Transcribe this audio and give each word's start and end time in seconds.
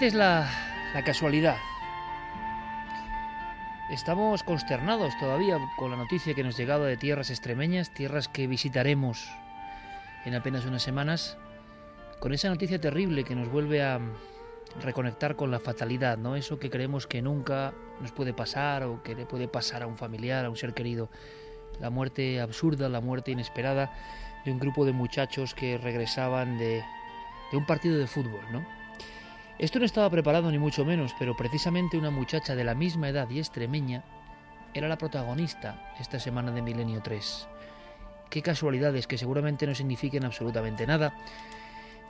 Veces 0.00 0.14
la, 0.14 0.50
casualidad. 1.04 1.56
Estamos 3.92 4.42
consternados 4.42 5.16
todavía 5.20 5.56
con 5.76 5.92
la 5.92 5.96
noticia 5.96 6.34
que 6.34 6.42
nos 6.42 6.56
llegaba 6.56 6.86
de 6.86 6.96
tierras 6.96 7.30
extremeñas, 7.30 7.94
tierras 7.94 8.26
que 8.26 8.48
visitaremos 8.48 9.30
en 10.24 10.34
apenas 10.34 10.64
unas 10.64 10.82
semanas, 10.82 11.38
con 12.18 12.32
esa 12.32 12.48
noticia 12.48 12.80
terrible 12.80 13.22
que 13.22 13.36
nos 13.36 13.48
vuelve 13.48 13.84
a 13.84 14.00
reconectar 14.80 15.36
con 15.36 15.52
la 15.52 15.60
fatalidad, 15.60 16.18
¿no? 16.18 16.34
Eso 16.34 16.58
que 16.58 16.70
creemos 16.70 17.06
que 17.06 17.22
nunca 17.22 17.72
nos 18.00 18.10
puede 18.10 18.34
pasar 18.34 18.82
o 18.82 19.00
que 19.00 19.14
le 19.14 19.26
puede 19.26 19.46
pasar 19.46 19.84
a 19.84 19.86
un 19.86 19.96
familiar, 19.96 20.44
a 20.44 20.50
un 20.50 20.56
ser 20.56 20.74
querido. 20.74 21.08
La 21.78 21.90
muerte 21.90 22.40
absurda, 22.40 22.88
la 22.88 23.00
muerte 23.00 23.30
inesperada 23.30 23.92
de 24.44 24.50
un 24.50 24.58
grupo 24.58 24.84
de 24.84 24.92
muchachos 24.92 25.54
que 25.54 25.78
regresaban 25.78 26.58
de, 26.58 26.82
de 27.52 27.56
un 27.56 27.64
partido 27.64 27.96
de 27.96 28.08
fútbol, 28.08 28.42
¿no? 28.50 28.83
Esto 29.58 29.78
no 29.78 29.84
estaba 29.84 30.10
preparado 30.10 30.50
ni 30.50 30.58
mucho 30.58 30.84
menos, 30.84 31.14
pero 31.16 31.36
precisamente 31.36 31.96
una 31.96 32.10
muchacha 32.10 32.56
de 32.56 32.64
la 32.64 32.74
misma 32.74 33.08
edad 33.08 33.30
y 33.30 33.38
extremeña 33.38 34.02
era 34.74 34.88
la 34.88 34.98
protagonista 34.98 35.94
esta 36.00 36.18
semana 36.18 36.50
de 36.50 36.60
Milenio 36.60 37.00
3. 37.02 37.46
Qué 38.30 38.42
casualidades 38.42 39.06
que 39.06 39.16
seguramente 39.16 39.64
no 39.66 39.74
signifiquen 39.76 40.24
absolutamente 40.24 40.88
nada, 40.88 41.14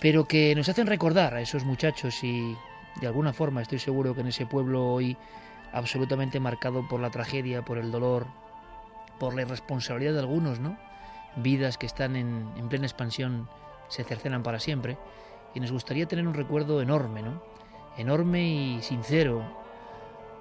pero 0.01 0.27
que 0.27 0.55
nos 0.55 0.71
hacen 0.71 0.87
recordar 0.87 1.35
a 1.35 1.43
esos 1.43 1.65
muchachos 1.65 2.25
y 2.25 2.57
de 3.03 3.07
alguna 3.07 3.35
forma 3.35 3.61
estoy 3.61 3.79
seguro 3.79 4.15
que 4.15 4.23
en 4.23 4.29
ese 4.29 4.47
pueblo 4.47 4.87
hoy 4.87 5.19
absolutamente 5.75 6.41
marcado 6.41 6.89
por 6.89 7.01
la 7.01 7.11
tragedia, 7.11 7.63
por 7.63 7.77
el 7.77 7.91
dolor, 7.91 8.27
por 9.19 9.35
la 9.35 9.43
irresponsabilidad 9.43 10.15
de 10.15 10.21
algunos, 10.21 10.61
¿no? 10.61 10.79
Vidas 11.37 11.77
que 11.77 11.85
están 11.85 12.17
en, 12.17 12.49
en 12.57 12.71
plena 12.71 12.87
expansión 12.87 13.51
se 13.89 14.03
cercenan 14.03 14.43
para 14.43 14.61
siempre 14.61 14.97
y 15.55 15.61
nos 15.61 15.73
gustaría 15.73 16.07
tener 16.07 16.27
un 16.27 16.35
recuerdo 16.35 16.83
enorme, 16.83 17.23
¿no? 17.23 17.43
Enorme 17.97 18.47
y 18.47 18.83
sincero 18.83 19.45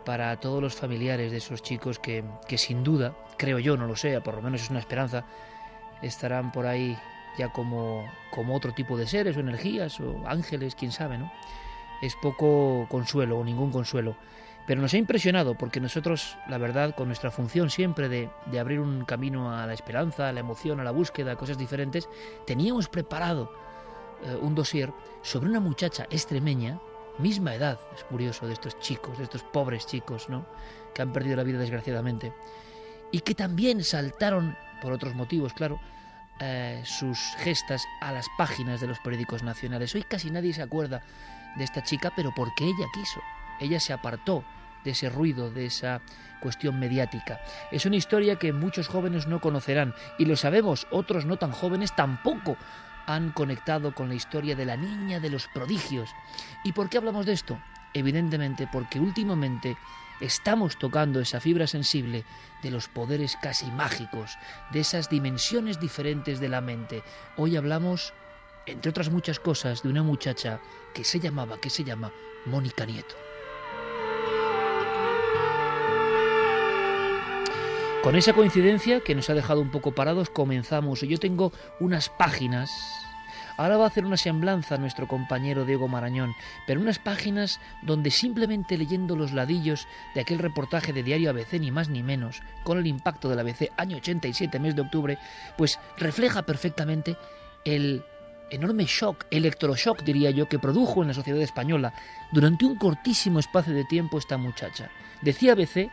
para 0.05 0.39
todos 0.39 0.61
los 0.61 0.75
familiares 0.75 1.31
de 1.31 1.37
esos 1.37 1.61
chicos 1.61 1.99
que, 1.99 2.23
que 2.47 2.57
sin 2.57 2.83
duda, 2.83 3.15
creo 3.37 3.59
yo, 3.59 3.77
no 3.77 3.87
lo 3.87 3.95
sé, 3.95 4.19
por 4.21 4.35
lo 4.35 4.41
menos 4.41 4.61
es 4.61 4.69
una 4.69 4.79
esperanza, 4.79 5.25
estarán 6.01 6.51
por 6.51 6.65
ahí 6.65 6.97
ya 7.37 7.51
como, 7.51 8.05
como 8.31 8.55
otro 8.55 8.73
tipo 8.73 8.97
de 8.97 9.07
seres 9.07 9.37
o 9.37 9.39
energías 9.39 9.99
o 9.99 10.27
ángeles, 10.27 10.75
quién 10.75 10.91
sabe, 10.91 11.17
¿no? 11.17 11.31
Es 12.01 12.15
poco 12.15 12.87
consuelo 12.89 13.39
o 13.39 13.43
ningún 13.43 13.71
consuelo. 13.71 14.15
Pero 14.65 14.81
nos 14.81 14.93
ha 14.93 14.97
impresionado 14.97 15.55
porque 15.55 15.79
nosotros, 15.79 16.37
la 16.47 16.57
verdad, 16.57 16.95
con 16.95 17.07
nuestra 17.07 17.31
función 17.31 17.69
siempre 17.69 18.07
de, 18.07 18.29
de 18.45 18.59
abrir 18.59 18.79
un 18.79 19.03
camino 19.03 19.53
a 19.53 19.65
la 19.67 19.73
esperanza, 19.73 20.29
a 20.29 20.31
la 20.31 20.39
emoción, 20.39 20.79
a 20.79 20.83
la 20.83 20.91
búsqueda, 20.91 21.33
a 21.33 21.35
cosas 21.35 21.57
diferentes, 21.57 22.09
teníamos 22.45 22.87
preparado 22.87 23.51
eh, 24.23 24.35
un 24.35 24.55
dossier 24.55 24.91
sobre 25.21 25.49
una 25.49 25.59
muchacha 25.59 26.05
extremeña, 26.09 26.79
misma 27.19 27.55
edad, 27.55 27.79
es 27.95 28.03
curioso, 28.03 28.47
de 28.47 28.53
estos 28.53 28.79
chicos, 28.79 29.17
de 29.17 29.25
estos 29.25 29.43
pobres 29.43 29.85
chicos, 29.85 30.29
¿no? 30.29 30.45
Que 30.93 31.01
han 31.01 31.11
perdido 31.11 31.35
la 31.35 31.43
vida 31.43 31.59
desgraciadamente. 31.59 32.33
Y 33.11 33.19
que 33.19 33.35
también 33.35 33.83
saltaron, 33.83 34.57
por 34.81 34.93
otros 34.93 35.13
motivos, 35.13 35.53
claro, 35.53 35.79
eh, 36.39 36.81
sus 36.85 37.19
gestas 37.37 37.85
a 38.01 38.11
las 38.11 38.27
páginas 38.37 38.81
de 38.81 38.87
los 38.87 38.99
periódicos 38.99 39.43
nacionales. 39.43 39.93
Hoy 39.93 40.03
casi 40.03 40.31
nadie 40.31 40.53
se 40.53 40.63
acuerda 40.63 41.03
de 41.55 41.63
esta 41.63 41.83
chica, 41.83 42.11
pero 42.15 42.31
porque 42.35 42.65
ella 42.65 42.87
quiso. 42.93 43.21
Ella 43.59 43.79
se 43.79 43.93
apartó 43.93 44.43
de 44.83 44.91
ese 44.91 45.09
ruido, 45.09 45.51
de 45.51 45.67
esa 45.67 46.01
cuestión 46.41 46.79
mediática. 46.79 47.39
Es 47.71 47.85
una 47.85 47.95
historia 47.95 48.37
que 48.37 48.51
muchos 48.51 48.87
jóvenes 48.87 49.27
no 49.27 49.39
conocerán 49.39 49.93
y 50.17 50.25
lo 50.25 50.35
sabemos, 50.35 50.87
otros 50.91 51.25
no 51.25 51.37
tan 51.37 51.51
jóvenes 51.51 51.95
tampoco 51.95 52.57
han 53.05 53.31
conectado 53.31 53.93
con 53.93 54.09
la 54.09 54.15
historia 54.15 54.55
de 54.55 54.65
la 54.65 54.77
niña 54.77 55.19
de 55.19 55.29
los 55.29 55.47
prodigios. 55.47 56.09
¿Y 56.63 56.73
por 56.73 56.89
qué 56.89 56.97
hablamos 56.97 57.25
de 57.25 57.33
esto? 57.33 57.59
Evidentemente 57.93 58.67
porque 58.71 58.99
últimamente 58.99 59.77
estamos 60.19 60.77
tocando 60.77 61.19
esa 61.19 61.39
fibra 61.39 61.67
sensible 61.67 62.23
de 62.61 62.71
los 62.71 62.87
poderes 62.87 63.37
casi 63.41 63.69
mágicos, 63.71 64.37
de 64.71 64.79
esas 64.79 65.09
dimensiones 65.09 65.79
diferentes 65.79 66.39
de 66.39 66.49
la 66.49 66.61
mente. 66.61 67.03
Hoy 67.35 67.57
hablamos, 67.57 68.13
entre 68.65 68.89
otras 68.89 69.09
muchas 69.09 69.39
cosas, 69.39 69.83
de 69.83 69.89
una 69.89 70.03
muchacha 70.03 70.59
que 70.93 71.03
se 71.03 71.19
llamaba, 71.19 71.59
que 71.59 71.69
se 71.69 71.83
llama 71.83 72.11
Mónica 72.45 72.85
Nieto. 72.85 73.15
Con 78.03 78.17
esa 78.17 78.33
coincidencia 78.33 78.99
que 78.99 79.15
nos 79.15 79.29
ha 79.29 79.33
dejado 79.33 79.61
un 79.61 79.71
poco 79.71 79.93
parados, 79.93 80.29
comenzamos. 80.29 80.99
Yo 80.99 81.17
tengo 81.19 81.53
unas 81.79 82.09
páginas. 82.09 82.69
Ahora 83.55 83.77
va 83.77 83.85
a 83.85 83.87
hacer 83.87 84.05
una 84.05 84.17
semblanza 84.17 84.77
nuestro 84.77 85.07
compañero 85.07 85.63
Diego 85.63 85.87
Marañón, 85.87 86.35
pero 86.67 86.81
unas 86.81 86.99
páginas 86.99 87.61
donde 87.81 88.11
simplemente 88.11 88.77
leyendo 88.77 89.15
los 89.15 89.31
ladillos 89.31 89.87
de 90.15 90.19
aquel 90.19 90.39
reportaje 90.39 90.91
de 90.91 91.01
Diario 91.01 91.29
ABC, 91.29 91.53
ni 91.61 91.71
más 91.71 91.87
ni 91.87 92.03
menos, 92.03 92.41
con 92.65 92.77
el 92.77 92.87
impacto 92.87 93.29
del 93.29 93.39
ABC, 93.39 93.71
año 93.77 93.95
87, 93.95 94.59
mes 94.59 94.75
de 94.75 94.81
octubre, 94.81 95.17
pues 95.57 95.79
refleja 95.97 96.41
perfectamente 96.41 97.15
el 97.63 98.03
enorme 98.49 98.83
shock, 98.83 99.27
electroshock 99.31 100.03
diría 100.03 100.29
yo, 100.31 100.49
que 100.49 100.59
produjo 100.59 101.03
en 101.03 101.07
la 101.07 101.13
sociedad 101.13 101.41
española 101.41 101.93
durante 102.33 102.65
un 102.65 102.75
cortísimo 102.75 103.39
espacio 103.39 103.73
de 103.73 103.85
tiempo 103.85 104.17
esta 104.17 104.35
muchacha. 104.35 104.91
Decía 105.21 105.53
ABC 105.53 105.89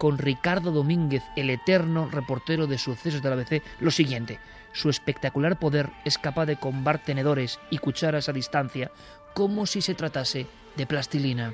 con 0.00 0.16
Ricardo 0.16 0.72
Domínguez, 0.72 1.22
el 1.36 1.50
eterno 1.50 2.08
reportero 2.10 2.66
de 2.66 2.78
sucesos 2.78 3.20
de 3.20 3.28
la 3.28 3.34
ABC, 3.34 3.62
lo 3.80 3.90
siguiente. 3.90 4.40
Su 4.72 4.88
espectacular 4.88 5.58
poder 5.58 5.90
es 6.06 6.16
capaz 6.16 6.46
de 6.46 6.56
combar 6.56 7.04
tenedores 7.04 7.60
y 7.68 7.76
cucharas 7.76 8.30
a 8.30 8.32
distancia, 8.32 8.90
como 9.34 9.66
si 9.66 9.82
se 9.82 9.94
tratase 9.94 10.46
de 10.74 10.86
plastilina. 10.86 11.52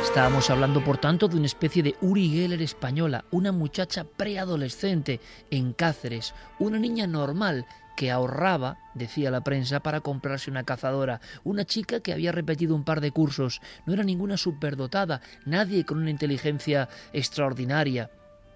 Estábamos 0.00 0.48
hablando, 0.48 0.84
por 0.84 0.98
tanto, 0.98 1.26
de 1.26 1.36
una 1.36 1.46
especie 1.46 1.82
de 1.82 1.96
Uri 2.02 2.28
Geller 2.30 2.62
española, 2.62 3.24
una 3.32 3.50
muchacha 3.50 4.04
preadolescente 4.04 5.18
en 5.50 5.72
Cáceres, 5.72 6.36
una 6.60 6.78
niña 6.78 7.08
normal 7.08 7.66
que 7.98 8.12
ahorraba, 8.12 8.78
decía 8.94 9.28
la 9.32 9.40
prensa, 9.40 9.80
para 9.80 10.00
comprarse 10.00 10.52
una 10.52 10.62
cazadora. 10.62 11.20
Una 11.42 11.64
chica 11.64 11.98
que 11.98 12.12
había 12.12 12.30
repetido 12.30 12.76
un 12.76 12.84
par 12.84 13.00
de 13.00 13.10
cursos. 13.10 13.60
No 13.86 13.92
era 13.92 14.04
ninguna 14.04 14.36
superdotada, 14.36 15.20
nadie 15.44 15.84
con 15.84 15.98
una 15.98 16.10
inteligencia 16.10 16.88
extraordinaria. 17.12 18.12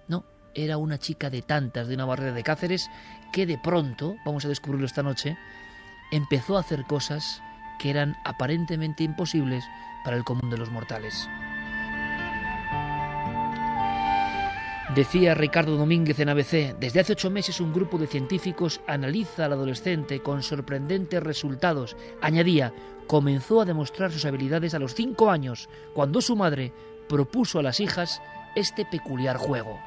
No, 0.07 0.23
era 0.53 0.77
una 0.77 0.97
chica 0.97 1.29
de 1.29 1.41
tantas 1.41 1.89
de 1.89 1.95
una 1.95 2.05
barrera 2.05 2.31
de 2.31 2.41
Cáceres 2.41 2.89
que 3.33 3.45
de 3.45 3.57
pronto, 3.57 4.15
vamos 4.25 4.45
a 4.45 4.47
descubrirlo 4.47 4.85
esta 4.85 5.03
noche, 5.03 5.37
empezó 6.13 6.55
a 6.55 6.61
hacer 6.61 6.85
cosas 6.85 7.41
que 7.79 7.89
eran 7.89 8.15
aparentemente 8.23 9.03
imposibles 9.03 9.65
para 10.05 10.15
el 10.15 10.23
común 10.23 10.51
de 10.51 10.57
los 10.57 10.71
mortales. 10.71 11.27
Decía 14.95 15.33
Ricardo 15.33 15.75
Domínguez 15.75 16.19
en 16.19 16.29
ABC, 16.29 16.77
desde 16.77 16.99
hace 16.99 17.13
ocho 17.13 17.31
meses 17.31 17.59
un 17.59 17.73
grupo 17.73 17.97
de 17.97 18.05
científicos 18.05 18.79
analiza 18.85 19.45
al 19.45 19.53
adolescente 19.53 20.19
con 20.19 20.43
sorprendentes 20.43 21.23
resultados. 21.23 21.97
Añadía, 22.21 22.71
comenzó 23.07 23.61
a 23.61 23.65
demostrar 23.65 24.11
sus 24.11 24.25
habilidades 24.25 24.75
a 24.75 24.79
los 24.79 24.93
cinco 24.93 25.31
años, 25.31 25.67
cuando 25.95 26.21
su 26.21 26.35
madre 26.35 26.73
propuso 27.09 27.57
a 27.57 27.63
las 27.63 27.79
hijas 27.79 28.21
este 28.55 28.85
peculiar 28.85 29.37
juego. 29.37 29.79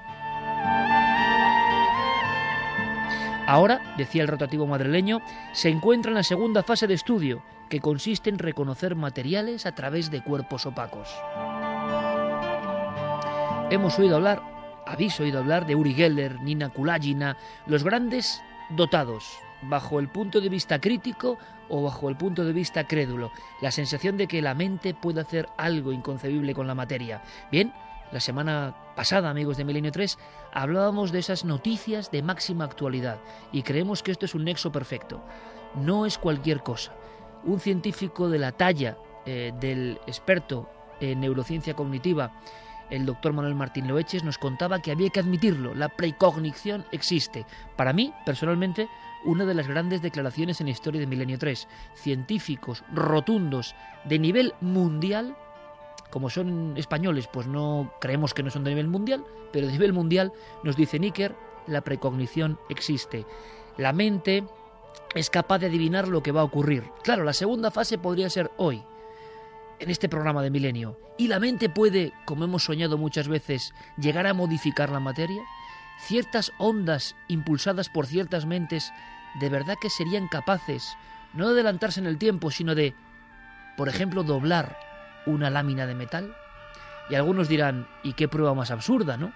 Ahora, 3.47 3.95
decía 3.97 4.23
el 4.23 4.29
rotativo 4.29 4.67
madrileño, 4.67 5.21
se 5.53 5.69
encuentra 5.69 6.11
en 6.11 6.17
la 6.17 6.25
segunda 6.25 6.65
fase 6.65 6.89
de 6.89 6.95
estudio, 6.95 7.45
que 7.71 7.79
consiste 7.79 8.29
en 8.29 8.41
reconocer 8.41 8.97
materiales 8.97 9.67
a 9.67 9.75
través 9.77 10.11
de 10.11 10.25
cuerpos 10.25 10.67
opacos. 10.67 11.09
Hemos 13.71 13.97
oído 14.01 14.17
hablar, 14.17 14.56
habéis 14.87 15.19
oído 15.21 15.41
hablar 15.41 15.67
de 15.67 15.75
Uri 15.75 15.95
Geller, 15.95 16.41
Nina 16.41 16.71
Kulagina, 16.71 17.37
los 17.67 17.85
grandes 17.85 18.43
dotados, 18.71 19.39
bajo 19.63 19.99
el 19.99 20.09
punto 20.09 20.41
de 20.41 20.49
vista 20.49 20.81
crítico 20.81 21.39
o 21.69 21.83
bajo 21.83 22.09
el 22.09 22.17
punto 22.17 22.45
de 22.45 22.53
vista 22.53 22.87
crédulo, 22.87 23.33
la 23.61 23.71
sensación 23.71 24.17
de 24.17 24.29
que 24.29 24.41
la 24.41 24.55
mente 24.55 24.95
puede 24.95 25.21
hacer 25.21 25.49
algo 25.57 25.93
inconcebible 25.93 26.55
con 26.55 26.67
la 26.67 26.75
materia. 26.75 27.23
Bien, 27.51 27.73
la 28.13 28.21
semana 28.21 28.77
pasada, 28.95 29.31
amigos 29.31 29.57
de 29.57 29.65
Milenio 29.65 29.91
3, 29.91 30.19
hablábamos 30.53 31.11
de 31.11 31.19
esas 31.19 31.45
noticias 31.45 32.11
de 32.13 32.23
máxima 32.23 32.65
actualidad 32.65 33.19
y 33.51 33.63
creemos 33.63 34.03
que 34.03 34.13
esto 34.13 34.27
es 34.27 34.35
un 34.35 34.45
nexo 34.45 34.71
perfecto. 34.71 35.25
No 35.75 36.07
es 36.07 36.17
cualquier 36.17 36.63
cosa. 36.63 36.93
Un 37.45 37.59
científico 37.59 38.29
de 38.29 38.39
la 38.39 38.53
talla 38.53 38.97
eh, 39.27 39.53
del 39.59 39.99
experto 40.07 40.71
en 41.01 41.21
neurociencia 41.21 41.75
cognitiva, 41.75 42.33
el 42.91 43.07
doctor 43.07 43.33
Manuel 43.33 43.55
Martín 43.55 43.89
Loeches, 43.89 44.25
nos 44.25 44.39
contaba 44.39 44.81
que 44.81 44.93
había 44.93 45.11
que 45.11 45.21
admitirlo, 45.21 45.75
la 45.75 45.89
precognición 45.89 46.85
existe. 46.93 47.47
Para 47.77 47.93
mí, 47.93 48.13
personalmente, 48.25 48.89
una 49.25 49.45
de 49.45 49.55
las 49.55 49.69
grandes 49.69 50.03
declaraciones 50.03 50.61
en 50.61 50.67
la 50.67 50.73
historia 50.73 51.01
de 51.01 51.07
Milenio 51.07 51.39
3. 51.39 51.69
Científicos 51.95 52.85
rotundos 52.93 53.75
de 54.05 54.19
nivel 54.19 54.55
mundial 54.61 55.37
como 56.11 56.31
son 56.31 56.75
españoles, 56.77 57.29
pues 57.31 57.47
no 57.47 57.93
creemos 58.01 58.33
que 58.33 58.43
no 58.43 58.51
son 58.51 58.65
de 58.65 58.71
nivel 58.71 58.89
mundial, 58.89 59.25
pero 59.53 59.67
de 59.67 59.73
nivel 59.73 59.93
mundial 59.93 60.33
nos 60.63 60.77
dice 60.77 60.99
Níker, 60.99 61.35
la 61.67 61.83
precognición 61.83 62.59
existe. 62.69 63.27
La 63.77 63.93
mente 63.93 64.45
es 65.15 65.31
capaz 65.31 65.59
de 65.59 65.67
adivinar 65.67 66.09
lo 66.09 66.23
que 66.23 66.33
va 66.33 66.41
a 66.41 66.45
ocurrir. 66.45 66.85
Claro, 67.03 67.25
la 67.25 67.33
segunda 67.33 67.71
fase 67.71 67.99
podría 67.99 68.31
ser 68.31 68.51
hoy, 68.57 68.83
en 69.79 69.91
este 69.91 70.09
programa 70.09 70.43
de 70.43 70.51
milenio. 70.51 70.99
¿Y 71.19 71.29
la 71.29 71.41
mente 71.41 71.69
puede, 71.69 72.13
como 72.25 72.45
hemos 72.45 72.65
soñado 72.65 72.99
muchas 72.99 73.29
veces, 73.29 73.75
llegar 73.97 74.27
a 74.27 74.35
modificar 74.35 74.91
la 74.91 75.01
materia? 75.01 75.43
Ciertas 75.99 76.53
ondas 76.59 77.17
impulsadas 77.29 77.89
por 77.89 78.07
ciertas 78.07 78.47
mentes, 78.47 78.93
de 79.41 79.49
verdad 79.49 79.77
que 79.81 79.91
serían 79.91 80.29
capaces, 80.29 80.97
no 81.33 81.47
de 81.47 81.55
adelantarse 81.55 82.01
en 82.01 82.07
el 82.07 82.19
tiempo, 82.19 82.51
sino 82.51 82.75
de, 82.75 82.95
por 83.77 83.89
ejemplo, 83.89 84.23
doblar 84.23 84.79
una 85.27 85.51
lámina 85.51 85.87
de 85.87 85.95
metal. 85.95 86.35
Y 87.09 87.15
algunos 87.15 87.49
dirán, 87.49 87.87
¿y 88.03 88.15
qué 88.15 88.29
prueba 88.29 88.55
más 88.55 88.71
absurda, 88.71 89.17
no? 89.17 89.33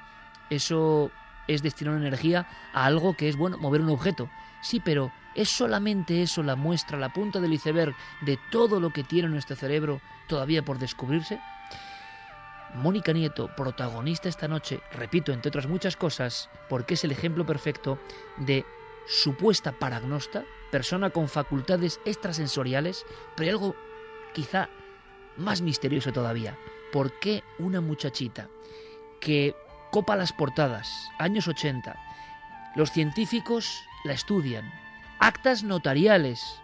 Eso 0.50 1.10
es 1.46 1.62
destinar 1.62 1.94
energía 1.94 2.46
a 2.72 2.84
algo 2.84 3.14
que 3.14 3.28
es, 3.28 3.36
bueno, 3.36 3.58
mover 3.58 3.80
un 3.80 3.90
objeto. 3.90 4.28
Sí, 4.62 4.80
pero 4.80 5.12
¿es 5.34 5.48
solamente 5.48 6.22
eso 6.22 6.42
la 6.42 6.56
muestra, 6.56 6.98
la 6.98 7.12
punta 7.12 7.40
del 7.40 7.52
iceberg 7.52 7.94
de 8.22 8.38
todo 8.50 8.80
lo 8.80 8.90
que 8.90 9.04
tiene 9.04 9.28
nuestro 9.28 9.56
cerebro 9.56 10.00
todavía 10.26 10.64
por 10.64 10.78
descubrirse? 10.78 11.40
Mónica 12.74 13.12
Nieto, 13.12 13.50
protagonista 13.56 14.28
esta 14.28 14.48
noche, 14.48 14.80
repito, 14.92 15.32
entre 15.32 15.48
otras 15.48 15.66
muchas 15.66 15.96
cosas, 15.96 16.48
porque 16.68 16.94
es 16.94 17.04
el 17.04 17.10
ejemplo 17.10 17.44
perfecto 17.44 17.98
de 18.36 18.64
supuesta 19.06 19.72
paragnosta, 19.72 20.44
persona 20.70 21.10
con 21.10 21.28
facultades 21.28 22.00
extrasensoriales, 22.04 23.04
pero 23.36 23.50
algo 23.50 23.76
quizá 24.32 24.68
más 25.36 25.62
misterioso 25.62 26.12
todavía. 26.12 26.56
¿Por 26.92 27.18
qué 27.18 27.42
una 27.58 27.80
muchachita 27.80 28.48
que 29.20 29.54
copa 29.90 30.16
las 30.16 30.32
portadas, 30.32 31.08
años 31.18 31.48
80, 31.48 31.96
los 32.76 32.90
científicos 32.92 33.82
la 34.04 34.12
estudian, 34.12 34.72
actas 35.20 35.62
notariales, 35.62 36.60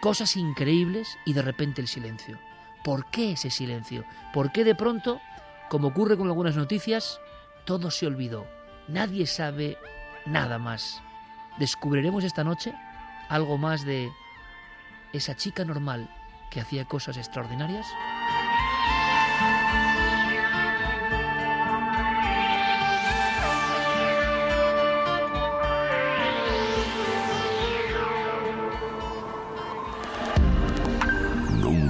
cosas 0.00 0.36
increíbles 0.36 1.18
y 1.24 1.32
de 1.32 1.42
repente 1.42 1.80
el 1.80 1.88
silencio? 1.88 2.38
¿Por 2.84 3.06
qué 3.06 3.32
ese 3.32 3.50
silencio? 3.50 4.04
¿Por 4.32 4.52
qué 4.52 4.64
de 4.64 4.74
pronto, 4.74 5.20
como 5.70 5.88
ocurre 5.88 6.16
con 6.16 6.28
algunas 6.28 6.56
noticias, 6.56 7.20
todo 7.64 7.90
se 7.90 8.06
olvidó? 8.06 8.46
Nadie 8.86 9.26
sabe 9.26 9.78
nada 10.26 10.58
más. 10.58 11.02
¿Descubriremos 11.58 12.24
esta 12.24 12.44
noche 12.44 12.74
algo 13.28 13.56
más 13.56 13.84
de 13.84 14.10
esa 15.12 15.34
chica 15.34 15.64
normal 15.64 16.08
que 16.50 16.60
hacía 16.60 16.84
cosas 16.84 17.16
extraordinarias? 17.16 17.86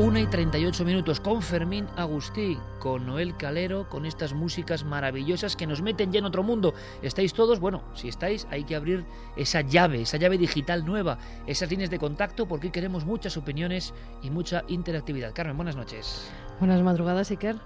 1 0.00 0.18
y 0.18 0.26
38 0.28 0.82
minutos 0.86 1.20
con 1.20 1.42
Fermín 1.42 1.86
Agustí, 1.94 2.56
con 2.78 3.04
Noel 3.04 3.36
Calero, 3.36 3.86
con 3.90 4.06
estas 4.06 4.32
músicas 4.32 4.82
maravillosas 4.82 5.56
que 5.56 5.66
nos 5.66 5.82
meten 5.82 6.10
ya 6.10 6.20
en 6.20 6.24
otro 6.24 6.42
mundo. 6.42 6.72
¿Estáis 7.02 7.34
todos? 7.34 7.60
Bueno, 7.60 7.82
si 7.92 8.08
estáis, 8.08 8.46
hay 8.50 8.64
que 8.64 8.74
abrir 8.74 9.04
esa 9.36 9.60
llave, 9.60 10.00
esa 10.00 10.16
llave 10.16 10.38
digital 10.38 10.86
nueva, 10.86 11.18
esas 11.46 11.68
líneas 11.68 11.90
de 11.90 11.98
contacto, 11.98 12.48
porque 12.48 12.68
hoy 12.68 12.72
queremos 12.72 13.04
muchas 13.04 13.36
opiniones 13.36 13.92
y 14.22 14.30
mucha 14.30 14.64
interactividad. 14.68 15.34
Carmen, 15.34 15.58
buenas 15.58 15.76
noches. 15.76 16.30
Buenas 16.60 16.80
madrugadas, 16.80 17.30
Iker. 17.30 17.56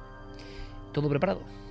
¿Todo 0.91 1.09
preparado? 1.09 1.64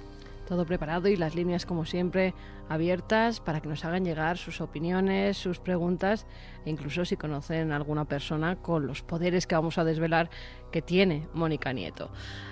Todo 0.45 0.65
preparado 0.65 1.07
y 1.07 1.15
las 1.15 1.35
líneas 1.35 1.65
como 1.65 1.85
siempre 1.85 2.33
abiertas 2.69 3.39
para 3.39 3.61
que 3.61 3.67
nos 3.67 3.83
hagan 3.85 4.05
llegar 4.05 4.37
sus 4.37 4.61
opiniones, 4.61 5.37
sus 5.37 5.59
preguntas 5.59 6.25
e 6.65 6.69
incluso 6.69 7.05
si 7.05 7.17
conocen 7.17 7.71
a 7.71 7.75
alguna 7.75 8.05
persona 8.05 8.55
con 8.55 8.87
los 8.87 9.01
poderes 9.01 9.47
que 9.47 9.55
vamos 9.55 9.77
a 9.77 9.83
desvelar 9.83 10.29
que 10.71 10.81
tiene 10.81 11.27
Mónica 11.33 11.73
Nieto. 11.73 12.09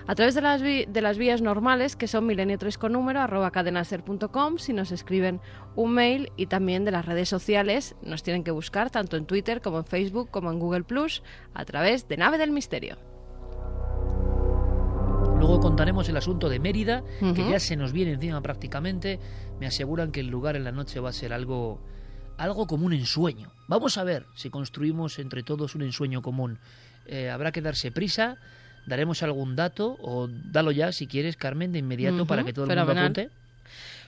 A 0.08 0.16
través 0.16 0.36
de 0.36 0.42
las, 1.02 1.18
vías 1.18 1.42
normales 1.42 1.96
que 1.96 2.08
son 2.08 2.26
milenio 2.26 2.58
3 2.58 2.78
con 2.78 2.94
número 2.94 3.20
arroba 3.20 3.52
cadenaser.com 3.52 4.58
si 4.58 4.74
nos 4.74 4.92
escriben 4.92 5.42
un 5.76 5.94
mail 5.94 6.32
y 6.38 6.48
también 6.48 6.86
de 6.86 6.92
las 6.92 7.06
redes 7.06 7.30
sociales 7.30 7.96
nos 8.02 8.24
tienen 8.24 8.44
que 8.44 8.52
buscar 8.52 8.90
tanto 8.90 9.18
en 9.18 9.26
Twitter 9.26 9.62
como 9.62 9.80
en 9.80 9.86
Facebook 9.86 10.30
como 10.30 10.52
en 10.52 10.60
Google 10.60 10.84
Plus 10.84 11.24
a 11.54 11.66
través 11.66 12.08
de 12.08 12.18
Nave 12.18 12.38
del 12.38 12.52
Misterio. 12.52 13.11
Contaremos 15.62 16.10
el 16.10 16.18
asunto 16.18 16.50
de 16.50 16.60
Mérida, 16.60 17.04
que 17.20 17.48
ya 17.48 17.60
se 17.60 17.76
nos 17.76 17.94
viene 17.94 18.14
encima 18.14 18.42
prácticamente. 18.42 19.20
Me 19.60 19.68
aseguran 19.68 20.12
que 20.12 20.20
el 20.20 20.28
lugar 20.28 20.56
en 20.56 20.64
la 20.64 20.72
noche 20.72 21.00
va 21.00 21.10
a 21.10 21.14
ser 21.14 21.34
algo, 21.34 21.80
algo 22.38 22.66
como 22.66 22.88
un 22.88 22.94
ensueño. 22.94 23.52
Vamos 23.68 24.00
a 24.00 24.04
ver 24.04 24.26
si 24.36 24.50
construimos 24.50 25.20
entre 25.20 25.44
todos 25.44 25.76
un 25.76 25.84
ensueño 25.84 26.24
común. 26.24 26.58
Eh, 27.06 27.30
habrá 27.30 27.52
que 27.52 27.62
darse 27.62 27.92
prisa, 27.92 28.38
daremos 28.88 29.22
algún 29.22 29.56
dato, 29.56 29.98
o 30.02 30.28
dalo 30.28 30.72
ya 30.72 30.92
si 30.92 31.06
quieres, 31.06 31.38
Carmen, 31.38 31.72
de 31.72 31.80
inmediato 31.80 32.26
para 32.26 32.44
que 32.44 32.54
todo 32.54 32.66
el 32.66 32.76
mundo 32.76 32.92
apunte. 33.00 33.30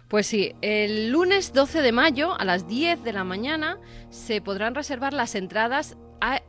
Pues 0.07 0.25
sí, 0.25 0.53
el 0.61 1.11
lunes 1.11 1.53
12 1.53 1.81
de 1.81 1.91
mayo 1.91 2.39
a 2.39 2.45
las 2.45 2.67
10 2.67 3.03
de 3.03 3.13
la 3.13 3.23
mañana 3.23 3.77
se 4.09 4.41
podrán 4.41 4.73
reservar 4.73 5.13
las 5.13 5.35
entradas. 5.35 5.97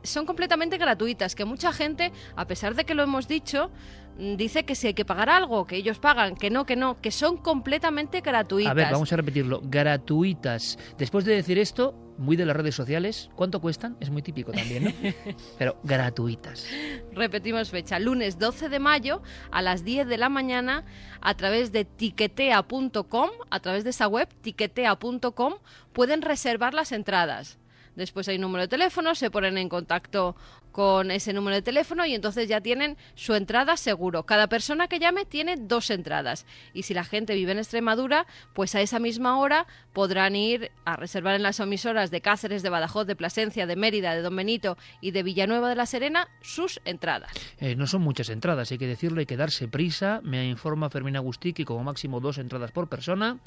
Son 0.03 0.25
completamente 0.25 0.77
gratuitas, 0.77 1.35
que 1.35 1.45
mucha 1.45 1.71
gente, 1.71 2.11
a 2.35 2.45
pesar 2.47 2.75
de 2.75 2.85
que 2.85 2.93
lo 2.93 3.03
hemos 3.03 3.27
dicho, 3.27 3.71
Mm, 4.17 4.35
dice 4.35 4.63
que 4.63 4.75
si 4.75 4.87
hay 4.87 4.93
que 4.93 5.03
pagar 5.03 5.29
algo, 5.29 5.65
que 5.65 5.75
ellos 5.75 5.99
pagan, 5.99 6.35
que 6.35 6.49
no, 6.49 6.65
que 6.65 6.75
no, 6.75 7.01
que 7.01 7.11
son 7.11 7.37
completamente 7.37 8.21
gratuitas. 8.21 8.71
A 8.71 8.73
ver, 8.73 8.91
vamos 8.91 9.11
a 9.11 9.17
repetirlo, 9.17 9.61
gratuitas. 9.63 10.77
Después 10.97 11.25
de 11.25 11.35
decir 11.35 11.57
esto, 11.57 11.93
muy 12.17 12.37
de 12.37 12.45
las 12.45 12.55
redes 12.55 12.75
sociales, 12.75 13.29
¿cuánto 13.35 13.59
cuestan? 13.59 13.97
Es 13.99 14.09
muy 14.09 14.21
típico 14.21 14.53
también, 14.53 14.85
¿no? 14.85 14.91
Pero 15.59 15.77
gratuitas. 15.83 16.65
Repetimos 17.11 17.69
fecha, 17.71 17.99
lunes 17.99 18.39
12 18.39 18.69
de 18.69 18.79
mayo 18.79 19.21
a 19.51 19.61
las 19.61 19.83
10 19.83 20.07
de 20.07 20.17
la 20.17 20.29
mañana 20.29 20.85
a 21.19 21.33
través 21.33 21.73
de 21.73 21.83
tiquetea.com, 21.83 23.29
a 23.49 23.59
través 23.59 23.83
de 23.83 23.89
esa 23.89 24.07
web, 24.07 24.29
tiquetea.com, 24.41 25.55
pueden 25.91 26.21
reservar 26.21 26.73
las 26.73 26.93
entradas. 26.93 27.57
Después 27.95 28.27
hay 28.27 28.35
un 28.35 28.41
número 28.41 28.63
de 28.63 28.67
teléfono, 28.67 29.15
se 29.15 29.31
ponen 29.31 29.57
en 29.57 29.69
contacto 29.69 30.35
con 30.75 31.09
ese 31.09 31.31
número 31.31 31.55
de 31.55 31.61
teléfono 31.61 32.05
y 32.05 32.13
entonces 32.13 32.49
ya 32.49 32.59
tienen 32.59 32.97
su 33.15 33.33
entrada 33.33 33.77
seguro. 33.77 34.23
Cada 34.23 34.47
persona 34.47 34.89
que 34.89 34.99
llame 34.99 35.23
tiene 35.23 35.55
dos 35.55 35.89
entradas 35.89 36.45
y 36.73 36.83
si 36.83 36.93
la 36.93 37.05
gente 37.05 37.33
vive 37.33 37.53
en 37.53 37.59
Extremadura, 37.59 38.27
pues 38.53 38.75
a 38.75 38.81
esa 38.81 38.99
misma 38.99 39.39
hora 39.39 39.67
podrán 39.93 40.35
ir 40.35 40.71
a 40.83 40.97
reservar 40.97 41.35
en 41.35 41.43
las 41.43 41.61
emisoras 41.61 42.11
de 42.11 42.19
Cáceres, 42.19 42.61
de 42.61 42.69
Badajoz, 42.69 43.07
de 43.07 43.15
Plasencia, 43.15 43.65
de 43.67 43.77
Mérida, 43.77 44.13
de 44.13 44.21
Don 44.21 44.35
Benito 44.35 44.77
y 44.99 45.11
de 45.11 45.23
Villanueva 45.23 45.69
de 45.69 45.75
la 45.75 45.85
Serena 45.85 46.27
sus 46.41 46.81
entradas. 46.83 47.31
Eh, 47.59 47.77
no 47.77 47.87
son 47.87 48.01
muchas 48.01 48.29
entradas, 48.29 48.69
hay 48.69 48.77
que 48.77 48.87
decirlo, 48.87 49.21
hay 49.21 49.25
que 49.25 49.37
darse 49.37 49.69
prisa. 49.69 50.19
Me 50.23 50.45
informa 50.49 50.89
Fermín 50.89 51.15
Agustí 51.15 51.53
que 51.53 51.63
como 51.63 51.85
máximo 51.85 52.19
dos 52.19 52.37
entradas 52.37 52.73
por 52.73 52.89
persona. 52.89 53.37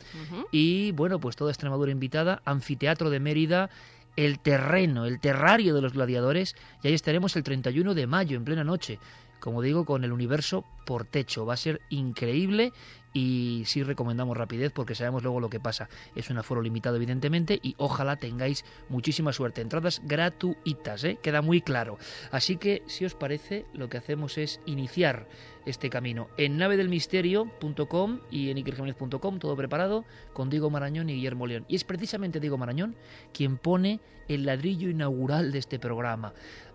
Y 0.50 0.92
bueno, 0.92 1.18
pues 1.20 1.36
toda 1.36 1.50
Extremadura 1.50 1.92
invitada, 1.92 2.40
anfiteatro 2.46 3.10
de 3.10 3.20
Mérida 3.20 3.68
el 4.18 4.40
terreno, 4.40 5.06
el 5.06 5.20
terrario 5.20 5.76
de 5.76 5.80
los 5.80 5.92
gladiadores, 5.92 6.56
y 6.82 6.88
ahí 6.88 6.94
estaremos 6.94 7.36
el 7.36 7.44
31 7.44 7.94
de 7.94 8.08
mayo, 8.08 8.36
en 8.36 8.44
plena 8.44 8.64
noche, 8.64 8.98
como 9.38 9.62
digo, 9.62 9.84
con 9.84 10.02
el 10.02 10.10
universo 10.10 10.64
por 10.84 11.04
techo. 11.04 11.46
Va 11.46 11.54
a 11.54 11.56
ser 11.56 11.80
increíble 11.88 12.72
y 13.12 13.62
sí 13.66 13.82
recomendamos 13.82 14.36
rapidez 14.36 14.72
porque 14.72 14.94
sabemos 14.94 15.22
luego 15.22 15.40
lo 15.40 15.50
que 15.50 15.60
pasa. 15.60 15.88
Es 16.14 16.30
un 16.30 16.38
aforo 16.38 16.62
limitado 16.62 16.96
evidentemente 16.96 17.58
y 17.62 17.74
ojalá 17.78 18.16
tengáis 18.16 18.64
muchísima 18.88 19.32
suerte. 19.32 19.60
Entradas 19.60 20.02
gratuitas, 20.04 21.04
¿eh? 21.04 21.18
queda 21.22 21.42
muy 21.42 21.60
claro. 21.60 21.98
Así 22.30 22.56
que 22.56 22.82
si 22.86 23.04
os 23.04 23.14
parece 23.14 23.66
lo 23.72 23.88
que 23.88 23.98
hacemos 23.98 24.38
es 24.38 24.60
iniciar 24.66 25.26
este 25.66 25.90
camino 25.90 26.28
en 26.36 26.56
navedelmisterio.com 26.56 28.20
y 28.30 28.50
en 28.50 28.58
ikerjiménez.com, 28.58 29.38
todo 29.38 29.56
preparado, 29.56 30.04
con 30.32 30.50
Diego 30.50 30.70
Marañón 30.70 31.10
y 31.10 31.14
Guillermo 31.14 31.46
León. 31.46 31.64
Y 31.68 31.76
es 31.76 31.84
precisamente 31.84 32.40
Diego 32.40 32.58
Marañón 32.58 32.96
quien 33.32 33.58
pone 33.58 34.00
el 34.28 34.46
ladrillo 34.46 34.88
inaugural 34.88 35.52
de 35.52 35.58
este 35.58 35.78
programa. 35.78 36.32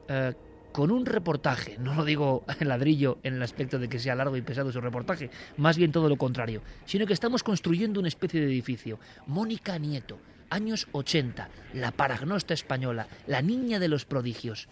Eh, 0.08 0.34
con 0.74 0.92
un 0.92 1.06
reportaje, 1.06 1.78
no 1.78 1.94
lo 1.94 2.04
digo 2.04 2.44
en 2.60 2.68
ladrillo 2.68 3.20
en 3.24 3.36
el 3.36 3.44
aspecto 3.44 3.80
de 3.80 3.88
que 3.88 4.00
sea 4.00 4.16
largo 4.16 4.36
y 4.36 4.42
pesado 4.42 4.72
su 4.72 4.82
reportaje, 4.82 5.30
más 5.56 5.78
bien 5.78 5.94
todo 5.94 6.10
lo 6.10 6.18
contrario, 6.18 6.62
sino 6.86 7.06
que 7.06 7.14
estamos 7.14 7.44
construyendo 7.44 8.00
una 8.00 8.10
especie 8.10 8.42
de 8.42 8.48
edificio. 8.48 9.00
Mónica 9.28 9.78
Nieto, 9.78 10.20
años 10.50 10.88
80, 10.92 11.48
la 11.76 11.92
paragnosta 11.92 12.54
española, 12.54 13.08
la 13.28 13.42
niña 13.42 13.80
de 13.80 13.88
los 13.88 14.04
prodigios. 14.06 14.68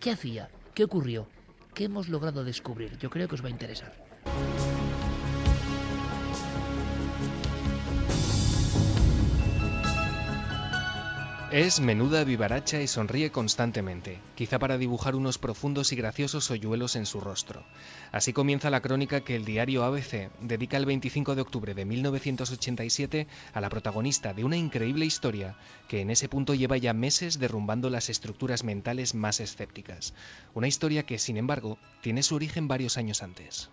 ¿Qué 0.00 0.10
hacía? 0.10 0.48
¿Qué 0.74 0.84
ocurrió? 0.84 1.28
¿Qué 1.74 1.84
hemos 1.84 2.08
logrado 2.08 2.44
descubrir? 2.44 2.98
Yo 2.98 3.10
creo 3.10 3.28
que 3.28 3.34
os 3.34 3.44
va 3.44 3.48
a 3.48 3.52
interesar. 3.52 4.11
Es 11.52 11.80
menuda, 11.80 12.24
vivaracha 12.24 12.80
y 12.80 12.86
sonríe 12.86 13.30
constantemente, 13.30 14.22
quizá 14.34 14.58
para 14.58 14.78
dibujar 14.78 15.14
unos 15.14 15.36
profundos 15.36 15.92
y 15.92 15.96
graciosos 15.96 16.50
hoyuelos 16.50 16.96
en 16.96 17.04
su 17.04 17.20
rostro. 17.20 17.62
Así 18.10 18.32
comienza 18.32 18.70
la 18.70 18.80
crónica 18.80 19.20
que 19.20 19.36
el 19.36 19.44
diario 19.44 19.84
ABC 19.84 20.30
dedica 20.40 20.78
el 20.78 20.86
25 20.86 21.34
de 21.34 21.42
octubre 21.42 21.74
de 21.74 21.84
1987 21.84 23.26
a 23.52 23.60
la 23.60 23.68
protagonista 23.68 24.32
de 24.32 24.44
una 24.44 24.56
increíble 24.56 25.04
historia 25.04 25.54
que 25.88 26.00
en 26.00 26.08
ese 26.08 26.26
punto 26.26 26.54
lleva 26.54 26.78
ya 26.78 26.94
meses 26.94 27.38
derrumbando 27.38 27.90
las 27.90 28.08
estructuras 28.08 28.64
mentales 28.64 29.14
más 29.14 29.38
escépticas. 29.38 30.14
Una 30.54 30.68
historia 30.68 31.02
que, 31.02 31.18
sin 31.18 31.36
embargo, 31.36 31.76
tiene 32.00 32.22
su 32.22 32.34
origen 32.34 32.66
varios 32.66 32.96
años 32.96 33.22
antes. 33.22 33.68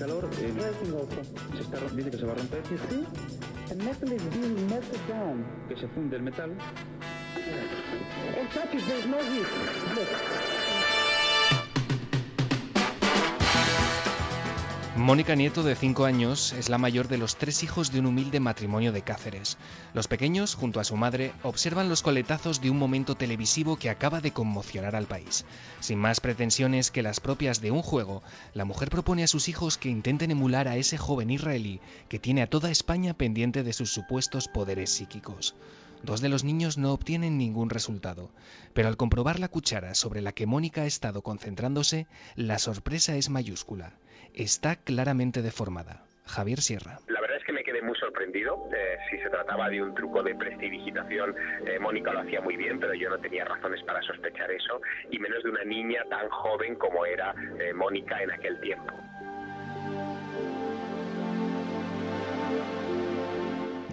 No 0.00 0.06
calor, 0.06 0.30
eh, 0.40 0.52
se 1.56 1.62
está, 1.62 1.78
dice 1.94 2.10
que 2.10 2.16
se 2.16 2.24
va 2.24 2.32
a 2.32 2.36
romper. 2.36 2.62
The 3.68 3.74
metal 3.76 4.12
is 4.12 4.22
being 4.24 4.68
melted 4.68 5.00
down. 5.08 5.44
Que 5.68 5.76
se 5.76 5.86
funde 5.88 6.16
el 6.16 6.22
metal. 6.22 6.50
In 6.50 8.48
fact, 8.48 8.72
there's 8.72 9.06
no 9.06 9.18
heat. 9.18 9.46
Look. 9.94 10.79
Mónica 15.00 15.34
Nieto, 15.34 15.62
de 15.62 15.76
5 15.76 16.04
años, 16.04 16.52
es 16.52 16.68
la 16.68 16.76
mayor 16.76 17.08
de 17.08 17.16
los 17.16 17.36
tres 17.36 17.62
hijos 17.62 17.90
de 17.90 18.00
un 18.00 18.06
humilde 18.06 18.38
matrimonio 18.38 18.92
de 18.92 19.00
Cáceres. 19.00 19.56
Los 19.94 20.08
pequeños, 20.08 20.54
junto 20.54 20.78
a 20.78 20.84
su 20.84 20.94
madre, 20.94 21.32
observan 21.42 21.88
los 21.88 22.02
coletazos 22.02 22.60
de 22.60 22.68
un 22.68 22.78
momento 22.78 23.14
televisivo 23.14 23.78
que 23.78 23.88
acaba 23.88 24.20
de 24.20 24.32
conmocionar 24.32 24.94
al 24.94 25.06
país. 25.06 25.46
Sin 25.80 25.98
más 25.98 26.20
pretensiones 26.20 26.90
que 26.90 27.02
las 27.02 27.18
propias 27.18 27.62
de 27.62 27.70
un 27.70 27.80
juego, 27.80 28.22
la 28.52 28.66
mujer 28.66 28.90
propone 28.90 29.24
a 29.24 29.26
sus 29.26 29.48
hijos 29.48 29.78
que 29.78 29.88
intenten 29.88 30.32
emular 30.32 30.68
a 30.68 30.76
ese 30.76 30.98
joven 30.98 31.30
israelí 31.30 31.80
que 32.10 32.18
tiene 32.18 32.42
a 32.42 32.50
toda 32.50 32.70
España 32.70 33.14
pendiente 33.14 33.62
de 33.62 33.72
sus 33.72 33.90
supuestos 33.90 34.48
poderes 34.48 34.90
psíquicos. 34.90 35.54
Dos 36.02 36.20
de 36.20 36.28
los 36.28 36.44
niños 36.44 36.76
no 36.76 36.92
obtienen 36.92 37.38
ningún 37.38 37.70
resultado, 37.70 38.30
pero 38.74 38.88
al 38.88 38.98
comprobar 38.98 39.40
la 39.40 39.48
cuchara 39.48 39.94
sobre 39.94 40.20
la 40.20 40.32
que 40.32 40.44
Mónica 40.44 40.82
ha 40.82 40.86
estado 40.86 41.22
concentrándose, 41.22 42.06
la 42.36 42.58
sorpresa 42.58 43.16
es 43.16 43.30
mayúscula 43.30 43.94
está 44.34 44.76
claramente 44.76 45.42
deformada. 45.42 46.04
Javier 46.26 46.60
Sierra. 46.60 46.98
La 47.08 47.20
verdad 47.20 47.38
es 47.38 47.44
que 47.44 47.52
me 47.52 47.64
quedé 47.64 47.82
muy 47.82 47.96
sorprendido. 47.98 48.68
Eh, 48.72 48.96
si 49.10 49.18
se 49.18 49.28
trataba 49.30 49.68
de 49.68 49.82
un 49.82 49.94
truco 49.94 50.22
de 50.22 50.34
prestidigitación, 50.34 51.34
eh, 51.66 51.78
Mónica 51.80 52.12
lo 52.12 52.20
hacía 52.20 52.40
muy 52.40 52.56
bien, 52.56 52.78
pero 52.78 52.94
yo 52.94 53.10
no 53.10 53.18
tenía 53.18 53.44
razones 53.44 53.82
para 53.84 54.00
sospechar 54.02 54.50
eso, 54.50 54.80
y 55.10 55.18
menos 55.18 55.42
de 55.42 55.50
una 55.50 55.64
niña 55.64 56.04
tan 56.08 56.28
joven 56.28 56.76
como 56.76 57.04
era 57.04 57.34
eh, 57.58 57.72
Mónica 57.72 58.22
en 58.22 58.30
aquel 58.30 58.60
tiempo. 58.60 58.94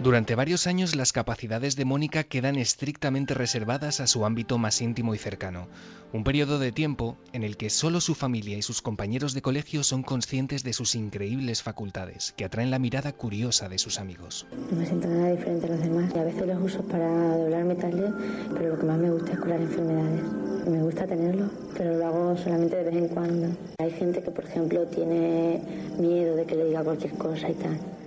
Durante 0.02 0.36
varios 0.36 0.68
años 0.68 0.94
las 0.94 1.12
capacidades 1.12 1.74
de 1.74 1.84
Mónica 1.84 2.22
quedan 2.22 2.54
estrictamente 2.54 3.34
reservadas 3.34 3.98
a 3.98 4.06
su 4.06 4.24
ámbito 4.24 4.56
más 4.56 4.80
íntimo 4.80 5.12
y 5.12 5.18
cercano, 5.18 5.66
un 6.12 6.22
periodo 6.22 6.60
de 6.60 6.70
tiempo 6.70 7.18
en 7.32 7.42
el 7.42 7.56
que 7.56 7.68
solo 7.68 8.00
su 8.00 8.14
familia 8.14 8.56
y 8.56 8.62
sus 8.62 8.80
compañeros 8.80 9.34
de 9.34 9.42
colegio 9.42 9.82
son 9.82 10.04
conscientes 10.04 10.62
de 10.62 10.72
sus 10.72 10.94
increíbles 10.94 11.64
facultades, 11.64 12.32
que 12.36 12.44
atraen 12.44 12.70
la 12.70 12.78
mirada 12.78 13.12
curiosa 13.12 13.68
de 13.68 13.78
sus 13.78 13.98
amigos. 13.98 14.46
No 14.70 14.76
me 14.76 14.86
siento 14.86 15.08
nada 15.08 15.32
diferente 15.32 15.66
a 15.66 15.70
los 15.70 15.80
demás 15.80 16.14
a 16.14 16.22
veces 16.22 16.46
los 16.46 16.62
uso 16.62 16.82
para 16.82 17.36
doblar 17.36 17.64
metales, 17.64 18.12
pero 18.54 18.68
lo 18.68 18.78
que 18.78 18.86
más 18.86 18.98
me 18.98 19.10
gusta 19.10 19.32
es 19.32 19.38
curar 19.40 19.60
enfermedades. 19.60 20.22
Me 20.68 20.82
gusta 20.82 21.06
tenerlo, 21.08 21.50
pero 21.76 21.98
lo 21.98 22.06
hago 22.06 22.36
solamente 22.36 22.76
de 22.76 22.84
vez 22.84 22.94
en 22.94 23.08
cuando. 23.08 23.48
Hay 23.80 23.90
gente 23.90 24.22
que, 24.22 24.30
por 24.30 24.44
ejemplo, 24.44 24.86
tiene 24.86 25.60
miedo 25.98 26.36
de 26.36 26.46
que 26.46 26.54
le 26.54 26.66
diga 26.66 26.84
cualquier 26.84 27.14
cosa 27.14 27.50
y 27.50 27.54
tal. 27.54 27.97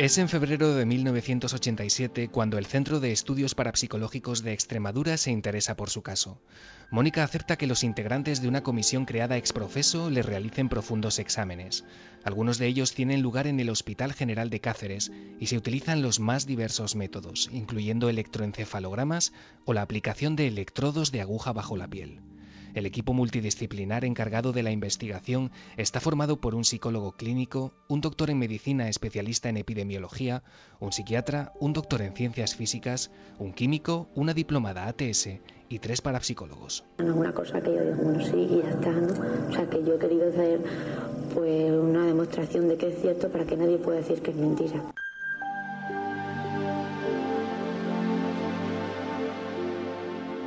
Es 0.00 0.16
en 0.16 0.30
febrero 0.30 0.74
de 0.74 0.86
1987 0.86 2.28
cuando 2.28 2.56
el 2.56 2.64
Centro 2.64 3.00
de 3.00 3.12
Estudios 3.12 3.54
Parapsicológicos 3.54 4.42
de 4.42 4.54
Extremadura 4.54 5.18
se 5.18 5.30
interesa 5.30 5.76
por 5.76 5.90
su 5.90 6.00
caso. 6.00 6.40
Mónica 6.90 7.22
acepta 7.22 7.56
que 7.56 7.66
los 7.66 7.84
integrantes 7.84 8.40
de 8.40 8.48
una 8.48 8.62
comisión 8.62 9.04
creada 9.04 9.36
ex 9.36 9.52
profeso 9.52 10.08
le 10.08 10.22
realicen 10.22 10.70
profundos 10.70 11.18
exámenes. 11.18 11.84
Algunos 12.24 12.56
de 12.56 12.68
ellos 12.68 12.94
tienen 12.94 13.20
lugar 13.20 13.46
en 13.46 13.60
el 13.60 13.68
Hospital 13.68 14.14
General 14.14 14.48
de 14.48 14.60
Cáceres 14.60 15.12
y 15.38 15.48
se 15.48 15.58
utilizan 15.58 16.00
los 16.00 16.18
más 16.18 16.46
diversos 16.46 16.96
métodos, 16.96 17.50
incluyendo 17.52 18.08
electroencefalogramas 18.08 19.34
o 19.66 19.74
la 19.74 19.82
aplicación 19.82 20.34
de 20.34 20.46
electrodos 20.46 21.12
de 21.12 21.20
aguja 21.20 21.52
bajo 21.52 21.76
la 21.76 21.88
piel. 21.88 22.20
El 22.74 22.86
equipo 22.86 23.12
multidisciplinar 23.12 24.04
encargado 24.04 24.52
de 24.52 24.62
la 24.62 24.70
investigación 24.70 25.50
está 25.76 26.00
formado 26.00 26.40
por 26.40 26.54
un 26.54 26.64
psicólogo 26.64 27.12
clínico, 27.12 27.72
un 27.88 28.00
doctor 28.00 28.30
en 28.30 28.38
medicina 28.38 28.88
especialista 28.88 29.48
en 29.48 29.56
epidemiología, 29.56 30.42
un 30.78 30.92
psiquiatra, 30.92 31.52
un 31.58 31.72
doctor 31.72 32.02
en 32.02 32.14
ciencias 32.14 32.54
físicas, 32.54 33.10
un 33.38 33.52
químico, 33.52 34.08
una 34.14 34.34
diplomada 34.34 34.86
ATS 34.86 35.28
y 35.68 35.78
tres 35.78 36.00
parapsicólogos. 36.00 36.84
No 36.98 37.06
es 37.06 37.16
una 37.16 37.32
cosa 37.32 37.60
que 37.60 37.74
yo 37.74 37.82
digo, 37.82 38.02
bueno, 38.02 38.24
sí, 38.24 38.36
y 38.36 38.62
ya 38.62 38.70
está, 38.70 38.90
¿no? 38.92 39.48
O 39.48 39.52
sea, 39.52 39.68
que 39.68 39.84
yo 39.84 39.94
he 39.94 39.98
querido 39.98 40.28
hacer 40.28 40.60
pues 41.34 41.72
una 41.72 42.06
demostración 42.06 42.68
de 42.68 42.76
que 42.76 42.88
es 42.88 43.00
cierto 43.00 43.28
para 43.30 43.44
que 43.44 43.56
nadie 43.56 43.78
pueda 43.78 43.98
decir 43.98 44.20
que 44.20 44.30
es 44.30 44.36
mentira. 44.36 44.92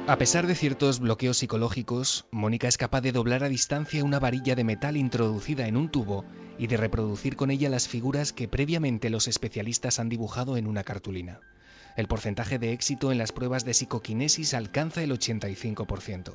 A 0.05 0.17
pesar 0.17 0.47
de 0.47 0.55
ciertos 0.55 0.99
bloqueos 0.99 1.37
psicológicos, 1.37 2.25
Mónica 2.29 2.67
es 2.67 2.77
capaz 2.77 2.99
de 2.99 3.13
doblar 3.13 3.41
a 3.45 3.47
distancia 3.47 4.03
una 4.03 4.19
varilla 4.19 4.53
de 4.53 4.65
metal 4.65 4.97
introducida 4.97 5.65
en 5.65 5.77
un 5.77 5.87
tubo 5.87 6.25
y 6.57 6.67
de 6.67 6.75
reproducir 6.75 7.37
con 7.37 7.51
ella 7.51 7.69
las 7.69 7.87
figuras 7.87 8.33
que 8.33 8.49
previamente 8.49 9.09
los 9.09 9.29
especialistas 9.29 9.99
han 9.99 10.09
dibujado 10.09 10.57
en 10.57 10.67
una 10.67 10.83
cartulina. 10.83 11.39
El 11.95 12.09
porcentaje 12.09 12.59
de 12.59 12.73
éxito 12.73 13.13
en 13.13 13.17
las 13.17 13.31
pruebas 13.31 13.63
de 13.63 13.73
psicoquinesis 13.73 14.53
alcanza 14.53 15.01
el 15.03 15.11
85%. 15.11 16.33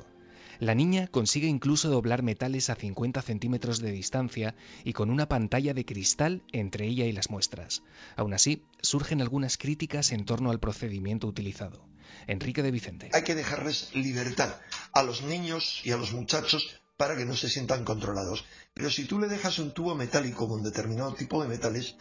La 0.59 0.73
niña 0.73 1.05
consigue 1.05 1.47
incluso 1.47 1.91
doblar 1.91 2.23
metales 2.23 2.71
a 2.71 2.75
50 2.75 3.21
centímetros 3.21 3.79
de 3.81 3.91
distancia 3.91 4.55
y 4.83 4.93
con 4.93 5.11
una 5.11 5.29
pantalla 5.29 5.75
de 5.75 5.85
cristal 5.85 6.41
entre 6.51 6.87
ella 6.87 7.05
y 7.05 7.11
las 7.11 7.29
muestras. 7.29 7.83
Aún 8.15 8.33
así, 8.33 8.63
surgen 8.81 9.21
algunas 9.21 9.59
críticas 9.59 10.11
en 10.11 10.25
torno 10.25 10.49
al 10.49 10.59
procedimiento 10.59 11.27
utilizado. 11.27 11.85
Enrique 12.27 12.63
de 12.63 12.71
Vicente. 12.71 13.09
Hay 13.13 13.23
que 13.23 13.35
dejarles 13.35 13.93
libertad 13.93 14.55
a 14.93 15.03
los 15.03 15.21
niños 15.21 15.81
y 15.83 15.91
a 15.91 15.97
los 15.97 16.13
muchachos 16.13 16.79
para 16.97 17.15
que 17.15 17.25
no 17.25 17.35
se 17.35 17.49
sientan 17.49 17.85
controlados. 17.85 18.45
Pero 18.73 18.89
si 18.89 19.05
tú 19.05 19.19
le 19.19 19.27
dejas 19.27 19.59
un 19.59 19.73
tubo 19.73 19.95
metálico 19.95 20.47
con 20.47 20.63
determinado 20.63 21.13
tipo 21.13 21.41
de 21.41 21.47
metales, 21.47 21.95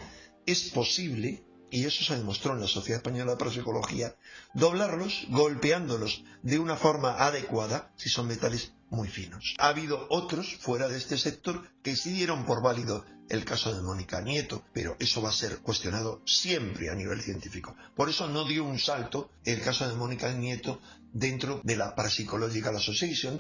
es 0.45 0.71
posible 0.71 1.45
y 1.71 1.85
eso 1.85 2.05
se 2.05 2.17
demostró 2.17 2.55
en 2.55 2.61
la 2.61 2.67
Sociedad 2.67 2.99
Española 2.99 3.33
de 3.33 3.39
Parapsicología, 3.39 4.15
doblarlos 4.55 5.27
golpeándolos 5.29 6.25
de 6.43 6.59
una 6.59 6.77
forma 6.77 7.25
adecuada 7.25 7.91
si 7.97 8.09
son 8.09 8.29
metales 8.29 8.73
muy 8.91 9.09
finos. 9.09 9.55
Ha 9.59 9.69
habido 9.69 10.07
otros 10.11 10.57
fuera 10.61 10.89
de 10.89 10.97
este 10.97 11.19
sector 11.19 11.69
que 11.83 11.97
sí 11.97 12.11
dieron 12.11 12.47
por 12.47 12.63
válido 12.63 13.05
el 13.29 13.45
caso 13.45 13.75
de 13.75 13.83
Mónica 13.83 14.21
Nieto, 14.21 14.65
pero 14.73 14.97
eso 14.99 15.21
va 15.21 15.29
a 15.29 15.33
ser 15.33 15.59
cuestionado 15.59 16.23
siempre 16.25 16.91
a 16.91 16.95
nivel 16.95 17.21
científico. 17.21 17.77
Por 17.95 18.09
eso 18.09 18.29
no 18.29 18.45
dio 18.45 18.65
un 18.65 18.79
salto 18.79 19.31
el 19.45 19.61
caso 19.61 19.89
de 19.89 19.95
Mónica 19.95 20.33
Nieto 20.33 20.81
dentro 21.13 21.61
de 21.63 21.77
la 21.77 21.95
Parapsychological 21.95 22.77
Association. 22.77 23.39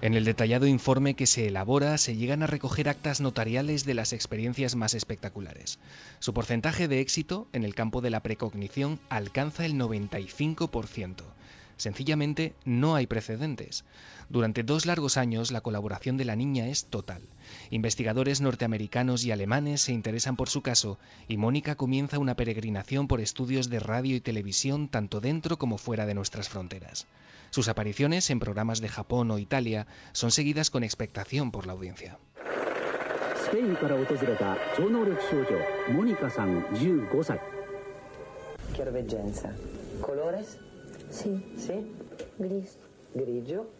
En 0.00 0.14
el 0.14 0.24
detallado 0.24 0.68
informe 0.68 1.14
que 1.14 1.26
se 1.26 1.48
elabora 1.48 1.98
se 1.98 2.14
llegan 2.14 2.44
a 2.44 2.46
recoger 2.46 2.88
actas 2.88 3.20
notariales 3.20 3.84
de 3.84 3.94
las 3.94 4.12
experiencias 4.12 4.76
más 4.76 4.94
espectaculares. 4.94 5.80
Su 6.20 6.32
porcentaje 6.32 6.86
de 6.86 7.00
éxito 7.00 7.48
en 7.52 7.64
el 7.64 7.74
campo 7.74 8.00
de 8.00 8.10
la 8.10 8.22
precognición 8.22 9.00
alcanza 9.08 9.66
el 9.66 9.74
95%. 9.74 11.37
Sencillamente 11.78 12.54
no 12.64 12.96
hay 12.96 13.06
precedentes. 13.06 13.84
Durante 14.28 14.64
dos 14.64 14.84
largos 14.84 15.16
años 15.16 15.52
la 15.52 15.60
colaboración 15.60 16.16
de 16.16 16.24
la 16.24 16.36
niña 16.36 16.66
es 16.66 16.86
total. 16.86 17.22
Investigadores 17.70 18.40
norteamericanos 18.40 19.24
y 19.24 19.30
alemanes 19.30 19.80
se 19.80 19.92
interesan 19.92 20.36
por 20.36 20.50
su 20.50 20.60
caso 20.60 20.98
y 21.28 21.36
Mónica 21.36 21.76
comienza 21.76 22.18
una 22.18 22.34
peregrinación 22.34 23.06
por 23.06 23.20
estudios 23.20 23.70
de 23.70 23.78
radio 23.78 24.16
y 24.16 24.20
televisión 24.20 24.88
tanto 24.88 25.20
dentro 25.20 25.56
como 25.56 25.78
fuera 25.78 26.04
de 26.04 26.14
nuestras 26.14 26.48
fronteras. 26.48 27.06
Sus 27.50 27.68
apariciones 27.68 28.28
en 28.30 28.40
programas 28.40 28.80
de 28.80 28.88
Japón 28.88 29.30
o 29.30 29.38
Italia 29.38 29.86
son 30.12 30.32
seguidas 30.32 30.70
con 30.70 30.82
expectación 30.82 31.52
por 31.52 31.66
la 31.66 31.72
audiencia. 31.74 32.18
Sí. 41.10 41.44
¿Sí? 41.56 41.72
Gris. 42.38 42.78
Grigio. 43.14 43.70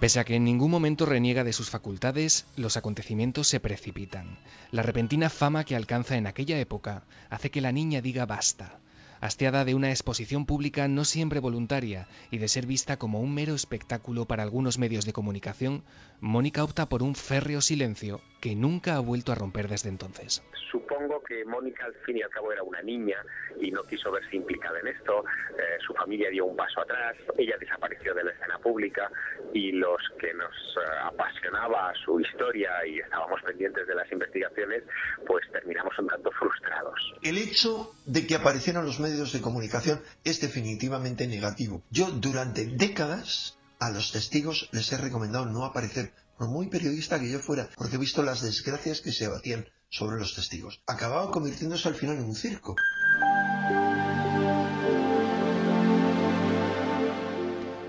Pese 0.00 0.20
a 0.20 0.24
que 0.24 0.34
en 0.34 0.44
ningún 0.44 0.70
momento 0.70 1.06
reniega 1.06 1.44
de 1.44 1.54
sus 1.54 1.70
facultades, 1.70 2.44
los 2.56 2.76
acontecimientos 2.76 3.48
se 3.48 3.58
precipitan. 3.58 4.38
La 4.70 4.82
repentina 4.82 5.30
fama 5.30 5.64
que 5.64 5.76
alcanza 5.76 6.16
en 6.16 6.26
aquella 6.26 6.58
época 6.58 7.04
hace 7.30 7.50
que 7.50 7.62
la 7.62 7.72
niña 7.72 8.02
diga 8.02 8.26
basta, 8.26 8.80
hastiada 9.24 9.64
de 9.64 9.74
una 9.74 9.88
exposición 9.88 10.44
pública 10.44 10.86
no 10.86 11.06
siempre 11.06 11.40
voluntaria 11.40 12.08
y 12.30 12.36
de 12.36 12.46
ser 12.46 12.66
vista 12.66 12.98
como 12.98 13.20
un 13.20 13.34
mero 13.34 13.54
espectáculo 13.54 14.26
para 14.26 14.42
algunos 14.42 14.78
medios 14.78 15.06
de 15.06 15.14
comunicación, 15.14 15.82
Mónica 16.20 16.62
opta 16.62 16.90
por 16.90 17.02
un 17.02 17.14
férreo 17.14 17.62
silencio 17.62 18.20
que 18.42 18.54
nunca 18.54 18.96
ha 18.96 19.00
vuelto 19.00 19.32
a 19.32 19.34
romper 19.34 19.68
desde 19.68 19.88
entonces. 19.88 20.42
Supongo 20.70 21.22
que 21.22 21.44
Mónica 21.46 21.86
al 21.86 21.94
fin 22.04 22.18
y 22.18 22.22
al 22.22 22.28
cabo 22.28 22.52
era 22.52 22.62
una 22.62 22.82
niña 22.82 23.16
y 23.60 23.70
no 23.70 23.82
quiso 23.84 24.10
verse 24.10 24.36
implicada 24.36 24.78
en 24.80 24.88
esto. 24.88 25.24
Eh, 25.56 25.78
su 25.86 25.94
familia 25.94 26.28
dio 26.28 26.44
un 26.44 26.56
paso 26.56 26.82
atrás, 26.82 27.16
ella 27.38 27.56
desapareció 27.58 28.12
de 28.12 28.24
la 28.24 28.32
escena 28.32 28.58
pública 28.58 29.10
y 29.54 29.72
los 29.72 30.00
que 30.18 30.34
nos 30.34 30.52
eh, 30.76 30.80
apasionaba 31.04 31.92
su 32.04 32.20
historia 32.20 32.70
y 32.86 32.98
estábamos 32.98 33.40
pendientes 33.42 33.86
de 33.86 33.94
las 33.94 34.10
investigaciones, 34.12 34.82
pues 35.26 35.50
terminamos 35.52 35.98
un 35.98 36.08
tanto 36.08 36.30
frustrados. 36.32 37.14
El 37.22 37.38
hecho 37.38 37.94
de 38.04 38.26
que 38.26 38.34
aparecieran 38.34 38.84
los 38.84 39.00
medios 39.00 39.13
de 39.14 39.40
comunicación 39.40 40.00
es 40.24 40.40
definitivamente 40.40 41.26
negativo. 41.26 41.82
Yo 41.90 42.10
durante 42.10 42.66
décadas 42.66 43.56
a 43.78 43.90
los 43.90 44.12
testigos 44.12 44.68
les 44.72 44.90
he 44.92 44.96
recomendado 44.96 45.46
no 45.46 45.64
aparecer, 45.64 46.12
por 46.36 46.48
muy 46.48 46.66
periodista 46.66 47.20
que 47.20 47.30
yo 47.30 47.38
fuera, 47.38 47.68
porque 47.76 47.96
he 47.96 47.98
visto 47.98 48.22
las 48.22 48.42
desgracias 48.42 49.00
que 49.00 49.12
se 49.12 49.26
abatían 49.26 49.66
sobre 49.88 50.18
los 50.18 50.34
testigos. 50.34 50.82
Acababa 50.86 51.30
convirtiéndose 51.30 51.88
al 51.88 51.94
final 51.94 52.16
en 52.16 52.24
un 52.24 52.34
circo. 52.34 52.74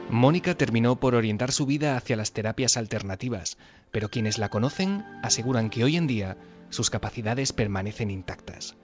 Mónica 0.10 0.56
terminó 0.56 0.98
por 0.98 1.16
orientar 1.16 1.52
su 1.52 1.66
vida 1.66 1.98
hacia 1.98 2.16
las 2.16 2.32
terapias 2.32 2.78
alternativas, 2.78 3.58
pero 3.92 4.10
quienes 4.10 4.38
la 4.38 4.50
conocen 4.50 5.04
aseguran 5.24 5.70
que 5.70 5.84
hoy 5.84 5.98
en 5.98 6.08
día 6.08 6.38
sus 6.70 6.90
capacidades 6.90 7.52
permanecen 7.52 8.12
intactas. 8.12 8.76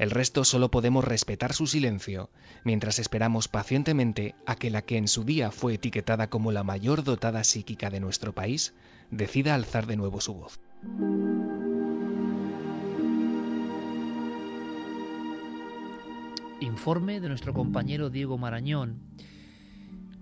El 0.00 0.10
resto 0.10 0.44
solo 0.44 0.70
podemos 0.70 1.04
respetar 1.04 1.52
su 1.52 1.66
silencio, 1.66 2.30
mientras 2.64 2.98
esperamos 2.98 3.48
pacientemente 3.48 4.34
a 4.46 4.56
que 4.56 4.70
la 4.70 4.80
que 4.80 4.96
en 4.96 5.08
su 5.08 5.24
día 5.24 5.50
fue 5.50 5.74
etiquetada 5.74 6.30
como 6.30 6.52
la 6.52 6.64
mayor 6.64 7.04
dotada 7.04 7.44
psíquica 7.44 7.90
de 7.90 8.00
nuestro 8.00 8.34
país 8.34 8.72
decida 9.10 9.54
alzar 9.54 9.86
de 9.86 9.98
nuevo 9.98 10.22
su 10.22 10.32
voz. 10.32 10.58
Informe 16.60 17.20
de 17.20 17.28
nuestro 17.28 17.52
compañero 17.52 18.08
Diego 18.08 18.38
Marañón 18.38 19.02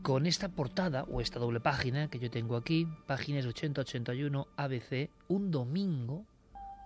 con 0.03 0.27
esta 0.27 0.49
portada 0.49 1.05
o 1.05 1.21
esta 1.21 1.39
doble 1.39 1.61
página 1.61 2.11
que 2.11 2.19
yo 2.19 2.33
tengo 2.33 2.57
aquí, 2.57 2.89
páginas 3.07 3.47
80-81 3.47 4.45
ABC, 4.57 5.09
un 5.29 5.53
domingo 5.53 6.25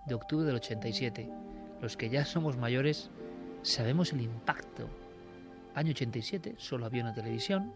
de 0.05 0.13
octubre 0.13 0.45
del 0.45 0.57
87. 0.57 1.31
Los 1.83 1.97
que 1.97 2.09
ya 2.09 2.23
somos 2.23 2.55
mayores 2.55 3.11
sabemos 3.61 4.13
el 4.13 4.21
impacto. 4.21 4.87
Año 5.75 5.91
87, 5.91 6.55
solo 6.57 6.85
había 6.85 7.03
una 7.03 7.13
televisión. 7.13 7.73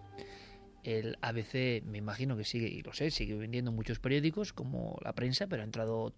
El 0.81 1.17
ABC, 1.19 1.83
me 1.83 1.97
imagino 1.97 2.37
que 2.37 2.45
sigue, 2.45 2.69
y 2.69 2.81
lo 2.83 2.93
sé, 2.93 3.11
sigue 3.11 3.35
vendiendo 3.35 3.73
muchos 3.73 3.99
periódicos 3.99 4.53
como 4.53 4.97
la 5.03 5.11
prensa, 5.11 5.47
pero 5.47 5.61
ha 5.61 5.65
entrado 5.65 6.13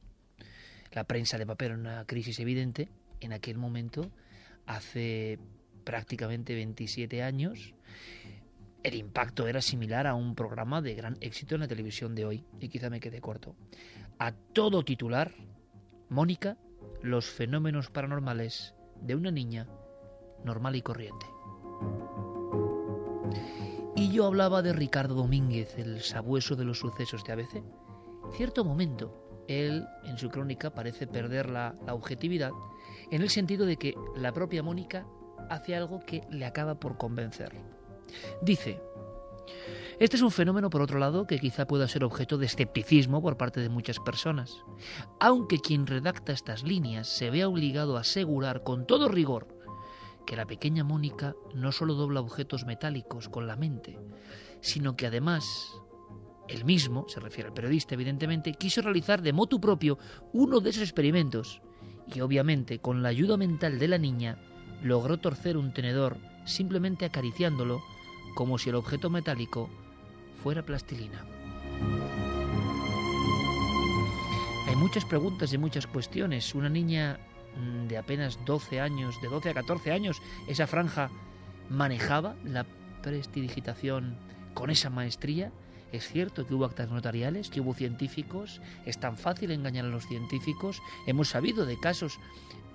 la 0.92 1.06
prensa 1.06 1.40
de 1.40 1.48
papel 1.48 1.72
en 1.72 1.80
una 1.80 2.06
crisis 2.06 2.40
evidente 2.40 2.90
en 3.22 3.34
aquel 3.34 3.58
momento, 3.58 4.12
hace 4.68 5.40
prácticamente 5.84 6.54
27 6.54 7.24
años. 7.24 7.74
El 8.84 8.94
impacto 8.94 9.48
era 9.48 9.62
similar 9.62 10.06
a 10.06 10.14
un 10.14 10.36
programa 10.36 10.84
de 10.84 10.94
gran 10.94 11.18
éxito 11.22 11.56
en 11.56 11.62
la 11.62 11.68
televisión 11.68 12.14
de 12.14 12.26
hoy, 12.26 12.46
y 12.60 12.70
quizá 12.70 12.92
me 12.92 13.00
quede 13.00 13.20
corto. 13.20 13.56
A 14.20 14.32
todo 14.32 14.86
titular, 14.86 15.34
Mónica, 16.10 16.56
los 17.02 17.26
fenómenos 17.26 17.90
paranormales 17.90 18.74
de 19.02 19.16
una 19.16 19.32
niña 19.32 19.68
normal 20.44 20.76
y 20.76 20.82
corriente. 20.82 21.26
Y 23.96 24.12
yo 24.12 24.26
hablaba 24.26 24.62
de 24.62 24.74
Ricardo 24.74 25.16
Domínguez, 25.16 25.78
el 25.78 26.02
sabueso 26.02 26.56
de 26.56 26.66
los 26.66 26.80
sucesos 26.80 27.24
de 27.24 27.34
ABC. 27.34 27.64
Cierto 28.32 28.64
momento, 28.64 29.44
él 29.48 29.86
en 30.06 30.18
su 30.18 30.30
crónica 30.30 30.74
parece 30.74 31.08
perder 31.08 31.50
la, 31.50 31.76
la 31.86 31.94
objetividad 31.94 32.52
en 33.12 33.22
el 33.22 33.30
sentido 33.30 33.66
de 33.66 33.78
que 33.78 33.96
la 34.16 34.32
propia 34.32 34.64
Mónica 34.64 35.06
hace 35.50 35.76
algo 35.76 36.00
que 36.06 36.24
le 36.30 36.46
acaba 36.46 36.80
por 36.80 36.98
convencer. 36.98 37.54
Dice, 38.42 38.82
este 40.00 40.16
es 40.16 40.22
un 40.22 40.32
fenómeno, 40.32 40.70
por 40.70 40.82
otro 40.82 40.98
lado, 40.98 41.28
que 41.28 41.40
quizá 41.40 41.68
pueda 41.68 41.88
ser 41.88 42.06
objeto 42.06 42.38
de 42.38 42.46
escepticismo 42.46 43.22
por 43.22 43.36
parte 43.36 43.60
de 43.60 43.68
muchas 43.68 44.00
personas, 44.00 44.64
aunque 45.20 45.60
quien 45.60 45.88
redacta 45.88 46.32
estas 46.32 46.64
líneas 46.64 47.08
se 47.10 47.30
vea 47.30 47.50
obligado 47.50 47.98
a 47.98 48.02
asegurar 48.02 48.64
con 48.64 48.88
todo 48.88 49.10
rigor 49.10 49.60
que 50.26 50.38
la 50.38 50.46
pequeña 50.46 50.84
Mónica 50.84 51.36
no 51.54 51.72
solo 51.72 51.96
dobla 51.96 52.22
objetos 52.22 52.66
metálicos 52.66 53.28
con 53.28 53.46
la 53.46 53.58
mente, 53.58 54.00
sino 54.62 54.96
que 54.96 55.08
además 55.08 55.74
él 56.48 56.66
mismo, 56.66 57.06
se 57.10 57.20
refiere 57.20 57.50
al 57.50 57.54
periodista 57.54 57.96
evidentemente, 57.96 58.54
quiso 58.54 58.82
realizar 58.82 59.22
de 59.22 59.34
motu 59.34 59.60
propio 59.60 59.98
uno 60.34 60.62
de 60.62 60.70
esos 60.70 60.84
experimentos 60.84 61.62
y 62.08 62.22
obviamente 62.22 62.80
con 62.80 63.04
la 63.04 63.10
ayuda 63.10 63.38
mental 63.38 63.80
de 63.80 63.88
la 63.88 63.98
niña 63.98 64.38
logró 64.82 65.18
torcer 65.18 65.58
un 65.58 65.74
tenedor 65.74 66.18
simplemente 66.46 67.06
acariciándolo 67.06 67.82
como 68.36 68.58
si 68.58 68.70
el 68.70 68.76
objeto 68.76 69.10
metálico 69.10 69.70
fuera 70.44 70.66
plastilina. 70.66 71.26
Hay 74.68 74.76
muchas 74.76 75.06
preguntas 75.06 75.52
y 75.54 75.58
muchas 75.58 75.88
cuestiones. 75.88 76.54
Una 76.56 76.70
niña 76.70 77.20
mm, 77.58 77.88
de 77.88 77.98
apenas 77.98 78.40
12 78.46 78.80
años, 78.80 79.20
de 79.22 79.28
12 79.28 79.50
a 79.50 79.54
14 79.54 79.92
años, 79.92 80.22
esa 80.48 80.68
franja 80.68 81.10
manejaba 81.70 82.36
la 82.44 82.66
prestidigitación 83.02 84.18
con 84.54 84.70
esa 84.70 84.90
maestría. 84.90 85.52
Es 85.92 86.08
cierto 86.08 86.46
que 86.46 86.54
hubo 86.54 86.66
actas 86.66 86.90
notariales, 86.90 87.50
que 87.50 87.62
hubo 87.62 87.74
científicos, 87.74 88.62
es 88.86 89.00
tan 89.00 89.18
fácil 89.18 89.52
engañar 89.52 89.86
a 89.86 89.90
los 89.90 90.08
científicos. 90.08 90.82
Hemos 91.08 91.30
sabido 91.30 91.66
de 91.66 91.80
casos 91.80 92.20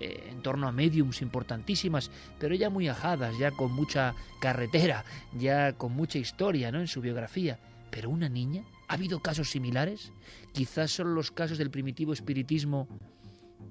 eh, 0.00 0.28
en 0.30 0.42
torno 0.42 0.66
a 0.66 0.72
mediums 0.72 1.22
importantísimas, 1.22 2.10
pero 2.38 2.54
ya 2.54 2.70
muy 2.70 2.88
ajadas, 2.88 3.38
ya 3.38 3.52
con 3.52 3.72
mucha 3.72 4.14
carretera, 4.40 5.04
ya 5.38 5.74
con 5.74 5.92
mucha 5.92 6.18
historia 6.18 6.72
¿no? 6.72 6.80
en 6.80 6.88
su 6.88 7.00
biografía. 7.00 7.60
Pero 7.90 8.10
una 8.10 8.28
niña, 8.28 8.64
¿ha 8.88 8.94
habido 8.94 9.20
casos 9.20 9.50
similares? 9.50 10.12
Quizás 10.52 10.90
solo 10.90 11.10
los 11.10 11.30
casos 11.30 11.58
del 11.58 11.70
primitivo 11.70 12.12
espiritismo 12.12 12.88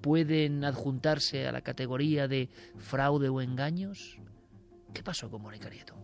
pueden 0.02 0.64
adjuntarse 0.64 1.48
a 1.48 1.52
la 1.52 1.62
categoría 1.62 2.30
de 2.30 2.50
fraude 2.78 3.28
o 3.28 3.42
engaños. 3.42 4.18
¿Qué 4.94 5.04
pasó 5.04 5.30
con 5.30 5.42
Mónica 5.42 5.70
Nieto? 5.70 5.96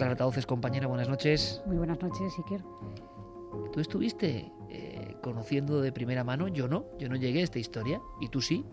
Clara 0.00 0.16
Tauces, 0.16 0.46
compañera, 0.46 0.86
buenas 0.86 1.10
noches. 1.10 1.62
Muy 1.66 1.76
buenas 1.76 2.00
noches, 2.00 2.32
Iker. 2.38 2.62
Tú 3.70 3.80
estuviste 3.80 4.50
eh, 4.70 5.14
conociendo 5.22 5.82
de 5.82 5.92
primera 5.92 6.24
mano, 6.24 6.48
yo 6.48 6.68
no, 6.68 6.86
yo 6.98 7.10
no 7.10 7.16
llegué 7.16 7.40
a 7.40 7.44
esta 7.44 7.58
historia, 7.58 8.00
y 8.18 8.28
tú 8.28 8.40
sí. 8.40 8.64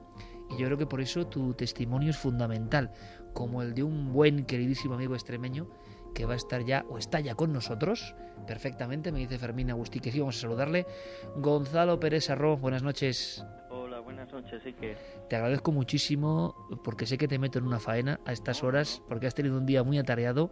Y 0.49 0.57
yo 0.57 0.67
creo 0.67 0.77
que 0.77 0.85
por 0.85 1.01
eso 1.01 1.27
tu 1.27 1.53
testimonio 1.53 2.11
es 2.11 2.17
fundamental, 2.17 2.93
como 3.33 3.61
el 3.61 3.73
de 3.73 3.83
un 3.83 4.13
buen, 4.13 4.45
queridísimo 4.45 4.93
amigo 4.93 5.15
extremeño 5.15 5.67
que 6.15 6.25
va 6.25 6.31
a 6.31 6.37
estar 6.37 6.63
ya 6.63 6.85
o 6.89 6.97
está 6.97 7.19
ya 7.19 7.35
con 7.35 7.51
nosotros 7.51 8.15
perfectamente, 8.47 9.11
me 9.11 9.19
dice 9.19 9.37
Fermín 9.37 9.69
Agustí 9.69 9.99
que 9.99 10.11
sí, 10.11 10.19
vamos 10.19 10.37
a 10.37 10.41
saludarle. 10.41 10.87
Gonzalo 11.35 11.99
Pérez 11.99 12.29
Arro, 12.29 12.57
buenas 12.57 12.81
noches. 12.81 13.45
Hola, 13.69 13.99
buenas 13.99 14.31
noches, 14.31 14.63
que 14.63 14.95
Te 15.29 15.35
agradezco 15.35 15.71
muchísimo 15.71 16.55
porque 16.83 17.05
sé 17.05 17.17
que 17.17 17.27
te 17.27 17.37
meto 17.37 17.59
en 17.59 17.67
una 17.67 17.79
faena 17.79 18.19
a 18.25 18.31
estas 18.31 18.63
horas 18.63 19.03
porque 19.07 19.27
has 19.27 19.35
tenido 19.35 19.57
un 19.57 19.65
día 19.65 19.83
muy 19.83 19.99
atareado, 19.99 20.49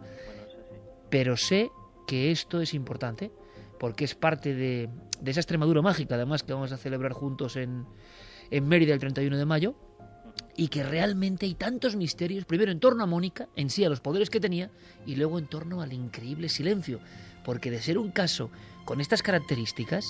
pero 1.09 1.37
sé 1.37 1.71
que 2.07 2.31
esto 2.31 2.61
es 2.61 2.73
importante 2.73 3.31
porque 3.79 4.05
es 4.05 4.15
parte 4.15 4.53
de, 4.53 4.89
esa 5.25 5.39
Extremadura 5.39 5.81
mágica, 5.81 6.15
además 6.15 6.43
que 6.43 6.53
vamos 6.53 6.71
a 6.71 6.77
celebrar 6.77 7.13
juntos 7.13 7.55
en, 7.55 7.85
en 8.51 8.67
Mérida 8.67 8.93
el 8.93 8.99
31 8.99 9.37
de 9.37 9.45
mayo 9.45 9.75
y 10.57 10.69
que 10.69 10.83
realmente 10.83 11.45
hay 11.45 11.53
tantos 11.53 11.95
misterios, 11.95 12.45
primero 12.45 12.71
en 12.71 12.79
torno 12.79 13.03
a 13.03 13.07
Mónica, 13.07 13.49
en 13.55 13.69
sí 13.69 13.83
a 13.83 13.89
los 13.89 13.99
poderes 13.99 14.29
que 14.29 14.39
tenía, 14.39 14.71
y 15.05 15.15
luego 15.15 15.37
en 15.37 15.47
torno 15.47 15.81
al 15.81 15.91
increíble 15.91 16.47
silencio, 16.49 16.99
porque 17.43 17.71
de 17.71 17.81
ser 17.81 17.97
un 17.97 18.11
caso 18.11 18.49
con 18.85 19.01
estas 19.01 19.21
características, 19.21 20.05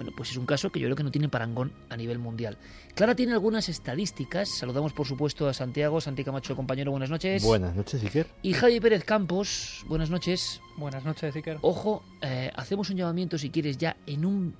bueno, 0.00 0.12
pues 0.16 0.30
es 0.30 0.38
un 0.38 0.46
caso 0.46 0.72
que 0.72 0.80
yo 0.80 0.86
creo 0.86 0.96
que 0.96 1.02
no 1.02 1.10
tiene 1.10 1.28
parangón 1.28 1.72
a 1.90 1.96
nivel 1.98 2.18
mundial. 2.18 2.56
Clara 2.94 3.14
tiene 3.14 3.34
algunas 3.34 3.68
estadísticas, 3.68 4.48
saludamos 4.48 4.94
por 4.94 5.06
supuesto 5.06 5.46
a 5.46 5.52
Santiago, 5.52 6.00
Santi 6.00 6.24
Camacho, 6.24 6.56
compañero, 6.56 6.90
buenas 6.90 7.10
noches. 7.10 7.42
Buenas 7.42 7.76
noches, 7.76 8.02
Iker. 8.02 8.26
Y 8.40 8.54
Javi 8.54 8.80
Pérez 8.80 9.04
Campos, 9.04 9.84
buenas 9.88 10.08
noches. 10.08 10.62
Buenas 10.78 11.04
noches, 11.04 11.36
Iker. 11.36 11.58
Ojo, 11.60 12.02
eh, 12.22 12.50
hacemos 12.56 12.88
un 12.88 12.96
llamamiento 12.96 13.36
si 13.36 13.50
quieres 13.50 13.76
ya 13.76 13.94
en 14.06 14.24
un 14.24 14.54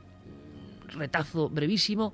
retazo 0.88 1.48
brevísimo 1.48 2.12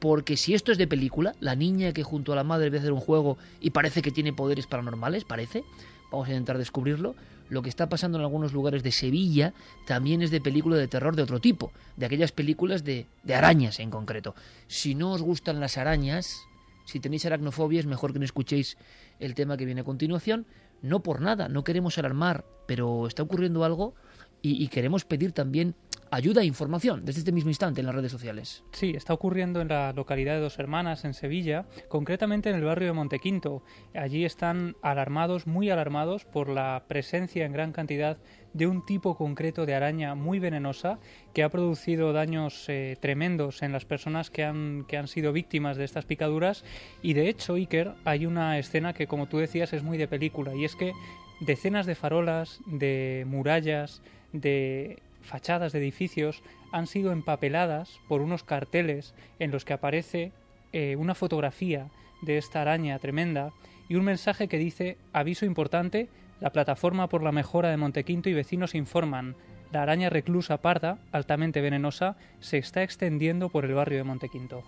porque 0.00 0.36
si 0.36 0.52
esto 0.52 0.72
es 0.72 0.78
de 0.78 0.88
película, 0.88 1.36
la 1.38 1.54
niña 1.54 1.92
que 1.92 2.02
junto 2.02 2.32
a 2.32 2.36
la 2.36 2.42
madre 2.42 2.70
ve 2.70 2.78
hacer 2.78 2.90
un 2.90 2.98
juego 2.98 3.38
y 3.60 3.70
parece 3.70 4.02
que 4.02 4.10
tiene 4.10 4.32
poderes 4.32 4.66
paranormales, 4.66 5.22
parece, 5.22 5.62
vamos 6.10 6.26
a 6.26 6.32
intentar 6.32 6.58
descubrirlo, 6.58 7.14
lo 7.54 7.62
que 7.62 7.68
está 7.68 7.88
pasando 7.88 8.18
en 8.18 8.24
algunos 8.24 8.52
lugares 8.52 8.82
de 8.82 8.92
Sevilla 8.92 9.54
también 9.86 10.20
es 10.22 10.30
de 10.30 10.40
película 10.40 10.76
de 10.76 10.88
terror 10.88 11.14
de 11.14 11.22
otro 11.22 11.40
tipo, 11.40 11.72
de 11.96 12.06
aquellas 12.06 12.32
películas 12.32 12.84
de, 12.84 13.06
de 13.22 13.34
arañas 13.34 13.78
en 13.78 13.90
concreto. 13.90 14.34
Si 14.66 14.94
no 14.94 15.12
os 15.12 15.22
gustan 15.22 15.60
las 15.60 15.78
arañas, 15.78 16.36
si 16.84 16.98
tenéis 17.00 17.24
aracnofobia, 17.24 17.80
es 17.80 17.86
mejor 17.86 18.12
que 18.12 18.18
no 18.18 18.24
escuchéis 18.24 18.76
el 19.20 19.34
tema 19.34 19.56
que 19.56 19.64
viene 19.64 19.82
a 19.82 19.84
continuación. 19.84 20.46
No 20.82 21.00
por 21.00 21.20
nada, 21.20 21.48
no 21.48 21.64
queremos 21.64 21.96
alarmar, 21.96 22.44
pero 22.66 23.06
está 23.06 23.22
ocurriendo 23.22 23.64
algo 23.64 23.94
y, 24.42 24.62
y 24.62 24.68
queremos 24.68 25.04
pedir 25.04 25.32
también 25.32 25.76
ayuda 26.14 26.42
e 26.42 26.46
información 26.46 27.04
desde 27.04 27.20
este 27.20 27.32
mismo 27.32 27.50
instante 27.50 27.80
en 27.80 27.86
las 27.86 27.94
redes 27.94 28.12
sociales. 28.12 28.64
Sí, 28.72 28.92
está 28.96 29.12
ocurriendo 29.14 29.60
en 29.60 29.68
la 29.68 29.92
localidad 29.92 30.34
de 30.34 30.40
Dos 30.40 30.58
Hermanas, 30.58 31.04
en 31.04 31.14
Sevilla, 31.14 31.66
concretamente 31.88 32.50
en 32.50 32.56
el 32.56 32.64
barrio 32.64 32.88
de 32.88 32.92
Montequinto. 32.94 33.62
Allí 33.94 34.24
están 34.24 34.76
alarmados, 34.82 35.46
muy 35.46 35.70
alarmados, 35.70 36.24
por 36.24 36.48
la 36.48 36.84
presencia 36.88 37.44
en 37.44 37.52
gran 37.52 37.72
cantidad 37.72 38.18
de 38.52 38.66
un 38.66 38.86
tipo 38.86 39.16
concreto 39.16 39.66
de 39.66 39.74
araña 39.74 40.14
muy 40.14 40.38
venenosa 40.38 41.00
que 41.32 41.42
ha 41.42 41.48
producido 41.48 42.12
daños 42.12 42.68
eh, 42.68 42.96
tremendos 43.00 43.62
en 43.62 43.72
las 43.72 43.84
personas 43.84 44.30
que 44.30 44.44
han, 44.44 44.84
que 44.86 44.96
han 44.96 45.08
sido 45.08 45.32
víctimas 45.32 45.76
de 45.76 45.84
estas 45.84 46.04
picaduras. 46.04 46.64
Y 47.02 47.14
de 47.14 47.28
hecho, 47.28 47.54
Iker, 47.54 47.94
hay 48.04 48.26
una 48.26 48.58
escena 48.58 48.92
que, 48.92 49.06
como 49.06 49.26
tú 49.26 49.38
decías, 49.38 49.72
es 49.72 49.82
muy 49.82 49.98
de 49.98 50.08
película, 50.08 50.54
y 50.54 50.64
es 50.64 50.76
que 50.76 50.92
decenas 51.40 51.86
de 51.86 51.96
farolas, 51.96 52.60
de 52.66 53.24
murallas, 53.26 54.02
de 54.32 55.02
fachadas 55.24 55.72
de 55.72 55.78
edificios 55.78 56.42
han 56.72 56.86
sido 56.86 57.12
empapeladas 57.12 58.00
por 58.08 58.20
unos 58.20 58.44
carteles 58.44 59.14
en 59.38 59.50
los 59.50 59.64
que 59.64 59.72
aparece 59.72 60.32
eh, 60.72 60.96
una 60.96 61.14
fotografía 61.14 61.88
de 62.22 62.38
esta 62.38 62.62
araña 62.62 62.98
tremenda 62.98 63.52
y 63.88 63.96
un 63.96 64.04
mensaje 64.04 64.48
que 64.48 64.58
dice 64.58 64.96
aviso 65.12 65.44
importante, 65.44 66.08
la 66.40 66.50
plataforma 66.50 67.08
por 67.08 67.22
la 67.22 67.32
mejora 67.32 67.70
de 67.70 67.76
Montequinto 67.76 68.28
y 68.28 68.34
vecinos 68.34 68.74
informan, 68.74 69.36
la 69.72 69.82
araña 69.82 70.10
reclusa 70.10 70.58
parda, 70.58 70.98
altamente 71.12 71.60
venenosa, 71.60 72.16
se 72.40 72.58
está 72.58 72.82
extendiendo 72.82 73.48
por 73.48 73.64
el 73.64 73.74
barrio 73.74 73.98
de 73.98 74.04
Montequinto. 74.04 74.62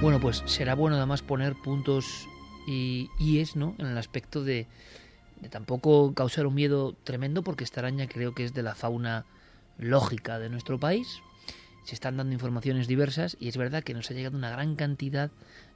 Bueno, 0.00 0.18
pues 0.18 0.42
será 0.46 0.74
bueno 0.74 0.96
además 0.96 1.22
poner 1.22 1.54
puntos 1.54 2.26
y, 2.66 3.10
y 3.18 3.40
es, 3.40 3.54
¿no? 3.54 3.74
En 3.78 3.86
el 3.86 3.98
aspecto 3.98 4.42
de, 4.42 4.66
de 5.40 5.48
tampoco 5.48 6.14
causar 6.14 6.46
un 6.46 6.54
miedo 6.54 6.94
tremendo 7.04 7.42
porque 7.42 7.64
esta 7.64 7.80
araña 7.80 8.06
creo 8.06 8.34
que 8.34 8.44
es 8.44 8.54
de 8.54 8.62
la 8.62 8.74
fauna 8.74 9.24
lógica 9.78 10.38
de 10.38 10.50
nuestro 10.50 10.78
país. 10.78 11.20
Se 11.84 11.94
están 11.94 12.16
dando 12.16 12.34
informaciones 12.34 12.86
diversas 12.86 13.36
y 13.40 13.48
es 13.48 13.56
verdad 13.56 13.82
que 13.82 13.94
nos 13.94 14.10
ha 14.10 14.14
llegado 14.14 14.36
una 14.36 14.50
gran 14.50 14.76
cantidad 14.76 15.30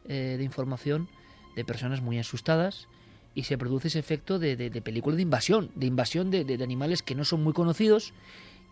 eh, 0.06 0.36
de 0.36 0.44
información 0.44 1.08
de 1.56 1.64
personas 1.64 2.02
muy 2.02 2.18
asustadas 2.18 2.88
y 3.34 3.44
se 3.44 3.58
produce 3.58 3.88
ese 3.88 3.98
efecto 3.98 4.38
de, 4.38 4.56
de, 4.56 4.70
de 4.70 4.82
película 4.82 5.16
de 5.16 5.22
invasión, 5.22 5.70
de 5.74 5.86
invasión 5.86 6.30
de, 6.30 6.44
de, 6.44 6.62
animales 6.62 7.02
que 7.02 7.14
no 7.14 7.24
son 7.24 7.42
muy 7.42 7.52
conocidos 7.52 8.12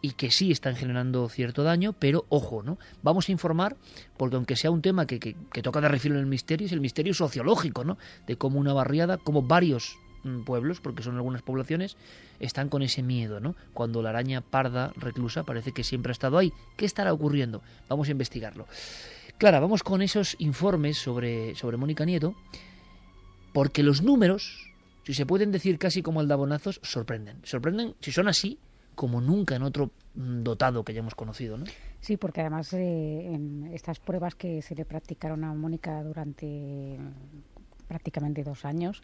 y 0.02 0.12
que 0.12 0.30
sí 0.30 0.50
están 0.50 0.76
generando 0.76 1.28
cierto 1.28 1.62
daño, 1.62 1.94
pero 1.94 2.26
ojo, 2.28 2.62
¿no? 2.62 2.78
Vamos 3.02 3.28
a 3.28 3.32
informar, 3.32 3.76
porque 4.16 4.36
aunque 4.36 4.56
sea 4.56 4.70
un 4.70 4.82
tema 4.82 5.06
que, 5.06 5.20
que, 5.20 5.62
toca 5.62 5.80
de 5.80 5.88
refilo 5.88 6.16
en 6.16 6.22
el 6.22 6.26
misterio, 6.26 6.66
es 6.66 6.72
el 6.72 6.80
misterio 6.80 7.14
sociológico, 7.14 7.84
¿no? 7.84 7.98
De 8.26 8.36
cómo 8.36 8.58
una 8.58 8.72
barriada, 8.72 9.16
como 9.16 9.42
varios 9.42 9.96
pueblos, 10.44 10.80
porque 10.80 11.02
son 11.02 11.16
algunas 11.16 11.42
poblaciones, 11.42 11.96
están 12.40 12.68
con 12.68 12.82
ese 12.82 13.02
miedo, 13.02 13.40
¿no? 13.40 13.54
Cuando 13.74 14.02
la 14.02 14.10
araña 14.10 14.40
parda 14.40 14.92
reclusa 14.96 15.44
parece 15.44 15.72
que 15.72 15.84
siempre 15.84 16.10
ha 16.10 16.12
estado 16.12 16.38
ahí. 16.38 16.52
¿Qué 16.76 16.84
estará 16.84 17.12
ocurriendo? 17.12 17.62
Vamos 17.88 18.08
a 18.08 18.12
investigarlo. 18.12 18.66
Clara, 19.38 19.60
vamos 19.60 19.82
con 19.82 20.02
esos 20.02 20.36
informes 20.38 20.98
sobre, 20.98 21.54
sobre 21.54 21.76
Mónica 21.76 22.04
Nieto, 22.04 22.34
porque 23.52 23.82
los 23.82 24.02
números, 24.02 24.70
si 25.04 25.14
se 25.14 25.26
pueden 25.26 25.52
decir 25.52 25.78
casi 25.78 26.02
como 26.02 26.20
aldabonazos, 26.20 26.80
sorprenden. 26.82 27.38
Sorprenden 27.42 27.94
si 28.00 28.12
son 28.12 28.28
así, 28.28 28.58
como 28.94 29.20
nunca 29.20 29.56
en 29.56 29.62
otro 29.62 29.90
dotado 30.14 30.84
que 30.84 30.92
hayamos 30.92 31.14
conocido, 31.14 31.56
¿no? 31.58 31.64
Sí, 32.00 32.16
porque 32.16 32.40
además 32.40 32.72
eh, 32.72 33.32
en 33.32 33.70
estas 33.72 34.00
pruebas 34.00 34.34
que 34.34 34.60
se 34.62 34.74
le 34.74 34.84
practicaron 34.84 35.44
a 35.44 35.54
Mónica 35.54 36.02
durante 36.02 36.98
prácticamente 37.88 38.42
dos 38.42 38.64
años, 38.64 39.02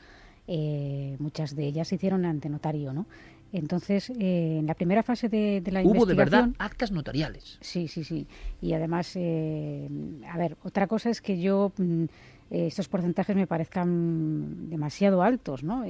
eh, 0.48 1.14
muchas 1.18 1.54
de 1.54 1.66
ellas 1.66 1.88
se 1.88 1.96
hicieron 1.96 2.24
ante 2.24 2.48
notario, 2.48 2.92
¿no? 2.92 3.06
Entonces, 3.52 4.10
eh, 4.10 4.56
en 4.58 4.66
la 4.66 4.74
primera 4.74 5.02
fase 5.02 5.28
de, 5.28 5.60
de 5.60 5.70
la 5.70 5.80
Hubo 5.80 5.94
investigación... 5.94 6.08
de 6.08 6.24
verdad 6.24 6.48
actas 6.58 6.90
notariales. 6.90 7.58
Sí, 7.60 7.86
sí, 7.86 8.02
sí. 8.02 8.26
Y 8.60 8.72
además, 8.72 9.12
eh, 9.14 9.88
a 10.28 10.36
ver, 10.38 10.56
otra 10.64 10.86
cosa 10.86 11.10
es 11.10 11.20
que 11.20 11.38
yo... 11.40 11.72
Mm, 11.76 12.04
estos 12.50 12.88
porcentajes 12.88 13.36
me 13.36 13.46
parezcan 13.46 14.70
demasiado 14.70 15.22
altos, 15.22 15.62
¿no? 15.62 15.84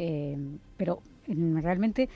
pero 0.77 1.03
mm, 1.29 1.59
realmente 1.59 2.09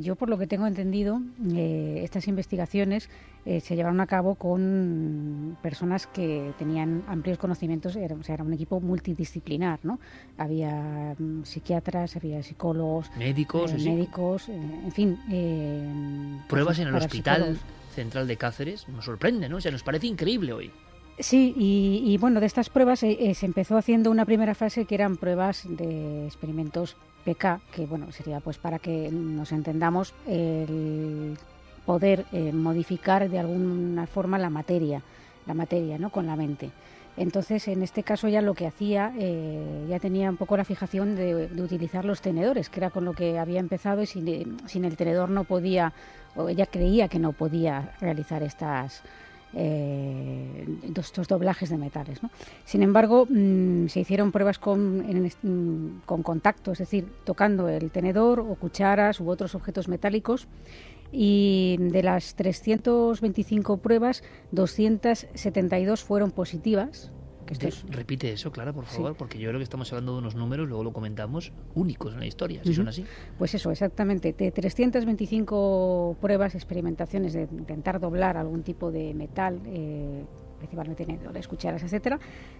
yo, 0.00 0.16
por 0.16 0.28
lo 0.28 0.38
que 0.38 0.46
tengo 0.46 0.66
entendido, 0.66 1.20
eh, 1.54 2.00
estas 2.02 2.28
investigaciones 2.28 3.08
eh, 3.44 3.60
se 3.60 3.76
llevaron 3.76 4.00
a 4.00 4.06
cabo 4.06 4.34
con 4.34 5.56
personas 5.62 6.06
que 6.06 6.52
tenían 6.58 7.04
amplios 7.08 7.38
conocimientos, 7.38 7.96
era, 7.96 8.14
o 8.14 8.22
sea, 8.22 8.34
era 8.34 8.44
un 8.44 8.52
equipo 8.52 8.80
multidisciplinar, 8.80 9.80
¿no? 9.82 9.98
Había 10.38 11.14
um, 11.18 11.44
psiquiatras, 11.44 12.16
había 12.16 12.42
psicólogos, 12.42 13.10
médicos, 13.16 13.72
eh, 13.72 13.78
médicos, 13.78 14.48
en 14.48 14.92
fin. 14.92 15.18
Pruebas 16.48 16.78
en 16.78 16.88
el 16.88 16.94
Hospital 16.94 17.58
Central 17.94 18.26
de 18.26 18.36
Cáceres 18.36 18.88
nos 18.88 19.04
sorprende, 19.04 19.48
¿no? 19.48 19.56
O 19.56 19.60
sea, 19.60 19.72
nos 19.72 19.82
parece 19.82 20.06
increíble 20.06 20.52
hoy. 20.52 20.70
Sí, 21.18 21.54
y, 21.56 22.02
y, 22.04 22.18
bueno, 22.18 22.40
de 22.40 22.46
estas 22.46 22.68
pruebas 22.68 23.02
eh, 23.02 23.32
se 23.34 23.46
empezó 23.46 23.78
haciendo 23.78 24.10
una 24.10 24.26
primera 24.26 24.54
fase 24.54 24.84
que 24.84 24.94
eran 24.94 25.16
pruebas 25.16 25.64
de 25.66 26.26
experimentos 26.26 26.96
PK, 27.26 27.60
que 27.72 27.86
bueno, 27.86 28.12
sería 28.12 28.38
pues 28.38 28.56
para 28.56 28.78
que 28.78 29.10
nos 29.10 29.50
entendamos 29.50 30.14
el 30.28 31.36
poder 31.84 32.24
eh, 32.32 32.52
modificar 32.52 33.28
de 33.28 33.38
alguna 33.38 34.06
forma 34.06 34.38
la 34.38 34.48
materia, 34.48 35.02
la 35.46 35.54
materia, 35.54 35.98
¿no? 35.98 36.10
Con 36.10 36.26
la 36.26 36.36
mente. 36.36 36.70
Entonces, 37.16 37.66
en 37.68 37.82
este 37.82 38.02
caso 38.02 38.28
ya 38.28 38.42
lo 38.42 38.54
que 38.54 38.66
hacía, 38.66 39.12
eh, 39.18 39.86
ya 39.88 39.98
tenía 39.98 40.30
un 40.30 40.36
poco 40.36 40.56
la 40.56 40.64
fijación 40.64 41.16
de, 41.16 41.48
de, 41.48 41.62
utilizar 41.62 42.04
los 42.04 42.20
tenedores, 42.20 42.68
que 42.68 42.80
era 42.80 42.90
con 42.90 43.04
lo 43.04 43.14
que 43.14 43.38
había 43.38 43.58
empezado 43.58 44.02
y 44.02 44.06
sin, 44.06 44.58
sin 44.68 44.84
el 44.84 44.96
tenedor 44.96 45.30
no 45.30 45.44
podía, 45.44 45.94
o 46.36 46.48
ella 46.48 46.66
creía 46.66 47.08
que 47.08 47.18
no 47.18 47.32
podía 47.32 47.94
realizar 48.00 48.42
estas 48.42 49.02
eh, 49.58 50.66
estos 50.94 51.28
doblajes 51.28 51.70
de 51.70 51.78
metales. 51.78 52.20
Sin 52.64 52.82
embargo, 52.82 53.26
mm, 53.28 53.86
se 53.88 54.00
hicieron 54.00 54.30
pruebas 54.30 54.58
con, 54.58 54.98
mm, 54.98 56.02
con 56.04 56.22
contacto, 56.22 56.72
es 56.72 56.78
decir, 56.78 57.08
tocando 57.24 57.68
el 57.68 57.90
tenedor 57.90 58.40
o 58.40 58.54
cucharas 58.56 59.18
u 59.20 59.30
otros 59.30 59.54
objetos 59.54 59.88
metálicos 59.88 60.46
y 61.10 61.76
de 61.78 62.02
las 62.02 62.34
325 62.34 63.78
pruebas, 63.78 64.22
272 64.52 66.04
fueron 66.04 66.30
positivas. 66.32 67.10
Repite 67.88 68.32
eso, 68.32 68.50
Clara, 68.50 68.72
por 68.72 68.86
favor, 68.86 69.14
porque 69.16 69.38
yo 69.38 69.48
creo 69.48 69.58
que 69.58 69.64
estamos 69.64 69.92
hablando 69.92 70.12
de 70.12 70.18
unos 70.18 70.34
números, 70.34 70.68
luego 70.68 70.82
lo 70.82 70.92
comentamos, 70.92 71.52
únicos 71.74 72.14
en 72.14 72.20
la 72.20 72.26
historia, 72.26 72.62
si 72.64 72.74
son 72.74 72.88
así. 72.88 73.04
Pues 73.38 73.54
eso, 73.54 73.70
exactamente. 73.70 74.32
De 74.32 74.50
325 74.50 76.16
pruebas, 76.20 76.54
experimentaciones 76.54 77.32
de 77.32 77.48
intentar 77.52 78.00
doblar 78.00 78.36
algún 78.36 78.62
tipo 78.62 78.90
de 78.90 79.14
metal, 79.14 79.60
eh, 79.66 80.24
principalmente 80.56 81.04
tenedores, 81.04 81.48
cucharas, 81.48 81.82
etcétera, 81.82 82.18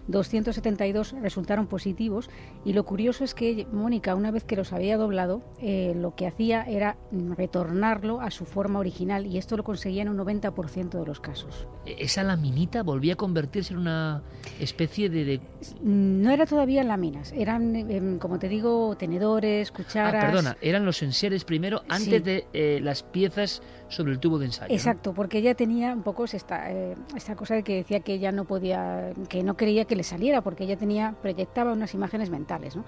272 0.08 1.14
resultaron 1.20 1.66
positivos 1.66 2.30
y 2.64 2.72
lo 2.72 2.84
curioso 2.84 3.24
es 3.24 3.34
que 3.34 3.66
Mónica, 3.72 4.14
una 4.14 4.30
vez 4.30 4.44
que 4.44 4.56
los 4.56 4.72
había 4.72 4.96
doblado, 4.96 5.42
eh, 5.60 5.94
lo 5.96 6.14
que 6.14 6.26
hacía 6.26 6.62
era 6.62 6.96
retornarlo 7.36 8.20
a 8.20 8.30
su 8.30 8.44
forma 8.44 8.78
original 8.78 9.26
y 9.26 9.38
esto 9.38 9.56
lo 9.56 9.64
conseguía 9.64 10.02
en 10.02 10.08
un 10.08 10.18
90% 10.18 10.98
de 10.98 11.06
los 11.06 11.20
casos. 11.20 11.66
E-, 11.84 11.96
¿Esa 11.98 12.22
laminita 12.22 12.82
volvía 12.82 13.14
a 13.14 13.16
convertirse 13.16 13.74
en 13.74 13.80
una 13.80 14.22
especie 14.60 15.08
de...? 15.08 15.40
No 15.82 16.30
era 16.30 16.46
todavía 16.46 16.82
láminas, 16.84 17.32
eran, 17.32 17.74
em, 17.74 18.18
como 18.18 18.38
te 18.38 18.48
digo, 18.48 18.96
tenedores, 18.96 19.72
cucharas... 19.72 20.24
Ah, 20.24 20.26
perdona, 20.26 20.56
eran 20.60 20.84
los 20.84 21.02
enseres 21.02 21.44
primero 21.44 21.82
antes 21.88 22.22
de 22.24 22.46
eh, 22.52 22.80
las 22.82 23.02
piezas 23.02 23.62
sobre 23.88 24.12
el 24.12 24.18
tubo 24.18 24.38
de 24.38 24.46
ensayo. 24.46 24.74
Exacto, 24.74 25.12
porque 25.14 25.38
ella 25.38 25.54
tenía 25.54 25.92
un 25.92 26.02
poco 26.02 26.24
esta, 26.24 26.72
eh, 26.72 26.96
esta 27.16 27.36
cosa 27.36 27.54
de 27.54 27.62
que 27.62 27.76
decía 27.76 28.00
que 28.00 28.14
ella 28.14 28.32
no 28.32 28.44
podía, 28.44 29.12
que 29.28 29.42
no 29.42 29.56
creía 29.56 29.84
que 29.84 29.96
le 29.96 30.02
saliera, 30.02 30.42
porque 30.42 30.64
ella 30.64 30.76
tenía, 30.76 31.14
proyectaba 31.22 31.72
unas 31.72 31.94
imágenes 31.94 32.30
mentales, 32.30 32.76
¿no? 32.76 32.84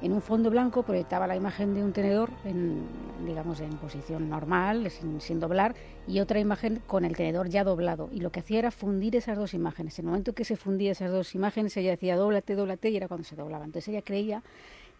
En 0.00 0.12
un 0.12 0.22
fondo 0.22 0.48
blanco 0.48 0.84
proyectaba 0.84 1.26
la 1.26 1.34
imagen 1.34 1.74
de 1.74 1.82
un 1.82 1.92
tenedor, 1.92 2.30
en, 2.44 2.86
digamos, 3.26 3.60
en 3.60 3.70
posición 3.78 4.28
normal, 4.28 4.90
sin, 5.18 5.40
doblar, 5.40 5.74
y 6.06 6.20
otra 6.20 6.38
imagen 6.38 6.80
con 6.86 7.04
el 7.04 7.16
tenedor 7.16 7.48
ya 7.48 7.64
doblado. 7.64 8.08
Y 8.12 8.20
lo 8.20 8.30
que 8.30 8.38
hacía 8.40 8.60
era 8.60 8.70
fundir 8.70 9.16
esas 9.16 9.36
dos 9.36 9.54
imágenes. 9.54 9.98
En 9.98 10.04
el 10.04 10.10
momento 10.10 10.34
que 10.34 10.44
se 10.44 10.56
fundía 10.56 10.92
esas 10.92 11.10
dos 11.10 11.34
imágenes, 11.34 11.76
ella 11.76 11.90
decía, 11.90 12.16
dóblate, 12.16 12.54
dóblate, 12.54 12.90
y 12.90 12.96
era 12.96 13.08
cuando 13.08 13.24
se 13.24 13.34
doblaba. 13.34 13.64
Entonces 13.64 13.88
ella 13.88 14.02
creía... 14.02 14.44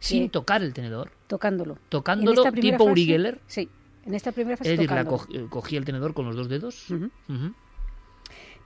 Sin 0.01 0.31
tocar 0.31 0.63
el 0.63 0.75
tenedor. 0.75 1.13
Tocándolo. 1.29 1.79
Tocándolo 1.89 2.53
tipo 2.53 2.85
Uri 2.85 3.07
Geller. 3.07 3.41
Sí, 3.47 3.69
en 4.09 4.15
esta 4.15 4.33
primera 4.33 4.57
fase. 4.57 4.73
Es 4.73 4.79
decir, 4.79 4.91
la 4.91 5.03
eh, 5.03 5.47
cogía 5.51 5.79
el 5.79 5.85
tenedor 5.85 6.15
con 6.15 6.25
los 6.25 6.35
dos 6.35 6.49
dedos. 6.49 6.87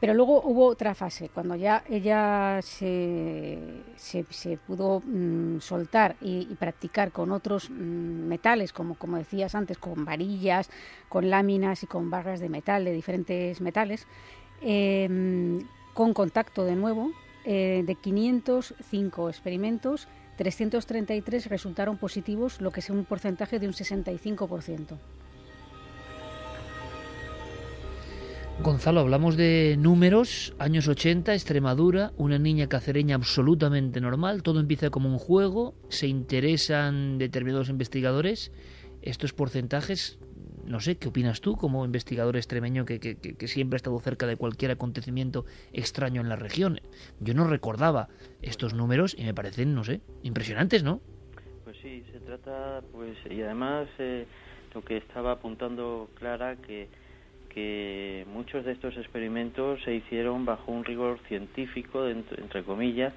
Pero 0.01 0.15
luego 0.15 0.43
hubo 0.43 0.67
otra 0.67 0.95
fase, 0.95 1.29
cuando 1.29 1.55
ya 1.55 1.85
ella 1.89 2.61
se, 2.63 3.59
se, 3.97 4.57
pudo 4.67 5.01
mm, 5.05 5.61
soltar 5.61 6.17
y, 6.21 6.47
practicar 6.57 7.13
con 7.13 7.31
otros 7.31 7.71
mm, 7.71 7.75
metales, 7.75 8.73
como, 8.73 8.97
como 8.97 9.17
decías 9.17 9.55
antes, 9.55 9.79
con 9.79 10.05
varillas, 10.05 10.71
con 11.09 11.31
láminas 11.31 11.85
y 11.85 11.87
con 11.87 12.11
barras 12.11 12.41
de 12.41 12.49
metal, 12.49 12.85
de 12.85 12.93
diferentes 12.93 13.61
metales, 13.61 14.07
em, 14.61 15.61
con 15.95 16.15
contacto 16.15 16.65
de 16.65 16.75
nuevo, 16.75 17.13
eh, 17.45 17.85
de 17.87 17.95
505 17.95 19.29
experimentos, 19.29 20.09
333 20.37 21.47
resultaron 21.47 21.97
positivos, 21.97 22.61
lo 22.61 22.73
que 22.73 22.81
es 22.81 22.91
un 22.91 23.05
porcentaje 23.05 23.61
de 23.61 23.69
un 23.69 23.73
65%. 23.73 24.99
Gonzalo, 28.61 29.01
hablamos 29.01 29.37
de 29.37 29.77
números, 29.79 30.55
años 30.59 30.87
80, 30.87 31.35
Extremadura, 31.35 32.12
una 32.17 32.38
niña 32.38 32.69
cacereña 32.69 33.17
absolutamente 33.17 34.01
normal, 34.01 34.43
todo 34.43 34.61
empieza 34.61 34.91
como 34.91 35.09
un 35.09 35.19
juego, 35.19 35.75
se 35.88 36.07
interesan 36.07 37.19
determinados 37.19 37.71
investigadores, 37.71 38.53
estos 39.03 39.33
porcentajes, 39.33 40.21
no 40.65 40.79
sé, 40.79 40.97
¿qué 40.97 41.09
opinas 41.09 41.41
tú 41.41 41.57
como 41.57 41.85
investigador 41.85 42.37
extremeño 42.37 42.85
que, 42.85 42.99
siempre 43.47 43.77
ha 43.77 43.79
estado 43.79 43.99
cerca 43.99 44.27
de 44.27 44.37
cualquier 44.37 44.71
acontecimiento 44.71 45.45
extraño 45.73 46.21
en 46.21 46.29
la 46.29 46.37
región? 46.37 46.81
Yo 47.19 47.35
no 47.35 47.49
recordaba 47.49 48.09
estos 48.43 48.75
números 48.75 49.17
y 49.19 49.25
me 49.25 49.35
parecen, 49.35 49.75
no 49.75 49.83
sé, 49.83 50.03
impresionantes, 50.23 50.85
¿no? 50.85 51.01
Pues 51.65 51.77
sí, 51.83 52.05
se 52.12 52.21
trata, 52.21 52.81
pues, 52.93 53.17
y 53.29 53.43
además 53.43 53.88
eh, 53.99 54.27
lo 54.73 54.85
que 54.85 54.99
estaba 54.99 55.33
apuntando 55.33 56.09
Clara, 56.15 56.57
que 56.57 56.88
que 57.55 58.25
muchos 58.33 58.65
de 58.65 58.73
estos 58.73 58.97
experimentos 58.97 59.81
se 59.83 59.95
hicieron 59.95 60.45
bajo 60.45 60.73
un 60.73 60.85
rigor 60.85 61.19
científico, 61.29 62.07
entre 62.09 62.62
comillas, 62.65 63.12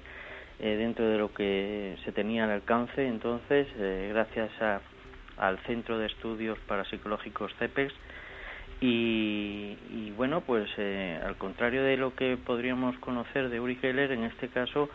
eh, 0.58 0.76
dentro 0.76 1.08
de 1.08 1.18
lo 1.18 1.32
que 1.32 1.96
se 2.04 2.12
tenía 2.12 2.44
al 2.44 2.50
alcance. 2.50 3.06
Entonces, 3.06 3.66
eh, 3.78 4.10
gracias 4.12 4.50
al 5.36 5.58
Centro 5.66 5.98
de 5.98 6.06
Estudios 6.06 6.58
Parapsicológicos 6.66 7.54
CEPEX, 7.58 7.92
y, 8.78 10.12
bueno, 10.16 10.42
pues 10.42 10.68
eh, 10.76 11.18
al 11.24 11.36
contrario 11.36 11.82
de 11.82 11.96
lo 11.96 12.14
que 12.14 12.36
podríamos 12.36 12.96
conocer 12.98 13.48
de 13.48 13.58
Uri 13.58 13.78
en 13.82 14.24
este 14.24 14.48
caso 14.48 14.90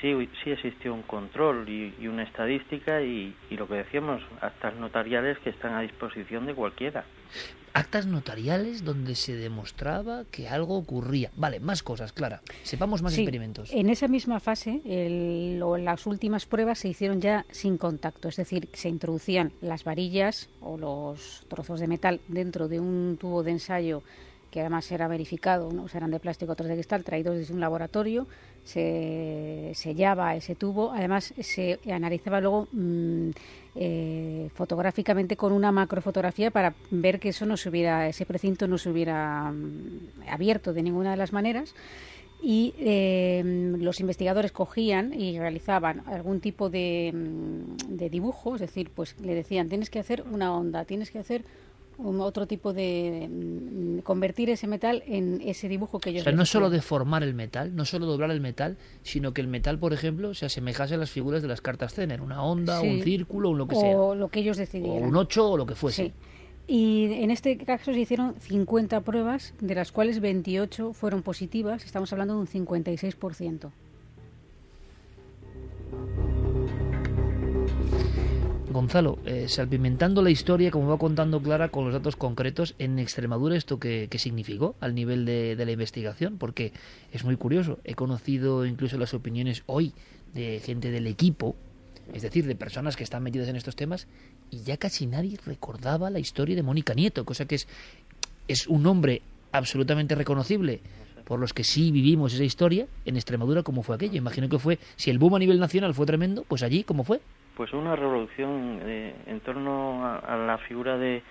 sí, 0.00 0.28
sí 0.44 0.52
existió 0.52 0.94
un 0.94 1.02
control 1.02 1.68
y, 1.68 2.06
una 2.06 2.22
estadística 2.22 3.02
y, 3.02 3.34
y, 3.50 3.56
lo 3.56 3.66
que 3.66 3.74
decíamos, 3.74 4.22
actas 4.40 4.76
notariales 4.76 5.38
que 5.40 5.50
están 5.50 5.74
a 5.74 5.80
disposición 5.80 6.46
de 6.46 6.54
cualquiera 6.54 7.04
actas 7.76 8.06
notariales 8.06 8.84
donde 8.84 9.14
se 9.14 9.36
demostraba 9.36 10.24
que 10.30 10.48
algo 10.48 10.78
ocurría. 10.78 11.30
Vale, 11.36 11.60
más 11.60 11.82
cosas, 11.82 12.12
Clara. 12.12 12.40
Sepamos 12.62 13.02
más 13.02 13.12
experimentos. 13.18 13.70
En 13.70 13.90
esa 13.90 14.08
misma 14.08 14.40
fase, 14.40 14.80
las 14.84 16.06
últimas 16.06 16.46
pruebas 16.46 16.78
se 16.78 16.88
hicieron 16.88 17.20
ya 17.20 17.44
sin 17.50 17.76
contacto, 17.76 18.28
es 18.28 18.36
decir, 18.36 18.70
se 18.72 18.88
introducían 18.88 19.52
las 19.60 19.84
varillas 19.84 20.48
o 20.62 20.78
los 20.78 21.44
trozos 21.48 21.78
de 21.78 21.86
metal 21.86 22.20
dentro 22.28 22.66
de 22.66 22.80
un 22.80 23.18
tubo 23.20 23.42
de 23.42 23.50
ensayo 23.50 24.02
que 24.56 24.60
además 24.60 24.90
era 24.90 25.06
verificado, 25.06 25.70
¿no? 25.70 25.84
eran 25.92 26.10
de 26.10 26.18
plástico, 26.18 26.52
otros 26.52 26.66
de 26.66 26.76
cristal, 26.76 27.04
traídos 27.04 27.36
desde 27.36 27.52
un 27.52 27.60
laboratorio, 27.60 28.26
se 28.64 29.70
sellaba 29.74 30.34
ese 30.34 30.54
tubo, 30.54 30.92
además 30.92 31.34
se 31.38 31.78
analizaba 31.92 32.40
luego 32.40 32.66
mm, 32.72 33.30
eh, 33.74 34.48
fotográficamente 34.54 35.36
con 35.36 35.52
una 35.52 35.72
macrofotografía 35.72 36.50
para 36.50 36.72
ver 36.90 37.20
que 37.20 37.28
eso 37.28 37.44
no 37.44 37.58
se 37.58 37.68
hubiera, 37.68 38.08
ese 38.08 38.24
precinto 38.24 38.66
no 38.66 38.78
se 38.78 38.88
hubiera 38.88 39.52
mm, 39.52 40.30
abierto 40.30 40.72
de 40.72 40.82
ninguna 40.82 41.10
de 41.10 41.18
las 41.18 41.34
maneras 41.34 41.74
y 42.42 42.72
eh, 42.78 43.42
los 43.78 44.00
investigadores 44.00 44.52
cogían 44.52 45.12
y 45.12 45.38
realizaban 45.38 46.02
algún 46.06 46.40
tipo 46.40 46.70
de, 46.70 47.12
mm, 47.14 47.94
de 47.94 48.08
dibujo, 48.08 48.54
es 48.54 48.62
decir, 48.62 48.88
pues 48.88 49.20
le 49.20 49.34
decían 49.34 49.68
tienes 49.68 49.90
que 49.90 49.98
hacer 49.98 50.24
una 50.32 50.56
onda, 50.56 50.86
tienes 50.86 51.10
que 51.10 51.18
hacer 51.18 51.44
otro 51.98 52.46
tipo 52.46 52.72
de 52.72 53.28
mm, 53.30 53.98
convertir 54.00 54.50
ese 54.50 54.66
metal 54.66 55.02
en 55.06 55.40
ese 55.42 55.68
dibujo 55.68 55.98
que 55.98 56.10
ellos. 56.10 56.22
O 56.22 56.24
sea, 56.24 56.32
no 56.32 56.46
solo 56.46 56.70
deformar 56.70 57.22
el 57.22 57.34
metal, 57.34 57.74
no 57.74 57.84
solo 57.84 58.06
doblar 58.06 58.30
el 58.30 58.40
metal, 58.40 58.76
sino 59.02 59.32
que 59.32 59.40
el 59.40 59.48
metal, 59.48 59.78
por 59.78 59.92
ejemplo, 59.92 60.34
se 60.34 60.46
asemejase 60.46 60.94
a 60.94 60.98
las 60.98 61.10
figuras 61.10 61.42
de 61.42 61.48
las 61.48 61.60
cartas 61.60 61.94
Zener, 61.94 62.20
una 62.20 62.42
onda, 62.42 62.80
un 62.80 63.02
círculo, 63.02 63.50
o 63.50 63.54
lo 63.54 63.66
que 63.66 63.76
sea. 63.76 63.98
O 63.98 64.14
lo 64.14 64.28
que 64.28 64.40
ellos 64.40 64.56
decidieran. 64.56 65.04
O 65.04 65.08
un 65.08 65.16
8 65.16 65.50
o 65.50 65.56
lo 65.56 65.66
que 65.66 65.74
fuese. 65.74 66.12
Y 66.68 67.12
en 67.12 67.30
este 67.30 67.56
caso 67.58 67.92
se 67.92 68.00
hicieron 68.00 68.34
50 68.40 69.00
pruebas, 69.02 69.54
de 69.60 69.74
las 69.74 69.92
cuales 69.92 70.20
28 70.20 70.92
fueron 70.92 71.22
positivas, 71.22 71.84
estamos 71.84 72.12
hablando 72.12 72.34
de 72.34 72.40
un 72.40 72.48
56%. 72.48 73.70
Gonzalo, 78.76 79.18
eh, 79.24 79.46
salpimentando 79.48 80.20
la 80.20 80.28
historia, 80.28 80.70
como 80.70 80.88
va 80.88 80.98
contando 80.98 81.40
Clara, 81.40 81.70
con 81.70 81.84
los 81.84 81.94
datos 81.94 82.14
concretos, 82.14 82.74
en 82.78 82.98
Extremadura, 82.98 83.56
¿esto 83.56 83.78
qué, 83.78 84.06
significó 84.18 84.76
al 84.80 84.94
nivel 84.94 85.24
de, 85.24 85.56
la 85.56 85.72
investigación? 85.72 86.36
Porque 86.36 86.74
es 87.10 87.24
muy 87.24 87.36
curioso. 87.36 87.78
He 87.84 87.94
conocido 87.94 88.66
incluso 88.66 88.98
las 88.98 89.14
opiniones 89.14 89.62
hoy 89.64 89.94
de 90.34 90.60
gente 90.60 90.90
del 90.90 91.06
equipo, 91.06 91.56
es 92.12 92.20
decir, 92.20 92.46
de 92.46 92.54
personas 92.54 92.96
que 92.96 93.04
están 93.04 93.22
metidas 93.22 93.48
en 93.48 93.56
estos 93.56 93.76
temas, 93.76 94.08
y 94.50 94.60
ya 94.60 94.76
casi 94.76 95.06
nadie 95.06 95.38
recordaba 95.46 96.10
la 96.10 96.18
historia 96.18 96.54
de 96.54 96.62
Mónica 96.62 96.92
Nieto, 96.92 97.24
cosa 97.24 97.46
que 97.46 97.54
es, 97.54 97.68
es 98.46 98.66
un 98.66 98.82
nombre 98.82 99.22
absolutamente 99.52 100.14
reconocible 100.14 100.82
por 101.24 101.40
los 101.40 101.54
que 101.54 101.64
sí 101.64 101.90
vivimos 101.90 102.34
esa 102.34 102.44
historia 102.44 102.86
en 103.06 103.16
Extremadura, 103.16 103.62
como 103.62 103.82
fue 103.82 103.94
aquello. 103.96 104.18
Imagino 104.18 104.50
que 104.50 104.58
fue, 104.58 104.78
si 104.96 105.08
el 105.08 105.18
boom 105.18 105.34
a 105.34 105.38
nivel 105.38 105.58
nacional 105.58 105.94
fue 105.94 106.04
tremendo, 106.04 106.44
pues 106.46 106.62
allí, 106.62 106.84
¿cómo 106.84 107.04
fue? 107.04 107.22
Pues 107.56 107.72
una 107.72 107.96
revolución 107.96 108.80
eh, 108.84 109.14
en 109.26 109.40
torno 109.40 110.06
a, 110.06 110.36
la 110.36 110.58
figura 110.58 110.98
de, 110.98 111.22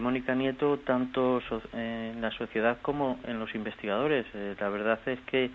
Mónica 0.00 0.34
Nieto, 0.34 0.78
tanto 0.78 1.42
en 1.74 2.22
la 2.22 2.30
sociedad 2.30 2.78
como 2.80 3.20
en 3.24 3.38
los 3.38 3.54
investigadores. 3.54 4.24
Eh, 4.32 4.54
la 4.58 4.70
verdad 4.70 4.98
es 5.04 5.20
que 5.26 5.50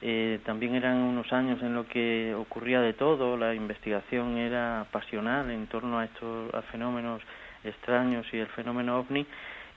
eh, 0.00 0.40
también 0.46 0.74
eran 0.74 0.96
unos 0.96 1.30
años 1.34 1.60
en 1.60 1.74
los 1.74 1.86
que 1.88 2.34
ocurría 2.34 2.80
de 2.80 2.94
todo, 2.94 3.36
la 3.36 3.54
investigación 3.54 4.38
era 4.38 4.86
pasional 4.90 5.50
en 5.50 5.66
torno 5.66 5.98
a 5.98 6.06
estos 6.06 6.50
fenómenos 6.72 7.20
extraños 7.62 8.26
y 8.32 8.38
el 8.38 8.46
fenómeno 8.48 8.98
ovni. 8.98 9.26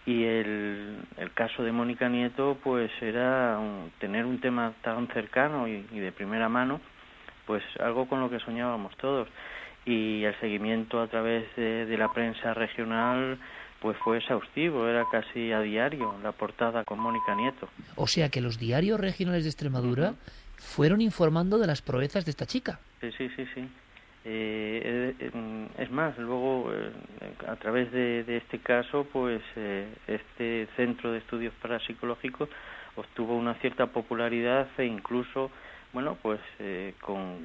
Y 0.06 0.24
el, 0.24 1.00
el 1.18 1.34
caso 1.34 1.64
de 1.64 1.74
Mónica 1.74 2.08
Nieto 2.08 2.58
pues 2.64 2.90
era 3.02 3.60
tener 4.00 4.26
un 4.26 4.40
tema 4.40 4.72
tan 4.82 5.08
cercano 5.08 5.68
y, 5.68 5.82
de 5.82 6.14
primera 6.14 6.48
mano 6.48 6.80
pues 7.46 7.64
algo 7.82 8.08
con 8.08 8.22
lo 8.22 8.30
que 8.30 8.40
soñábamos 8.40 8.96
todos 8.98 9.28
y 9.88 10.26
el 10.26 10.38
seguimiento 10.41 11.02
a 11.02 11.08
través 11.08 11.43
de, 11.56 11.97
la 11.97 12.12
prensa 12.12 12.54
regional 12.54 13.39
pues 13.80 13.95
fue 14.00 14.17
exhaustivo, 14.17 14.88
era 14.88 15.06
casi 15.10 15.52
a 15.52 15.62
diario 15.62 16.15
la 16.21 16.32
portada 16.32 16.84
con 16.84 17.00
Mónica 17.00 17.36
Nieto. 17.36 17.69
O 17.95 18.08
sea 18.08 18.30
que 18.30 18.41
los 18.41 18.60
diarios 18.60 19.00
regionales 19.00 19.43
de 19.43 19.50
Extremadura 19.50 20.15
fueron 20.58 21.00
informando 21.00 21.58
de 21.58 21.67
las 21.67 21.82
proezas 21.82 22.26
de 22.26 22.32
esta 22.32 22.45
chica. 22.45 22.80
Sí, 23.00 23.12
sí, 23.17 23.30
sí, 23.36 23.45
sí. 23.54 23.69
Eh, 24.26 25.15
eh, 25.19 25.67
es 25.78 25.89
más, 25.89 26.17
luego 26.17 26.69
eh, 26.73 26.91
a 27.47 27.56
través 27.56 27.89
de, 27.93 28.26
este 28.36 28.60
caso, 28.60 29.08
pues 29.13 29.41
este 30.08 30.67
centro 30.76 31.13
de 31.13 31.19
estudios 31.19 31.54
parapsicológicos 31.62 32.50
obtuvo 32.95 33.38
una 33.38 33.54
cierta 33.62 33.86
popularidad 33.86 34.67
e 34.80 34.86
incluso, 34.86 35.50
bueno, 35.93 36.17
pues 36.21 36.41
con, 37.00 37.38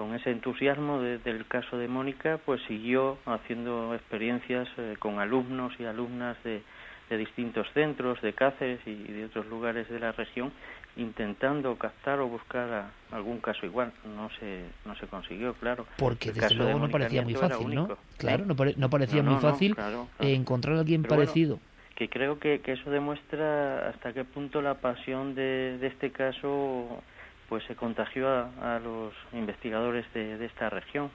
con 0.00 0.14
ese 0.14 0.30
entusiasmo 0.30 0.98
del 1.02 1.46
caso 1.46 1.76
de 1.76 1.86
Mónica, 1.86 2.40
pues 2.46 2.62
siguió 2.66 3.18
haciendo 3.26 3.94
experiencias 3.94 4.66
con 4.98 5.18
alumnos 5.18 5.74
y 5.78 5.84
alumnas 5.84 6.42
de, 6.42 6.62
de 7.10 7.16
distintos 7.18 7.66
centros 7.74 8.18
de 8.22 8.32
Cáceres 8.32 8.80
y 8.86 8.94
de 8.94 9.26
otros 9.26 9.44
lugares 9.48 9.90
de 9.90 10.00
la 10.00 10.12
región 10.12 10.52
intentando 10.96 11.76
captar 11.76 12.18
o 12.20 12.28
buscar 12.28 12.92
algún 13.12 13.40
caso 13.40 13.66
igual. 13.66 13.92
No 14.16 14.30
se, 14.40 14.62
no 14.86 14.96
se 14.96 15.06
consiguió, 15.06 15.52
claro. 15.52 15.84
Porque 15.98 16.32
desde 16.32 16.54
luego 16.54 16.78
no 16.78 16.88
parecía 16.88 17.20
muy 17.20 17.34
fácil, 17.34 17.74
¿no? 17.74 17.98
Claro, 18.16 18.46
no, 18.46 18.54
no 18.54 18.88
parecía 18.88 19.22
muy 19.22 19.38
fácil 19.38 19.76
encontrar 20.18 20.76
a 20.76 20.80
alguien 20.80 21.02
parecido. 21.02 21.58
que 21.94 22.08
creo 22.08 22.38
que, 22.38 22.60
que, 22.60 22.72
eso 22.72 22.90
demuestra 22.90 23.90
hasta 23.90 24.14
qué 24.14 24.24
punto 24.24 24.62
la 24.62 24.76
pasión 24.76 25.34
de, 25.34 25.76
de 25.78 25.88
este 25.88 26.10
caso 26.10 27.02
pues 27.50 27.64
se 27.64 27.74
contagió 27.74 28.28
a, 28.28 28.78
los 28.78 29.12
investigadores 29.32 30.06
de, 30.14 30.42
esta 30.46 30.70
región. 30.70 31.10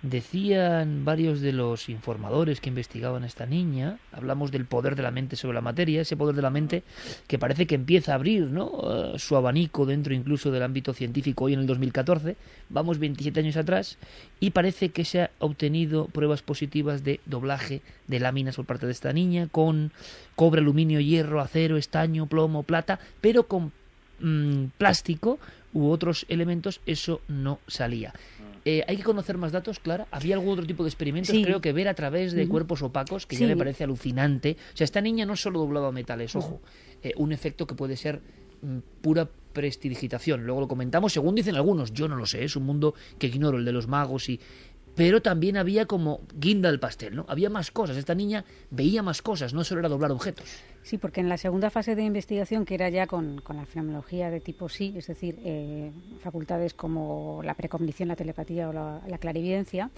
Decían 0.00 1.04
varios 1.04 1.42
de 1.42 1.52
los 1.52 1.90
informadores 1.90 2.62
que 2.62 2.70
investigaban 2.70 3.24
a 3.24 3.26
esta 3.26 3.44
niña, 3.44 3.98
hablamos 4.10 4.50
del 4.50 4.64
poder 4.64 4.96
de 4.96 5.02
la 5.02 5.10
mente 5.10 5.36
sobre 5.36 5.54
la 5.54 5.60
materia, 5.60 6.00
ese 6.00 6.16
poder 6.16 6.34
de 6.34 6.40
la 6.40 6.48
mente 6.48 6.82
que 7.26 7.38
parece 7.38 7.66
que 7.66 7.74
empieza 7.74 8.12
a 8.12 8.14
abrir 8.14 8.44
¿no? 8.44 8.70
Eh, 8.84 9.18
su 9.18 9.36
abanico 9.36 9.84
dentro 9.84 10.14
incluso 10.14 10.50
del 10.50 10.62
ámbito 10.62 10.94
científico 10.94 11.44
hoy 11.44 11.52
en 11.52 11.60
el 11.60 11.66
2014, 11.66 12.36
vamos 12.70 12.98
27 12.98 13.40
años 13.40 13.58
atrás, 13.58 13.98
y 14.40 14.52
parece 14.52 14.88
que 14.88 15.04
se 15.04 15.22
ha 15.22 15.30
obtenido 15.40 16.06
pruebas 16.06 16.40
positivas 16.40 17.04
de 17.04 17.20
doblaje 17.26 17.82
de 18.06 18.18
láminas 18.18 18.56
por 18.56 18.64
parte 18.64 18.86
de 18.86 18.92
esta 18.92 19.12
niña 19.12 19.48
con 19.52 19.92
cobre, 20.36 20.62
aluminio, 20.62 21.00
hierro, 21.00 21.42
acero, 21.42 21.76
estaño, 21.76 22.26
plomo, 22.26 22.62
plata, 22.62 22.98
pero 23.20 23.46
con 23.46 23.72
mm, 24.20 24.66
plástico 24.78 25.38
u 25.76 25.90
otros 25.90 26.24
elementos 26.30 26.80
eso 26.86 27.20
no 27.28 27.58
salía. 27.66 28.14
Eh, 28.64 28.82
hay 28.88 28.96
que 28.96 29.02
conocer 29.02 29.36
más 29.36 29.52
datos, 29.52 29.78
Clara. 29.78 30.08
¿Había 30.10 30.34
algún 30.34 30.54
otro 30.54 30.66
tipo 30.66 30.82
de 30.82 30.88
experimentos? 30.88 31.36
Creo 31.40 31.60
que 31.60 31.72
ver 31.72 31.86
a 31.86 31.94
través 31.94 32.32
de 32.32 32.48
cuerpos 32.48 32.82
opacos, 32.82 33.26
que 33.26 33.36
ya 33.36 33.46
me 33.46 33.56
parece 33.56 33.84
alucinante. 33.84 34.56
O 34.72 34.76
sea, 34.76 34.86
esta 34.86 35.02
niña 35.02 35.26
no 35.26 35.36
solo 35.36 35.60
doblaba 35.60 35.92
metales, 35.92 36.34
ojo. 36.34 36.60
Eh, 37.02 37.12
un 37.16 37.30
efecto 37.32 37.66
que 37.66 37.74
puede 37.74 37.96
ser 37.96 38.22
mm, 38.62 38.78
pura 39.02 39.28
prestidigitación. 39.52 40.46
Luego 40.46 40.62
lo 40.62 40.68
comentamos, 40.68 41.12
según 41.12 41.34
dicen 41.34 41.56
algunos. 41.56 41.92
Yo 41.92 42.08
no 42.08 42.16
lo 42.16 42.24
sé, 42.24 42.42
es 42.42 42.56
un 42.56 42.64
mundo 42.64 42.94
que 43.18 43.26
ignoro, 43.26 43.58
el 43.58 43.66
de 43.66 43.72
los 43.72 43.86
magos 43.86 44.30
y 44.30 44.40
pero 44.96 45.20
también 45.22 45.56
había 45.56 45.86
como 45.86 46.22
guinda 46.34 46.68
el 46.70 46.80
pastel, 46.80 47.14
¿no? 47.14 47.26
Había 47.28 47.50
más 47.50 47.70
cosas, 47.70 47.96
esta 47.96 48.14
niña 48.14 48.44
veía 48.70 49.02
más 49.02 49.22
cosas, 49.22 49.52
no 49.54 49.62
solo 49.62 49.80
era 49.80 49.88
doblar 49.88 50.10
objetos. 50.10 50.46
Sí, 50.82 50.98
porque 50.98 51.20
en 51.20 51.28
la 51.28 51.36
segunda 51.36 51.68
fase 51.68 51.96
de 51.96 52.04
investigación, 52.04 52.64
que 52.64 52.74
era 52.74 52.88
ya 52.88 53.06
con, 53.06 53.42
la 53.48 53.66
fenomenología 53.66 54.30
de 54.30 54.40
tipo 54.40 54.68
sí, 54.68 54.94
es 54.96 55.08
decir, 55.08 55.36
eh, 55.44 55.90
facultades 56.22 56.74
como 56.74 57.40
la 57.44 57.54
precognición, 57.54 58.08
la 58.08 58.16
telepatía 58.16 58.68
o 58.68 58.72
la, 58.72 59.18
clarividencia, 59.18 59.90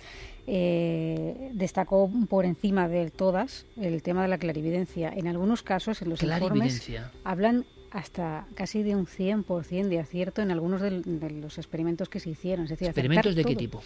eh, 0.46 1.50
destacó 1.52 2.10
por 2.28 2.44
encima 2.44 2.88
de 2.88 3.10
todas 3.10 3.66
el 3.76 4.02
tema 4.02 4.22
de 4.22 4.28
la 4.28 4.38
clarividencia. 4.38 5.12
En 5.14 5.28
algunos 5.28 5.62
casos, 5.62 6.00
en 6.02 6.08
los 6.08 6.22
informes, 6.22 6.90
hablan 7.22 7.66
hasta 7.90 8.46
casi 8.54 8.82
de 8.82 8.94
un 8.94 9.06
100% 9.06 9.88
de 9.88 9.98
acierto 9.98 10.42
en 10.42 10.50
algunos 10.50 10.80
de, 10.80 10.90
los 11.30 11.58
experimentos 11.58 12.08
que 12.08 12.20
se 12.20 12.30
hicieron. 12.30 12.64
Es 12.64 12.70
decir, 12.70 12.88
¿Experimentos 12.88 13.34
de 13.34 13.44
qué 13.44 13.56
tipo? 13.56 13.82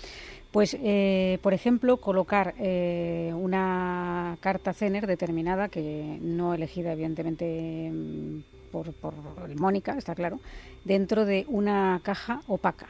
Pues, 0.50 0.76
eh, 0.82 1.38
por 1.42 1.54
ejemplo, 1.54 1.98
colocar 1.98 2.54
eh, 2.58 3.32
una 3.34 4.36
carta 4.40 4.72
Zener 4.72 5.06
determinada, 5.06 5.68
que 5.68 6.18
no 6.20 6.54
elegida 6.54 6.92
evidentemente 6.92 7.90
mm, 7.92 8.70
por, 8.70 8.92
por 8.92 9.14
Mónica, 9.58 9.96
está 9.96 10.14
claro, 10.14 10.40
dentro 10.84 11.24
de 11.24 11.44
una 11.48 12.00
caja 12.02 12.42
opaca. 12.48 12.88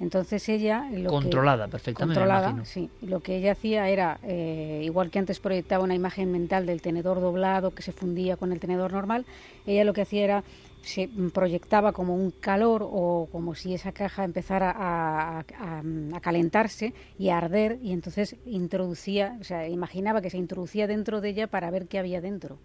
Entonces 0.00 0.48
ella 0.48 0.88
lo 0.92 1.10
controlada 1.10 1.68
perfectamente. 1.68 2.18
Controlada, 2.20 2.64
sí. 2.64 2.90
Lo 3.02 3.20
que 3.20 3.36
ella 3.36 3.52
hacía 3.52 3.88
era 3.88 4.18
eh, 4.24 4.82
igual 4.84 5.10
que 5.10 5.18
antes 5.18 5.38
proyectaba 5.38 5.84
una 5.84 5.94
imagen 5.94 6.32
mental 6.32 6.66
del 6.66 6.82
tenedor 6.82 7.20
doblado 7.20 7.72
que 7.74 7.82
se 7.82 7.92
fundía 7.92 8.36
con 8.36 8.52
el 8.52 8.60
tenedor 8.60 8.92
normal, 8.92 9.24
ella 9.66 9.84
lo 9.84 9.92
que 9.92 10.02
hacía 10.02 10.24
era 10.24 10.44
se 10.82 11.08
proyectaba 11.32 11.92
como 11.92 12.14
un 12.14 12.30
calor 12.30 12.82
o 12.84 13.26
como 13.32 13.54
si 13.54 13.72
esa 13.72 13.92
caja 13.92 14.22
empezara 14.22 14.70
a, 14.70 15.38
a, 15.38 16.20
calentarse 16.20 16.92
y 17.18 17.30
a 17.30 17.38
arder 17.38 17.78
y 17.82 17.92
entonces 17.92 18.36
introducía, 18.44 19.38
o 19.40 19.44
sea, 19.44 19.66
imaginaba 19.66 20.20
que 20.20 20.28
se 20.28 20.36
introducía 20.36 20.86
dentro 20.86 21.22
de 21.22 21.30
ella 21.30 21.46
para 21.46 21.70
ver 21.70 21.86
qué 21.86 21.98
había 21.98 22.20
dentro. 22.20 22.58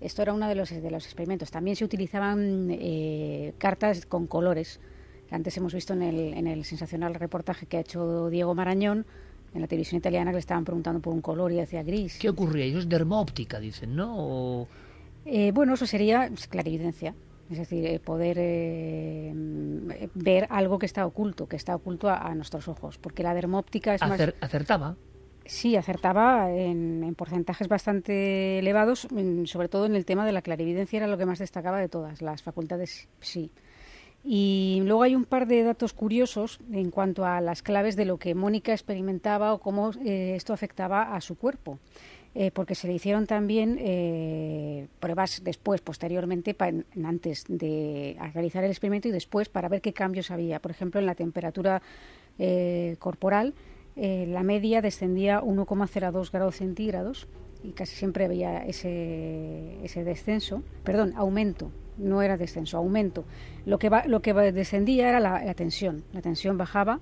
Esto 0.00 0.22
era 0.22 0.34
uno 0.34 0.48
de 0.48 0.56
los, 0.56 0.70
de 0.70 0.90
los 0.90 1.04
experimentos. 1.04 1.50
También 1.50 1.76
se 1.76 1.84
utilizaban 1.84 2.68
eh, 2.70 3.54
cartas 3.58 4.06
con 4.06 4.26
colores 4.26 4.80
que 5.28 5.34
antes 5.34 5.56
hemos 5.56 5.74
visto 5.74 5.92
en 5.92 6.02
el, 6.02 6.34
en 6.34 6.46
el 6.46 6.64
sensacional 6.64 7.14
reportaje 7.14 7.66
que 7.66 7.76
ha 7.78 7.80
hecho 7.80 8.28
Diego 8.30 8.54
Marañón 8.54 9.06
en 9.54 9.60
la 9.60 9.66
televisión 9.66 9.98
italiana 9.98 10.30
que 10.30 10.36
le 10.36 10.40
estaban 10.40 10.64
preguntando 10.64 11.00
por 11.00 11.12
un 11.12 11.20
color 11.20 11.52
y 11.52 11.56
decía 11.56 11.82
gris. 11.82 12.18
¿Qué 12.18 12.28
ocurría? 12.28 12.64
Eso 12.64 12.78
es 12.78 12.88
dermóptica, 12.88 13.58
dicen, 13.58 13.96
¿no? 13.96 14.66
Eh, 15.24 15.50
bueno, 15.52 15.74
eso 15.74 15.86
sería 15.86 16.30
clarividencia. 16.48 17.14
Es 17.50 17.58
decir, 17.58 17.86
eh, 17.86 18.00
poder 18.00 18.36
eh, 18.40 19.32
ver 20.14 20.46
algo 20.50 20.78
que 20.78 20.86
está 20.86 21.06
oculto, 21.06 21.46
que 21.46 21.56
está 21.56 21.76
oculto 21.76 22.08
a, 22.08 22.34
nuestros 22.34 22.68
ojos. 22.68 22.98
Porque 22.98 23.22
la 23.22 23.34
dermóptica 23.34 23.94
es 23.94 24.00
más... 24.02 24.20
¿Acertaba? 24.40 24.96
Sí, 25.44 25.76
acertaba 25.76 26.50
en, 26.50 27.04
en, 27.04 27.14
porcentajes 27.14 27.68
bastante 27.68 28.58
elevados, 28.58 29.06
sobre 29.44 29.68
todo 29.68 29.86
en 29.86 29.94
el 29.94 30.04
tema 30.04 30.26
de 30.26 30.32
la 30.32 30.42
clarividencia, 30.42 30.96
era 30.96 31.06
lo 31.06 31.16
que 31.16 31.24
más 31.24 31.38
destacaba 31.38 31.78
de 31.78 31.88
todas. 31.88 32.20
Las 32.20 32.42
facultades, 32.42 33.08
sí. 33.20 33.52
Y 34.28 34.80
luego 34.82 35.04
hay 35.04 35.14
un 35.14 35.24
par 35.24 35.46
de 35.46 35.62
datos 35.62 35.92
curiosos 35.92 36.58
en 36.72 36.90
cuanto 36.90 37.24
a 37.24 37.40
las 37.40 37.62
claves 37.62 37.94
de 37.94 38.04
lo 38.04 38.18
que 38.18 38.34
Mónica 38.34 38.72
experimentaba 38.72 39.52
o 39.52 39.60
cómo 39.60 39.92
eh, 40.04 40.34
esto 40.34 40.52
afectaba 40.52 41.14
a 41.14 41.20
su 41.20 41.36
cuerpo. 41.36 41.78
Eh, 42.34 42.50
porque 42.50 42.74
se 42.74 42.88
le 42.88 42.92
hicieron 42.92 43.26
también 43.26 43.78
eh, 43.80 44.88
pruebas 44.98 45.42
después, 45.44 45.80
posteriormente, 45.80 46.56
antes 47.04 47.44
de 47.48 48.16
realizar 48.34 48.64
el 48.64 48.70
experimento 48.70 49.06
y 49.06 49.12
después 49.12 49.48
para 49.48 49.68
ver 49.68 49.80
qué 49.80 49.92
cambios 49.92 50.32
había. 50.32 50.58
Por 50.60 50.72
ejemplo, 50.72 50.98
en 50.98 51.06
la 51.06 51.14
temperatura 51.14 51.80
corporal, 52.98 53.54
la 53.94 54.42
media 54.42 54.82
descendía 54.82 55.40
1,02 55.40 56.30
grados 56.30 56.56
centígrados 56.56 57.28
y 57.62 57.70
casi 57.70 57.96
siempre 57.96 58.26
había 58.26 58.58
ese, 58.66 59.82
ese 59.82 60.04
descenso, 60.04 60.62
perdón, 60.84 61.14
aumento 61.16 61.70
no 61.98 62.22
era 62.22 62.36
descenso, 62.36 62.76
aumento. 62.76 63.24
Lo 63.64 63.78
que, 63.78 63.88
va, 63.88 64.06
lo 64.06 64.20
que 64.20 64.32
descendía 64.34 65.08
era 65.08 65.20
la, 65.20 65.54
tensión, 65.54 66.04
la 66.12 66.22
tensión 66.22 66.58
bajaba 66.58 67.00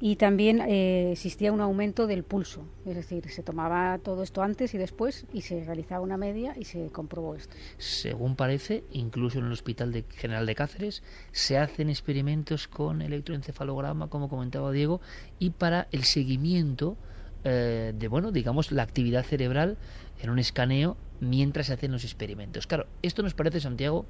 y 0.00 0.16
también 0.16 0.60
eh, 0.62 1.12
existía 1.12 1.52
un 1.52 1.60
aumento 1.60 2.06
del 2.06 2.24
pulso, 2.24 2.64
es 2.86 2.96
decir, 2.96 3.28
se 3.28 3.42
tomaba 3.42 3.98
todo 3.98 4.22
esto 4.22 4.42
antes 4.42 4.72
y 4.72 4.78
después 4.78 5.26
y 5.32 5.42
se 5.42 5.62
realizaba 5.62 6.00
una 6.00 6.16
media 6.16 6.54
y 6.58 6.64
se 6.64 6.88
comprobó 6.88 7.34
esto. 7.34 7.54
Según 7.76 8.34
parece, 8.34 8.82
incluso 8.92 9.38
en 9.38 9.46
el 9.46 9.52
Hospital 9.52 9.92
de 9.92 10.04
General 10.08 10.46
de 10.46 10.54
Cáceres 10.54 11.02
se 11.32 11.58
hacen 11.58 11.90
experimentos 11.90 12.66
con 12.66 13.02
electroencefalograma, 13.02 14.08
como 14.08 14.30
comentaba 14.30 14.72
Diego, 14.72 15.02
y 15.38 15.50
para 15.50 15.86
el 15.92 16.04
seguimiento 16.04 16.96
eh, 17.44 17.92
de, 17.94 18.08
bueno, 18.08 18.32
digamos, 18.32 18.72
la 18.72 18.82
actividad 18.82 19.24
cerebral 19.24 19.76
en 20.22 20.30
un 20.30 20.38
escaneo 20.38 20.96
mientras 21.20 21.66
se 21.66 21.74
hacen 21.74 21.92
los 21.92 22.04
experimentos. 22.04 22.66
Claro, 22.66 22.86
esto 23.02 23.22
nos 23.22 23.34
parece, 23.34 23.60
Santiago, 23.60 24.06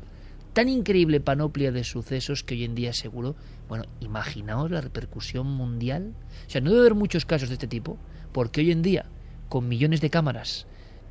tan 0.52 0.68
increíble 0.68 1.20
panoplia 1.20 1.72
de 1.72 1.84
sucesos 1.84 2.44
que 2.44 2.54
hoy 2.54 2.64
en 2.64 2.74
día 2.74 2.92
seguro, 2.92 3.36
bueno, 3.68 3.84
imaginaos 4.00 4.70
la 4.70 4.80
repercusión 4.80 5.46
mundial. 5.46 6.14
O 6.46 6.50
sea, 6.50 6.60
no 6.60 6.70
debe 6.70 6.80
haber 6.80 6.94
muchos 6.94 7.24
casos 7.24 7.48
de 7.48 7.54
este 7.54 7.66
tipo, 7.66 7.98
porque 8.32 8.60
hoy 8.60 8.70
en 8.70 8.82
día, 8.82 9.06
con 9.48 9.68
millones 9.68 10.00
de 10.00 10.10
cámaras 10.10 10.66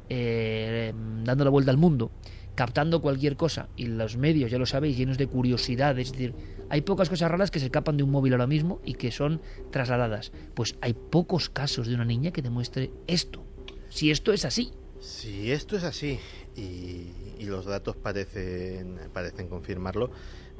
eh, 0.10 0.94
dando 1.24 1.44
la 1.44 1.50
vuelta 1.50 1.72
al 1.72 1.78
mundo, 1.78 2.12
captando 2.56 3.02
cualquier 3.02 3.38
cosa, 3.38 3.70
y 3.78 3.86
los 3.86 4.18
medios, 4.18 4.52
ya 4.52 4.58
lo 4.58 4.66
sabéis, 4.66 4.98
llenos 4.98 5.18
de 5.18 5.28
curiosidad, 5.28 5.98
es 5.98 6.12
decir, 6.12 6.34
hay 6.70 6.82
pocas 6.82 7.10
cosas 7.10 7.32
raras 7.32 7.52
que 7.52 7.60
se 7.60 7.66
escapan 7.66 7.98
de 7.98 8.04
un 8.04 8.12
móvil 8.12 8.34
ahora 8.34 8.48
mismo 8.48 8.80
y 8.86 8.94
que 8.94 9.12
son 9.12 9.42
trasladadas. 9.72 10.32
Pues 10.54 10.76
hay 10.82 10.94
pocos 10.94 11.50
casos 11.50 11.88
de 11.88 11.96
una 11.96 12.06
niña 12.06 12.32
que 12.32 12.42
demuestre 12.42 12.92
esto. 13.08 13.44
Si 13.90 14.12
esto 14.12 14.34
es 14.34 14.46
así. 14.46 14.72
Si 15.02 15.52
esto 15.52 15.78
es 15.78 15.84
así 15.84 16.20
y, 16.56 17.46
los 17.46 17.66
datos 17.66 17.96
parecen, 17.96 19.00
parecen 19.14 19.48
confirmarlo. 19.48 20.12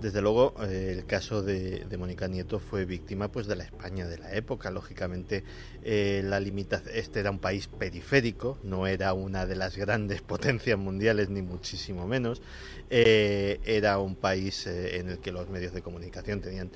Desde 0.02 0.22
luego, 0.22 0.54
eh, 0.62 0.96
el 0.98 1.06
caso 1.06 1.44
de, 1.44 1.86
Mónica 1.98 2.30
Nieto 2.30 2.60
fue 2.60 2.86
víctima 2.86 3.30
pues 3.30 3.48
de 3.48 3.58
la 3.58 3.66
España 3.66 4.08
de 4.08 4.18
la 4.18 4.34
época. 4.34 4.72
Lógicamente, 4.72 5.44
eh, 5.84 6.22
la 6.24 6.40
limitación, 6.40 6.96
este 6.96 7.20
era 7.20 7.32
un 7.32 7.40
país 7.40 7.68
periférico, 7.68 8.58
no 8.64 8.88
era 8.88 9.14
una 9.14 9.46
de 9.46 9.58
las 9.58 9.76
grandes 9.76 10.22
potencias 10.24 10.80
mundiales, 10.80 11.30
ni 11.30 11.42
muchísimo 11.42 12.08
menos. 12.08 12.42
Eh, 12.90 13.60
era 13.66 14.00
un 14.00 14.16
país 14.16 14.68
en 14.68 15.10
el 15.10 15.20
que 15.20 15.34
los 15.34 15.50
medios 15.50 15.74
de 15.74 15.82
comunicación 15.82 16.40
tenían 16.40 16.72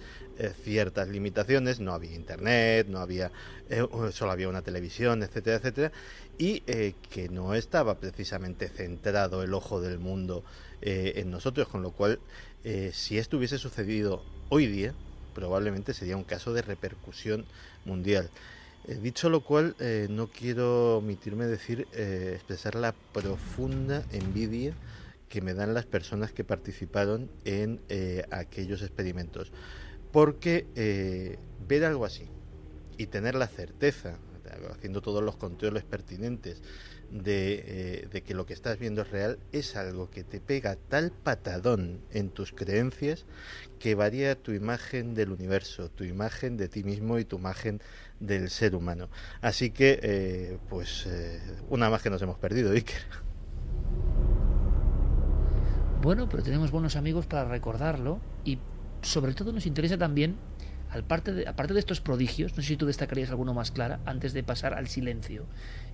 ciertas 0.64 1.08
limitaciones, 1.08 1.80
no 1.80 1.94
había 1.94 2.16
internet, 2.16 2.88
no 2.90 3.00
había, 3.00 3.32
solo 4.12 4.32
había 4.32 4.50
una 4.50 4.64
televisión, 4.64 5.22
etcétera, 5.22 5.58
etcétera, 5.58 5.92
y 6.38 6.62
que 6.62 7.30
no 7.30 7.54
estaba 7.54 8.00
precisamente 8.00 8.68
centrado 8.68 9.44
el 9.44 9.54
ojo 9.54 9.82
del 9.82 10.00
mundo 10.00 10.44
en 10.82 11.32
nosotros, 11.32 11.68
con 11.68 11.82
lo 11.82 11.92
cual 11.92 12.20
eh, 12.64 12.92
si 12.94 13.18
esto 13.18 13.38
hubiese 13.38 13.58
sucedido 13.58 14.24
hoy 14.50 14.68
día, 14.68 14.94
probablemente 15.36 15.94
sería 15.94 16.16
un 16.16 16.24
caso 16.24 16.54
de 16.54 16.62
repercusión 16.62 17.46
mundial. 17.84 18.30
Eh, 18.88 18.96
dicho 19.02 19.30
lo 19.30 19.42
cual, 19.42 19.76
eh, 19.80 20.08
no 20.10 20.28
quiero 20.28 20.98
omitirme 20.98 21.46
decir, 21.46 21.88
expresar 21.92 22.76
la 22.76 22.94
profunda 23.14 24.06
envidia 24.12 24.74
que 25.28 25.42
me 25.42 25.54
dan 25.54 25.74
las 25.74 25.86
personas 25.86 26.32
que 26.32 26.44
participaron 26.44 27.30
en 27.44 27.82
aquellos 28.32 28.82
experimentos. 28.82 29.52
Porque 30.12 30.68
ver 31.68 31.86
algo 31.86 32.06
así 32.06 32.28
y 32.98 33.08
tener 33.08 33.34
la 33.34 33.48
certeza, 33.48 34.20
haciendo 34.72 35.02
todos 35.02 35.24
los 35.24 35.36
controles 35.36 35.84
pertinentes, 35.84 36.62
eh, 37.16 38.08
de, 38.12 38.24
que 38.24 38.34
lo 38.34 38.48
que 38.48 38.54
estás 38.54 38.80
viendo 38.80 39.04
es 39.04 39.12
real 39.12 39.38
es 39.52 39.76
algo 39.76 40.10
que 40.10 40.24
te 40.24 40.40
pega 40.40 40.76
tal 40.90 41.12
patadón 41.12 42.02
en 42.12 42.30
tus 42.30 42.52
creencias 42.52 43.26
que 43.78 43.94
varía 43.94 44.36
tu 44.36 44.52
imagen 44.52 45.14
del 45.14 45.32
universo, 45.32 45.90
tu 45.90 46.06
imagen 46.06 46.58
de 46.58 46.70
ti 46.70 46.84
mismo 46.84 47.20
y 47.20 47.26
tu 47.26 47.38
imagen 47.38 47.82
del 48.20 48.50
ser 48.50 48.76
humano. 48.76 49.10
Así 49.42 49.70
que, 49.70 50.00
eh, 50.02 50.58
pues, 50.70 51.06
eh, 51.06 51.40
una 51.70 51.90
más 51.92 52.02
que 52.02 52.10
nos 52.10 52.22
hemos 52.24 52.40
perdido, 52.40 52.72
Iker. 52.72 53.04
Bueno, 56.02 56.28
pero 56.28 56.42
tenemos 56.42 56.72
buenos 56.72 56.96
amigos 56.96 57.28
para 57.28 57.46
recordarlo 57.46 58.20
y 58.44 58.58
sobre 59.04 59.34
todo 59.34 59.52
nos 59.52 59.66
interesa 59.66 59.98
también, 59.98 60.36
aparte 60.94 61.34
de, 61.34 61.48
aparte 61.48 61.74
de 61.74 61.80
estos 61.80 62.02
prodigios, 62.02 62.56
no 62.56 62.62
sé 62.62 62.70
si 62.70 62.78
tú 62.78 62.86
destacarías 62.86 63.30
alguno 63.30 63.54
más 63.54 63.72
clara, 63.72 64.00
antes 64.06 64.34
de 64.34 64.44
pasar 64.44 64.74
al 64.74 64.88
silencio. 64.88 65.46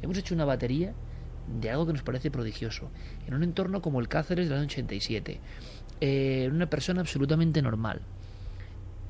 Hemos 0.01 0.17
hecho 0.17 0.35
una 0.35 0.45
batería 0.45 0.93
de 1.59 1.69
algo 1.69 1.87
que 1.87 1.93
nos 1.93 2.03
parece 2.03 2.31
prodigioso, 2.31 2.89
en 3.27 3.33
un 3.33 3.43
entorno 3.43 3.81
como 3.81 3.99
el 3.99 4.07
Cáceres 4.07 4.49
del 4.49 4.57
año 4.57 4.67
87, 4.67 5.39
eh, 6.01 6.43
en 6.45 6.53
una 6.53 6.69
persona 6.69 7.01
absolutamente 7.01 7.61
normal. 7.61 8.01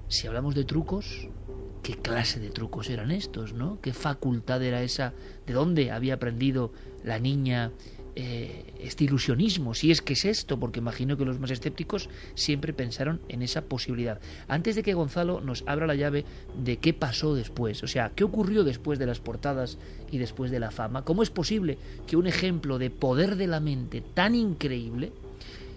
Si 0.07 0.27
hablamos 0.27 0.55
de 0.55 0.63
trucos, 0.63 1.27
¿qué 1.83 1.95
clase 1.95 2.39
de 2.39 2.49
trucos 2.49 2.89
eran 2.89 3.11
estos, 3.11 3.53
no? 3.53 3.79
¿Qué 3.81 3.93
facultad 3.93 4.63
era 4.63 4.81
esa? 4.81 5.13
¿De 5.45 5.53
dónde 5.53 5.91
había 5.91 6.15
aprendido 6.15 6.71
la 7.03 7.19
niña 7.19 7.71
eh, 8.21 8.65
este 8.81 9.05
ilusionismo, 9.05 9.73
si 9.73 9.91
es 9.91 10.01
que 10.01 10.11
es 10.11 10.25
esto, 10.25 10.59
porque 10.59 10.79
imagino 10.79 11.15
que 11.15 11.23
los 11.23 11.39
más 11.39 11.51
escépticos 11.51 12.09
siempre 12.35 12.73
pensaron 12.73 13.21
en 13.29 13.41
esa 13.41 13.61
posibilidad. 13.61 14.19
Antes 14.49 14.75
de 14.75 14.83
que 14.83 14.93
Gonzalo 14.93 15.39
nos 15.39 15.63
abra 15.67 15.87
la 15.87 15.95
llave 15.95 16.25
de 16.61 16.75
qué 16.77 16.93
pasó 16.93 17.33
después, 17.33 17.81
o 17.81 17.87
sea, 17.87 18.11
qué 18.13 18.25
ocurrió 18.25 18.65
después 18.65 18.99
de 18.99 19.05
las 19.05 19.21
portadas 19.21 19.77
y 20.11 20.17
después 20.17 20.51
de 20.51 20.59
la 20.59 20.69
fama, 20.69 21.05
¿cómo 21.05 21.23
es 21.23 21.29
posible 21.29 21.77
que 22.07 22.17
un 22.17 22.27
ejemplo 22.27 22.77
de 22.77 22.89
poder 22.89 23.37
de 23.37 23.47
la 23.47 23.61
mente 23.61 24.01
tan 24.01 24.35
increíble 24.35 25.13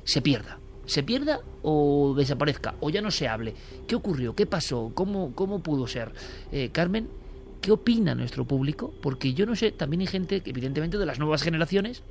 se 0.03 0.21
pierda? 0.21 0.59
se 0.85 1.05
pierda 1.05 1.39
o 1.63 2.13
desaparezca 2.17 2.75
o 2.81 2.91
ya 2.91 3.01
no 3.01 3.13
se 3.13 3.29
hable. 3.29 3.55
¿Qué 3.87 3.95
ocurrió? 3.95 4.35
¿Qué 4.35 4.47
pasó? 4.47 4.91
¿Cómo, 4.95 5.33
cómo 5.33 5.63
pudo 5.63 5.87
ser? 5.87 6.11
Eh, 6.51 6.71
Carmen, 6.73 7.09
¿qué 7.61 7.71
opina 7.71 8.17
nuestro 8.17 8.45
público? 8.45 8.93
Porque 9.01 9.33
yo 9.33 9.47
no 9.47 9.55
sé, 9.55 9.71
también 9.71 10.01
hay 10.01 10.09
gente, 10.09 10.43
evidentemente, 10.45 10.99
de 10.99 11.07
las 11.07 11.21
nuevas 11.21 11.45
generaciones 11.45 12.03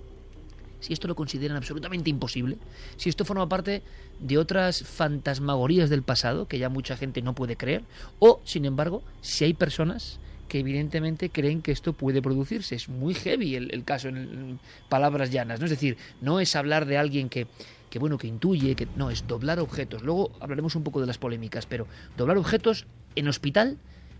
si 0.82 0.92
esto 0.92 1.08
lo 1.08 1.16
consideran 1.16 1.56
absolutamente 1.56 2.10
imposible, 2.10 2.58
si 2.98 3.08
esto 3.08 3.24
forma 3.24 3.48
parte 3.48 3.82
de 4.20 4.38
otras 4.38 4.84
fantasmagorías 4.84 5.90
del 5.90 6.04
pasado 6.04 6.48
que 6.48 6.60
ya 6.60 6.68
mucha 6.68 6.98
gente 6.98 7.22
no 7.22 7.34
puede 7.34 7.56
creer, 7.56 7.84
o, 8.20 8.42
sin 8.44 8.66
embargo, 8.66 9.02
si 9.22 9.46
hay 9.46 9.54
personas 9.54 10.20
que 10.52 10.60
evidentemente 10.60 11.30
creen 11.30 11.62
que 11.62 11.72
esto 11.72 11.94
puede 11.94 12.22
producirse. 12.22 12.76
Es 12.76 12.90
muy 12.90 13.14
heavy 13.14 13.56
el, 13.56 13.86
caso 13.86 14.10
en, 14.10 14.60
palabras 14.90 15.32
llanas, 15.32 15.62
¿no? 15.62 15.66
Es 15.66 15.70
decir, 15.70 15.96
no 16.20 16.42
es 16.42 16.58
hablar 16.58 16.86
de 16.88 16.98
alguien 16.98 17.30
que, 17.30 17.48
que, 17.90 18.00
bueno, 18.00 18.18
que 18.18 18.28
intuye, 18.28 18.76
que 18.76 18.86
no, 18.98 19.10
es 19.12 19.26
doblar 19.28 19.62
objetos. 19.62 20.04
Luego 20.04 20.34
hablaremos 20.42 20.76
un 20.76 20.84
poco 20.84 21.00
de 21.00 21.08
las 21.08 21.18
polémicas, 21.18 21.66
pero 21.66 21.88
doblar 22.18 22.38
objetos 22.38 22.86
en 23.16 23.30
hospital 23.30 23.78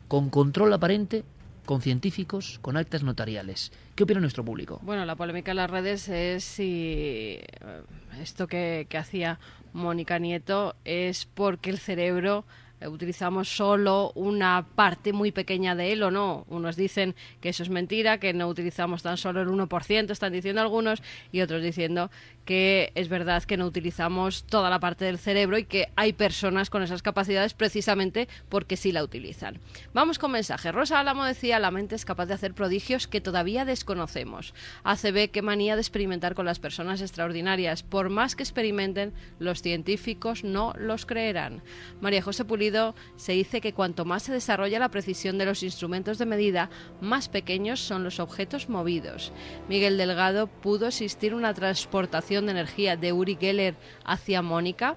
con 0.08 0.30
control 0.30 0.72
aparente 0.72 1.26
con 1.66 1.82
científicos, 1.82 2.60
con 2.62 2.78
actas 2.78 3.04
notariales. 3.04 3.72
¿Qué 3.96 4.04
opina 4.04 4.20
nuestro 4.20 4.44
público? 4.44 4.80
Bueno, 4.84 5.06
la 5.06 5.16
polémica 5.16 5.52
en 5.52 5.58
las 5.58 5.70
redes 5.70 6.10
es 6.10 6.44
si 6.44 7.40
eh, 7.40 7.84
esto 8.22 8.48
que, 8.48 8.88
hacía 8.98 9.40
Mónica 9.74 10.20
Nieto 10.20 10.76
es 10.86 11.26
porque 11.26 11.70
el 11.70 11.78
cerebro 11.78 12.46
eh, 12.80 12.88
utilizamos 12.88 13.50
solo 13.50 14.12
una 14.16 14.66
parte 14.76 15.14
muy 15.14 15.32
pequeña 15.32 15.76
de 15.76 15.94
él 15.94 16.04
o 16.04 16.12
no. 16.12 16.46
Unos 16.50 16.76
dicen 16.76 17.16
que 17.40 17.50
eso 17.50 17.64
es 17.64 17.70
mentira, 17.70 18.20
que 18.20 18.34
no 18.34 18.48
utilizamos 18.48 19.04
tan 19.04 19.18
solo 19.18 19.42
el 19.42 19.48
1%, 19.48 20.10
están 20.12 20.34
diciendo 20.34 20.62
algunos, 20.62 21.02
y 21.32 21.42
otros 21.42 21.62
diciendo 21.62 22.10
que 22.46 22.92
es 22.96 23.10
verdad 23.10 23.44
que 23.44 23.58
no 23.58 23.66
utilizamos 23.66 24.44
toda 24.46 24.70
la 24.70 24.80
parte 24.80 25.06
del 25.06 25.20
cerebro 25.20 25.58
y 25.58 25.66
que 25.66 25.90
hay 25.96 26.14
personas 26.14 26.70
con 26.70 26.84
esas 26.84 27.02
capacidades 27.02 27.54
precisamente 27.54 28.28
porque 28.50 28.78
sí 28.78 28.92
la 28.92 29.04
utilizan. 29.04 29.60
Vamos 29.94 30.18
con 30.18 30.32
mensaje. 30.32 30.72
Rosa 30.72 31.00
Álamo 31.00 31.24
decía, 31.26 31.60
la 31.60 31.72
mente 31.72 31.96
es 31.96 32.06
capaz 32.06 32.26
de 32.26 32.34
hacer 32.34 32.54
prodigios 32.54 33.08
que 33.08 33.22
todavía 33.22 33.66
desconocemos. 33.66 34.54
ACB, 34.84 35.30
qué 35.32 35.42
manía 35.42 35.76
de 35.76 35.82
experimentar 35.82 36.34
con 36.34 36.46
las 36.46 36.60
personas 36.60 37.02
extraordinarias. 37.02 37.84
Por 37.84 38.10
más 38.10 38.36
que 38.36 38.44
experimenten, 38.44 39.14
los 39.40 39.62
científicos 39.62 40.44
no 40.44 40.74
los 40.78 41.06
creerán. 41.06 41.62
María 42.02 42.22
José 42.22 42.46
Pulido 42.46 42.96
se 43.18 43.34
dice 43.34 43.62
que 43.62 43.74
cuanto 43.74 44.06
más 44.06 44.24
se 44.24 44.34
desarrolla 44.34 44.80
la 44.80 44.90
precisión 44.90 45.38
de 45.38 45.46
los 45.46 45.64
instrumentos 45.64 46.18
de 46.18 46.26
medida, 46.26 46.70
más 47.02 47.30
pequeños 47.30 47.80
son 47.80 48.04
los 48.04 48.20
objetos 48.20 48.70
movidos. 48.70 49.32
Miguel 49.70 49.98
Delgado 49.98 50.48
pudo 50.48 50.88
existir 50.88 51.34
una 51.34 51.54
transportación 51.54 52.31
de 52.40 52.52
energía 52.52 52.96
de 52.96 53.12
Uri 53.12 53.38
Geller 53.40 53.76
hacia 54.06 54.42
Mónica 54.42 54.96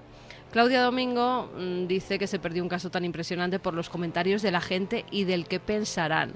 Claudia 0.55 0.83
Domingo 0.83 1.51
mm, 1.57 1.85
dice 1.87 2.17
que 2.17 2.27
se 2.27 2.39
perdió 2.39 2.63
un 2.63 2.69
caso 2.69 2.89
tan 2.89 3.03
impresionante 3.03 3.59
por 3.59 3.73
los 3.73 3.89
comentarios 3.89 4.41
de 4.41 4.51
la 4.51 4.61
gente 4.61 5.03
y 5.11 5.25
del 5.25 5.49
que 5.49 5.59
pensarán. 5.59 6.31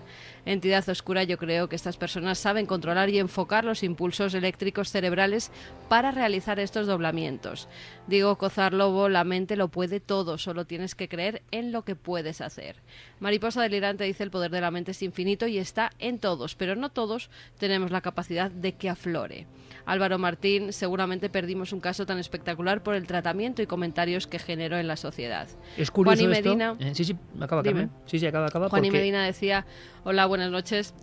Entidad 0.45 0.87
oscura, 0.89 1.23
yo 1.23 1.37
creo 1.37 1.69
que 1.69 1.75
estas 1.75 1.97
personas 1.97 2.37
saben 2.37 2.65
controlar 2.65 3.09
y 3.09 3.19
enfocar 3.19 3.65
los 3.65 3.83
impulsos 3.83 4.33
eléctricos 4.33 4.89
cerebrales 4.89 5.51
para 5.89 6.11
realizar 6.11 6.59
estos 6.59 6.87
doblamientos. 6.87 7.67
Digo, 8.07 8.37
Cozar 8.37 8.73
Lobo, 8.73 9.09
la 9.09 9.23
mente 9.23 9.55
lo 9.55 9.69
puede 9.69 9.99
todo, 9.99 10.37
solo 10.37 10.65
tienes 10.65 10.95
que 10.95 11.09
creer 11.09 11.41
en 11.51 11.71
lo 11.71 11.83
que 11.83 11.95
puedes 11.95 12.41
hacer. 12.41 12.77
Mariposa 13.19 13.61
delirante 13.61 14.03
dice 14.03 14.23
el 14.23 14.31
poder 14.31 14.51
de 14.51 14.61
la 14.61 14.71
mente 14.71 14.91
es 14.91 15.01
infinito 15.03 15.47
y 15.47 15.57
está 15.57 15.91
en 15.99 16.19
todos, 16.19 16.55
pero 16.55 16.75
no 16.75 16.89
todos 16.89 17.29
tenemos 17.57 17.91
la 17.91 18.01
capacidad 18.01 18.51
de 18.51 18.73
que 18.73 18.89
aflore. 18.89 19.47
Álvaro 19.85 20.19
Martín, 20.19 20.71
seguramente 20.71 21.29
perdimos 21.29 21.73
un 21.73 21.79
caso 21.79 22.05
tan 22.05 22.19
espectacular 22.19 22.83
por 22.83 22.93
el 22.93 23.07
tratamiento 23.07 23.63
y 23.63 23.67
comentarios 23.67 24.27
que 24.27 24.37
generó 24.37 24.77
en 24.77 24.87
la 24.87 24.95
sociedad. 24.95 25.47
Es 25.77 25.89
curioso 25.89 26.21
Juan 26.21 26.31
y 26.31 26.35
Medina, 26.35 26.75
eh, 26.79 26.93
sí, 26.93 27.05
sí, 27.05 27.15
acaba, 27.39 27.63
Sí, 28.05 28.19
sí, 28.19 28.27
acaba, 28.27 28.47
acaba. 28.47 28.69
Juan 28.69 28.85
y 28.85 28.91
Medina 28.91 29.25
decía, 29.25 29.65
hola, 30.03 30.27
buenas 30.29 30.51
noches. 30.51 30.93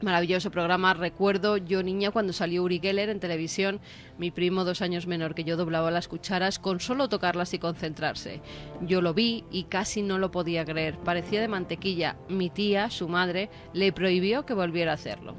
Maravilloso 0.00 0.52
programa. 0.52 0.94
Recuerdo 0.94 1.56
yo 1.56 1.82
niña 1.82 2.12
cuando 2.12 2.32
salió 2.32 2.62
Uri 2.62 2.78
Geller 2.78 3.08
en 3.08 3.18
televisión, 3.18 3.80
mi 4.16 4.30
primo 4.30 4.64
dos 4.64 4.80
años 4.80 5.08
menor 5.08 5.34
que 5.34 5.42
yo 5.42 5.56
doblaba 5.56 5.90
las 5.90 6.06
cucharas 6.06 6.60
con 6.60 6.78
solo 6.78 7.08
tocarlas 7.08 7.52
y 7.52 7.58
concentrarse. 7.58 8.40
Yo 8.80 9.02
lo 9.02 9.12
vi 9.12 9.44
y 9.50 9.64
casi 9.64 10.02
no 10.02 10.18
lo 10.18 10.30
podía 10.30 10.64
creer. 10.64 10.96
Parecía 10.98 11.40
de 11.40 11.48
mantequilla. 11.48 12.16
Mi 12.28 12.48
tía, 12.48 12.90
su 12.90 13.08
madre, 13.08 13.50
le 13.72 13.92
prohibió 13.92 14.46
que 14.46 14.54
volviera 14.54 14.92
a 14.92 14.94
hacerlo. 14.94 15.34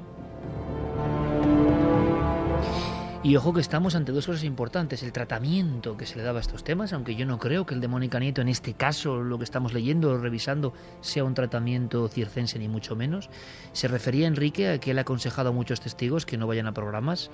Y 3.22 3.36
ojo 3.36 3.52
que 3.52 3.60
estamos 3.60 3.96
ante 3.96 4.12
dos 4.12 4.24
cosas 4.24 4.44
importantes. 4.44 5.02
El 5.02 5.12
tratamiento 5.12 5.94
que 5.98 6.06
se 6.06 6.16
le 6.16 6.22
daba 6.22 6.38
a 6.38 6.40
estos 6.40 6.64
temas, 6.64 6.94
aunque 6.94 7.16
yo 7.16 7.26
no 7.26 7.38
creo 7.38 7.66
que 7.66 7.74
el 7.74 7.80
de 7.82 7.86
Mónica 7.86 8.18
Nieto 8.18 8.40
en 8.40 8.48
este 8.48 8.72
caso, 8.72 9.22
lo 9.22 9.36
que 9.36 9.44
estamos 9.44 9.74
leyendo 9.74 10.12
o 10.12 10.16
revisando, 10.16 10.72
sea 11.02 11.24
un 11.24 11.34
tratamiento 11.34 12.08
circense 12.08 12.58
ni 12.58 12.66
mucho 12.66 12.96
menos. 12.96 13.28
Se 13.74 13.88
refería 13.88 14.26
Enrique 14.26 14.70
a 14.70 14.78
que 14.78 14.92
él 14.92 14.98
ha 14.98 15.02
aconsejado 15.02 15.50
a 15.50 15.52
muchos 15.52 15.82
testigos 15.82 16.24
que 16.24 16.38
no 16.38 16.46
vayan 16.46 16.66
a 16.66 16.72
programas, 16.72 17.30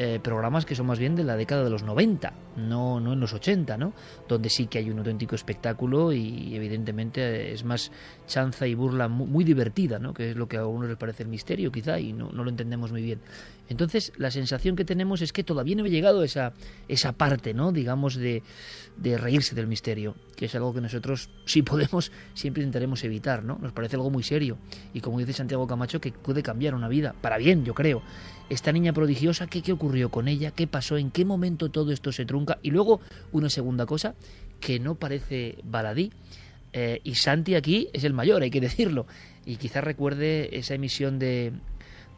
eh, 0.00 0.18
programas 0.20 0.66
que 0.66 0.74
son 0.74 0.86
más 0.86 0.98
bien 0.98 1.14
de 1.14 1.22
la 1.22 1.36
década 1.36 1.62
de 1.62 1.70
los 1.70 1.84
90, 1.84 2.32
no, 2.56 2.98
no 2.98 3.12
en 3.12 3.20
los 3.20 3.32
80, 3.32 3.76
¿no? 3.76 3.92
Donde 4.28 4.50
sí 4.50 4.66
que 4.66 4.78
hay 4.78 4.90
un 4.90 4.98
auténtico 4.98 5.36
espectáculo 5.36 6.12
y 6.12 6.56
evidentemente 6.56 7.52
es 7.52 7.62
más 7.62 7.92
chanza 8.26 8.66
y 8.66 8.74
burla 8.74 9.06
muy, 9.06 9.44
divertida, 9.44 10.00
¿no? 10.00 10.14
Que 10.14 10.30
es 10.30 10.36
lo 10.36 10.48
que 10.48 10.56
a 10.56 10.66
uno 10.66 10.88
les 10.88 10.96
parece 10.96 11.22
el 11.22 11.28
misterio 11.28 11.70
quizá 11.70 12.00
y 12.00 12.12
no, 12.12 12.32
no 12.32 12.42
lo 12.42 12.50
entendemos 12.50 12.90
muy 12.90 13.02
bien. 13.02 13.20
Entonces 13.68 14.12
la 14.16 14.30
sensación 14.30 14.76
que 14.76 14.84
tenemos 14.84 15.20
es 15.20 15.27
es 15.28 15.32
que 15.32 15.44
todavía 15.44 15.76
no 15.76 15.84
he 15.84 15.90
llegado 15.90 16.22
a 16.22 16.24
esa, 16.24 16.54
esa 16.88 17.12
parte, 17.12 17.52
¿no? 17.52 17.70
Digamos, 17.70 18.16
de, 18.16 18.42
de 18.96 19.18
reírse 19.18 19.54
del 19.54 19.66
misterio, 19.66 20.14
que 20.36 20.46
es 20.46 20.54
algo 20.54 20.72
que 20.72 20.80
nosotros, 20.80 21.28
si 21.44 21.60
podemos, 21.62 22.10
siempre 22.34 22.62
intentaremos 22.62 23.04
evitar, 23.04 23.44
¿no? 23.44 23.58
Nos 23.60 23.72
parece 23.72 23.96
algo 23.96 24.10
muy 24.10 24.22
serio. 24.22 24.56
Y 24.94 25.00
como 25.00 25.18
dice 25.18 25.34
Santiago 25.34 25.66
Camacho, 25.66 26.00
que 26.00 26.12
puede 26.12 26.42
cambiar 26.42 26.74
una 26.74 26.88
vida, 26.88 27.14
para 27.20 27.36
bien, 27.36 27.64
yo 27.64 27.74
creo. 27.74 28.02
Esta 28.48 28.72
niña 28.72 28.94
prodigiosa, 28.94 29.46
¿qué, 29.46 29.60
qué 29.60 29.72
ocurrió 29.72 30.08
con 30.08 30.28
ella? 30.28 30.50
¿Qué 30.50 30.66
pasó? 30.66 30.96
¿En 30.96 31.10
qué 31.10 31.26
momento 31.26 31.68
todo 31.68 31.92
esto 31.92 32.10
se 32.10 32.24
trunca? 32.24 32.58
Y 32.62 32.70
luego, 32.70 33.00
una 33.32 33.50
segunda 33.50 33.84
cosa, 33.84 34.14
que 34.60 34.80
no 34.80 34.94
parece 34.94 35.58
baladí. 35.62 36.10
Eh, 36.72 37.00
y 37.04 37.16
Santi 37.16 37.54
aquí 37.54 37.88
es 37.92 38.04
el 38.04 38.14
mayor, 38.14 38.40
hay 38.42 38.50
que 38.50 38.60
decirlo. 38.62 39.06
Y 39.44 39.56
quizás 39.56 39.84
recuerde 39.84 40.58
esa 40.58 40.74
emisión 40.74 41.18
de, 41.18 41.52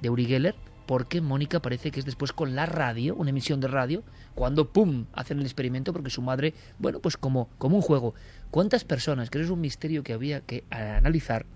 de 0.01 0.11
Uri 0.11 0.27
Geller, 0.27 0.55
porque 0.91 1.21
Mónica 1.21 1.63
parece 1.63 1.93
que 1.93 2.01
es 2.01 2.05
después 2.05 2.33
con 2.33 2.57
la 2.57 2.67
radio, 2.67 3.15
una 3.15 3.31
emisión 3.31 3.61
de 3.61 3.69
radio, 3.69 4.03
cuando 4.35 4.73
¡pum! 4.73 5.07
hacen 5.13 5.39
el 5.39 5.45
experimento 5.45 5.93
porque 5.93 6.11
su 6.11 6.21
madre, 6.21 6.53
bueno, 6.81 6.99
pues 6.99 7.17
como, 7.17 7.49
como 7.59 7.77
un 7.77 7.83
juego. 7.83 8.13
¿Cuántas 8.51 8.83
personas, 8.83 9.31
que 9.31 9.41
es 9.41 9.51
un 9.51 9.61
misterio 9.61 10.03
que 10.03 10.15
había 10.15 10.41
que 10.41 10.65
analizar, 10.69 11.47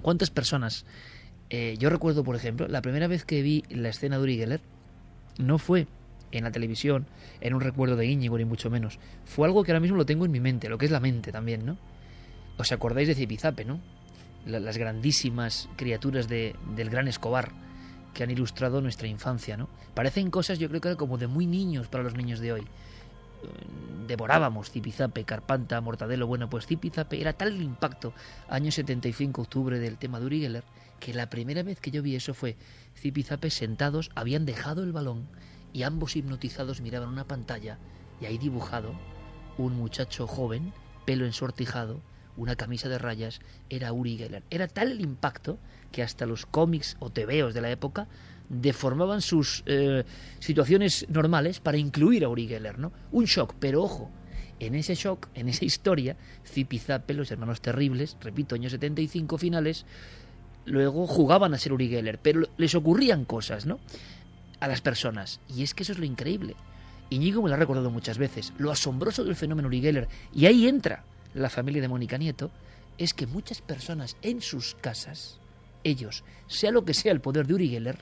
cuántas 0.00 0.30
personas, 0.30 0.86
eh, 1.50 1.76
yo 1.78 1.90
recuerdo, 1.90 2.24
por 2.24 2.34
ejemplo, 2.34 2.66
la 2.66 2.80
primera 2.80 3.08
vez 3.08 3.26
que 3.26 3.42
vi 3.42 3.62
la 3.68 3.90
escena 3.90 4.16
de 4.16 4.22
Uri 4.22 4.38
Geller, 4.38 4.62
no 5.36 5.58
fue 5.58 5.86
en 6.30 6.44
la 6.44 6.50
televisión, 6.50 7.04
en 7.42 7.52
un 7.52 7.60
recuerdo 7.60 7.96
de 7.96 8.06
Íñigo, 8.06 8.38
ni 8.38 8.46
mucho 8.46 8.70
menos. 8.70 8.98
Fue 9.26 9.46
algo 9.46 9.64
que 9.64 9.72
ahora 9.72 9.80
mismo 9.80 9.98
lo 9.98 10.06
tengo 10.06 10.24
en 10.24 10.30
mi 10.30 10.40
mente, 10.40 10.70
lo 10.70 10.78
que 10.78 10.86
es 10.86 10.90
la 10.90 11.00
mente 11.00 11.30
también, 11.30 11.66
¿no? 11.66 11.76
¿Os 12.56 12.72
acordáis 12.72 13.06
de 13.06 13.16
Zipizape, 13.16 13.66
no? 13.66 13.80
Las 14.46 14.78
grandísimas 14.78 15.68
criaturas 15.76 16.26
de, 16.26 16.56
del 16.74 16.88
gran 16.88 17.06
Escobar 17.06 17.52
que 18.14 18.22
han 18.22 18.30
ilustrado 18.30 18.80
nuestra 18.80 19.08
infancia, 19.08 19.56
¿no? 19.56 19.68
Parecen 19.94 20.30
cosas, 20.30 20.58
yo 20.58 20.68
creo 20.68 20.80
que 20.80 20.96
como 20.96 21.18
de 21.18 21.26
muy 21.26 21.46
niños 21.46 21.88
para 21.88 22.04
los 22.04 22.14
niños 22.14 22.40
de 22.40 22.52
hoy. 22.52 22.66
Devorábamos 24.06 24.70
Zipizape, 24.70 25.24
Carpanta, 25.24 25.80
Mortadelo. 25.80 26.26
Bueno, 26.26 26.48
pues 26.48 26.66
Zipizape 26.66 27.20
era 27.20 27.32
tal 27.32 27.48
el 27.48 27.62
impacto, 27.62 28.12
año 28.48 28.70
75, 28.70 29.42
octubre, 29.42 29.78
del 29.78 29.98
tema 29.98 30.20
de 30.20 30.26
Uri 30.26 30.40
Geller, 30.40 30.64
que 31.00 31.14
la 31.14 31.28
primera 31.28 31.62
vez 31.62 31.80
que 31.80 31.90
yo 31.90 32.02
vi 32.02 32.14
eso 32.14 32.34
fue 32.34 32.56
Zipizape 32.96 33.50
sentados, 33.50 34.10
habían 34.14 34.44
dejado 34.44 34.82
el 34.82 34.92
balón 34.92 35.26
y 35.72 35.82
ambos 35.82 36.16
hipnotizados 36.16 36.80
miraban 36.80 37.08
una 37.08 37.26
pantalla 37.26 37.78
y 38.20 38.26
ahí 38.26 38.38
dibujado 38.38 38.92
un 39.58 39.74
muchacho 39.76 40.26
joven, 40.26 40.72
pelo 41.04 41.24
ensortijado, 41.24 42.00
una 42.36 42.56
camisa 42.56 42.88
de 42.88 42.98
rayas, 42.98 43.40
era 43.68 43.92
Uri 43.92 44.16
Geller. 44.16 44.42
Era 44.50 44.68
tal 44.68 44.92
el 44.92 45.00
impacto 45.00 45.58
que 45.92 46.02
hasta 46.02 46.26
los 46.26 46.46
cómics 46.46 46.96
o 46.98 47.10
tebeos 47.10 47.54
de 47.54 47.60
la 47.60 47.70
época 47.70 48.08
deformaban 48.48 49.22
sus 49.22 49.62
eh, 49.66 50.04
situaciones 50.38 51.06
normales 51.08 51.60
para 51.60 51.78
incluir 51.78 52.24
a 52.24 52.28
Uri 52.28 52.48
Geller, 52.48 52.78
¿no? 52.78 52.92
Un 53.12 53.24
shock, 53.24 53.54
pero 53.58 53.82
ojo, 53.82 54.10
en 54.60 54.74
ese 54.74 54.94
shock, 54.94 55.28
en 55.34 55.48
esa 55.48 55.64
historia, 55.64 56.16
Zipizape, 56.46 57.14
los 57.14 57.30
hermanos 57.30 57.60
terribles, 57.60 58.16
repito, 58.20 58.54
años 58.54 58.72
75 58.72 59.38
finales, 59.38 59.86
luego 60.66 61.06
jugaban 61.06 61.54
a 61.54 61.58
ser 61.58 61.72
Uri 61.72 61.88
Geller, 61.88 62.18
pero 62.18 62.48
les 62.56 62.74
ocurrían 62.74 63.24
cosas, 63.24 63.66
¿no? 63.66 63.80
A 64.60 64.68
las 64.68 64.80
personas. 64.80 65.40
Y 65.48 65.62
es 65.62 65.74
que 65.74 65.82
eso 65.82 65.92
es 65.92 65.98
lo 65.98 66.04
increíble. 66.04 66.54
Iñigo 67.10 67.42
me 67.42 67.48
lo 67.48 67.54
ha 67.54 67.58
recordado 67.58 67.90
muchas 67.90 68.18
veces. 68.18 68.52
Lo 68.58 68.70
asombroso 68.70 69.24
del 69.24 69.34
fenómeno 69.34 69.68
Uri 69.68 69.80
Geller, 69.80 70.08
y 70.32 70.46
ahí 70.46 70.68
entra 70.68 71.04
la 71.34 71.50
familia 71.50 71.82
de 71.82 71.88
Mónica 71.88 72.18
Nieto, 72.18 72.50
es 72.98 73.14
que 73.14 73.26
muchas 73.26 73.62
personas 73.62 74.16
en 74.22 74.40
sus 74.40 74.76
casas, 74.80 75.40
ellos, 75.84 76.24
sea 76.46 76.70
lo 76.70 76.84
que 76.84 76.94
sea 76.94 77.12
el 77.12 77.20
poder 77.20 77.46
de 77.46 77.54
Uri 77.54 77.68
Geller, 77.68 77.98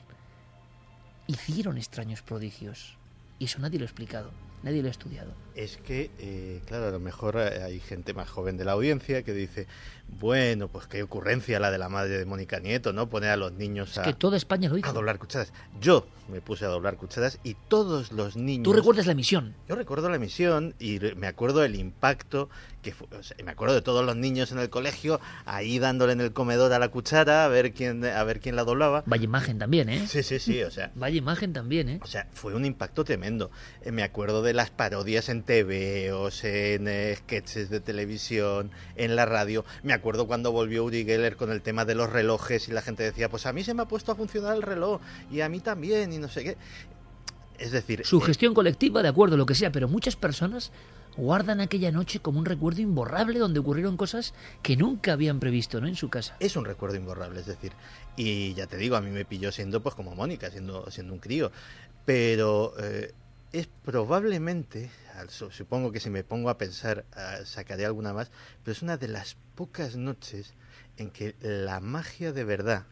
hicieron 1.27 1.77
extraños 1.77 2.21
prodigios. 2.21 2.97
Y 3.39 3.45
eso 3.45 3.59
nadie 3.59 3.79
lo 3.79 3.85
ha 3.85 3.87
explicado, 3.87 4.31
nadie 4.63 4.81
lo 4.81 4.87
ha 4.87 4.91
estudiado. 4.91 5.33
Es 5.55 5.77
que, 5.77 6.09
eh, 6.19 6.61
claro, 6.65 6.87
a 6.87 6.91
lo 6.91 6.99
mejor 6.99 7.37
hay 7.37 7.79
gente 7.79 8.13
más 8.13 8.29
joven 8.29 8.57
de 8.57 8.65
la 8.65 8.71
audiencia 8.73 9.23
que 9.23 9.33
dice, 9.33 9.67
bueno, 10.19 10.67
pues 10.67 10.87
qué 10.87 11.03
ocurrencia 11.03 11.59
la 11.59 11.71
de 11.71 11.77
la 11.77 11.89
madre 11.89 12.17
de 12.17 12.25
Mónica 12.25 12.59
Nieto, 12.59 12.93
¿no? 12.93 13.09
Poner 13.09 13.31
a 13.31 13.37
los 13.37 13.53
niños 13.53 13.97
a, 13.97 14.03
que 14.03 14.13
toda 14.13 14.37
España 14.37 14.69
lo 14.69 14.77
hizo. 14.77 14.89
a 14.89 14.93
doblar 14.93 15.19
cucharas. 15.19 15.53
Yo 15.79 16.05
me 16.27 16.41
puse 16.41 16.65
a 16.65 16.67
doblar 16.67 16.97
cucharas 16.97 17.39
y 17.43 17.55
todos 17.67 18.11
los 18.11 18.35
niños... 18.35 18.63
¿Tú 18.63 18.73
recuerdas 18.73 19.05
la 19.05 19.13
emisión? 19.13 19.55
Yo 19.67 19.75
recuerdo 19.75 20.09
la 20.09 20.15
emisión 20.15 20.75
y 20.79 20.99
me 21.15 21.27
acuerdo 21.27 21.59
del 21.59 21.75
impacto 21.75 22.49
que 22.81 22.93
fue, 22.93 23.07
o 23.17 23.23
sea, 23.23 23.37
me 23.43 23.51
acuerdo 23.51 23.75
de 23.75 23.81
todos 23.81 24.05
los 24.05 24.15
niños 24.15 24.51
en 24.51 24.59
el 24.59 24.69
colegio 24.69 25.19
ahí 25.45 25.79
dándole 25.79 26.13
en 26.13 26.21
el 26.21 26.33
comedor 26.33 26.73
a 26.73 26.79
la 26.79 26.89
cuchara 26.89 27.45
a 27.45 27.47
ver 27.47 27.73
quién 27.73 28.03
a 28.05 28.23
ver 28.23 28.39
quién 28.39 28.55
la 28.55 28.63
doblaba. 28.63 29.03
Vaya 29.05 29.23
imagen 29.23 29.59
también, 29.59 29.89
¿eh? 29.89 30.07
Sí, 30.07 30.23
sí, 30.23 30.39
sí, 30.39 30.63
o 30.63 30.71
sea. 30.71 30.91
Vaya 30.95 31.15
imagen 31.15 31.53
también, 31.53 31.89
¿eh? 31.89 31.99
O 32.01 32.07
sea, 32.07 32.27
fue 32.33 32.55
un 32.55 32.65
impacto 32.65 33.03
tremendo. 33.03 33.51
Eh, 33.83 33.91
me 33.91 34.03
acuerdo 34.03 34.41
de 34.41 34.53
las 34.53 34.71
parodias 34.71 35.29
en 35.29 35.40
TVOs, 35.43 36.43
en 36.43 36.87
eh, 36.87 37.15
sketches 37.15 37.69
de 37.69 37.79
televisión, 37.79 38.71
en 38.95 39.15
la 39.15 39.25
radio. 39.25 39.65
Me 39.83 39.93
acuerdo 39.93 40.27
cuando 40.27 40.51
volvió 40.51 40.83
Uri 40.83 41.05
Geller 41.05 41.35
con 41.35 41.51
el 41.51 41.61
tema 41.61 41.85
de 41.85 41.95
los 41.95 42.09
relojes 42.09 42.67
y 42.67 42.71
la 42.71 42.81
gente 42.81 43.03
decía, 43.03 43.29
pues 43.29 43.45
a 43.45 43.53
mí 43.53 43.63
se 43.63 43.73
me 43.73 43.83
ha 43.83 43.87
puesto 43.87 44.11
a 44.11 44.15
funcionar 44.15 44.55
el 44.55 44.61
reloj 44.61 45.01
y 45.31 45.41
a 45.41 45.49
mí 45.49 45.59
también 45.59 46.13
y 46.13 46.17
no 46.17 46.27
sé 46.27 46.43
qué. 46.43 46.57
Es 47.57 47.71
decir, 47.71 48.05
Su 48.05 48.17
eh, 48.17 48.21
gestión 48.21 48.53
colectiva, 48.53 49.03
de 49.03 49.09
acuerdo, 49.09 49.37
lo 49.37 49.45
que 49.45 49.53
sea, 49.53 49.71
pero 49.71 49.87
muchas 49.87 50.15
personas 50.15 50.71
guardan 51.17 51.59
aquella 51.59 51.91
noche 51.91 52.19
como 52.19 52.39
un 52.39 52.45
recuerdo 52.45 52.81
imborrable 52.81 53.37
donde 53.37 53.59
ocurrieron 53.59 53.97
cosas 53.97 54.33
que 54.61 54.77
nunca 54.77 55.13
habían 55.13 55.39
previsto, 55.39 55.81
¿no? 55.81 55.87
En 55.87 55.95
su 55.95 56.09
casa. 56.09 56.35
es 56.39 56.55
un 56.55 56.65
recuerdo 56.65 56.95
imborrable, 56.95 57.39
es 57.39 57.45
decir, 57.45 57.73
y 58.15 58.53
ya 58.53 58.67
te 58.67 58.77
digo, 58.77 58.95
a 58.95 59.01
mí 59.01 59.11
me 59.11 59.25
pilló 59.25 59.51
siendo 59.51 59.81
pues 59.81 59.95
como 59.95 60.15
Mónica, 60.15 60.49
siendo, 60.49 60.89
siendo 60.89 61.13
un 61.13 61.19
crío, 61.19 61.51
pero 62.05 62.73
eh, 62.79 63.13
es 63.53 63.67
probablemente, 63.83 64.89
supongo 65.27 65.91
que 65.91 65.99
si 65.99 66.09
me 66.09 66.23
pongo 66.23 66.49
a 66.49 66.57
pensar 66.57 67.05
ah, 67.13 67.39
sacaré 67.45 67.85
alguna 67.85 68.13
más, 68.13 68.31
pero 68.63 68.73
es 68.73 68.81
una 68.81 68.97
de 68.97 69.09
las 69.09 69.35
pocas 69.55 69.95
noches 69.95 70.53
en 70.97 71.11
que 71.11 71.35
la 71.41 71.79
magia 71.79 72.31
de 72.31 72.43
verdad, 72.43 72.85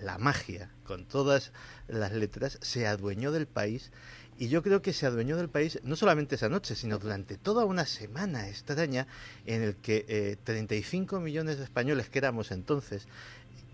la 0.00 0.18
magia, 0.18 0.70
con 0.84 1.06
todas 1.06 1.52
las 1.88 2.12
letras, 2.12 2.58
se 2.62 2.86
adueñó 2.86 3.32
del 3.32 3.46
país 3.46 3.90
y 4.38 4.48
yo 4.48 4.62
creo 4.62 4.82
que 4.82 4.92
se 4.92 5.06
adueñó 5.06 5.36
del 5.36 5.48
país 5.48 5.80
no 5.82 5.96
solamente 5.96 6.34
esa 6.34 6.48
noche, 6.48 6.74
sino 6.74 6.98
durante 6.98 7.36
toda 7.36 7.64
una 7.64 7.86
semana 7.86 8.48
extraña 8.48 9.08
en 9.44 9.62
el 9.62 9.76
que 9.76 10.04
eh, 10.08 10.36
35 10.44 11.18
millones 11.20 11.58
de 11.58 11.64
españoles 11.64 12.10
que 12.10 12.18
éramos 12.18 12.52
entonces 12.52 13.08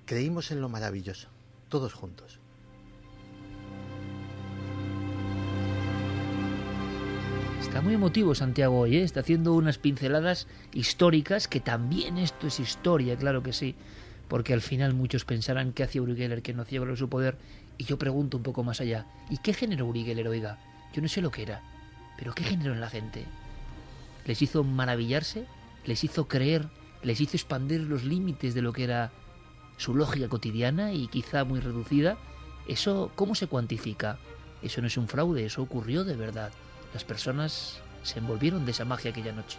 creímos 0.06 0.50
en 0.50 0.60
lo 0.60 0.68
maravilloso, 0.68 1.28
todos 1.68 1.92
juntos. 1.92 2.41
Está 7.72 7.80
muy 7.80 7.94
emotivo 7.94 8.34
Santiago 8.34 8.80
hoy, 8.80 8.98
¿eh? 8.98 9.02
está 9.02 9.20
haciendo 9.20 9.54
unas 9.54 9.78
pinceladas 9.78 10.46
históricas, 10.74 11.48
que 11.48 11.58
también 11.58 12.18
esto 12.18 12.46
es 12.48 12.60
historia, 12.60 13.16
claro 13.16 13.42
que 13.42 13.54
sí, 13.54 13.74
porque 14.28 14.52
al 14.52 14.60
final 14.60 14.92
muchos 14.92 15.24
pensarán 15.24 15.72
que 15.72 15.82
hacía 15.82 16.02
Uri 16.02 16.42
que 16.42 16.52
no 16.52 16.60
hacía 16.60 16.80
con 16.80 16.94
su 16.98 17.08
poder, 17.08 17.38
y 17.78 17.84
yo 17.84 17.96
pregunto 17.96 18.36
un 18.36 18.42
poco 18.42 18.62
más 18.62 18.82
allá, 18.82 19.06
¿y 19.30 19.38
qué 19.38 19.54
generó 19.54 19.86
Uri 19.86 20.04
Geller, 20.04 20.28
oiga? 20.28 20.58
Yo 20.92 21.00
no 21.00 21.08
sé 21.08 21.22
lo 21.22 21.30
que 21.30 21.44
era, 21.44 21.62
pero 22.18 22.34
¿qué 22.34 22.44
generó 22.44 22.74
en 22.74 22.80
la 22.82 22.90
gente? 22.90 23.24
¿Les 24.26 24.42
hizo 24.42 24.64
maravillarse? 24.64 25.46
¿Les 25.86 26.04
hizo 26.04 26.28
creer? 26.28 26.68
¿Les 27.02 27.22
hizo 27.22 27.38
expandir 27.38 27.80
los 27.80 28.04
límites 28.04 28.52
de 28.52 28.60
lo 28.60 28.74
que 28.74 28.84
era 28.84 29.12
su 29.78 29.94
lógica 29.94 30.28
cotidiana 30.28 30.92
y 30.92 31.08
quizá 31.08 31.44
muy 31.44 31.60
reducida? 31.60 32.18
¿Eso 32.68 33.10
cómo 33.14 33.34
se 33.34 33.46
cuantifica? 33.46 34.18
Eso 34.60 34.82
no 34.82 34.88
es 34.88 34.98
un 34.98 35.08
fraude, 35.08 35.46
eso 35.46 35.62
ocurrió 35.62 36.04
de 36.04 36.16
verdad. 36.16 36.52
Las 36.92 37.04
personas 37.04 37.80
se 38.02 38.18
envolvieron 38.18 38.64
de 38.64 38.72
esa 38.72 38.84
magia 38.84 39.10
aquella 39.10 39.32
noche. 39.32 39.58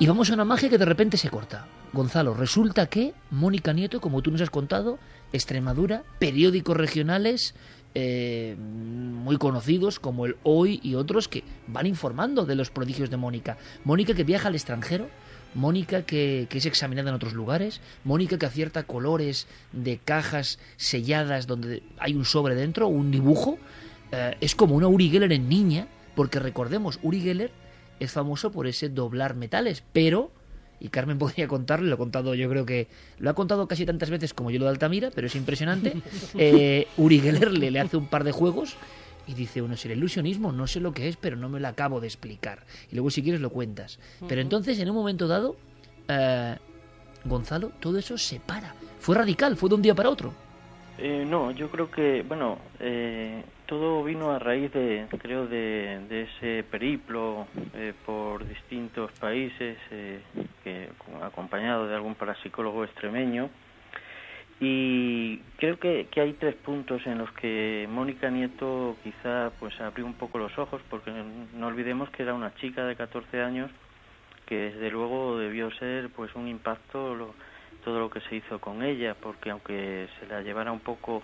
Y 0.00 0.06
vamos 0.06 0.30
a 0.30 0.34
una 0.34 0.44
magia 0.44 0.68
que 0.68 0.78
de 0.78 0.84
repente 0.84 1.16
se 1.16 1.28
corta. 1.28 1.66
Gonzalo, 1.92 2.32
resulta 2.32 2.86
que 2.86 3.14
Mónica 3.30 3.72
Nieto, 3.72 4.00
como 4.00 4.22
tú 4.22 4.30
nos 4.30 4.40
has 4.40 4.50
contado, 4.50 4.98
Extremadura, 5.32 6.04
periódicos 6.18 6.76
regionales 6.76 7.54
eh, 7.94 8.54
muy 8.58 9.38
conocidos 9.38 9.98
como 9.98 10.26
el 10.26 10.36
Hoy 10.42 10.78
y 10.84 10.94
otros 10.94 11.26
que 11.26 11.42
van 11.66 11.86
informando 11.86 12.46
de 12.46 12.54
los 12.54 12.70
prodigios 12.70 13.10
de 13.10 13.16
Mónica. 13.16 13.58
Mónica 13.84 14.14
que 14.14 14.24
viaja 14.24 14.48
al 14.48 14.54
extranjero, 14.54 15.08
Mónica 15.54 16.02
que, 16.02 16.46
que 16.48 16.58
es 16.58 16.66
examinada 16.66 17.10
en 17.10 17.14
otros 17.14 17.32
lugares, 17.32 17.80
Mónica 18.04 18.38
que 18.38 18.46
acierta 18.46 18.84
colores 18.84 19.46
de 19.72 19.98
cajas 19.98 20.58
selladas 20.76 21.46
donde 21.46 21.82
hay 21.98 22.14
un 22.14 22.24
sobre 22.24 22.54
dentro, 22.54 22.88
un 22.88 23.10
dibujo. 23.10 23.58
Eh, 24.12 24.36
es 24.40 24.54
como 24.54 24.74
una 24.74 24.88
Uri 24.88 25.10
Geller 25.10 25.32
en 25.32 25.48
niña, 25.48 25.88
porque 26.14 26.38
recordemos, 26.38 26.98
Uri 27.02 27.20
Geller 27.20 27.50
es 28.00 28.12
famoso 28.12 28.50
por 28.50 28.66
ese 28.66 28.88
doblar 28.88 29.34
metales, 29.34 29.82
pero, 29.92 30.30
y 30.80 30.88
Carmen 30.88 31.18
podría 31.18 31.48
contarlo, 31.48 31.86
lo 31.86 31.94
he 31.94 31.98
contado 31.98 32.34
yo 32.34 32.48
creo 32.48 32.66
que, 32.66 32.88
lo 33.18 33.30
ha 33.30 33.34
contado 33.34 33.68
casi 33.68 33.86
tantas 33.86 34.10
veces 34.10 34.34
como 34.34 34.50
yo 34.50 34.58
lo 34.58 34.66
de 34.66 34.72
Altamira, 34.72 35.10
pero 35.14 35.26
es 35.26 35.34
impresionante, 35.34 35.94
eh, 36.38 36.86
Uri 36.96 37.20
Geller 37.20 37.52
le, 37.52 37.70
le 37.70 37.80
hace 37.80 37.96
un 37.96 38.06
par 38.06 38.24
de 38.24 38.32
juegos 38.32 38.76
y 39.28 39.34
dice 39.34 39.62
uno, 39.62 39.76
si 39.76 39.88
el 39.88 39.98
ilusionismo 39.98 40.50
no 40.50 40.66
sé 40.66 40.80
lo 40.80 40.92
que 40.92 41.06
es, 41.06 41.16
pero 41.16 41.36
no 41.36 41.48
me 41.48 41.60
lo 41.60 41.68
acabo 41.68 42.00
de 42.00 42.06
explicar. 42.06 42.64
Y 42.90 42.94
luego 42.94 43.10
si 43.10 43.22
quieres 43.22 43.40
lo 43.40 43.50
cuentas. 43.50 44.00
Pero 44.26 44.40
entonces 44.40 44.78
en 44.80 44.88
un 44.88 44.96
momento 44.96 45.28
dado, 45.28 45.56
eh, 46.08 46.56
Gonzalo, 47.24 47.72
todo 47.78 47.98
eso 47.98 48.16
se 48.16 48.40
para. 48.40 48.74
Fue 48.98 49.14
radical, 49.14 49.56
fue 49.56 49.68
de 49.68 49.74
un 49.74 49.82
día 49.82 49.94
para 49.94 50.08
otro. 50.08 50.32
Eh, 50.96 51.24
no, 51.28 51.52
yo 51.52 51.70
creo 51.70 51.90
que, 51.90 52.24
bueno, 52.26 52.58
eh, 52.80 53.44
todo 53.66 54.02
vino 54.02 54.32
a 54.32 54.38
raíz 54.38 54.72
de, 54.72 55.06
creo, 55.18 55.46
de, 55.46 56.00
de 56.08 56.22
ese 56.22 56.64
periplo 56.64 57.46
eh, 57.74 57.92
por 58.04 58.48
distintos 58.48 59.12
países, 59.12 59.76
que 60.64 60.88
acompañado 61.22 61.86
de 61.86 61.94
algún 61.94 62.14
parapsicólogo 62.16 62.82
extremeño. 62.82 63.48
Y 64.60 65.38
creo 65.56 65.78
que, 65.78 66.08
que, 66.10 66.20
hay 66.20 66.32
tres 66.32 66.56
puntos 66.56 67.06
en 67.06 67.18
los 67.18 67.30
que 67.32 67.86
Mónica 67.88 68.28
Nieto 68.28 68.96
quizá 69.04 69.52
pues 69.60 69.80
abrió 69.80 70.04
un 70.04 70.14
poco 70.14 70.38
los 70.38 70.58
ojos, 70.58 70.82
porque 70.90 71.12
no 71.54 71.66
olvidemos 71.68 72.10
que 72.10 72.24
era 72.24 72.34
una 72.34 72.54
chica 72.56 72.84
de 72.84 72.96
14 72.96 73.40
años 73.40 73.70
que 74.48 74.70
desde 74.70 74.90
luego 74.90 75.38
debió 75.38 75.70
ser 75.72 76.08
pues 76.08 76.34
un 76.34 76.48
impacto 76.48 77.14
lo, 77.14 77.34
todo 77.84 78.00
lo 78.00 78.08
que 78.08 78.20
se 78.22 78.36
hizo 78.36 78.58
con 78.58 78.82
ella, 78.82 79.14
porque 79.14 79.50
aunque 79.50 80.08
se 80.18 80.26
la 80.26 80.40
llevara 80.40 80.72
un 80.72 80.80
poco, 80.80 81.22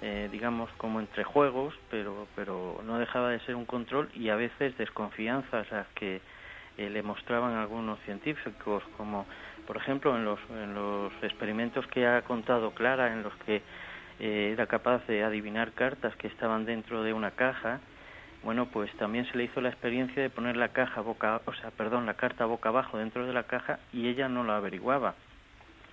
eh, 0.00 0.30
digamos, 0.32 0.70
como 0.78 0.98
entre 0.98 1.24
juegos, 1.24 1.74
pero, 1.90 2.26
pero 2.34 2.80
no 2.86 2.98
dejaba 2.98 3.28
de 3.30 3.40
ser 3.40 3.54
un 3.54 3.66
control 3.66 4.08
y 4.14 4.30
a 4.30 4.36
veces 4.36 4.76
desconfianzas 4.78 5.70
las 5.70 5.86
que 5.88 6.22
eh, 6.78 6.88
le 6.88 7.02
mostraban 7.02 7.54
algunos 7.54 8.00
científicos, 8.00 8.82
como 8.96 9.26
por 9.66 9.76
ejemplo 9.76 10.16
en 10.16 10.24
los, 10.24 10.40
en 10.50 10.74
los 10.74 11.12
experimentos 11.22 11.86
que 11.88 12.06
ha 12.06 12.22
contado 12.22 12.72
Clara, 12.72 13.12
en 13.12 13.22
los 13.22 13.34
que 13.46 13.62
eh, 14.20 14.50
era 14.52 14.66
capaz 14.66 15.06
de 15.06 15.24
adivinar 15.24 15.72
cartas 15.72 16.14
que 16.16 16.28
estaban 16.28 16.64
dentro 16.64 17.02
de 17.02 17.12
una 17.12 17.32
caja, 17.32 17.80
bueno, 18.44 18.66
pues 18.66 18.92
también 18.98 19.26
se 19.30 19.38
le 19.38 19.44
hizo 19.44 19.62
la 19.62 19.70
experiencia 19.70 20.22
de 20.22 20.28
poner 20.28 20.56
la 20.56 20.68
caja 20.68 21.00
boca, 21.00 21.40
o 21.46 21.54
sea, 21.54 21.70
perdón, 21.70 22.04
la 22.04 22.14
carta 22.14 22.44
boca 22.44 22.68
abajo 22.68 22.98
dentro 22.98 23.26
de 23.26 23.32
la 23.32 23.44
caja 23.44 23.78
y 23.92 24.06
ella 24.08 24.28
no 24.28 24.44
la 24.44 24.58
averiguaba. 24.58 25.14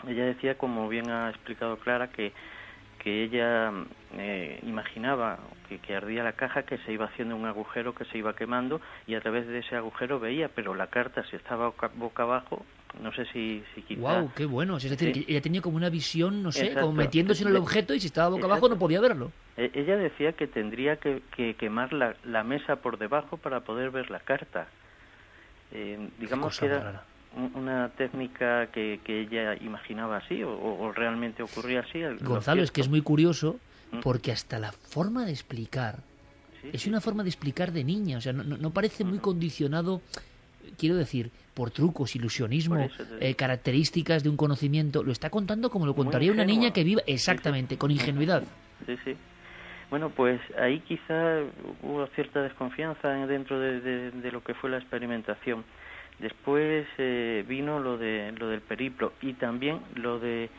Ella 0.06 0.26
decía, 0.26 0.58
como 0.58 0.90
bien 0.90 1.10
ha 1.10 1.30
explicado 1.30 1.78
Clara, 1.78 2.10
que, 2.10 2.34
que 3.00 3.24
ella 3.24 3.72
eh, 4.18 4.60
imaginaba 4.64 5.40
que, 5.70 5.80
que, 5.80 5.96
ardía 5.96 6.24
la 6.24 6.34
caja, 6.34 6.64
que 6.64 6.78
se 6.80 6.92
iba 6.92 7.06
haciendo 7.06 7.38
un 7.38 7.46
agujero 7.46 7.96
que 7.96 8.06
se 8.06 8.18
iba 8.18 8.36
quemando 8.36 8.82
y 9.08 9.16
a 9.16 9.22
través 9.22 9.48
de 9.48 9.60
ese 9.60 9.78
agujero 9.78 10.20
veía, 10.20 10.50
pero 10.50 10.76
la 10.76 10.88
carta 10.88 11.24
si 11.30 11.38
estaba 11.38 11.72
boca, 11.96 12.24
abajo, 12.24 12.66
no 13.00 13.14
sé 13.14 13.26
si, 13.32 13.64
si 13.74 13.82
quizá... 13.82 14.20
¡Wow! 14.20 14.32
¡Qué 14.36 14.46
bueno! 14.46 14.78
Es 14.78 14.90
decir, 14.90 15.12
que 15.14 15.32
ella 15.32 15.42
tenía 15.42 15.62
como 15.62 15.78
una 15.78 15.90
visión, 15.90 16.44
no 16.44 16.52
sé, 16.52 16.74
como 16.74 16.94
metiéndose 16.94 17.44
en 17.44 17.50
el 17.50 17.56
objeto 17.56 17.94
y 17.94 18.00
si 18.00 18.08
estaba 18.08 18.30
boca 18.30 18.46
abajo 18.46 18.70
no 18.70 18.78
podía 18.78 19.00
verlo. 19.00 19.32
E, 19.58 19.72
ella 19.74 19.96
decía 19.98 20.34
que 20.34 20.48
tendría 20.48 20.98
que, 20.98 21.22
que 21.36 21.56
quemar 21.56 21.94
la, 21.94 22.16
la, 22.26 22.44
mesa 22.44 22.78
por 22.78 22.98
debajo 22.98 23.38
para 23.38 23.62
poder 23.62 23.92
ver 23.92 24.12
la 24.12 24.20
carta. 24.20 24.68
Eh, 25.72 26.10
digamos 26.20 26.60
que 26.60 26.66
era 26.66 27.04
una 27.56 27.90
técnica 27.90 28.68
que, 28.68 29.00
que 29.06 29.22
ella 29.22 29.56
imaginaba 29.56 30.18
así 30.18 30.44
o, 30.44 30.92
realmente 30.94 31.44
ocurría 31.44 31.82
así. 31.82 32.02
Gonzalo, 32.22 32.62
es 32.62 32.72
que 32.72 32.82
es 32.82 32.90
muy 32.90 33.02
curioso 33.02 33.58
¿Mm? 33.92 34.00
porque 34.02 34.34
hasta 34.34 34.60
la 34.60 34.74
forma 34.74 35.26
de 35.26 35.32
explicar 35.32 36.00
es 36.74 36.86
una 36.86 37.02
forma 37.02 37.24
de 37.24 37.30
explicar 37.30 37.72
de 37.72 37.84
niña, 37.84 38.18
o 38.18 38.22
sea, 38.22 38.34
no, 38.34 38.44
no 38.44 38.70
parece 38.70 39.04
muy 39.04 39.18
condicionado, 39.18 40.02
quiero 40.78 40.96
decir, 40.96 41.32
por 41.62 41.70
trucos, 41.70 42.16
ilusionismo, 42.16 42.90
eh, 43.20 43.36
características 43.36 44.24
de 44.24 44.30
un 44.30 44.36
conocimiento. 44.36 45.04
Lo 45.04 45.12
está 45.12 45.30
contando 45.30 45.70
como 45.70 45.86
lo 45.86 45.94
contaría 45.94 46.32
una 46.32 46.44
niña 46.44 46.74
que 46.74 46.84
vive 46.84 47.04
exactamente, 47.06 47.78
con 47.78 47.92
ingenuidad. 47.92 48.42
Sí, 48.88 48.98
sí. 49.06 49.16
Bueno, 49.92 50.10
pues 50.10 50.42
ahí 50.58 50.80
quizá 50.80 51.42
hubo 51.84 52.08
cierta 52.16 52.42
desconfianza 52.42 53.10
dentro 53.28 53.60
de, 53.60 54.10
de 54.10 54.32
lo 54.32 54.44
que 54.44 54.56
fue 54.56 54.72
la 54.72 54.78
experimentación. 54.78 55.64
Después 56.22 56.88
eh, 56.98 57.44
vino 57.48 57.80
lo, 57.80 57.98
de, 57.98 58.32
lo 58.40 58.48
del 58.48 58.62
periplo 58.62 59.14
y 59.22 59.34
también 59.34 59.80
lo 59.96 60.20
de 60.20 60.50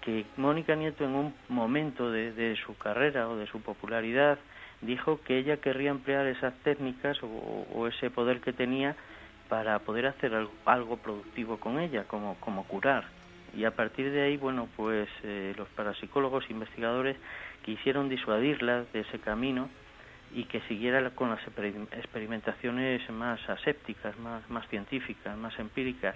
que 0.00 0.24
Mónica 0.36 0.76
Nieto 0.76 1.04
en 1.04 1.14
un 1.14 1.34
momento 1.48 2.10
de, 2.10 2.56
su 2.64 2.76
carrera 2.76 3.28
o 3.28 3.36
de 3.36 3.46
su 3.46 3.60
popularidad 3.60 4.38
dijo 4.80 5.20
que 5.22 5.38
ella 5.38 5.56
querría 5.56 5.90
emplear 5.90 6.26
esas 6.26 6.54
técnicas 6.62 7.18
o, 7.22 7.88
ese 7.88 8.10
poder 8.10 8.40
que 8.40 8.52
tenía 8.52 8.94
para 9.48 9.78
poder 9.80 10.06
hacer 10.06 10.32
algo, 10.64 10.96
productivo 10.98 11.58
con 11.58 11.78
ella, 11.80 12.04
como, 12.04 12.36
como 12.40 12.64
curar. 12.64 13.04
Y 13.56 13.64
a 13.64 13.70
partir 13.70 14.10
de 14.12 14.22
ahí, 14.22 14.36
bueno, 14.36 14.68
pues 14.76 15.08
eh, 15.22 15.54
los 15.56 15.68
parapsicólogos 15.68 16.48
investigadores 16.50 17.16
quisieron 17.62 18.08
disuadirla 18.08 18.84
de 18.92 19.00
ese 19.00 19.18
camino 19.18 19.68
y 20.34 20.44
que 20.44 20.60
siguiera 20.62 21.10
con 21.10 21.30
las 21.30 21.40
experimentaciones 21.92 23.08
más 23.10 23.40
asépticas, 23.48 24.18
más, 24.18 24.48
más 24.50 24.68
científicas, 24.68 25.36
más 25.36 25.58
empíricas. 25.58 26.14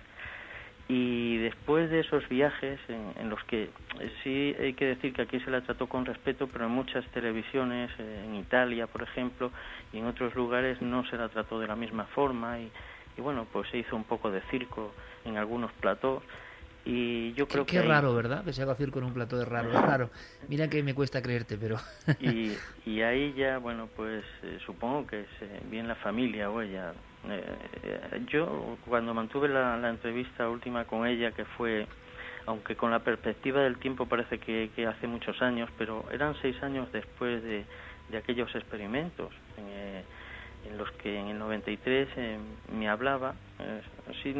Y 0.89 1.39
después 1.39 1.89
de 1.91 2.01
esos 2.01 2.28
viajes, 2.28 2.78
en, 2.89 3.30
los 3.30 3.43
que 3.45 3.70
eh, 4.01 4.12
sí 4.22 4.55
hay 4.61 4.74
que 4.74 4.87
decir 4.87 5.14
que 5.14 5.22
aquí 5.22 5.41
se 5.41 5.51
la 5.51 5.62
trató 5.62 5.87
con 5.87 6.05
respeto, 6.05 6.49
pero 6.49 6.66
en 6.66 6.72
muchas 6.72 7.07
televisiones, 7.12 7.91
eh, 7.99 8.24
en 8.26 8.35
Italia, 8.35 8.87
por 8.87 9.03
ejemplo, 9.03 9.51
y 9.93 9.99
en 9.99 10.07
otros 10.07 10.35
lugares 10.35 10.83
no 10.83 11.07
se 11.07 11.16
la 11.16 11.28
trató 11.28 11.61
de 11.61 11.68
la 11.68 11.76
misma 11.76 12.05
forma 12.07 12.59
y, 12.59 12.70
y 13.17 13.21
bueno, 13.21 13.47
pues 13.53 13.69
se 13.71 13.79
hizo 13.79 13.97
un 13.97 14.05
poco 14.05 14.31
de 14.31 14.41
circo 14.51 14.93
en 15.25 15.37
algunos 15.37 15.73
platós 15.73 16.23
y 16.85 17.33
yo 17.35 17.47
creo 17.47 17.65
qué, 17.65 17.77
que 17.77 17.83
qué 17.83 17.89
raro, 17.89 18.15
¿verdad? 18.15 18.45
Que 18.45 18.53
se 18.53 18.63
haga 18.63 18.77
con 18.91 19.05
un 19.05 19.15
plato 19.15 19.39
de 19.39 19.45
raro, 19.45 19.71
es 19.73 19.81
raro. 19.83 20.11
Mira 20.49 20.69
que 20.69 20.83
me 20.83 20.95
cuesta 20.95 21.23
creerte, 21.23 21.57
pero... 21.57 21.77
y, 22.21 22.57
y 22.91 23.03
ahí 23.03 23.33
ya, 23.35 23.59
bueno, 23.59 23.89
pues 23.95 24.25
eh, 24.43 24.59
supongo 24.67 25.07
que 25.07 25.21
es 25.21 25.29
eh, 25.43 25.61
bien 25.71 25.87
la 25.87 25.95
familia 25.97 26.51
o 26.51 26.61
ella. 26.61 26.93
Eh, 27.29 28.25
yo 28.27 28.77
cuando 28.85 29.15
mantuve 29.15 29.49
la, 29.49 29.77
la, 29.77 29.91
entrevista 29.91 30.49
última 30.49 30.85
con 30.85 31.07
ella, 31.07 31.31
que 31.31 31.45
fue, 31.45 31.87
aunque 32.47 32.75
con 32.75 32.91
la 32.91 32.99
perspectiva 32.99 33.61
del 33.61 33.79
tiempo 33.79 34.07
parece 34.07 34.39
que, 34.39 34.71
que 34.75 34.87
hace 34.89 35.07
muchos 35.07 35.41
años, 35.41 35.71
pero 35.79 36.05
eran 36.11 36.35
seis 36.43 36.61
años 36.65 36.91
después 36.93 37.45
de, 37.45 37.65
de 38.11 38.19
aquellos 38.19 38.53
experimentos 38.57 39.31
en 40.65 40.79
los 40.79 40.91
que 40.93 41.19
en 41.19 41.29
el 41.29 41.39
93 41.39 42.09
me 42.83 42.89
hablaba, 42.89 43.35
así 44.11 44.35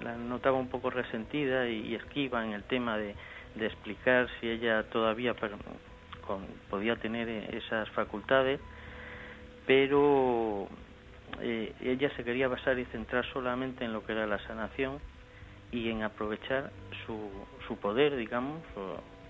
la 0.00 0.16
notaba 0.16 0.56
un 0.56 0.68
poco 0.68 0.90
resentida 0.90 1.68
y, 1.68 1.94
esquiva 1.96 2.44
en 2.44 2.52
el 2.52 2.62
tema 2.62 2.96
de, 2.96 3.16
de 3.56 3.66
explicar 3.66 4.28
si 4.38 4.48
ella 4.48 4.84
todavía 4.90 5.34
podía 6.70 6.94
tener 6.96 7.28
esas 7.28 7.90
facultades, 7.90 8.60
pero 9.66 10.68
eh, 11.40 11.72
ella 11.80 12.14
se 12.16 12.22
quería 12.22 12.46
basar 12.46 12.78
y 12.78 12.84
centrar 12.86 13.24
solamente 13.32 13.84
en 13.84 13.92
lo 13.92 14.06
que 14.06 14.12
era 14.12 14.24
la 14.26 14.38
sanación 14.46 15.00
y 15.72 15.90
en 15.90 16.04
aprovechar 16.04 16.70
su, 17.04 17.28
su 17.66 17.76
poder, 17.78 18.14
digamos, 18.14 18.62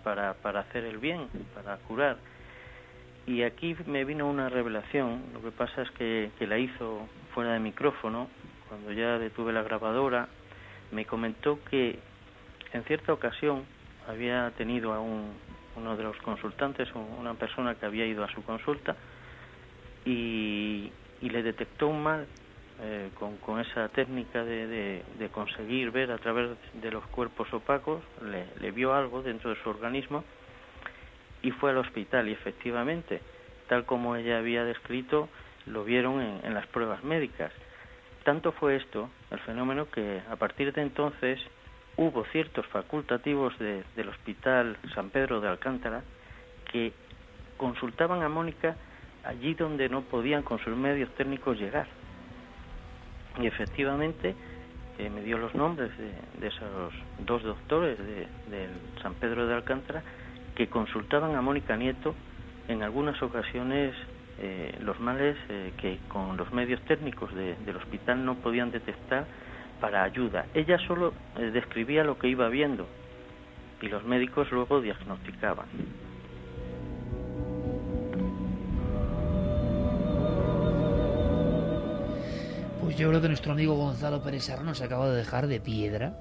para, 0.03 0.35
para 0.35 0.61
hacer 0.61 0.85
el 0.85 0.99
bien, 0.99 1.29
para 1.55 1.79
curar. 1.79 2.19
Y 3.27 3.43
aquí 3.43 3.75
me 3.87 4.05
vino 4.05 4.29
una 4.29 4.51
revelación, 4.51 5.23
lo 5.33 5.41
que 5.41 5.51
pasa 5.51 5.81
es 5.81 5.91
que, 5.93 6.31
que 6.39 6.47
la 6.47 6.59
hizo 6.59 7.09
fuera 7.35 7.53
de 7.53 7.59
micrófono, 7.59 8.29
cuando 8.69 8.93
ya 8.93 9.19
detuve 9.19 9.53
la 9.53 9.63
grabadora, 9.63 10.29
me 10.93 11.05
comentó 11.05 11.59
que 11.69 11.99
en 12.73 12.85
cierta 12.85 13.13
ocasión 13.13 13.65
había 14.09 14.51
tenido 14.57 14.93
a 14.93 15.01
un, 15.01 15.33
uno 15.77 15.97
de 15.97 16.05
los 16.05 16.17
consultantes, 16.19 16.89
una 17.19 17.35
persona 17.35 17.75
que 17.75 17.87
había 17.87 18.07
ido 18.07 18.25
a 18.25 18.29
su 18.29 18.43
consulta 18.45 18.97
y, 20.05 20.91
le 21.21 21.43
detectó 21.43 21.89
un 21.89 22.03
mal 22.03 22.27
eh, 22.83 23.09
con, 23.19 23.39
con, 23.39 23.59
esa 23.59 23.89
técnica 23.89 24.45
de, 24.45 25.03
de, 25.19 25.29
conseguir 25.31 25.91
ver 25.91 26.13
a 26.13 26.19
través 26.19 26.51
de 26.75 26.91
los 26.91 27.05
cuerpos 27.07 27.53
opacos, 27.55 28.03
le, 28.61 28.71
vio 28.73 28.93
algo 28.93 29.23
dentro 29.23 29.49
de 29.49 29.57
su 29.63 29.71
organismo 29.71 30.23
y 31.43 31.51
fue 31.51 31.71
al 31.71 31.79
hospital. 31.79 32.29
Y 32.29 32.33
efectivamente, 32.33 33.23
tal 33.69 33.87
como 33.87 34.17
ella 34.17 34.37
había 34.37 34.65
descrito, 34.65 35.31
lo 35.67 35.85
vieron 35.85 36.21
en, 36.21 36.41
en 36.45 36.55
las 36.55 36.67
pruebas 36.67 37.03
médicas 37.05 37.53
tanto 38.25 38.53
fue 38.53 38.77
esto, 38.77 39.11
el 39.31 39.39
fenómeno, 39.41 39.89
que 39.91 40.23
a 40.31 40.37
partir 40.37 40.73
de 40.73 40.81
entonces 40.83 41.39
hubo 41.97 42.25
ciertos 42.33 42.67
facultativos 42.67 43.57
del 43.59 44.09
Hospital 44.09 44.79
San 44.95 45.11
Pedro 45.11 45.41
de 45.41 45.49
Alcántara 45.49 46.03
que 46.73 46.93
consultaban 47.57 48.23
a 48.23 48.29
Mónica 48.29 48.77
allí 49.25 49.55
donde 49.55 49.89
no 49.89 50.03
podían 50.03 50.43
con 50.43 50.59
sus 50.59 50.75
medios 50.75 51.11
técnicos 51.15 51.59
llegar. 51.59 51.87
Y 53.39 53.47
efectivamente 53.47 54.35
eh, 54.99 55.11
me 55.11 55.21
dio 55.23 55.39
los 55.39 55.55
nombres 55.55 55.91
de, 55.99 56.47
esos 56.47 56.95
dos 57.21 57.43
doctores 57.43 57.99
del 57.99 58.71
San 59.03 59.15
Pedro 59.15 59.47
de 59.47 59.55
Alcántara 59.55 60.03
que 60.57 60.69
consultaban 60.69 61.37
a 61.37 61.43
Mónica 61.43 61.77
Nieto 61.77 62.15
en 62.69 62.83
algunas 62.83 63.23
ocasiones 63.23 63.95
eh, 64.39 64.77
los 64.81 64.99
males 65.01 65.37
eh, 65.49 65.73
que 65.81 65.99
con 66.09 66.37
los 66.37 66.53
medios 66.53 66.81
técnicos 66.83 67.33
del 67.35 67.77
hospital 67.77 68.25
no 68.25 68.37
podían 68.37 68.71
detectar 68.71 69.27
para 69.81 70.03
ayuda. 70.03 70.47
Ella 70.55 70.79
solo 70.87 71.13
eh, 71.37 71.51
describía 71.53 72.05
lo 72.05 72.19
que 72.19 72.29
iba 72.29 72.49
viendo 72.49 72.87
y 73.81 73.89
los 73.89 74.05
médicos 74.05 74.51
luego 74.51 74.81
diagnosticaban. 74.81 75.67
Pues 82.81 82.97
yo 82.97 83.09
creo 83.09 83.21
que 83.21 83.29
nuestro 83.29 83.53
amigo 83.53 83.75
Gonzalo 83.75 84.23
Pérez 84.23 84.45
Serrano 84.45 84.75
se 84.75 84.85
acaba 84.85 85.09
de 85.11 85.17
dejar 85.17 85.47
de 85.47 85.61
piedra 85.61 86.13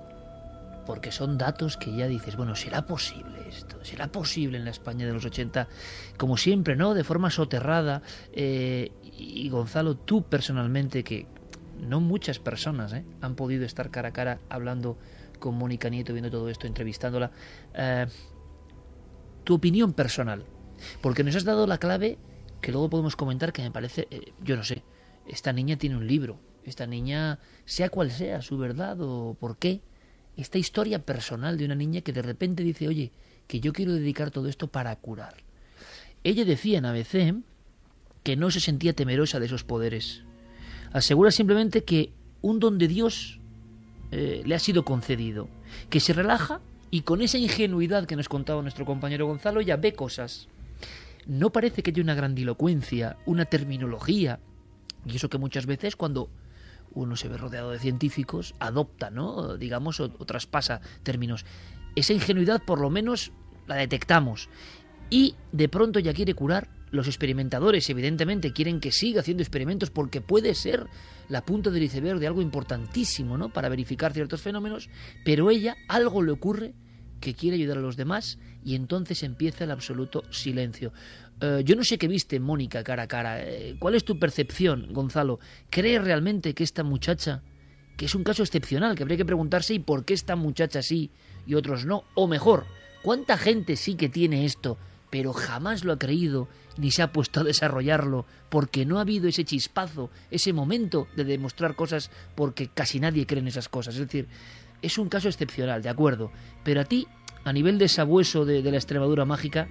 porque 0.85 1.11
son 1.11 1.37
datos 1.37 1.77
que 1.77 1.95
ya 1.95 2.07
dices, 2.07 2.35
bueno, 2.35 2.55
¿será 2.55 2.85
posible 2.85 3.47
esto? 3.47 3.83
¿Será 3.83 4.07
posible 4.07 4.57
en 4.57 4.65
la 4.65 4.71
España 4.71 5.05
de 5.05 5.13
los 5.13 5.25
80? 5.25 5.67
Como 6.17 6.37
siempre, 6.37 6.75
¿no? 6.75 6.93
De 6.93 7.03
forma 7.03 7.29
soterrada. 7.29 8.01
Eh, 8.31 8.91
y 9.17 9.47
Gonzalo, 9.49 9.95
tú 9.95 10.23
personalmente, 10.23 11.03
que 11.03 11.27
no 11.79 12.01
muchas 12.01 12.39
personas 12.39 12.93
¿eh? 12.93 13.05
han 13.21 13.35
podido 13.35 13.65
estar 13.65 13.91
cara 13.91 14.09
a 14.09 14.13
cara 14.13 14.39
hablando 14.49 14.97
con 15.39 15.55
Mónica 15.55 15.89
Nieto, 15.89 16.13
viendo 16.13 16.31
todo 16.31 16.49
esto, 16.49 16.67
entrevistándola. 16.67 17.31
Eh, 17.73 18.07
tu 19.43 19.55
opinión 19.55 19.93
personal, 19.93 20.45
porque 21.01 21.23
nos 21.23 21.35
has 21.35 21.43
dado 21.43 21.67
la 21.67 21.77
clave 21.77 22.17
que 22.61 22.71
luego 22.71 22.89
podemos 22.89 23.17
comentar 23.17 23.51
que 23.51 23.61
me 23.61 23.71
parece, 23.71 24.07
yo 24.41 24.55
no 24.55 24.63
sé, 24.63 24.83
esta 25.27 25.51
niña 25.51 25.75
tiene 25.75 25.97
un 25.97 26.07
libro, 26.07 26.39
esta 26.63 26.87
niña, 26.87 27.39
sea 27.65 27.89
cual 27.89 28.09
sea 28.09 28.41
su 28.41 28.57
verdad 28.57 29.01
o 29.01 29.35
por 29.37 29.57
qué, 29.57 29.81
esta 30.37 30.57
historia 30.57 30.99
personal 30.99 31.57
de 31.57 31.65
una 31.65 31.75
niña 31.75 32.01
que 32.01 32.13
de 32.13 32.21
repente 32.21 32.63
dice, 32.63 32.87
oye, 32.87 33.11
que 33.47 33.59
yo 33.59 33.73
quiero 33.73 33.93
dedicar 33.93 34.31
todo 34.31 34.47
esto 34.47 34.67
para 34.67 34.95
curar. 34.95 35.35
Ella 36.23 36.45
decía 36.45 36.77
en 36.77 36.85
ABC 36.85 37.35
que 38.23 38.35
no 38.35 38.49
se 38.51 38.59
sentía 38.59 38.93
temerosa 38.93 39.39
de 39.39 39.45
esos 39.45 39.63
poderes. 39.63 40.23
Asegura 40.91 41.31
simplemente 41.31 41.83
que 41.83 42.11
un 42.41 42.59
don 42.59 42.77
de 42.77 42.87
Dios 42.87 43.39
eh, 44.11 44.43
le 44.45 44.55
ha 44.55 44.59
sido 44.59 44.85
concedido, 44.85 45.49
que 45.89 45.99
se 45.99 46.13
relaja 46.13 46.61
y 46.91 47.01
con 47.01 47.21
esa 47.21 47.37
ingenuidad 47.37 48.05
que 48.05 48.15
nos 48.15 48.29
contaba 48.29 48.61
nuestro 48.61 48.85
compañero 48.85 49.25
Gonzalo 49.25 49.61
ya 49.61 49.77
ve 49.77 49.93
cosas. 49.93 50.47
No 51.25 51.51
parece 51.51 51.83
que 51.83 51.91
haya 51.91 52.03
una 52.03 52.15
grandilocuencia, 52.15 53.17
una 53.25 53.45
terminología, 53.45 54.39
y 55.05 55.15
eso 55.15 55.29
que 55.29 55.37
muchas 55.37 55.65
veces 55.65 55.95
cuando 55.95 56.29
uno 56.93 57.15
se 57.15 57.27
ve 57.27 57.37
rodeado 57.37 57.71
de 57.71 57.79
científicos, 57.79 58.55
adopta, 58.59 59.09
¿no? 59.09 59.57
Digamos, 59.57 59.99
o, 59.99 60.09
traspasa 60.09 60.81
términos. 61.03 61.45
Esa 61.95 62.13
ingenuidad, 62.13 62.61
por 62.63 62.79
lo 62.79 62.89
menos, 62.89 63.31
la 63.67 63.75
detectamos. 63.75 64.49
Y 65.09 65.35
de 65.51 65.69
pronto 65.69 65.99
ya 65.99 66.13
quiere 66.13 66.33
curar. 66.33 66.69
Los 66.91 67.07
experimentadores, 67.07 67.89
evidentemente, 67.89 68.53
quieren 68.53 68.79
que 68.79 68.91
siga 68.91 69.21
haciendo 69.21 69.41
experimentos 69.41 69.89
porque 69.89 70.21
puede 70.21 70.53
ser 70.53 70.85
la 71.27 71.43
punta 71.43 71.71
del 71.71 71.83
iceberg 71.83 72.19
de 72.19 72.27
algo 72.27 72.41
importantísimo, 72.41 73.35
¿no? 73.35 73.49
Para 73.49 73.69
verificar 73.69 74.13
ciertos 74.13 74.41
fenómenos. 74.41 74.89
Pero 75.25 75.49
ella, 75.49 75.75
algo 75.87 76.21
le 76.21 76.31
ocurre 76.31 76.75
que 77.19 77.33
quiere 77.33 77.57
ayudar 77.57 77.79
a 77.79 77.81
los 77.81 77.97
demás 77.97 78.37
y 78.65 78.75
entonces 78.75 79.23
empieza 79.23 79.63
el 79.63 79.71
absoluto 79.71 80.23
silencio. 80.29 80.91
Eh, 81.41 81.61
yo 81.65 81.75
no 81.75 81.83
sé 81.83 81.97
qué 81.97 82.07
viste, 82.07 82.39
Mónica, 82.39 82.83
cara 82.83 83.03
a 83.03 83.07
cara. 83.07 83.41
Eh, 83.41 83.75
¿Cuál 83.79 83.95
es 83.95 84.05
tu 84.05 84.19
percepción, 84.19 84.87
Gonzalo? 84.91 85.39
¿Crees 85.69 86.03
realmente 86.03 86.53
que 86.53 86.63
esta 86.63 86.83
muchacha, 86.83 87.41
que 87.97 88.05
es 88.05 88.15
un 88.15 88.23
caso 88.23 88.43
excepcional, 88.43 88.95
que 88.95 89.03
habría 89.03 89.17
que 89.17 89.25
preguntarse 89.25 89.73
y 89.73 89.79
por 89.79 90.05
qué 90.05 90.13
esta 90.13 90.35
muchacha 90.35 90.81
sí 90.81 91.11
y 91.45 91.55
otros 91.55 91.85
no? 91.85 92.03
O 92.15 92.27
mejor, 92.27 92.65
¿cuánta 93.01 93.37
gente 93.37 93.75
sí 93.75 93.95
que 93.95 94.09
tiene 94.09 94.45
esto, 94.45 94.77
pero 95.09 95.33
jamás 95.33 95.83
lo 95.83 95.93
ha 95.93 95.99
creído 95.99 96.47
ni 96.77 96.91
se 96.91 97.03
ha 97.03 97.11
puesto 97.11 97.41
a 97.41 97.43
desarrollarlo 97.43 98.25
porque 98.49 98.85
no 98.85 98.97
ha 98.97 99.01
habido 99.01 99.27
ese 99.27 99.45
chispazo, 99.45 100.09
ese 100.31 100.53
momento 100.53 101.07
de 101.15 101.23
demostrar 101.23 101.75
cosas 101.75 102.09
porque 102.35 102.67
casi 102.67 102.99
nadie 102.99 103.27
cree 103.27 103.41
en 103.41 103.47
esas 103.47 103.69
cosas? 103.69 103.95
Es 103.95 104.01
decir, 104.01 104.27
es 104.81 104.97
un 104.97 105.09
caso 105.09 105.29
excepcional, 105.29 105.81
de 105.81 105.89
acuerdo, 105.89 106.31
pero 106.63 106.81
a 106.81 106.85
ti, 106.85 107.07
a 107.43 107.53
nivel 107.53 107.77
de 107.77 107.87
sabueso 107.87 108.45
de, 108.45 108.61
la 108.63 108.77
Extremadura 108.77 109.25
mágica, 109.25 109.67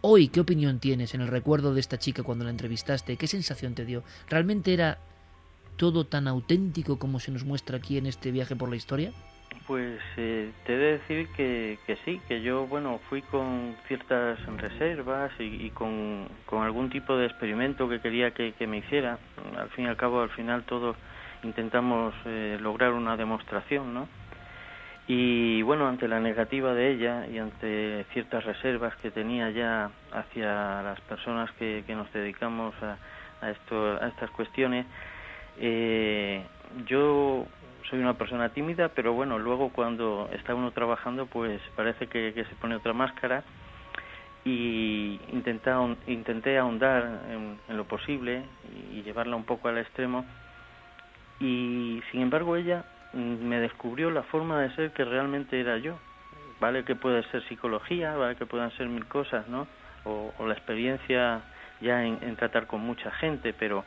hoy, 0.00 0.28
¿qué 0.28 0.40
opinión 0.40 0.78
tienes 0.78 1.14
en 1.14 1.20
el 1.20 1.28
recuerdo 1.28 1.74
de 1.74 1.80
esta 1.80 1.98
chica 1.98 2.22
cuando 2.22 2.44
la 2.44 2.50
entrevistaste? 2.50 3.16
¿Qué 3.16 3.26
sensación 3.26 3.74
te 3.74 3.84
dio? 3.84 4.02
¿Realmente 4.28 4.72
era 4.72 4.98
todo 5.76 6.06
tan 6.06 6.26
auténtico 6.28 6.98
como 6.98 7.20
se 7.20 7.30
nos 7.30 7.44
muestra 7.44 7.78
aquí 7.78 7.98
en 7.98 8.06
este 8.06 8.30
viaje 8.30 8.56
por 8.56 8.70
la 8.70 8.76
historia? 8.76 9.12
Pues 9.66 10.00
eh, 10.16 10.52
te 10.64 10.74
he 10.74 10.76
de 10.76 10.92
decir 10.98 11.28
que, 11.36 11.78
sí, 12.04 12.20
que 12.28 12.40
yo, 12.40 12.66
bueno, 12.66 13.00
fui 13.08 13.22
con 13.22 13.74
ciertas 13.88 14.38
reservas 14.58 15.32
y, 15.40 15.70
con, 15.70 16.28
algún 16.52 16.88
tipo 16.88 17.16
de 17.16 17.26
experimento 17.26 17.88
que 17.88 18.00
quería 18.00 18.30
que, 18.30 18.52
que, 18.52 18.66
me 18.66 18.78
hiciera. 18.78 19.18
Al 19.58 19.68
fin 19.70 19.86
y 19.86 19.88
al 19.88 19.96
cabo, 19.96 20.20
al 20.20 20.30
final 20.30 20.62
todos 20.64 20.96
intentamos 21.42 22.14
eh, 22.26 22.58
lograr 22.60 22.92
una 22.92 23.16
demostración, 23.16 23.92
¿no? 23.92 24.08
Y 25.08 25.62
bueno, 25.62 25.86
ante 25.86 26.08
la 26.08 26.18
negativa 26.18 26.74
de 26.74 26.90
ella 26.90 27.26
y 27.28 27.38
ante 27.38 28.04
ciertas 28.12 28.44
reservas 28.44 28.94
que 28.96 29.12
tenía 29.12 29.50
ya 29.50 29.90
hacia 30.12 30.82
las 30.82 31.00
personas 31.02 31.50
que, 31.52 31.84
que 31.86 31.94
nos 31.94 32.12
dedicamos 32.12 32.74
a, 32.82 32.96
a, 33.40 33.50
esto, 33.50 34.02
a 34.02 34.08
estas 34.08 34.30
cuestiones, 34.30 34.84
eh, 35.58 36.44
yo 36.86 37.46
soy 37.88 38.00
una 38.00 38.14
persona 38.14 38.48
tímida, 38.48 38.88
pero 38.88 39.12
bueno, 39.12 39.38
luego 39.38 39.68
cuando 39.68 40.28
está 40.32 40.56
uno 40.56 40.72
trabajando, 40.72 41.26
pues 41.26 41.60
parece 41.76 42.08
que, 42.08 42.32
que 42.34 42.44
se 42.44 42.54
pone 42.56 42.74
otra 42.74 42.92
máscara 42.92 43.44
y 44.44 45.20
intenté, 45.32 45.70
intenté 46.08 46.58
ahondar 46.58 47.22
en, 47.30 47.58
en 47.68 47.76
lo 47.76 47.84
posible 47.84 48.42
y 48.92 49.02
llevarla 49.02 49.36
un 49.36 49.44
poco 49.44 49.68
al 49.68 49.78
extremo. 49.78 50.24
Y 51.38 52.02
sin 52.10 52.22
embargo 52.22 52.56
ella 52.56 52.84
me 53.16 53.60
descubrió 53.60 54.10
la 54.10 54.22
forma 54.24 54.60
de 54.60 54.74
ser 54.76 54.92
que 54.92 55.04
realmente 55.04 55.58
era 55.60 55.78
yo. 55.78 55.98
Vale 56.60 56.84
que 56.84 56.94
puede 56.94 57.22
ser 57.30 57.42
psicología, 57.48 58.16
vale 58.16 58.36
que 58.36 58.46
puedan 58.46 58.70
ser 58.72 58.88
mil 58.88 59.06
cosas, 59.06 59.48
¿no? 59.48 59.66
O, 60.04 60.32
la 60.46 60.54
experiencia 60.54 61.42
ya 61.80 62.04
en, 62.04 62.36
tratar 62.36 62.66
con 62.66 62.80
mucha 62.80 63.10
gente, 63.10 63.52
pero 63.52 63.84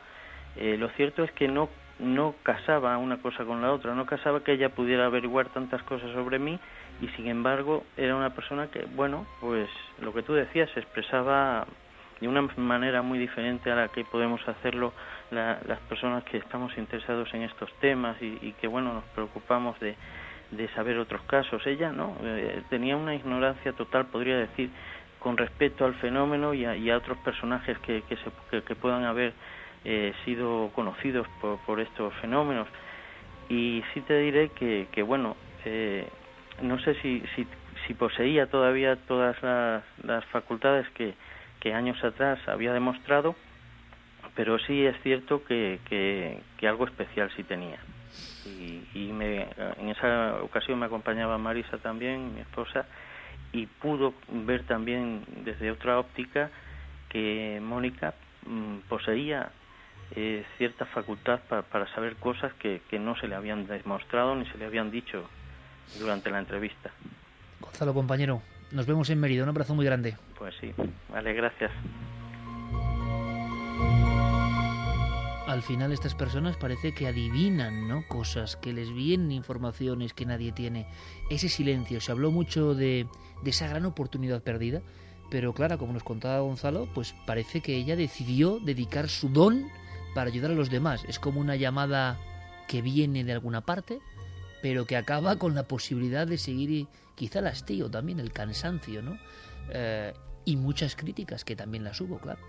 eh, 0.56 0.76
lo 0.78 0.88
cierto 0.90 1.24
es 1.24 1.32
que 1.32 1.48
no 1.48 1.68
no 2.00 2.34
casaba 2.42 2.96
una 2.96 3.18
cosa 3.18 3.44
con 3.44 3.60
la 3.60 3.72
otra, 3.72 3.94
no 3.94 4.06
casaba 4.06 4.42
que 4.42 4.52
ella 4.52 4.70
pudiera 4.70 5.06
averiguar 5.06 5.50
tantas 5.50 5.82
cosas 5.82 6.10
sobre 6.12 6.38
mí 6.38 6.58
y 7.00 7.08
sin 7.08 7.28
embargo 7.28 7.84
era 7.96 8.16
una 8.16 8.30
persona 8.30 8.68
que, 8.68 8.86
bueno, 8.94 9.26
pues 9.40 9.68
lo 10.00 10.12
que 10.12 10.22
tú 10.22 10.32
decías, 10.32 10.70
se 10.70 10.80
expresaba 10.80 11.66
de 12.20 12.28
una 12.28 12.42
manera 12.56 13.02
muy 13.02 13.18
diferente 13.18 13.70
a 13.70 13.76
la 13.76 13.88
que 13.88 14.04
podemos 14.04 14.46
hacerlo 14.48 14.92
las 15.30 15.78
personas 15.88 16.24
que 16.24 16.38
estamos 16.38 16.76
interesados 16.76 17.32
en 17.34 17.42
estos 17.42 17.72
temas 17.80 18.16
y, 18.20 18.52
que 18.60 18.66
bueno 18.66 18.92
nos 18.92 19.04
preocupamos 19.14 19.78
de, 19.80 19.96
de, 20.50 20.68
saber 20.74 20.98
otros 20.98 21.22
casos. 21.22 21.64
Ella 21.66 21.92
no 21.92 22.16
eh, 22.22 22.62
tenía 22.68 22.96
una 22.96 23.14
ignorancia 23.14 23.72
total 23.72 24.06
podría 24.06 24.36
decir 24.38 24.70
con 25.18 25.36
respecto 25.36 25.84
al 25.84 25.94
fenómeno 25.96 26.54
y 26.54 26.64
a, 26.64 26.96
otros 26.96 27.18
personajes 27.18 27.78
que, 27.80 28.02
que, 28.02 28.16
se, 28.16 28.62
que, 28.62 28.74
puedan 28.74 29.04
haber 29.04 29.34
eh, 29.84 30.12
sido 30.24 30.70
conocidos 30.74 31.26
por, 31.40 31.58
por, 31.60 31.80
estos 31.80 32.12
fenómenos. 32.14 32.66
Y 33.48 33.82
sí 33.92 34.00
te 34.00 34.18
diré 34.18 34.48
que, 34.50 34.88
que 34.90 35.02
bueno 35.02 35.36
eh, 35.64 36.06
no 36.62 36.78
sé 36.80 36.94
si, 37.02 37.22
si, 37.34 37.46
si, 37.86 37.94
poseía 37.94 38.46
todavía 38.46 38.96
todas 38.96 39.40
las, 39.42 39.82
las 40.02 40.24
facultades 40.26 40.88
que, 40.90 41.14
que 41.60 41.74
años 41.74 42.02
atrás 42.02 42.38
había 42.48 42.72
demostrado 42.72 43.34
pero 44.40 44.58
sí 44.58 44.86
es 44.86 44.96
cierto 45.02 45.44
que, 45.44 45.80
que, 45.86 46.66
algo 46.66 46.86
especial 46.86 47.30
sí 47.36 47.44
tenía. 47.44 47.78
Y, 48.94 49.12
me, 49.12 49.42
en 49.76 49.90
esa 49.90 50.38
ocasión 50.42 50.78
me 50.78 50.86
acompañaba 50.86 51.36
Marisa 51.36 51.76
también, 51.76 52.34
mi 52.34 52.40
esposa, 52.40 52.86
y 53.52 53.66
pudo 53.66 54.14
ver 54.46 54.62
también 54.62 55.26
desde 55.44 55.70
otra 55.70 55.98
óptica 55.98 56.48
que 57.10 57.60
Mónica 57.62 58.14
mm, 58.46 58.88
poseía 58.88 59.50
eh, 60.16 60.42
cierta 60.56 60.86
facultad 60.86 61.40
para, 61.46 61.86
saber 61.94 62.16
cosas 62.16 62.54
que, 62.54 62.80
que 62.88 62.98
no 62.98 63.16
se 63.16 63.28
le 63.28 63.34
habían 63.34 63.66
demostrado 63.66 64.34
ni 64.36 64.46
se 64.46 64.56
le 64.56 64.64
habían 64.64 64.90
dicho 64.90 65.28
durante 65.98 66.30
la 66.30 66.38
entrevista. 66.38 66.90
Gonzalo, 67.60 67.92
compañero, 67.92 68.40
nos 68.72 68.86
vemos 68.86 69.10
en 69.10 69.20
Mérida. 69.20 69.42
Un 69.42 69.50
abrazo 69.50 69.74
muy 69.74 69.84
grande. 69.84 70.16
Pues 70.38 70.54
sí, 70.62 70.72
vale, 71.10 71.34
gracias. 71.34 71.72
Al 75.50 75.62
final 75.62 75.90
estas 75.92 76.14
personas 76.14 76.56
parece 76.56 76.94
que 76.94 77.08
adivinan 77.08 77.88
¿no? 77.88 78.06
cosas, 78.06 78.54
que 78.54 78.72
les 78.72 78.92
vienen 78.92 79.32
informaciones 79.32 80.14
que 80.14 80.24
nadie 80.24 80.52
tiene. 80.52 80.86
Ese 81.28 81.48
silencio, 81.48 82.00
se 82.00 82.12
habló 82.12 82.30
mucho 82.30 82.74
de, 82.74 83.08
esa 83.44 83.66
gran 83.66 83.84
oportunidad 83.84 84.42
perdida, 84.44 84.80
pero 85.28 85.52
claro, 85.52 85.76
como 85.76 85.92
nos 85.92 86.04
contaba 86.04 86.38
Gonzalo, 86.38 86.88
pues 86.94 87.16
parece 87.26 87.62
que 87.62 87.76
ella 87.76 87.96
decidió 87.96 88.60
dedicar 88.60 89.08
su 89.08 89.28
don 89.28 89.66
para 90.14 90.30
ayudar 90.30 90.52
a 90.52 90.54
los 90.54 90.70
demás. 90.70 91.04
Es 91.08 91.18
como 91.18 91.40
una 91.40 91.56
llamada 91.56 92.16
que 92.68 92.80
viene 92.80 93.24
de 93.24 93.32
alguna 93.32 93.62
parte, 93.62 93.98
pero 94.62 94.86
que 94.86 94.96
acaba 94.96 95.36
con 95.36 95.56
la 95.56 95.64
posibilidad 95.64 96.28
de 96.28 96.38
seguir 96.38 96.86
quizá 97.16 97.40
el 97.40 97.48
hastío 97.48 97.90
también, 97.90 98.20
el 98.20 98.32
cansancio, 98.32 99.02
¿no? 99.02 99.18
Eh, 99.70 100.14
y 100.44 100.54
muchas 100.54 100.94
críticas 100.94 101.44
que 101.44 101.56
también 101.56 101.82
las 101.82 102.00
hubo, 102.00 102.18
claro. 102.18 102.40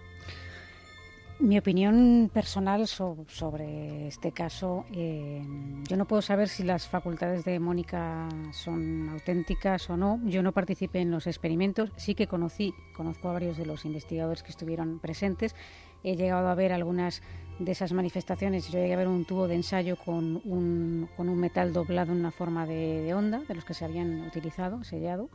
Mi 1.42 1.58
opinión 1.58 2.30
personal 2.32 2.88
sobre 2.88 4.08
este 4.08 4.32
caso, 4.32 4.86
eh, 4.94 5.42
yo 5.90 5.98
no 5.98 6.06
puedo 6.06 6.22
saber 6.22 6.48
si 6.48 6.64
las 6.64 6.88
facultades 6.88 7.44
de 7.46 7.60
Mónica 7.60 8.30
son 8.52 9.10
auténticas 9.10 9.90
o 9.90 9.98
no. 9.98 10.20
Yo 10.26 10.44
no 10.44 10.52
participé 10.52 11.00
en 11.00 11.10
los 11.10 11.26
experimentos, 11.26 11.92
sí 11.96 12.14
que 12.14 12.28
conocí, 12.28 12.76
conozco 12.96 13.28
a 13.30 13.34
varios 13.34 13.58
de 13.58 13.66
los 13.66 13.86
investigadores 13.86 14.44
que 14.44 14.52
estuvieron 14.52 15.00
presentes 15.00 15.56
he 16.04 16.16
llegado 16.16 16.48
a 16.48 16.56
ver 16.56 16.74
algunas 16.74 17.22
de 17.60 17.72
esas 17.72 17.94
manifestaciones. 17.94 18.68
Yo 18.70 18.80
llegué 18.80 18.94
a 18.94 18.98
ver 18.98 19.08
un 19.08 19.26
tubo 19.26 19.48
de 19.48 19.56
ensayo 19.56 19.96
con 19.98 20.42
un, 20.46 21.10
con 21.16 21.30
un 21.30 21.40
metal 21.40 21.74
doblado 21.74 22.12
en 22.12 22.20
una 22.20 22.32
forma 22.32 22.66
de, 22.66 23.02
de 23.02 23.14
onda, 23.14 23.40
de 23.48 23.56
los 23.56 23.66
que 23.66 23.74
se 23.74 23.86
habían 23.86 24.22
utilizado, 24.22 24.84
sellado. 24.84 25.30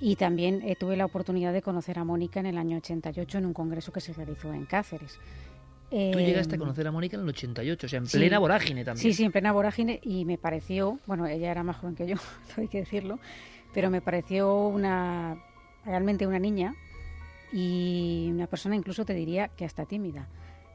Y 0.00 0.16
también 0.16 0.62
eh, 0.62 0.76
tuve 0.76 0.96
la 0.96 1.04
oportunidad 1.04 1.52
de 1.52 1.62
conocer 1.62 1.98
a 1.98 2.04
Mónica 2.04 2.40
en 2.40 2.46
el 2.46 2.58
año 2.58 2.76
88 2.78 3.38
en 3.38 3.46
un 3.46 3.54
congreso 3.54 3.92
que 3.92 4.00
se 4.00 4.12
realizó 4.12 4.52
en 4.52 4.66
Cáceres. 4.66 5.18
Tú 5.90 6.18
llegaste 6.18 6.56
a 6.56 6.58
conocer 6.58 6.86
a 6.88 6.92
Mónica 6.92 7.16
en 7.16 7.22
el 7.22 7.28
88, 7.28 7.86
o 7.86 7.88
sea, 7.88 7.98
en 7.98 8.06
sí. 8.06 8.18
plena 8.18 8.40
vorágine 8.40 8.84
también. 8.84 9.02
Sí, 9.02 9.12
sí, 9.12 9.24
en 9.24 9.30
plena 9.30 9.52
vorágine 9.52 10.00
y 10.02 10.24
me 10.24 10.38
pareció, 10.38 10.98
bueno, 11.06 11.26
ella 11.26 11.52
era 11.52 11.62
más 11.62 11.76
joven 11.76 11.94
que 11.94 12.06
yo, 12.08 12.16
hay 12.56 12.66
que 12.66 12.78
decirlo, 12.78 13.20
pero 13.72 13.90
me 13.90 14.00
pareció 14.00 14.66
una 14.66 15.36
realmente 15.84 16.26
una 16.26 16.38
niña 16.38 16.74
y 17.52 18.28
una 18.32 18.46
persona 18.46 18.74
incluso 18.74 19.04
te 19.04 19.14
diría 19.14 19.48
que 19.48 19.64
hasta 19.64 19.84
tímida. 19.84 20.28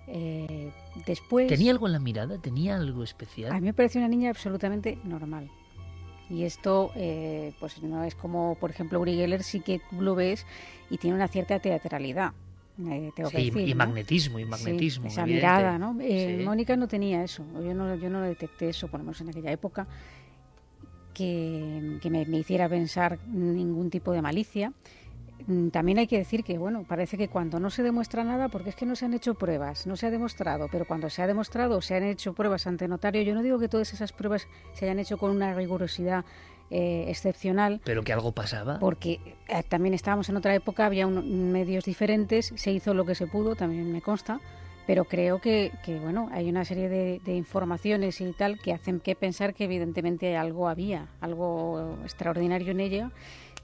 Eh, 0.08 0.72
después 1.06 1.48
¿Tenía 1.48 1.72
algo 1.72 1.88
en 1.88 1.94
la 1.94 2.00
mirada? 2.00 2.38
¿Tenía 2.40 2.78
algo 2.78 3.04
especial? 3.04 3.52
a 3.52 3.56
mí 3.56 3.68
me 3.68 3.74
pareció 3.74 4.00
una 4.00 4.08
niña 4.08 4.30
absolutamente 4.30 4.98
normal. 5.04 5.52
Y 6.30 6.44
esto, 6.44 6.92
eh, 6.96 7.54
pues 7.60 7.82
no 7.82 8.04
es 8.04 8.14
como, 8.16 8.56
por 8.56 8.70
ejemplo, 8.70 9.00
Uri 9.00 9.16
Geller 9.16 9.44
sí 9.44 9.62
que 9.62 9.80
tú 9.90 10.02
lo 10.02 10.14
ves 10.16 10.46
y 10.90 10.98
tiene 10.98 11.16
una 11.16 11.28
cierta 11.28 11.60
teatralidad. 11.60 12.34
eh, 12.88 13.12
tengo 13.16 13.30
que 13.32 13.38
Sí, 13.40 13.46
decir, 13.50 13.68
y 13.68 13.72
¿no? 13.74 13.78
magnetismo, 13.78 14.40
y 14.40 14.44
Sí, 14.44 14.50
magnetismo, 14.50 15.08
esa 15.08 15.24
evidente. 15.24 15.46
mirada, 15.48 15.78
¿no? 15.80 15.98
Eh, 16.00 16.38
Sí. 16.38 16.44
Mónica 16.46 16.76
no 16.78 16.88
tenía 16.88 17.24
eso. 17.24 17.44
Yo 17.62 17.74
no, 17.74 17.96
yo 17.96 18.10
no 18.10 18.22
detecté 18.22 18.70
eso, 18.70 18.88
por 18.88 19.00
lo 19.00 19.06
menos 19.06 19.20
en 19.22 19.30
aquella 19.30 19.52
época, 19.52 19.88
que, 21.14 21.98
que 22.02 22.10
me, 22.10 22.26
me 22.26 22.38
hiciera 22.38 22.70
pensar 22.70 23.20
ningún 23.28 23.90
tipo 23.90 24.12
de 24.14 24.22
malicia. 24.22 24.72
Mm, 25.48 25.70
También 25.70 25.98
hay 26.00 26.08
que 26.08 26.18
decir 26.18 26.44
que, 26.44 26.58
bueno, 26.58 26.84
parece 26.88 27.18
que 27.18 27.28
cuando 27.28 27.60
no 27.60 27.70
se 27.70 27.84
demuestra 27.84 28.24
nada, 28.24 28.50
porque 28.50 28.70
es 28.70 28.76
que 28.76 28.86
no 28.86 28.96
se 28.96 29.06
han 29.06 29.14
hecho 29.14 29.34
pruebas, 29.36 29.88
no 29.88 29.96
se 29.96 30.08
ha 30.08 30.12
demostrado, 30.12 30.68
pero 30.72 30.86
cuando 30.86 31.10
se 31.10 31.22
ha 31.22 31.28
demostrado, 31.28 31.82
se 31.82 31.96
han 31.96 32.04
hecho 32.04 32.34
pruebas 32.34 32.68
ante 32.68 32.88
notario, 32.88 33.22
yo 33.22 33.34
no 33.34 33.42
digo 33.42 33.60
que 33.60 33.68
todas 33.70 33.94
esas 33.94 34.12
pruebas 34.12 34.48
se 34.74 34.86
hayan 34.86 35.00
hecho 35.00 35.18
con 35.18 35.32
una 35.32 35.54
rigurosidad 35.54 36.26
eh, 36.72 37.06
excepcional, 37.08 37.82
Pero 37.84 38.04
que 38.04 38.14
algo 38.14 38.32
pasaba. 38.32 38.78
porque 38.80 39.20
eh, 39.48 39.64
también 39.68 39.94
estábamos 39.96 40.30
en 40.30 40.38
otra 40.38 40.54
época, 40.54 40.86
había 40.86 41.08
un- 41.08 41.52
medios 41.52 41.86
diferentes, 41.86 42.54
se 42.56 42.72
hizo 42.72 42.94
lo 42.94 43.06
que 43.06 43.16
se 43.16 43.26
pudo, 43.26 43.56
también 43.56 43.92
me 43.92 44.02
consta, 44.04 44.40
pero 44.86 45.06
creo 45.06 45.40
que, 45.40 45.72
que, 45.84 46.00
bueno, 46.00 46.30
hay 46.32 46.50
una 46.50 46.66
serie 46.66 46.90
de, 46.90 47.22
de 47.24 47.36
informaciones 47.36 48.22
y 48.22 48.32
tal 48.34 48.60
que 48.60 48.74
hacen 48.74 49.00
que 49.00 49.16
pensar 49.16 49.54
que 49.54 49.64
evidentemente 49.66 50.36
algo 50.38 50.68
había, 50.68 51.08
algo 51.22 51.98
extraordinario 52.04 52.72
en 52.72 52.80
ella 52.80 53.12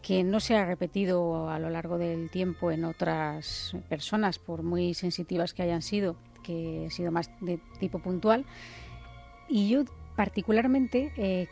que 0.06 0.24
no 0.24 0.40
se 0.40 0.56
ha 0.56 0.64
repetido 0.66 1.50
a 1.50 1.58
lo 1.58 1.72
largo 1.72 1.98
del 1.98 2.30
tiempo 2.30 2.70
en 2.70 2.86
otras 2.86 3.76
personas, 3.90 4.38
por 4.38 4.62
muy 4.62 4.94
sensitivas 4.94 5.56
que 5.56 5.64
hayan 5.64 5.82
sido, 5.82 6.16
que 6.44 6.86
ha 6.88 6.92
sido 6.92 7.12
más 7.12 7.32
de 7.42 7.60
tipo 7.80 7.98
puntual. 7.98 8.46
Y 9.50 9.68
yo 9.68 9.84
particularmente 10.16 11.12
eh, 11.18 11.48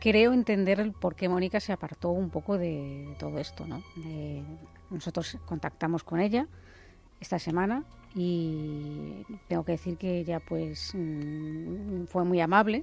creo 0.00 0.32
entender 0.32 0.92
por 1.00 1.14
qué 1.14 1.28
Mónica 1.28 1.60
se 1.60 1.72
apartó 1.72 2.10
un 2.10 2.30
poco 2.30 2.58
de, 2.58 3.06
de 3.10 3.14
todo 3.16 3.38
esto. 3.38 3.64
¿no? 3.64 3.80
Eh, 4.04 4.42
nosotros 4.90 5.38
contactamos 5.46 6.02
con 6.02 6.18
ella 6.18 6.48
esta 7.20 7.38
semana 7.38 7.84
y 8.12 9.24
tengo 9.46 9.64
que 9.64 9.72
decir 9.72 9.98
que 9.98 10.18
ella 10.18 10.40
pues 10.40 10.90
mm, 10.94 12.06
fue 12.06 12.24
muy 12.24 12.40
amable 12.40 12.82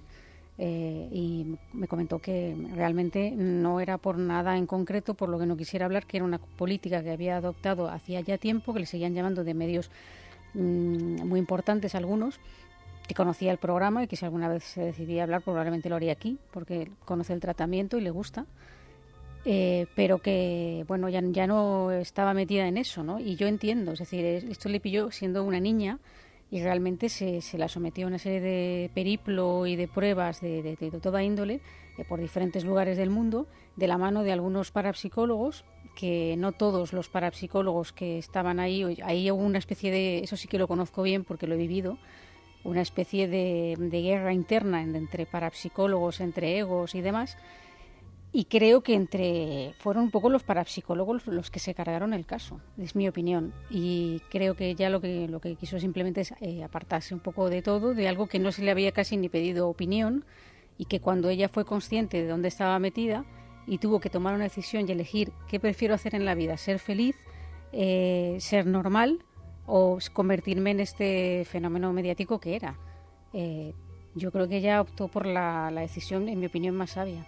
eh, 0.63 1.09
y 1.11 1.57
me 1.73 1.87
comentó 1.87 2.19
que 2.19 2.55
realmente 2.75 3.31
no 3.35 3.79
era 3.79 3.97
por 3.97 4.19
nada 4.19 4.57
en 4.59 4.67
concreto 4.67 5.15
por 5.15 5.27
lo 5.27 5.39
que 5.39 5.47
no 5.47 5.57
quisiera 5.57 5.85
hablar, 5.87 6.05
que 6.05 6.17
era 6.17 6.23
una 6.23 6.37
política 6.37 7.01
que 7.01 7.09
había 7.09 7.37
adoptado 7.37 7.89
hacía 7.89 8.21
ya 8.21 8.37
tiempo, 8.37 8.71
que 8.71 8.81
le 8.81 8.85
seguían 8.85 9.15
llamando 9.15 9.43
de 9.43 9.55
medios 9.55 9.89
mm, 10.53 11.25
muy 11.25 11.39
importantes 11.39 11.95
algunos, 11.95 12.39
que 13.07 13.15
conocía 13.15 13.51
el 13.51 13.57
programa 13.57 14.03
y 14.03 14.07
que 14.07 14.15
si 14.15 14.23
alguna 14.25 14.49
vez 14.49 14.63
se 14.63 14.81
decidía 14.81 15.23
hablar 15.23 15.41
probablemente 15.41 15.89
lo 15.89 15.95
haría 15.95 16.11
aquí, 16.11 16.37
porque 16.51 16.91
conoce 17.05 17.33
el 17.33 17.39
tratamiento 17.39 17.97
y 17.97 18.01
le 18.01 18.11
gusta. 18.11 18.45
Eh, 19.43 19.87
pero 19.95 20.19
que 20.19 20.85
bueno 20.87 21.09
ya, 21.09 21.21
ya 21.23 21.47
no 21.47 21.89
estaba 21.91 22.35
metida 22.35 22.67
en 22.67 22.77
eso, 22.77 23.03
¿no? 23.03 23.19
Y 23.19 23.35
yo 23.35 23.47
entiendo, 23.47 23.93
es 23.93 23.99
decir, 23.99 24.23
es- 24.23 24.43
esto 24.43 24.69
le 24.69 24.79
pilló 24.79 25.09
siendo 25.09 25.43
una 25.43 25.59
niña 25.59 25.97
y 26.51 26.61
realmente 26.61 27.07
se, 27.09 27.41
se 27.41 27.57
la 27.57 27.69
sometió 27.69 28.05
a 28.05 28.09
una 28.09 28.19
serie 28.19 28.41
de 28.41 28.91
periplo 28.93 29.65
y 29.65 29.75
de 29.77 29.87
pruebas 29.87 30.41
de, 30.41 30.61
de- 30.61 30.75
toda 31.01 31.23
índole 31.23 31.61
eh, 31.97 32.03
por 32.07 32.19
diferentes 32.19 32.65
lugares 32.65 32.97
del 32.97 33.09
mundo, 33.09 33.47
de 33.77 33.87
la 33.87 33.97
mano 33.97 34.21
de 34.23 34.33
algunos 34.33 34.69
parapsicólogos, 34.71 35.63
que 35.95 36.35
no 36.37 36.51
todos 36.51 36.91
los 36.93 37.07
parapsicólogos 37.09 37.93
que 37.93 38.17
estaban 38.17 38.59
ahí, 38.59 38.97
ahí 39.03 39.31
hubo 39.31 39.41
una 39.43 39.57
especie 39.59 39.91
de, 39.91 40.19
eso 40.19 40.35
sí 40.35 40.47
que 40.47 40.59
lo 40.59 40.67
conozco 40.67 41.01
bien 41.03 41.23
porque 41.23 41.47
lo 41.47 41.55
he 41.55 41.57
vivido, 41.57 41.97
una 42.63 42.81
especie 42.81 43.27
de, 43.27 43.75
de 43.79 44.01
guerra 44.01 44.33
interna 44.33 44.81
en- 44.83 44.95
entre 44.95 45.25
parapsicólogos, 45.25 46.19
entre 46.19 46.59
egos 46.59 46.95
y 46.95 47.01
demás. 47.01 47.37
Y 48.33 48.45
creo 48.45 48.81
que 48.81 48.93
entre 48.93 49.73
fueron 49.79 50.05
un 50.05 50.11
poco 50.11 50.29
los 50.29 50.43
parapsicólogos 50.43 51.27
los 51.27 51.51
que 51.51 51.59
se 51.59 51.73
cargaron 51.73 52.13
el 52.13 52.25
caso, 52.25 52.61
es 52.77 52.95
mi 52.95 53.09
opinión. 53.09 53.53
Y 53.69 54.21
creo 54.29 54.55
que 54.55 54.73
ya 54.73 54.89
lo 54.89 55.01
que 55.01 55.27
lo 55.27 55.41
que 55.41 55.55
quiso 55.55 55.79
simplemente 55.79 56.21
es 56.21 56.33
eh, 56.39 56.63
apartarse 56.63 57.13
un 57.13 57.19
poco 57.19 57.49
de 57.49 57.61
todo, 57.61 57.93
de 57.93 58.07
algo 58.07 58.27
que 58.27 58.39
no 58.39 58.53
se 58.53 58.63
le 58.63 58.71
había 58.71 58.93
casi 58.93 59.17
ni 59.17 59.27
pedido 59.27 59.67
opinión 59.67 60.23
y 60.77 60.85
que 60.85 61.01
cuando 61.01 61.27
ella 61.27 61.49
fue 61.49 61.65
consciente 61.65 62.21
de 62.21 62.27
dónde 62.29 62.47
estaba 62.47 62.79
metida 62.79 63.25
y 63.67 63.79
tuvo 63.79 63.99
que 63.99 64.09
tomar 64.09 64.33
una 64.33 64.45
decisión 64.45 64.87
y 64.87 64.93
elegir 64.93 65.33
qué 65.49 65.59
prefiero 65.59 65.93
hacer 65.93 66.15
en 66.15 66.23
la 66.23 66.33
vida, 66.33 66.55
ser 66.55 66.79
feliz, 66.79 67.17
eh, 67.73 68.37
ser 68.39 68.65
normal 68.65 69.25
o 69.65 69.99
convertirme 70.13 70.71
en 70.71 70.79
este 70.79 71.43
fenómeno 71.45 71.91
mediático 71.91 72.39
que 72.39 72.55
era. 72.55 72.77
Eh, 73.33 73.73
yo 74.15 74.31
creo 74.31 74.47
que 74.47 74.57
ella 74.57 74.79
optó 74.79 75.09
por 75.09 75.25
la, 75.25 75.69
la 75.69 75.81
decisión, 75.81 76.29
en 76.29 76.39
mi 76.39 76.45
opinión, 76.45 76.75
más 76.75 76.91
sabia. 76.91 77.25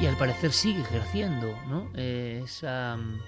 Y 0.00 0.06
al 0.06 0.16
parecer 0.16 0.52
sigue 0.52 0.80
ejerciendo, 0.80 1.54
¿no? 1.68 1.88
Eh, 1.94 2.42
esa. 2.44 2.96
mm, 2.96 3.18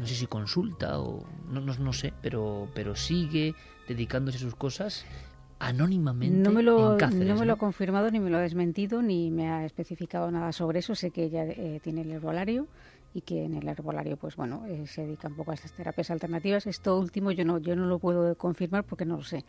No 0.00 0.06
sé 0.06 0.14
si 0.14 0.26
consulta 0.26 0.98
o. 0.98 1.24
No, 1.48 1.60
no, 1.60 1.74
no 1.74 1.92
sé, 1.92 2.12
pero, 2.22 2.68
pero 2.74 2.96
sigue 2.96 3.54
dedicándose 3.86 4.38
a 4.38 4.40
sus 4.40 4.54
cosas 4.54 5.04
anónimamente 5.58 6.38
No 6.38 6.52
me, 6.52 6.62
lo, 6.62 6.92
en 6.92 6.98
Cáceres, 6.98 7.28
no 7.28 7.36
me 7.36 7.44
lo 7.44 7.52
ha 7.52 7.56
confirmado, 7.56 8.10
ni 8.10 8.18
me 8.18 8.30
lo 8.30 8.38
ha 8.38 8.40
desmentido, 8.40 9.02
ni 9.02 9.30
me 9.30 9.50
ha 9.50 9.64
especificado 9.66 10.30
nada 10.30 10.52
sobre 10.52 10.78
eso. 10.78 10.94
Sé 10.94 11.10
que 11.10 11.24
ella 11.24 11.44
eh, 11.44 11.80
tiene 11.82 12.00
el 12.00 12.10
herbolario 12.10 12.66
y 13.12 13.20
que 13.20 13.44
en 13.44 13.54
el 13.54 13.68
herbolario, 13.68 14.16
pues 14.16 14.36
bueno, 14.36 14.64
eh, 14.66 14.86
se 14.86 15.02
dedica 15.02 15.28
un 15.28 15.34
poco 15.34 15.50
a 15.50 15.54
estas 15.54 15.72
terapias 15.72 16.10
alternativas. 16.10 16.66
Esto 16.66 16.98
último 16.98 17.30
yo 17.30 17.44
no, 17.44 17.58
yo 17.58 17.76
no 17.76 17.84
lo 17.86 17.98
puedo 17.98 18.34
confirmar 18.36 18.84
porque 18.84 19.04
no 19.04 19.16
lo 19.18 19.22
sé. 19.22 19.44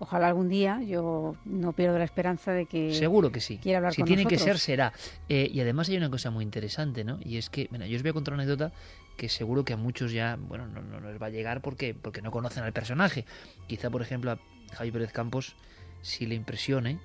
Ojalá 0.00 0.28
algún 0.28 0.48
día, 0.48 0.80
yo 0.82 1.34
no 1.44 1.72
pierdo 1.72 1.98
la 1.98 2.04
esperanza 2.04 2.52
de 2.52 2.66
que 2.66 2.94
Seguro 2.94 3.32
que 3.32 3.40
sí. 3.40 3.58
quiera 3.58 3.78
hablar 3.78 3.94
si 3.94 4.02
con 4.02 4.06
tiene 4.06 4.26
que 4.26 4.38
ser, 4.38 4.58
será. 4.58 4.92
Eh, 5.28 5.50
y 5.52 5.60
además 5.60 5.88
hay 5.88 5.96
una 5.96 6.08
cosa 6.08 6.30
muy 6.30 6.44
interesante, 6.44 7.02
¿no? 7.02 7.18
Y 7.24 7.36
es 7.36 7.50
que, 7.50 7.66
bueno, 7.70 7.84
yo 7.86 7.96
os 7.96 8.02
voy 8.02 8.10
a 8.10 8.12
contar 8.12 8.34
una 8.34 8.44
anécdota 8.44 8.72
que 9.16 9.28
seguro 9.28 9.64
que 9.64 9.72
a 9.72 9.76
muchos 9.76 10.12
ya, 10.12 10.36
bueno, 10.40 10.68
no, 10.68 10.80
no 10.82 11.00
les 11.00 11.20
va 11.20 11.26
a 11.26 11.30
llegar 11.30 11.60
porque, 11.62 11.94
porque 11.94 12.22
no 12.22 12.30
conocen 12.30 12.62
al 12.62 12.72
personaje. 12.72 13.24
Quizá, 13.66 13.90
por 13.90 14.00
ejemplo, 14.00 14.30
a 14.30 14.38
Javi 14.74 14.92
Pérez 14.92 15.12
Campos 15.12 15.56
si 16.02 16.26
le 16.26 16.36
impresione. 16.36 17.00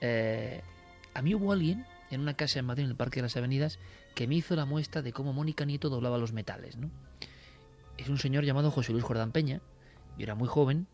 Eh, 0.00 0.62
a 1.12 1.22
mí 1.22 1.34
hubo 1.34 1.52
alguien 1.52 1.84
en 2.10 2.20
una 2.20 2.34
casa 2.34 2.58
en 2.58 2.64
Madrid, 2.64 2.84
en 2.84 2.90
el 2.90 2.96
Parque 2.96 3.16
de 3.20 3.24
las 3.24 3.36
Avenidas, 3.36 3.78
que 4.14 4.26
me 4.26 4.34
hizo 4.36 4.56
la 4.56 4.64
muestra 4.64 5.02
de 5.02 5.12
cómo 5.12 5.32
Mónica 5.32 5.64
Nieto 5.64 5.88
doblaba 5.90 6.18
los 6.18 6.32
metales, 6.32 6.76
¿no? 6.76 6.90
Es 7.98 8.08
un 8.08 8.18
señor 8.18 8.44
llamado 8.44 8.70
José 8.70 8.92
Luis 8.92 9.04
Jordán 9.04 9.30
Peña, 9.30 9.60
yo 10.16 10.24
era 10.24 10.34
muy 10.34 10.48
joven, 10.48 10.86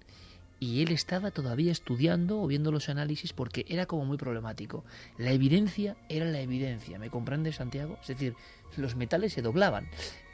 y 0.59 0.83
él 0.83 0.93
estaba 0.93 1.31
todavía 1.31 1.73
estudiando 1.73 2.41
o 2.41 2.47
viendo 2.47 2.73
los 2.73 2.89
análisis 2.89 3.33
porque 3.33 3.67
era 3.69 3.87
como 3.87 4.05
muy 4.05 4.17
problemático. 4.17 4.85
La 5.19 5.33
evidencia 5.33 5.97
era 6.09 6.27
la 6.27 6.41
evidencia, 6.41 6.99
¿me 6.99 7.11
comprende 7.11 7.53
Santiago? 7.53 7.99
Es 8.01 8.09
decir, 8.09 8.35
los 8.77 8.97
metales 8.97 9.33
se 9.33 9.43
doblaban 9.43 9.89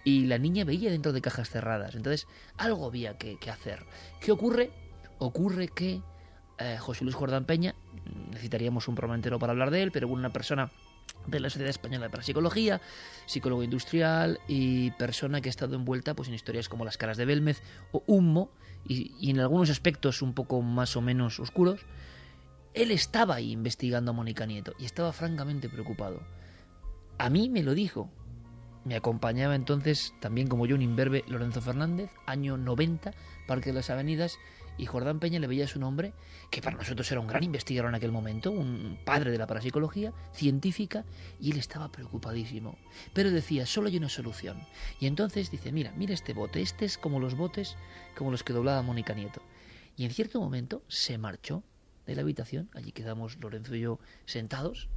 y 0.04 0.26
la 0.26 0.38
niña 0.38 0.64
veía 0.64 0.90
dentro 0.90 1.12
de 1.12 1.20
cajas 1.20 1.50
cerradas. 1.50 1.94
Entonces, 1.94 2.26
algo 2.56 2.86
había 2.86 3.16
que, 3.18 3.38
hacer. 3.50 3.84
¿Qué 4.20 4.32
ocurre? 4.32 4.70
Ocurre 5.18 5.68
que 5.68 6.00
eh, 6.58 6.76
José 6.78 7.04
Luis 7.04 7.16
Jordán 7.16 7.44
Peña, 7.44 7.74
necesitaríamos 8.30 8.88
un 8.88 8.94
programa 8.94 9.38
para 9.38 9.52
hablar 9.52 9.70
de 9.70 9.82
él, 9.82 9.92
pero 9.92 10.08
una 10.08 10.32
persona 10.32 10.70
de 11.26 11.40
la 11.40 11.50
Sociedad 11.50 11.70
Española 11.70 12.08
para 12.08 12.22
Psicología, 12.22 12.80
psicólogo 13.26 13.62
industrial 13.62 14.40
y 14.48 14.90
persona 14.92 15.40
que 15.40 15.48
ha 15.48 15.50
estado 15.50 15.76
envuelta 15.76 16.14
pues, 16.14 16.28
en 16.28 16.34
historias 16.34 16.68
como 16.68 16.84
Las 16.84 16.98
caras 16.98 17.16
de 17.16 17.24
Belmez 17.24 17.62
o 17.92 18.02
Hummo, 18.06 18.50
y, 18.86 19.30
en 19.30 19.40
algunos 19.40 19.70
aspectos 19.70 20.22
un 20.22 20.34
poco 20.34 20.62
más 20.62 20.96
o 20.96 21.00
menos 21.00 21.40
oscuros, 21.40 21.80
él 22.74 22.90
estaba 22.90 23.36
ahí 23.36 23.52
investigando 23.52 24.10
a 24.10 24.14
Mónica 24.14 24.46
Nieto 24.46 24.74
y 24.78 24.84
estaba 24.84 25.12
francamente 25.12 25.68
preocupado. 25.68 26.20
A 27.18 27.28
mí 27.30 27.48
me 27.48 27.62
lo 27.62 27.74
dijo. 27.74 28.10
Me 28.84 28.96
acompañaba 28.96 29.54
entonces, 29.54 30.12
también 30.20 30.48
como 30.48 30.66
yo, 30.66 30.74
un 30.74 30.82
imberbe 30.82 31.24
Lorenzo 31.28 31.60
Fernández, 31.60 32.10
año 32.26 32.56
90, 32.56 33.12
Parque 33.46 33.70
de 33.70 33.74
las 33.74 33.90
Avenidas, 33.90 34.38
Y 34.82 34.86
Jordán 34.86 35.20
Peña 35.20 35.38
le 35.38 35.46
veía 35.46 35.66
a 35.66 35.68
su 35.68 35.78
nombre, 35.78 36.12
que 36.50 36.60
para 36.60 36.76
nosotros 36.76 37.08
era 37.12 37.20
un 37.20 37.28
gran 37.28 37.44
investigador 37.44 37.88
en 37.88 37.94
aquel 37.94 38.10
momento, 38.10 38.50
un 38.50 38.98
padre 39.04 39.30
de 39.30 39.38
la 39.38 39.46
parapsicología, 39.46 40.12
científica, 40.32 41.04
y 41.38 41.52
él 41.52 41.58
estaba 41.58 41.92
preocupadísimo. 41.92 42.76
Pero 43.12 43.30
decía, 43.30 43.64
solo 43.64 43.86
hay 43.86 43.96
una 43.96 44.08
solución. 44.08 44.58
Y 44.98 45.06
entonces 45.06 45.52
dice, 45.52 45.70
mira, 45.70 45.92
mira 45.96 46.14
este 46.14 46.32
bote, 46.34 46.62
este 46.62 46.84
es 46.84 46.98
como 46.98 47.20
los 47.20 47.36
botes, 47.36 47.76
como 48.16 48.32
los 48.32 48.42
que 48.42 48.52
doblaba 48.52 48.82
Mónica 48.82 49.14
Nieto. 49.14 49.40
Y 49.96 50.04
en 50.04 50.10
cierto 50.10 50.40
momento 50.40 50.82
se 50.88 51.16
marchó 51.16 51.62
de 52.04 52.16
la 52.16 52.22
habitación, 52.22 52.68
allí 52.74 52.90
quedamos 52.90 53.36
Lorenzo 53.36 53.76
y 53.76 53.82
yo 53.82 54.00
sentados, 54.26 54.88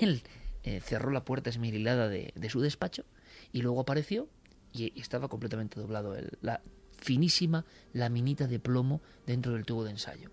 él 0.00 0.22
eh, 0.62 0.80
cerró 0.80 1.10
la 1.10 1.24
puerta 1.24 1.50
esmerilada 1.50 2.08
de, 2.08 2.32
de, 2.36 2.50
su 2.50 2.60
despacho 2.60 3.04
y 3.50 3.62
luego 3.62 3.80
apareció 3.80 4.28
y, 4.72 4.92
y 4.96 5.00
estaba 5.00 5.26
completamente 5.26 5.80
doblado 5.80 6.14
el, 6.14 6.38
la 6.40 6.62
finísima 6.98 7.64
laminita 7.92 8.46
de 8.46 8.58
plomo 8.58 9.00
dentro 9.26 9.52
del 9.52 9.64
tubo 9.64 9.84
de 9.84 9.90
ensayo. 9.90 10.30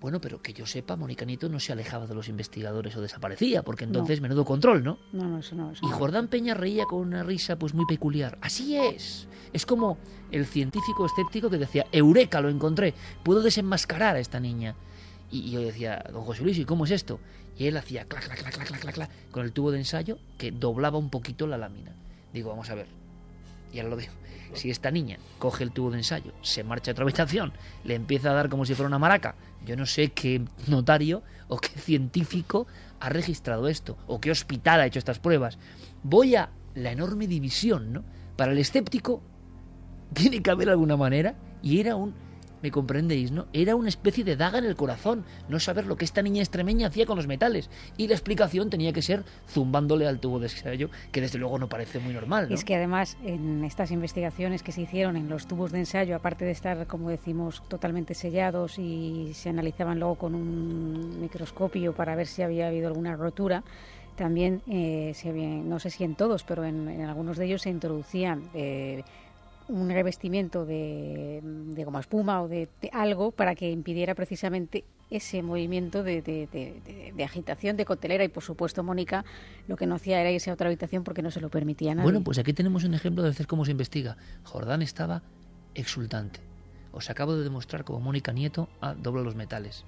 Bueno, 0.00 0.20
pero 0.20 0.42
que 0.42 0.52
yo 0.52 0.66
sepa, 0.66 0.94
Mónica 0.94 1.24
Nieto 1.24 1.48
no 1.48 1.58
se 1.58 1.72
alejaba 1.72 2.06
de 2.06 2.14
los 2.14 2.28
investigadores 2.28 2.94
o 2.96 3.00
desaparecía, 3.00 3.62
porque 3.62 3.84
entonces 3.84 4.20
No. 4.20 4.24
menudo 4.24 4.44
control, 4.44 4.84
¿no? 4.84 4.98
No, 5.12 5.24
no, 5.24 5.38
eso 5.38 5.54
no. 5.54 5.72
Eso 5.72 5.86
Y. 5.86 5.90
Jordán 5.90 6.28
Peña 6.28 6.54
reía 6.54 6.84
con 6.84 7.00
una 7.00 7.22
risa 7.22 7.58
pues 7.58 7.72
muy 7.72 7.86
peculiar. 7.86 8.38
Así 8.42 8.76
es. 8.76 9.26
Es 9.54 9.64
como 9.64 9.96
el 10.30 10.44
científico 10.44 11.06
escéptico 11.06 11.48
que 11.48 11.56
decía, 11.56 11.86
Eureka, 11.92 12.42
lo 12.42 12.50
encontré, 12.50 12.92
puedo 13.24 13.40
desenmascarar 13.40 14.16
a 14.16 14.20
esta 14.20 14.38
niña. 14.38 14.76
Y, 15.30 15.50
yo 15.50 15.60
decía, 15.60 16.04
don 16.12 16.24
José 16.24 16.42
Luis, 16.42 16.58
¿y 16.58 16.64
cómo 16.66 16.84
es 16.84 16.90
esto? 16.90 17.18
Y 17.58 17.66
él 17.66 17.76
hacía 17.76 18.04
clac, 18.04 18.24
clac, 18.26 18.38
clac, 18.38 18.54
clac, 18.54 18.68
clac, 18.68 18.80
clac, 18.80 18.94
clac, 18.94 19.10
con 19.30 19.44
el 19.44 19.52
tubo 19.52 19.72
de 19.72 19.78
ensayo 19.78 20.18
que 20.36 20.52
doblaba 20.52 20.98
un 20.98 21.08
poquito 21.08 21.46
la 21.46 21.56
lámina. 21.56 21.92
Digo, 22.34 22.50
vamos 22.50 22.68
a 22.68 22.74
ver. 22.74 22.86
Y 23.72 23.78
ahora 23.78 23.90
lo 23.90 23.96
digo. 23.96 24.12
Si 24.54 24.70
esta 24.70 24.90
niña 24.90 25.18
coge 25.38 25.64
el 25.64 25.72
tubo 25.72 25.90
de 25.90 25.98
ensayo, 25.98 26.32
se 26.42 26.64
marcha 26.64 26.90
a 26.90 26.92
otra 26.92 27.04
habitación, 27.04 27.52
le 27.84 27.94
empieza 27.94 28.30
a 28.30 28.34
dar 28.34 28.48
como 28.48 28.64
si 28.64 28.74
fuera 28.74 28.88
una 28.88 28.98
maraca, 28.98 29.34
yo 29.64 29.76
no 29.76 29.86
sé 29.86 30.10
qué 30.12 30.42
notario 30.66 31.22
o 31.48 31.58
qué 31.58 31.68
científico 31.68 32.66
ha 33.00 33.08
registrado 33.08 33.68
esto, 33.68 33.96
o 34.06 34.20
qué 34.20 34.30
hospital 34.30 34.80
ha 34.80 34.86
hecho 34.86 34.98
estas 34.98 35.18
pruebas. 35.18 35.58
Voy 36.02 36.36
a 36.36 36.50
la 36.74 36.92
enorme 36.92 37.26
división, 37.26 37.92
¿no? 37.92 38.04
Para 38.36 38.52
el 38.52 38.58
escéptico 38.58 39.22
tiene 40.12 40.42
que 40.42 40.50
haber 40.50 40.70
alguna 40.70 40.96
manera, 40.96 41.34
y 41.62 41.80
era 41.80 41.96
un, 41.96 42.14
me 42.62 42.70
comprendéis, 42.70 43.32
¿no? 43.32 43.46
Era 43.52 43.76
una 43.76 43.88
especie 43.88 44.24
de 44.24 44.36
daga 44.36 44.58
en 44.58 44.64
el 44.64 44.76
corazón, 44.76 45.24
no 45.48 45.60
saber 45.60 45.86
lo 45.86 45.96
que 45.96 46.04
esta 46.04 46.22
niña 46.22 46.42
extremeña 46.42 46.88
hacía 46.88 47.06
con 47.06 47.16
los 47.16 47.26
metales. 47.26 47.70
Y 47.96 48.08
la 48.08 48.14
explicación 48.14 48.70
tenía 48.70 48.92
que 48.92 49.02
ser 49.02 49.24
zumbándole 49.48 50.06
al 50.06 50.20
tubo 50.20 50.38
de 50.38 50.48
ensayo, 50.48 50.90
que 51.12 51.20
desde 51.20 51.38
luego 51.38 51.58
no 51.58 51.68
parece 51.68 51.98
muy 51.98 52.12
normal, 52.12 52.48
¿no? 52.48 52.54
Es 52.54 52.64
que 52.64 52.74
además 52.74 53.16
en 53.24 53.64
estas 53.64 53.90
investigaciones 53.90 54.62
que 54.62 54.72
se 54.72 54.82
hicieron 54.82 55.16
en 55.16 55.28
los 55.28 55.46
tubos 55.46 55.72
de 55.72 55.80
ensayo, 55.80 56.16
aparte 56.16 56.44
de 56.44 56.52
estar, 56.52 56.86
como 56.86 57.10
decimos, 57.10 57.62
totalmente 57.68 58.14
sellados 58.14 58.78
y 58.78 59.32
se 59.34 59.50
analizaban 59.50 59.98
luego 59.98 60.16
con 60.16 60.34
un 60.34 61.20
microscopio 61.20 61.92
para 61.92 62.14
ver 62.16 62.26
si 62.26 62.42
había 62.42 62.68
habido 62.68 62.88
alguna 62.88 63.16
rotura, 63.16 63.62
también, 64.16 64.62
eh, 64.66 65.12
se 65.14 65.30
no 65.30 65.78
sé 65.78 65.90
si 65.90 66.02
en 66.02 66.14
todos, 66.14 66.42
pero 66.42 66.64
en, 66.64 66.88
en 66.88 67.02
algunos 67.02 67.36
de 67.36 67.44
ellos 67.44 67.62
se 67.62 67.70
introducían 67.70 68.48
eh, 68.54 69.04
un 69.68 69.90
revestimiento 69.90 70.64
de, 70.64 71.40
de 71.42 71.84
goma 71.84 72.00
espuma 72.00 72.42
o 72.42 72.48
de, 72.48 72.68
de 72.80 72.90
algo 72.92 73.30
para 73.32 73.54
que 73.54 73.70
impidiera 73.70 74.14
precisamente 74.14 74.84
ese 75.10 75.42
movimiento 75.42 76.02
de, 76.02 76.20
de- 76.22 77.24
agitación 77.24 77.76
de 77.76 77.84
cotelera 77.84 78.24
y 78.24 78.28
por 78.28 78.42
supuesto 78.42 78.82
Mónica 78.82 79.24
lo 79.68 79.76
que 79.76 79.86
no 79.86 79.94
hacía 79.96 80.20
era 80.20 80.30
irse 80.30 80.50
a 80.50 80.54
otra 80.54 80.66
habitación 80.68 81.04
porque 81.04 81.22
no 81.22 81.30
se 81.30 81.40
lo 81.40 81.48
permitía 81.48 81.94
nadie. 81.94 82.04
Bueno, 82.04 82.22
pues 82.22 82.38
aquí 82.38 82.52
tenemos 82.52 82.84
un 82.84 82.94
ejemplo 82.94 83.22
de 83.22 83.30
hacer 83.30 83.46
cómo 83.46 83.64
se 83.64 83.70
investiga. 83.72 84.16
Jordán 84.44 84.82
estaba 84.82 85.22
exultante. 85.74 86.40
Os 86.92 87.10
acabo 87.10 87.36
de 87.36 87.44
demostrar 87.44 87.84
cómo 87.84 88.00
Mónica 88.00 88.32
Nieto 88.32 88.68
ah, 88.80 88.94
dobla 88.94 89.22
los 89.22 89.34
metales. 89.34 89.84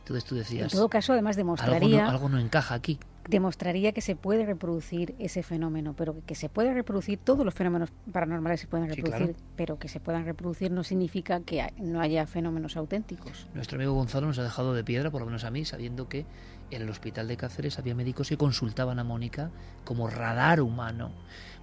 Entonces 0.00 0.24
tú 0.24 0.34
en 0.36 0.40
decías, 0.40 0.72
todo 0.72 0.88
caso 0.88 1.12
además 1.12 1.36
algo 1.36 1.40
demostraría 1.46 2.04
no, 2.04 2.10
algo 2.10 2.28
no 2.28 2.38
encaja 2.38 2.74
aquí. 2.74 2.98
Demostraría 3.28 3.92
que 3.92 4.00
se 4.00 4.16
puede 4.16 4.46
reproducir 4.46 5.14
ese 5.18 5.42
fenómeno, 5.42 5.94
pero 5.96 6.16
que 6.26 6.34
se 6.34 6.48
puede 6.48 6.72
reproducir, 6.72 7.18
todos 7.18 7.44
los 7.44 7.54
fenómenos 7.54 7.90
paranormales 8.10 8.60
se 8.60 8.66
pueden 8.66 8.88
Sí, 8.88 8.96
reproducir, 8.96 9.34
claro. 9.34 9.50
pero 9.56 9.78
que 9.78 9.88
se 9.88 10.00
puedan 10.00 10.24
reproducir 10.24 10.70
no 10.70 10.82
significa 10.82 11.40
que 11.40 11.62
no 11.78 12.00
haya 12.00 12.26
fenómenos 12.26 12.76
auténticos. 12.76 13.46
Nuestro 13.54 13.76
amigo 13.76 13.92
Gonzalo 13.92 14.26
nos 14.26 14.38
ha 14.38 14.42
dejado 14.42 14.72
de 14.74 14.82
piedra, 14.82 15.10
por 15.10 15.20
lo 15.20 15.26
menos 15.26 15.44
a 15.44 15.50
mí, 15.50 15.64
sabiendo 15.64 16.08
que 16.08 16.24
en 16.70 16.82
el 16.82 16.88
hospital 16.88 17.28
de 17.28 17.36
Cáceres 17.36 17.78
había 17.78 17.94
médicos 17.94 18.28
que 18.28 18.36
consultaban 18.36 18.98
a 18.98 19.04
Mónica 19.04 19.50
como 19.84 20.08
radar 20.08 20.60
humano. 20.60 21.10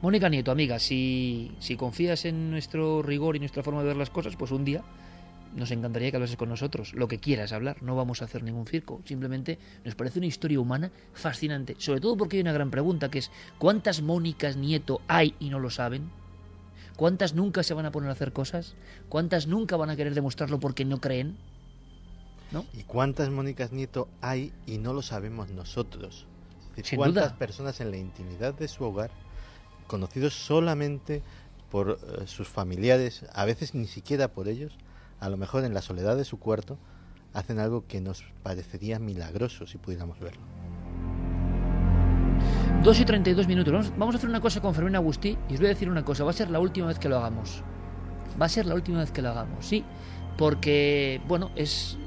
Mónica 0.02 0.30
Nieto, 0.30 0.52
amiga, 0.52 0.78
si, 0.80 1.52
si 1.60 1.76
confías 1.76 2.26
en 2.26 2.52
nuestro 2.52 3.02
rigor 3.02 3.36
y 3.36 3.40
nuestra 3.40 3.64
forma 3.64 3.82
de 3.82 3.88
ver 3.88 3.98
las 3.98 4.10
cosas, 4.12 4.36
pues 4.36 4.52
un 4.52 4.66
día 4.66 4.84
nos 5.56 5.72
encantaría 5.72 6.12
que 6.12 6.18
hablases 6.18 6.36
con 6.38 6.50
nosotros. 6.50 6.94
Lo 6.94 7.08
que 7.08 7.20
quieras 7.20 7.54
hablar, 7.54 7.82
no 7.82 7.96
vamos 7.96 8.22
a 8.22 8.26
hacer 8.26 8.44
ningún 8.44 8.68
circo. 8.68 9.02
Simplemente 9.06 9.58
nos 9.84 9.96
parece 9.96 10.20
una 10.20 10.28
historia 10.28 10.60
humana 10.60 10.92
fascinante. 11.14 11.76
Sobre 11.80 12.02
todo 12.02 12.18
porque 12.18 12.38
hay 12.38 12.42
una 12.42 12.54
gran 12.54 12.72
pregunta 12.72 13.10
que 13.10 13.20
es 13.20 13.32
¿cuántas 13.58 14.02
Mónicas 14.02 14.58
Nieto 14.58 15.02
hay 15.08 15.34
y 15.40 15.50
no 15.50 15.60
lo 15.60 15.70
saben? 15.70 16.12
¿Cuántas 16.98 17.34
nunca 17.34 17.64
se 17.64 17.74
van 17.74 17.86
a 17.86 17.92
poner 17.92 18.10
a 18.10 18.14
hacer 18.14 18.34
cosas? 18.34 18.76
¿Cuántas 19.10 19.48
nunca 19.48 19.76
van 19.78 19.90
a 19.90 19.96
querer 19.96 20.14
demostrarlo 20.14 20.60
porque 20.60 20.86
no 20.86 21.00
creen? 21.00 21.38
¿No? 22.52 22.66
¿Y 22.74 22.84
cuántas 22.84 23.30
Mónicas 23.30 23.72
Nieto 23.72 24.08
hay 24.22 24.54
y 24.66 24.78
no 24.78 24.94
lo 24.94 25.02
sabemos 25.02 25.50
nosotros? 25.50 26.28
Es 26.62 26.70
decir, 26.70 26.86
Sin 26.86 26.98
¿Cuántas 26.98 27.30
duda. 27.30 27.38
personas 27.38 27.82
en 27.82 27.92
la 27.92 27.98
intimidad 27.98 28.54
de 28.54 28.68
su 28.68 28.84
hogar, 28.84 29.12
conocidos 29.88 30.34
solamente 30.34 31.22
por 31.70 32.00
eh, 32.02 32.28
sus 32.28 32.48
familiares, 32.48 33.26
a 33.34 33.46
veces 33.46 33.74
ni 33.74 33.88
siquiera 33.88 34.30
por 34.30 34.48
ellos, 34.48 34.78
a 35.26 35.30
lo 35.30 35.38
mejor 35.38 35.66
en 35.66 35.74
la 35.74 35.82
soledad 35.82 36.16
de 36.16 36.24
su 36.24 36.38
cuarto, 36.38 36.78
hacen 37.34 37.58
algo 37.58 37.88
que 37.88 38.00
nos 38.00 38.24
parecería 38.44 39.00
milagroso 39.00 39.66
si 39.66 39.80
pudiéramos 39.80 40.20
verlo? 40.20 40.42
2 42.84 43.00
y 43.00 43.06
32 43.06 43.48
minutos. 43.48 43.92
Vamos, 43.98 44.14
a 44.14 44.18
hacer 44.20 44.30
una 44.30 44.40
cosa 44.40 44.62
con 44.62 44.76
Fermín 44.76 44.96
Agustí 44.96 45.36
y 45.50 45.56
os 45.56 45.60
voy 45.60 45.66
a 45.66 45.70
decir 45.70 45.90
una 45.90 46.06
cosa. 46.06 46.24
Va 46.24 46.30
a 46.30 46.34
ser 46.34 46.52
la 46.52 46.60
última 46.60 46.86
vez 46.86 47.00
que 47.00 47.10
lo 47.10 47.18
hagamos. 47.18 47.64
Va 48.40 48.46
a 48.46 48.50
ser 48.50 48.68
la 48.68 48.76
última 48.76 49.00
vez 49.00 49.12
que 49.12 49.24
lo 49.24 49.30
hagamos, 49.30 49.66
sí. 49.66 49.84
Porque, 50.38 51.20
bueno, 51.28 51.50
es 51.56 51.98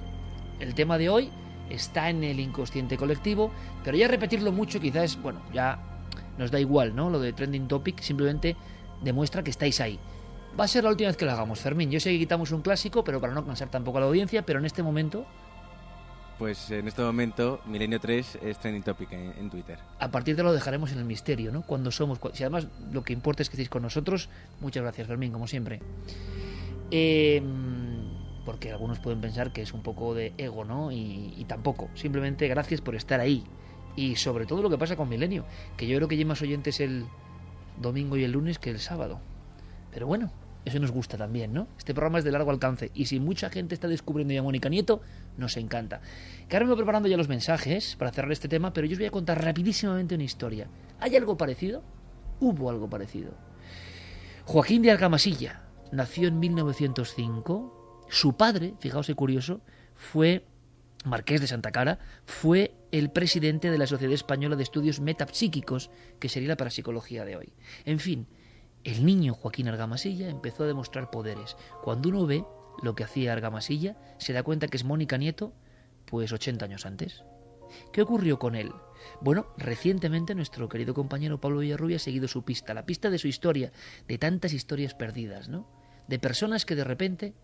el 0.61 0.75
tema 0.77 0.97
de 0.97 1.09
hoy. 1.09 1.33
Está 1.71 2.11
en 2.11 2.23
el 2.23 2.39
inconsciente 2.39 2.97
colectivo. 2.97 3.51
Pero 3.83 3.97
ya 3.97 4.07
repetirlo 4.07 4.53
mucho 4.53 4.79
quizás, 4.79 5.21
bueno, 5.21 5.43
ya 5.53 5.81
nos 6.39 6.53
da 6.53 6.61
igual, 6.61 6.95
¿no? 6.95 7.11
Lo 7.11 7.19
de 7.19 7.33
Trending 7.33 7.67
Topic 7.67 8.01
simplemente 8.01 8.57
demuestra 9.03 9.43
que 9.43 9.51
estáis 9.51 9.81
ahí. 9.81 9.99
Va 10.59 10.65
a 10.65 10.69
ser 10.69 10.83
la 10.85 10.91
última 10.91 11.09
vez 11.09 11.17
que 11.17 11.25
lo 11.25 11.33
hagamos, 11.33 11.61
Fermín. 11.61 11.91
Yo 11.91 12.01
sé 12.01 12.11
que 12.11 12.19
quitamos 12.19 12.51
un 12.51 12.63
clásico, 12.63 13.05
pero 13.05 13.21
para 13.21 13.33
no 13.33 13.45
cansar 13.47 13.71
tampoco 13.71 13.99
a 13.99 14.01
la 14.01 14.07
audiencia, 14.09 14.43
pero 14.43 14.59
en 14.59 14.65
este 14.65 14.83
momento, 14.83 15.25
Pues 16.39 16.71
en 16.71 16.87
este 16.89 17.03
momento, 17.03 17.61
Milenio 17.67 17.99
3 18.01 18.39
es 18.43 18.59
trending 18.59 18.83
topic 18.83 19.13
en, 19.13 19.35
en 19.39 19.51
Twitter. 19.51 19.79
a 19.99 20.09
partir 20.11 20.37
de 20.37 20.43
lo 20.43 20.53
dejaremos 20.53 20.93
en 20.93 20.99
el 20.99 21.05
misterio, 21.05 21.53
¿no? 21.53 21.63
Cuando 21.63 21.91
somos, 21.91 22.19
si 22.33 22.43
además 22.45 22.67
lo 22.93 23.03
que 23.03 23.13
importa 23.13 23.43
es 23.43 23.49
que 23.51 23.55
estéis 23.55 23.69
con 23.69 23.83
nosotros, 23.83 24.29
muchas 24.61 24.83
gracias 24.83 25.07
Fermín, 25.09 25.33
como 25.33 25.47
siempre. 25.47 25.81
Eh, 26.91 27.43
porque 28.45 28.71
algunos 28.73 28.99
pueden 28.99 29.21
pensar 29.21 29.53
que 29.53 29.63
es 29.63 29.73
un 29.73 29.83
poco 29.83 30.15
de 30.15 30.33
ego, 30.39 30.65
¿no? 30.65 30.91
Y, 30.91 31.35
y 31.37 31.45
tampoco, 31.45 31.89
simplemente 31.95 32.49
gracias 32.49 32.81
por 32.81 32.95
estar 32.95 33.21
ahí. 33.21 33.45
Y 33.95 34.17
sobre 34.17 34.47
todo 34.47 34.63
lo 34.63 34.71
que 34.71 34.79
pasa 34.79 34.97
con 34.97 35.09
Milenio, 35.09 35.45
que 35.77 35.87
yo 35.87 35.97
creo 35.97 36.09
que 36.09 36.15
hay 36.15 36.25
más 36.25 36.41
oyentes 36.41 36.81
el 36.81 37.05
domingo 37.81 38.17
y 38.17 38.25
el 38.25 38.33
lunes 38.33 38.59
que 38.59 38.71
el 38.71 38.79
sábado. 38.79 39.21
Pero 39.91 40.07
bueno, 40.07 40.31
eso 40.69 40.79
nos 40.79 40.91
gusta 40.91 41.17
también, 41.17 41.53
¿no? 41.53 41.69
Este 41.77 41.95
programa 41.95 42.19
es 42.19 42.25
de 42.25 42.33
largo 42.33 42.51
alcance 42.51 42.91
y 42.95 43.07
si 43.07 43.21
mucha 43.21 43.51
gente 43.51 43.75
está 43.75 43.89
descubriendo 43.89 44.33
ya 44.33 44.41
a 44.41 44.43
Mónica 44.43 44.69
Nieto, 44.69 45.01
nos 45.37 45.57
encanta. 45.57 46.01
Que 46.49 46.57
ahora 46.57 46.67
me 46.67 46.71
voy 46.71 46.79
preparando 46.79 47.09
ya 47.09 47.17
los 47.17 47.29
mensajes 47.29 47.97
para 47.97 48.13
cerrar 48.13 48.33
este 48.33 48.49
tema, 48.49 48.73
pero 48.73 48.87
yo 48.87 48.93
os 48.93 48.99
voy 48.99 49.07
a 49.07 49.11
contar 49.11 49.43
rapidísimamente 49.43 50.15
una 50.15 50.25
historia. 50.25 50.69
¿Hay 51.01 51.17
algo 51.17 51.37
parecido? 51.37 51.83
Hubo 52.41 52.71
algo 52.71 52.89
parecido. 52.89 53.33
Joaquín 54.45 54.83
de 54.83 54.91
Argamasilla 54.91 55.63
nació 55.93 56.29
en 56.29 56.39
1905. 56.39 58.07
Su 58.09 58.37
padre, 58.37 58.75
fijaos 58.81 59.11
curioso, 59.15 59.61
fue 59.95 60.47
marqués 61.05 61.41
de 61.41 61.47
Santa 61.47 61.71
Cara, 61.71 61.99
fue 62.25 62.75
el 62.91 63.11
presidente 63.11 63.71
de 63.71 63.79
la 63.79 63.87
Sociedad 63.87 64.15
Española 64.15 64.57
de 64.57 64.63
Estudios 64.63 65.01
Metapsíquicos, 65.01 65.91
que 66.19 66.29
sería 66.29 66.49
la 66.49 66.57
parapsicología 66.57 67.25
de 67.25 67.37
hoy. 67.37 67.53
En 67.85 67.99
fin, 67.99 68.27
el 68.85 69.05
niño 69.05 69.35
Joaquín 69.35 69.69
Argamasilla 69.69 70.29
empezó 70.29 70.65
a 70.65 70.67
demostrar 70.67 71.11
poderes. 71.11 71.57
Cuando 71.83 72.09
uno 72.09 72.27
ve 72.27 72.45
lo 72.83 72.95
que 72.95 73.05
hacía 73.05 73.33
Argamasilla, 73.33 73.97
se 74.19 74.33
da 74.33 74.43
cuenta 74.43 74.69
que 74.69 74.77
es 74.77 74.85
Mónica 74.85 75.17
Nieto, 75.17 75.53
pues 76.05 76.33
80 76.33 76.65
años 76.65 76.87
antes. 76.87 77.25
¿Qué 77.93 78.03
ocurrió 78.03 78.39
con 78.39 78.55
él? 78.55 78.73
Bueno, 79.21 79.49
recientemente 79.59 80.35
nuestro 80.35 80.69
querido 80.69 80.95
compañero 80.95 81.41
Pablo 81.41 81.61
Villarrubia 81.61 81.97
ha 81.97 82.01
seguido 82.01 82.29
su 82.29 82.45
pista, 82.45 82.75
la 82.75 82.87
pista 82.87 83.11
de 83.11 83.19
su 83.19 83.29
historia, 83.29 83.73
de 84.07 84.19
tantas 84.19 84.53
historias 84.53 84.95
perdidas, 84.95 85.49
¿no? 85.49 85.69
De 86.07 86.19
personas 86.19 86.65
que 86.65 86.75
de 86.75 86.85
repente 86.85 87.35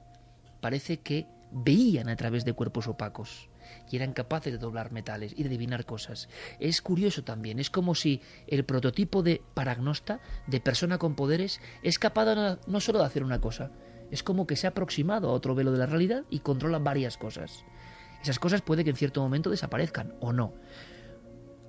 parece 0.60 1.00
que 1.00 1.26
veían 1.52 2.08
a 2.08 2.16
través 2.16 2.44
de 2.44 2.54
cuerpos 2.54 2.88
opacos 2.88 3.50
y 3.90 3.96
eran 3.96 4.12
capaces 4.12 4.52
de 4.52 4.58
doblar 4.58 4.92
metales 4.92 5.34
y 5.36 5.42
de 5.42 5.48
adivinar 5.48 5.84
cosas. 5.84 6.28
Es 6.60 6.82
curioso 6.82 7.24
también, 7.24 7.58
es 7.58 7.70
como 7.70 7.94
si 7.94 8.20
el 8.46 8.64
prototipo 8.64 9.22
de 9.22 9.42
paragnosta, 9.54 10.20
de 10.46 10.60
persona 10.60 10.98
con 10.98 11.14
poderes, 11.14 11.60
es 11.82 11.98
capaz 11.98 12.24
de 12.24 12.58
no, 12.66 12.80
solo 12.80 12.98
de 12.98 13.06
hacer 13.06 13.24
una 13.24 13.40
cosa, 13.40 13.70
Es 14.10 14.22
como 14.22 14.46
que 14.46 14.56
se 14.56 14.66
ha 14.66 14.70
aproximado 14.70 15.28
a 15.28 15.32
otro 15.32 15.54
velo 15.54 15.72
de 15.72 15.78
la 15.78 15.86
realidad 15.86 16.24
y 16.30 16.40
controla 16.40 16.78
varias 16.78 17.16
cosas. 17.16 17.64
Esas 18.22 18.38
cosas 18.38 18.62
puede 18.62 18.84
que 18.84 18.90
en 18.90 18.96
cierto 18.96 19.20
momento 19.20 19.50
desaparezcan 19.50 20.14
o 20.20 20.32
no. 20.32 20.54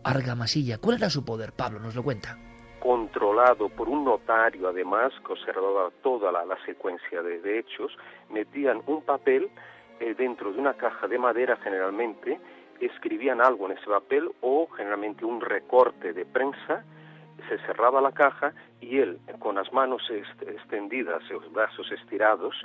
Argamasilla, 0.06 0.78
¿cuál 0.78 0.98
era 0.98 1.10
su 1.10 1.26
poder? 1.26 1.52
Pablo 1.52 1.80
nos 1.80 1.96
lo 1.96 2.04
cuenta. 2.04 2.38
Controlado 2.80 3.70
por 3.70 3.90
un 3.90 4.06
notario, 4.06 4.70
además, 4.70 5.12
que 5.26 5.34
observaba 5.34 5.90
toda 6.04 6.32
la, 6.32 6.46
secuencia 6.66 7.24
de, 7.24 7.60
hechos, 7.60 7.92
metían 8.30 8.84
un 8.86 9.02
papel 9.02 9.50
eh, 10.00 10.14
dentro 10.16 10.52
de 10.52 10.60
una 10.60 10.74
caja 10.74 11.08
de 11.08 11.18
madera 11.18 11.58
generalmente, 11.58 12.40
escribían 12.80 13.42
algo 13.42 13.66
en 13.68 13.78
ese 13.78 13.86
papel 13.88 14.30
o 14.42 14.68
generalmente 14.76 15.26
un 15.26 15.42
recorte 15.42 16.14
de 16.14 16.26
prensa, 16.26 16.84
se 17.48 17.58
cerraba 17.60 18.02
la 18.02 18.12
caja 18.12 18.54
y 18.82 19.00
él, 19.00 19.20
con 19.40 19.56
las 19.56 19.72
manos 19.72 20.02
extendidas, 20.10 21.22
los 21.30 21.52
brazos 21.52 21.92
estirados 21.92 22.56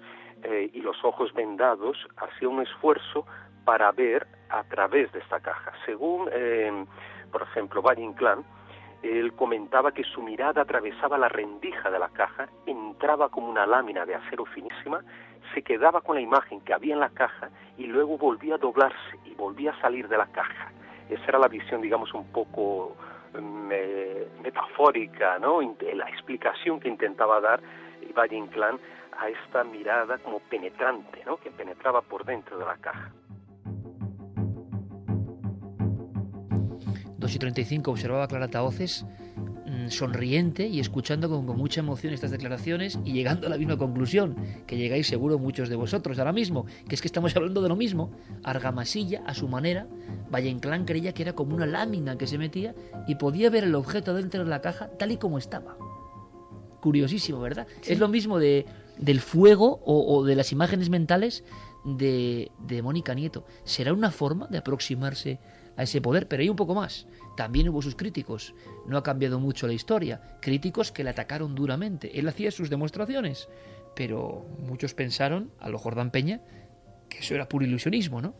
eh, 0.42 0.70
y 0.72 0.80
los 0.80 1.04
ojos 1.04 1.32
vendados, 1.34 1.96
hacía 2.16 2.48
un 2.48 2.62
esfuerzo 2.62 3.26
para 3.64 3.92
ver 3.92 4.26
a 4.48 4.64
través 4.64 5.12
de 5.12 5.20
esta 5.20 5.40
caja. 5.40 5.72
Según, 5.84 6.28
eh, 6.32 6.84
por 7.30 7.42
ejemplo, 7.42 7.82
Valle 7.82 8.02
Inclán, 8.02 8.44
él 9.02 9.32
comentaba 9.34 9.92
que 9.92 10.04
su 10.04 10.22
mirada 10.22 10.62
atravesaba 10.62 11.16
la 11.16 11.28
rendija 11.28 11.90
de 11.90 11.98
la 11.98 12.08
caja, 12.10 12.48
entraba 12.66 13.28
como 13.28 13.48
una 13.48 13.66
lámina 13.66 14.04
de 14.04 14.14
acero 14.14 14.44
finísima, 14.44 15.02
se 15.54 15.62
quedaba 15.62 16.00
con 16.00 16.16
la 16.16 16.20
imagen 16.20 16.60
que 16.60 16.72
había 16.72 16.94
en 16.94 17.00
la 17.00 17.10
caja 17.10 17.50
y 17.76 17.86
luego 17.86 18.18
volvía 18.18 18.54
a 18.54 18.58
doblarse 18.58 19.18
y 19.24 19.34
volvía 19.34 19.72
a 19.72 19.80
salir 19.80 20.08
de 20.08 20.16
la 20.16 20.26
caja. 20.26 20.72
Esa 21.08 21.24
era 21.24 21.38
la 21.38 21.48
visión, 21.48 21.80
digamos, 21.80 22.12
un 22.14 22.26
poco 22.32 22.96
mm, 23.34 24.42
metafórica, 24.42 25.38
¿no? 25.38 25.60
La 25.60 26.08
explicación 26.08 26.78
que 26.78 26.88
intentaba 26.88 27.40
dar 27.40 27.60
Valle 28.12 28.36
Inclán 28.36 28.78
a 29.18 29.28
esta 29.28 29.64
mirada 29.64 30.18
como 30.18 30.40
penetrante, 30.40 31.22
¿no? 31.24 31.36
Que 31.36 31.50
penetraba 31.50 32.02
por 32.02 32.24
dentro 32.24 32.58
de 32.58 32.64
la 32.64 32.76
caja. 32.76 33.12
2 37.18 37.34
y 37.34 37.38
35 37.38 37.90
observaba 37.90 38.26
Clara 38.28 38.48
Taoces 38.48 39.04
sonriente 39.90 40.66
y 40.66 40.80
escuchando 40.80 41.28
con, 41.28 41.44
mucha 41.56 41.80
emoción 41.80 42.12
estas 42.12 42.30
declaraciones 42.30 42.98
y 43.04 43.12
llegando 43.12 43.46
a 43.46 43.50
la 43.50 43.58
misma 43.58 43.76
conclusión, 43.76 44.36
que 44.66 44.76
llegáis 44.76 45.06
seguro 45.06 45.38
muchos 45.38 45.68
de 45.68 45.76
vosotros 45.76 46.18
ahora 46.18 46.32
mismo, 46.32 46.66
que 46.88 46.94
es 46.94 47.00
que 47.00 47.08
estamos 47.08 47.34
hablando 47.36 47.62
de 47.62 47.68
lo 47.68 47.76
mismo. 47.76 48.10
Argamasilla, 48.44 49.22
a 49.26 49.34
su 49.34 49.48
manera, 49.48 49.86
Valle 50.32 50.48
Inclán 50.48 50.84
creía 50.84 51.12
que 51.12 51.22
era 51.22 51.34
como 51.34 51.54
una 51.54 51.66
lámina 51.66 52.16
que 52.16 52.26
se 52.26 52.38
metía 52.38 52.74
y 53.06 53.16
podía 53.16 53.50
ver 53.50 53.64
el 53.64 53.74
objeto 53.74 54.14
dentro 54.14 54.44
de 54.44 54.50
la 54.50 54.60
caja 54.60 54.88
tal 54.98 55.12
y 55.12 55.16
como 55.16 55.38
estaba. 55.38 55.76
Curiosísimo, 56.80 57.40
¿verdad? 57.40 57.66
Es 57.86 57.98
lo 57.98 58.08
mismo 58.08 58.38
de, 58.38 58.64
del 58.98 59.20
fuego 59.20 59.80
o, 59.84 60.16
o 60.16 60.24
de 60.24 60.34
las 60.34 60.52
imágenes 60.52 60.88
mentales 60.88 61.44
de, 61.84 62.50
de 62.58 62.82
Mónica 62.82 63.14
Nieto. 63.14 63.44
¿Será 63.64 63.92
una 63.92 64.10
forma 64.10 64.46
de 64.48 64.58
aproximarse 64.58 65.40
a 65.80 65.84
ese 65.84 66.02
poder, 66.02 66.28
pero 66.28 66.42
hay 66.42 66.50
un 66.50 66.56
poco 66.56 66.74
más. 66.74 67.08
También 67.36 67.70
hubo 67.70 67.80
sus 67.80 67.96
críticos. 67.96 68.54
No 68.86 68.98
ha 68.98 69.02
cambiado 69.02 69.40
mucho 69.40 69.66
la 69.66 69.72
historia. 69.72 70.20
Críticos 70.42 70.92
que 70.92 71.02
le 71.02 71.10
atacaron 71.10 71.54
duramente. 71.54 72.18
Él 72.18 72.28
hacía 72.28 72.50
sus 72.50 72.68
demostraciones, 72.68 73.48
pero 73.96 74.44
muchos 74.58 74.92
pensaron, 74.92 75.50
a 75.58 75.70
lo 75.70 75.78
Jordán 75.78 76.10
Peña, 76.10 76.42
que 77.08 77.20
eso 77.20 77.34
era 77.34 77.48
puro 77.48 77.64
ilusionismo, 77.64 78.20
¿no? 78.20 78.34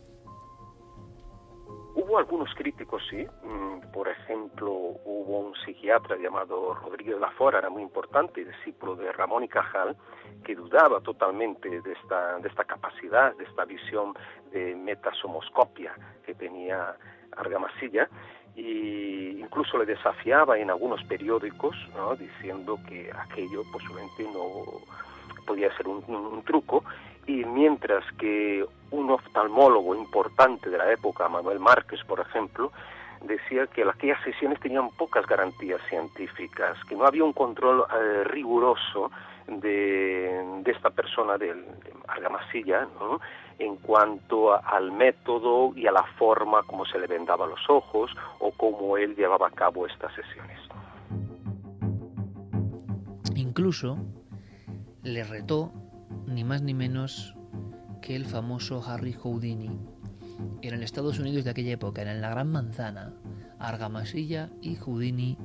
Hubo 1.94 2.18
algunos 2.18 2.52
críticos, 2.54 3.02
sí. 3.08 3.26
Mm, 3.42 3.90
por 3.90 4.08
ejemplo, 4.08 4.70
hubo 4.70 5.40
un 5.40 5.54
psiquiatra 5.64 6.16
llamado 6.18 6.74
Rodrigo 6.74 7.14
de 7.14 7.20
la 7.20 7.30
Fora, 7.30 7.58
era 7.58 7.70
muy 7.70 7.82
importante, 7.82 8.44
discípulo 8.44 8.96
de 8.96 9.10
Ramón 9.12 9.44
y 9.44 9.48
Cajal, 9.48 9.96
que 10.44 10.54
dudaba 10.54 11.00
totalmente 11.00 11.80
de 11.80 11.92
esta, 11.92 12.38
de 12.38 12.48
esta 12.48 12.64
capacidad, 12.64 13.34
de 13.36 13.44
esta 13.44 13.64
visión 13.64 14.14
de 14.52 14.76
metasomoscopia 14.76 15.94
que 16.24 16.34
tenía 16.34 16.96
Argamasilla 17.36 18.08
y 18.56 19.40
incluso 19.40 19.78
le 19.78 19.86
desafiaba 19.86 20.58
en 20.58 20.70
algunos 20.70 21.02
periódicos 21.04 21.76
diciendo 22.18 22.78
que 22.88 23.10
aquello 23.12 23.62
posiblemente 23.72 24.24
no 24.24 24.80
podía 25.46 25.74
ser 25.76 25.88
un, 25.88 26.42
truco 26.44 26.84
y 27.26 27.44
mientras 27.44 28.04
que 28.18 28.64
un 28.90 29.10
oftalmólogo 29.10 29.94
importante 29.94 30.68
de 30.68 30.78
la 30.78 30.92
época, 30.92 31.28
Manuel 31.28 31.60
Márquez 31.60 32.02
por 32.04 32.20
ejemplo, 32.20 32.72
decía 33.22 33.66
que 33.66 33.82
aquellas 33.82 34.22
sesiones 34.24 34.58
tenían 34.60 34.90
pocas 34.90 35.26
garantías 35.26 35.80
científicas, 35.88 36.76
que 36.88 36.96
no 36.96 37.04
había 37.06 37.24
un 37.24 37.32
control 37.32 37.84
eh, 37.92 38.24
riguroso 38.24 39.10
de, 39.46 40.62
esta 40.66 40.90
persona 40.90 41.36
de, 41.36 41.54
de 41.54 41.92
Argamasilla, 42.08 42.86
¿no? 42.98 43.20
En 43.60 43.76
cuanto 43.76 44.54
al 44.54 44.90
método 44.90 45.76
y 45.76 45.86
a 45.86 45.92
la 45.92 46.04
forma 46.18 46.62
como 46.62 46.86
se 46.86 46.98
le 46.98 47.06
vendaba 47.06 47.46
los 47.46 47.60
ojos 47.68 48.10
o 48.38 48.50
cómo 48.52 48.96
él 48.96 49.14
llevaba 49.14 49.48
a 49.48 49.50
cabo 49.50 49.86
estas 49.86 50.12
sesiones. 50.14 50.58
Incluso 53.36 53.98
le 55.02 55.24
retó 55.24 55.72
ni 56.26 56.42
más 56.42 56.62
ni 56.62 56.72
menos 56.72 57.36
que 58.00 58.16
el 58.16 58.24
famoso 58.24 58.82
Harry 58.86 59.12
Houdini 59.12 59.78
en 60.62 60.74
el 60.74 60.82
Estados 60.82 61.18
Unidos 61.18 61.44
de 61.44 61.50
aquella 61.50 61.72
época, 61.72 62.00
en 62.02 62.20
la 62.20 62.30
Gran 62.30 62.50
Manzana, 62.50 63.12
Argamasilla 63.58 64.50
y 64.62 64.76
Houdini, 64.76 65.36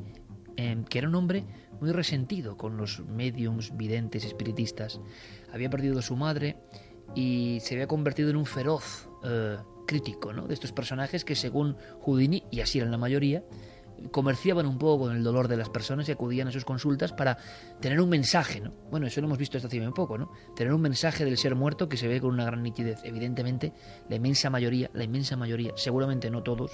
em, 0.55 0.85
que 0.85 0.99
era 0.99 1.09
un 1.09 1.15
hombre 1.15 1.43
muy 1.81 1.91
resentido 1.91 2.55
con 2.55 2.77
los 2.77 3.01
mediums, 3.05 3.75
videntes, 3.75 4.23
espiritistas. 4.23 5.01
Había 5.53 5.69
perdido 5.69 5.99
a 5.99 6.01
su 6.01 6.15
madre 6.15 6.57
y 7.13 7.59
se 7.61 7.75
había 7.75 7.87
convertido 7.87 8.29
en 8.29 8.35
un 8.35 8.45
feroz 8.45 9.09
eh, 9.23 9.57
crítico 9.85 10.33
¿no? 10.33 10.47
de 10.47 10.53
estos 10.53 10.71
personajes 10.71 11.23
que 11.23 11.35
según 11.35 11.77
Houdini, 12.01 12.43
y 12.51 12.61
así 12.61 12.79
eran 12.79 12.91
la 12.91 12.97
mayoría, 12.97 13.43
comerciaban 14.11 14.65
un 14.65 14.77
poco 14.77 15.05
con 15.05 15.15
el 15.15 15.23
dolor 15.23 15.47
de 15.47 15.57
las 15.57 15.69
personas 15.69 16.07
y 16.09 16.11
acudían 16.11 16.47
a 16.47 16.51
sus 16.51 16.65
consultas 16.65 17.13
para 17.13 17.37
tener 17.79 18.01
un 18.01 18.09
mensaje, 18.09 18.59
¿no? 18.59 18.73
Bueno, 18.91 19.07
eso 19.07 19.21
lo 19.21 19.27
hemos 19.27 19.37
visto 19.37 19.57
hasta 19.57 19.67
hace 19.67 19.79
muy 19.79 19.93
poco, 19.93 20.17
¿no? 20.17 20.31
Tener 20.55 20.73
un 20.73 20.81
mensaje 20.81 21.25
del 21.25 21.37
ser 21.37 21.55
muerto 21.55 21.87
que 21.87 21.97
se 21.97 22.07
ve 22.07 22.19
con 22.19 22.31
una 22.31 22.45
gran 22.45 22.61
nitidez. 22.61 22.99
Evidentemente, 23.03 23.73
la 24.09 24.17
inmensa 24.17 24.49
mayoría, 24.49 24.89
la 24.93 25.03
inmensa 25.03 25.37
mayoría, 25.37 25.71
seguramente 25.75 26.29
no 26.29 26.43
todos, 26.43 26.71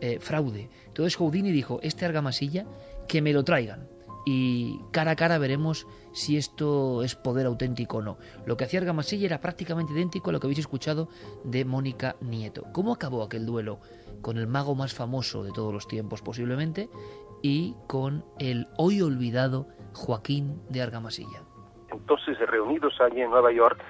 eh, 0.00 0.18
fraude. 0.20 0.68
Entonces 0.86 1.16
Houdini 1.16 1.52
dijo, 1.52 1.78
este 1.82 2.04
argamasilla, 2.04 2.66
que 3.08 3.22
me 3.22 3.32
lo 3.32 3.44
traigan 3.44 3.95
y 4.28 4.80
cara 4.90 5.12
a 5.12 5.16
cara 5.16 5.38
veremos 5.38 5.86
si 6.12 6.36
esto 6.36 7.04
es 7.04 7.14
poder 7.14 7.46
auténtico 7.46 7.98
o 7.98 8.02
no. 8.02 8.18
Lo 8.44 8.56
que 8.56 8.64
hacía 8.64 8.80
Argamasilla 8.80 9.24
era 9.24 9.40
prácticamente 9.40 9.92
idéntico 9.92 10.30
a 10.30 10.32
lo 10.32 10.40
que 10.40 10.48
habéis 10.48 10.58
escuchado 10.58 11.08
de 11.44 11.64
Mónica 11.64 12.16
Nieto. 12.20 12.64
¿Cómo 12.72 12.92
acabó 12.92 13.22
aquel 13.22 13.46
duelo? 13.46 13.78
Con 14.22 14.36
el 14.36 14.48
mago 14.48 14.74
más 14.74 14.94
famoso 14.94 15.44
de 15.44 15.52
todos 15.52 15.72
los 15.72 15.86
tiempos 15.86 16.22
posiblemente 16.22 16.90
y 17.40 17.76
con 17.86 18.24
el 18.40 18.66
hoy 18.76 19.00
olvidado 19.00 19.68
Joaquín 19.94 20.60
de 20.70 20.82
Argamasilla. 20.82 21.44
Entonces, 21.92 22.36
reunidos 22.48 23.00
allí 23.00 23.20
en 23.20 23.30
Nueva 23.30 23.52
York, 23.52 23.80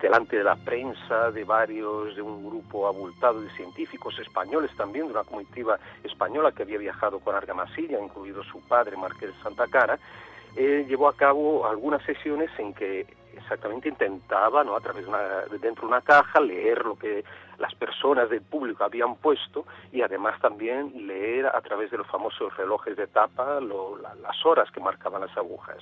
delante 0.00 0.36
de 0.36 0.44
la 0.44 0.56
prensa, 0.56 1.30
de 1.30 1.44
varios, 1.44 2.16
de 2.16 2.22
un 2.22 2.44
grupo 2.46 2.86
abultado 2.86 3.40
de 3.40 3.50
científicos 3.50 4.18
españoles 4.18 4.70
también, 4.76 5.06
de 5.06 5.12
una 5.12 5.24
comitiva 5.24 5.78
española 6.04 6.52
que 6.52 6.62
había 6.62 6.78
viajado 6.78 7.20
con 7.20 7.34
Argamasilla, 7.34 8.00
incluido 8.00 8.42
su 8.44 8.60
padre, 8.66 8.96
Marqués 8.96 9.34
de 9.34 9.42
Santa 9.42 9.66
Cara, 9.66 9.98
eh, 10.56 10.86
llevó 10.88 11.08
a 11.08 11.16
cabo 11.16 11.66
algunas 11.66 12.02
sesiones 12.04 12.50
en 12.58 12.72
que 12.72 13.06
exactamente 13.36 13.88
intentaba, 13.88 14.64
¿no? 14.64 14.74
a 14.74 14.80
través 14.80 15.04
de 15.04 15.10
una, 15.10 15.22
dentro 15.60 15.82
de 15.82 15.88
una 15.88 16.00
caja, 16.00 16.40
leer 16.40 16.84
lo 16.84 16.96
que 16.98 17.24
las 17.58 17.74
personas 17.74 18.28
del 18.30 18.42
público 18.42 18.84
habían 18.84 19.16
puesto 19.16 19.66
y 19.92 20.02
además 20.02 20.40
también 20.40 21.06
leer 21.06 21.46
a 21.46 21.60
través 21.60 21.90
de 21.90 21.98
los 21.98 22.06
famosos 22.06 22.56
relojes 22.56 22.96
de 22.96 23.06
tapa 23.06 23.60
las 23.60 24.46
horas 24.46 24.70
que 24.70 24.80
marcaban 24.80 25.22
las 25.22 25.36
agujas. 25.36 25.76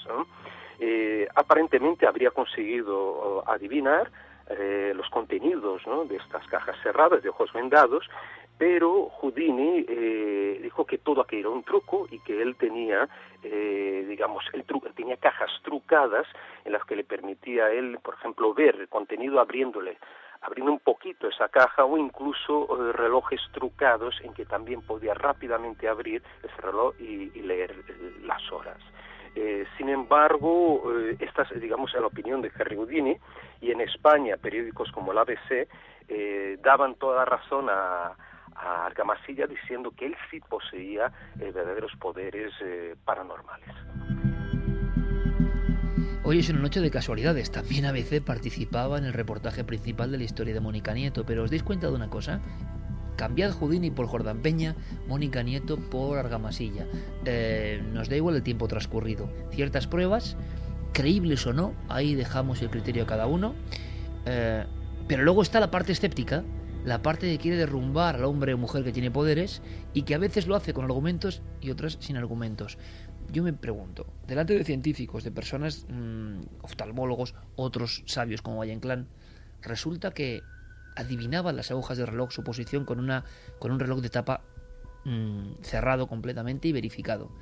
Eh, 0.79 1.29
aparentemente 1.35 2.07
habría 2.07 2.31
conseguido 2.31 3.45
adivinar 3.49 4.11
eh, 4.51 4.93
los 4.95 5.09
contenidos 5.11 5.83
de 6.09 6.17
estas 6.17 6.47
cajas 6.49 6.77
cerradas 6.83 7.23
de 7.23 7.29
ojos 7.29 7.53
vendados, 7.53 8.09
pero 8.59 9.09
Houdini 9.09 9.85
eh, 9.89 10.61
dijo 10.63 10.85
que 10.85 10.99
todo 10.99 11.23
aquello 11.23 11.49
era 11.49 11.57
un 11.57 11.65
truco 11.65 12.07
y 12.11 12.19
que 12.21 12.41
él 12.41 12.57
tenía, 12.57 13.09
digamos, 13.43 14.45
el 14.53 14.65
truco, 14.65 14.89
tenía 14.95 15.17
cajas 15.17 15.51
trucadas 15.63 16.27
en 16.65 16.73
las 16.73 16.85
que 16.85 16.97
le 16.97 17.05
permitía 17.05 17.71
él, 17.71 17.99
por 18.03 18.15
ejemplo, 18.15 18.55
ver 18.55 18.77
el 18.77 18.89
contenido 18.89 19.41
abriéndole 19.41 19.99
abriendo 20.41 20.73
un 20.73 20.79
poquito 20.79 21.27
esa 21.27 21.49
caja 21.49 21.87
o 21.87 21.97
incluso 21.97 22.93
relojes 22.93 23.41
trucados 23.53 24.15
en 24.23 24.35
que 24.35 24.45
también 24.45 24.83
podía 24.83 25.15
rápidamente 25.15 25.89
abrir 25.89 26.23
ese 26.43 26.61
reloj 26.61 26.95
y 27.01 27.31
leer 27.41 27.75
las 28.25 28.53
horas. 28.53 28.79
Eh, 29.35 29.65
sin 29.77 29.89
embargo, 29.89 30.93
eh, 30.93 31.17
esta 31.19 31.43
es, 31.43 31.61
digamos, 31.61 31.93
la 31.95 32.07
opinión 32.07 32.41
de 32.41 32.53
Harry 32.59 32.77
Houdini, 32.77 33.17
y 33.61 33.71
en 33.71 33.81
España 33.81 34.37
periódicos 34.37 34.91
como 34.93 35.13
el 35.13 35.19
ABC 35.19 35.69
eh, 36.09 36.59
daban 36.63 36.95
toda 36.97 37.25
razón 37.25 37.69
a, 37.69 38.15
a 38.55 38.87
Argamasilla 38.87 39.47
diciendo 39.47 39.91
que 39.97 40.07
él 40.07 40.17
sí 40.31 40.41
poseía 40.41 41.11
verdaderos 41.37 41.93
poderes 41.99 42.53
paranormales. 43.05 43.75
Hoy 46.27 46.39
es 46.39 46.49
una 46.49 46.61
noche 46.61 46.81
de 46.81 46.91
casualidades. 46.91 47.51
También 47.51 47.85
ABC 47.85 48.25
participaba 48.25 48.97
en 48.97 49.05
el 49.05 49.13
reportaje 49.13 49.63
principal 49.63 50.11
de 50.11 50.17
la 50.17 50.25
historia 50.25 50.55
de 50.55 50.61
Mónica 50.61 50.95
Nieto. 50.95 51.27
Pero 51.27 51.43
os 51.43 51.51
dais 51.51 51.63
cuenta 51.63 51.89
de 51.89 51.95
una 51.95 52.09
cosa. 52.09 52.41
Cambiad 53.17 53.53
Houdini 53.53 53.91
por 53.91 54.07
Jordán 54.07 54.41
Peña, 54.41 54.77
Mónica 55.09 55.43
Nieto 55.43 55.77
por 55.77 56.19
Argamasilla. 56.19 56.87
Eh, 57.25 57.83
nos 57.93 58.09
da 58.09 58.17
igual 58.17 58.37
el 58.37 58.43
tiempo 58.43 58.69
transcurrido. 58.69 59.31
Ciertas 59.51 59.87
pruebas, 59.87 60.37
creíbles 60.93 61.47
o 61.47 61.53
no, 61.53 61.75
ahí 61.89 62.15
dejamos 62.15 62.63
el 62.63 62.71
criterio 62.71 63.05
a 63.05 63.07
cada 63.07 63.27
uno. 63.27 63.55
Eh, 64.27 64.65
pero 65.09 65.23
luego 65.23 65.43
está 65.43 65.61
la 65.61 65.71
parte 65.71 65.93
escéptica, 65.93 66.45
la 66.85 67.03
parte 67.03 67.31
que 67.31 67.39
quiere 67.39 67.57
derrumbar 67.57 68.17
al 68.17 68.25
hombre 68.25 68.55
o 68.55 68.59
mujer 68.59 68.85
que 68.85 68.93
tiene 68.93 69.11
poderes 69.11 69.63
y 69.93 70.03
que 70.03 70.15
a 70.15 70.19
veces 70.19 70.47
lo 70.47 70.55
hace 70.55 70.73
con 70.73 70.85
argumentos 70.85 71.43
y 71.61 71.71
otras 71.71 71.99
sin 72.01 72.17
argumentos 72.17 72.79
yo 73.33 73.43
me 73.43 73.53
pregunto, 73.53 74.07
delante 74.27 74.55
de 74.55 74.65
científicos, 74.65 75.25
de 75.25 75.31
personas 75.31 75.87
mmm, 75.89 76.41
oftalmólogos, 76.63 77.35
otros 77.57 78.03
sabios 78.07 78.43
como 78.43 78.59
Valle 78.59 78.79
Clan, 78.79 79.09
resulta 79.63 80.13
que 80.13 80.43
adivinaban 80.97 81.57
las 81.57 81.71
agujas 81.71 81.99
del 81.99 82.07
reloj 82.07 82.31
su 82.33 82.45
posición 82.45 82.85
con, 82.85 82.99
una, 82.99 83.25
con 83.59 83.73
un 83.73 83.81
reloj 83.81 84.01
de 84.01 84.11
tapa 84.11 84.43
mmm, 85.05 85.53
cerrado 85.63 86.07
completamente 86.07 86.69
y 86.69 86.73
verificado. 86.73 87.31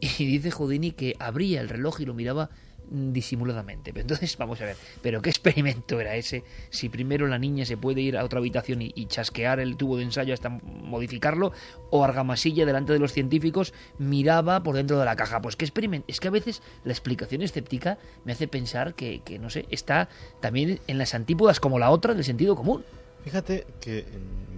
Y 0.00 0.26
dice 0.26 0.52
Houdini 0.52 0.92
que 0.92 1.14
abría 1.18 1.60
el 1.60 1.68
reloj 1.68 2.00
y 2.00 2.06
lo 2.06 2.14
miraba 2.14 2.50
disimuladamente. 2.90 3.92
Entonces, 3.94 4.36
vamos 4.36 4.60
a 4.60 4.64
ver, 4.64 4.76
¿pero 5.02 5.22
qué 5.22 5.30
experimento 5.30 6.00
era 6.00 6.16
ese? 6.16 6.44
Si 6.70 6.88
primero 6.88 7.26
la 7.26 7.38
niña 7.38 7.64
se 7.64 7.76
puede 7.76 8.00
ir 8.00 8.16
a 8.16 8.24
otra 8.24 8.38
habitación 8.38 8.82
y, 8.82 9.06
chasquear 9.06 9.60
el 9.60 9.76
tubo 9.76 9.96
de 9.96 10.04
ensayo 10.04 10.34
hasta 10.34 10.48
modificarlo, 10.48 11.52
o 11.90 12.04
Argamasilla 12.04 12.66
delante 12.66 12.92
de 12.92 12.98
los 12.98 13.12
científicos 13.12 13.72
miraba 13.98 14.62
por 14.62 14.76
dentro 14.76 14.98
de 14.98 15.04
la 15.04 15.16
caja. 15.16 15.40
Pues 15.40 15.56
qué 15.56 15.64
experimento. 15.64 16.06
Es 16.08 16.20
que 16.20 16.28
a 16.28 16.32
veces 16.32 16.62
la 16.84 16.92
explicación 16.92 17.42
escéptica 17.42 17.98
me 18.24 18.32
hace 18.32 18.48
pensar 18.48 18.94
que, 18.94 19.22
no 19.40 19.50
sé, 19.50 19.66
está 19.70 20.08
también 20.40 20.80
en 20.86 20.98
las 20.98 21.14
antípodas 21.14 21.60
como 21.60 21.78
la 21.78 21.90
otra 21.90 22.14
del 22.14 22.24
sentido 22.24 22.56
común. 22.56 22.84
Fíjate 23.24 23.66
que 23.80 24.06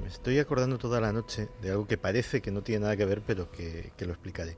me 0.01 0.09
estoy 0.09 0.39
acordando 0.39 0.78
toda 0.78 1.01
la 1.01 1.12
noche 1.12 1.48
de 1.62 1.70
algo 1.70 1.86
que 1.86 1.97
parece 1.97 2.40
que 2.40 2.51
no 2.51 2.62
tiene 2.62 2.82
nada 2.82 2.97
que 2.97 3.05
ver, 3.05 3.23
pero 3.27 3.51
que 3.51 3.93
lo 4.01 4.12
explicaré. 4.12 4.57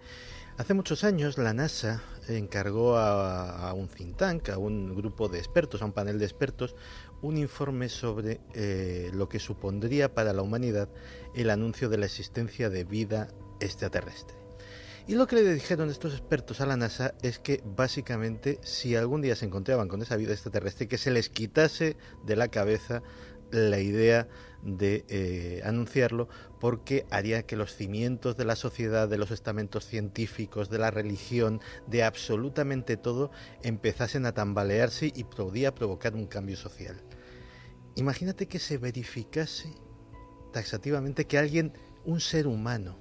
Hace 0.58 0.74
muchos 0.74 1.02
años 1.02 1.38
la 1.38 1.54
NASA 1.54 2.02
encargó 2.28 2.98
a, 2.98 3.72
un 3.72 3.88
think 3.88 4.18
tank, 4.18 4.50
a 4.50 4.58
un 4.58 4.94
grupo 4.94 5.28
de 5.28 5.38
expertos, 5.38 5.80
a 5.80 5.86
un 5.86 5.92
panel 5.92 6.18
de 6.18 6.26
expertos, 6.26 6.76
un 7.22 7.38
informe 7.38 7.88
sobre 7.88 8.40
eh, 8.52 9.10
lo 9.14 9.30
que 9.30 9.38
supondría 9.38 10.14
para 10.14 10.34
la 10.34 10.42
humanidad 10.42 10.90
el 11.34 11.48
anuncio 11.48 11.88
de 11.88 11.96
la 11.96 12.06
existencia 12.06 12.68
de 12.68 12.84
vida 12.84 13.28
extraterrestre. 13.60 14.36
Y 15.08 15.14
lo 15.14 15.26
que 15.26 15.36
le 15.36 15.54
dijeron 15.54 15.90
estos 15.90 16.12
expertos 16.12 16.60
a 16.60 16.66
la 16.66 16.76
NASA 16.76 17.14
es 17.22 17.38
que 17.38 17.60
básicamente 17.64 18.60
si 18.62 18.94
algún 18.94 19.22
día 19.22 19.34
se 19.34 19.46
encontraban 19.46 19.88
con 19.88 20.00
esa 20.02 20.16
vida 20.16 20.32
extraterrestre, 20.32 20.86
que 20.86 20.98
se 20.98 21.10
les 21.10 21.28
quitase 21.28 21.96
de 22.24 22.36
la 22.36 22.48
cabeza 22.48 23.02
la 23.52 23.78
idea 23.78 24.28
de 24.62 25.04
eh, 25.08 25.60
anunciarlo 25.64 26.28
porque 26.60 27.04
haría 27.10 27.42
que 27.44 27.56
los 27.56 27.74
cimientos 27.74 28.36
de 28.36 28.44
la 28.44 28.56
sociedad, 28.56 29.08
de 29.08 29.18
los 29.18 29.30
estamentos 29.30 29.86
científicos, 29.86 30.70
de 30.70 30.78
la 30.78 30.90
religión, 30.90 31.60
de 31.86 32.04
absolutamente 32.04 32.96
todo, 32.96 33.30
empezasen 33.62 34.26
a 34.26 34.32
tambalearse 34.32 35.12
y 35.14 35.24
podía 35.24 35.74
provocar 35.74 36.14
un 36.14 36.26
cambio 36.26 36.56
social. 36.56 37.02
Imagínate 37.96 38.46
que 38.46 38.58
se 38.58 38.78
verificase 38.78 39.74
taxativamente 40.52 41.26
que 41.26 41.38
alguien, 41.38 41.72
un 42.04 42.20
ser 42.20 42.46
humano, 42.46 42.98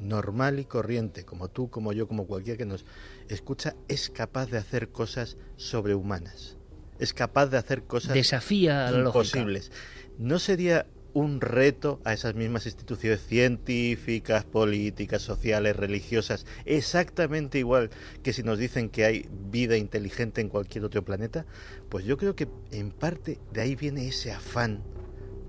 normal 0.00 0.58
y 0.58 0.64
corriente, 0.64 1.24
como 1.24 1.48
tú, 1.48 1.70
como 1.70 1.92
yo, 1.92 2.06
como 2.06 2.26
cualquiera 2.26 2.58
que 2.58 2.66
nos 2.66 2.84
escucha, 3.28 3.74
es 3.88 4.10
capaz 4.10 4.46
de 4.46 4.58
hacer 4.58 4.90
cosas 4.90 5.36
sobrehumanas. 5.56 6.55
Es 6.98 7.12
capaz 7.12 7.46
de 7.46 7.58
hacer 7.58 7.84
cosas 7.84 8.14
Desafía 8.14 8.90
imposibles. 8.90 9.70
¿No 10.18 10.38
sería 10.38 10.86
un 11.16 11.40
reto 11.40 11.98
a 12.04 12.12
esas 12.12 12.34
mismas 12.34 12.66
instituciones 12.66 13.22
científicas, 13.26 14.44
políticas, 14.44 15.22
sociales, 15.22 15.74
religiosas, 15.74 16.44
exactamente 16.66 17.58
igual 17.58 17.88
que 18.22 18.34
si 18.34 18.42
nos 18.42 18.58
dicen 18.58 18.90
que 18.90 19.06
hay 19.06 19.26
vida 19.50 19.78
inteligente 19.78 20.42
en 20.42 20.50
cualquier 20.50 20.84
otro 20.84 21.04
planeta? 21.04 21.46
Pues 21.88 22.04
yo 22.04 22.18
creo 22.18 22.36
que 22.36 22.48
en 22.70 22.90
parte 22.90 23.38
de 23.50 23.62
ahí 23.62 23.74
viene 23.76 24.06
ese 24.06 24.30
afán 24.32 24.82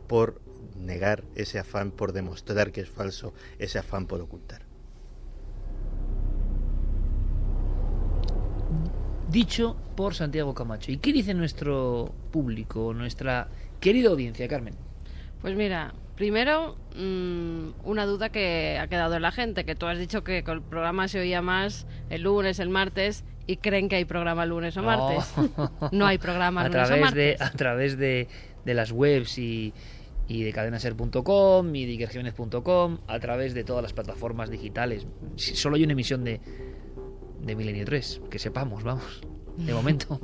por 0.07 0.41
negar, 0.77 1.25
ese 1.35 1.59
afán 1.59 1.91
por 1.91 2.13
demostrar 2.13 2.71
que 2.71 2.79
es 2.79 2.89
falso, 2.89 3.33
ese 3.59 3.77
afán 3.77 4.07
por 4.07 4.21
ocultar. 4.21 4.66
Dicho 9.29 9.75
por 9.95 10.15
Santiago 10.15 10.53
Camacho. 10.53 10.91
¿Y 10.91 10.97
qué 10.97 11.11
dice 11.11 11.33
nuestro 11.33 12.13
público, 12.31 12.93
nuestra 12.93 13.49
querida 13.79 14.09
audiencia, 14.09 14.47
Carmen? 14.47 14.75
Pues 15.41 15.55
mira, 15.55 15.93
primero 16.15 16.77
mmm, 16.95 17.69
una 17.83 18.05
duda 18.05 18.29
que 18.29 18.77
ha 18.79 18.87
quedado 18.87 19.15
en 19.15 19.21
la 19.21 19.31
gente, 19.31 19.65
que 19.65 19.75
tú 19.75 19.85
has 19.85 19.99
dicho 19.99 20.23
que 20.23 20.39
el 20.39 20.61
programa 20.61 21.07
se 21.07 21.19
oía 21.19 21.41
más 21.41 21.87
el 22.09 22.23
lunes, 22.23 22.59
el 22.59 22.69
martes, 22.69 23.25
y 23.45 23.57
creen 23.57 23.89
que 23.89 23.97
hay 23.97 24.05
programa 24.05 24.45
lunes 24.45 24.77
o 24.77 24.83
martes. 24.83 25.25
No, 25.37 25.71
no 25.91 26.05
hay 26.05 26.17
programa 26.17 26.61
a 26.65 26.67
lunes 26.67 26.87
través 26.87 27.01
o 27.01 27.05
martes. 27.05 27.39
De, 27.39 27.43
a 27.43 27.51
través 27.51 27.97
de, 27.97 28.27
de 28.65 28.73
las 28.73 28.91
webs 28.91 29.37
y, 29.37 29.73
y 30.27 30.43
de 30.43 30.53
cadenaser.com 30.53 31.75
y 31.75 31.85
de 31.85 32.05
a 33.07 33.19
través 33.19 33.53
de 33.53 33.63
todas 33.63 33.83
las 33.83 33.93
plataformas 33.93 34.49
digitales. 34.49 35.07
Solo 35.35 35.75
hay 35.75 35.83
una 35.83 35.93
emisión 35.93 36.23
de, 36.23 36.41
de 37.41 37.55
Milenio 37.55 37.85
3, 37.85 38.21
que 38.29 38.39
sepamos, 38.39 38.83
vamos. 38.83 39.21
De 39.57 39.73
momento. 39.73 40.19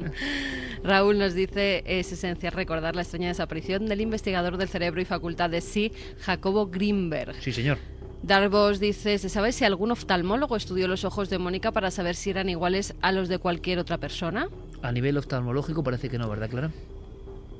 Raúl 0.84 1.18
nos 1.18 1.34
dice, 1.34 1.82
es 1.86 2.12
esencial 2.12 2.52
recordar 2.52 2.94
la 2.94 3.02
extraña 3.02 3.28
desaparición 3.28 3.86
del 3.86 4.00
investigador 4.00 4.56
del 4.56 4.68
cerebro 4.68 5.00
y 5.00 5.04
facultad 5.04 5.50
de 5.50 5.60
sí, 5.60 5.92
Jacobo 6.20 6.68
Greenberg. 6.68 7.34
Sí, 7.40 7.52
señor. 7.52 7.78
Darvos 8.22 8.78
dice, 8.78 9.18
¿se 9.18 9.28
sabe 9.28 9.50
si 9.50 9.64
algún 9.64 9.90
oftalmólogo 9.90 10.54
estudió 10.54 10.86
los 10.86 11.04
ojos 11.04 11.28
de 11.28 11.38
Mónica 11.38 11.72
para 11.72 11.90
saber 11.90 12.14
si 12.14 12.30
eran 12.30 12.48
iguales 12.48 12.94
a 13.02 13.10
los 13.10 13.28
de 13.28 13.38
cualquier 13.38 13.80
otra 13.80 13.98
persona? 13.98 14.48
A 14.80 14.92
nivel 14.92 15.18
oftalmológico 15.18 15.82
parece 15.82 16.08
que 16.08 16.18
no, 16.18 16.28
¿verdad, 16.28 16.48
Clara? 16.48 16.70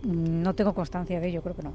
No 0.05 0.55
tengo 0.55 0.73
constancia 0.73 1.19
de 1.19 1.29
ello, 1.29 1.43
creo 1.43 1.57
que 1.57 1.63
no 1.63 1.73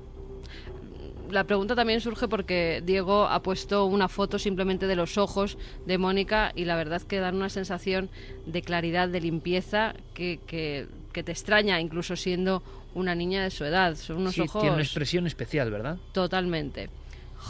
la 1.32 1.44
pregunta 1.46 1.76
también 1.76 2.02
surge 2.02 2.28
porque 2.28 2.82
Diego 2.86 3.28
ha 3.28 3.42
puesto 3.42 3.86
una 3.86 4.08
foto 4.08 4.40
simplemente 4.40 4.88
de 4.88 4.96
los 4.96 5.18
ojos 5.18 5.58
de 5.86 5.98
Mónica 5.98 6.52
y 6.56 6.66
la 6.66 6.76
verdad 6.76 7.02
que 7.02 7.20
dan 7.20 7.36
una 7.36 7.50
sensación 7.50 8.10
de 8.46 8.62
claridad, 8.62 9.10
de 9.10 9.22
limpieza 9.22 9.94
que, 10.14 10.40
que, 10.48 10.88
que 11.14 11.24
te 11.24 11.32
extraña, 11.32 11.80
incluso 11.80 12.16
siendo 12.16 12.64
una 12.94 13.16
niña 13.16 13.44
de 13.44 13.52
su 13.52 13.64
edad. 13.64 13.96
Son 13.96 14.18
unos 14.18 14.36
sí, 14.36 14.42
ojos. 14.42 14.62
Tiene 14.62 14.76
una 14.76 14.84
expresión 14.84 15.28
especial, 15.28 15.72
¿verdad? 15.72 15.98
Totalmente. 16.14 16.90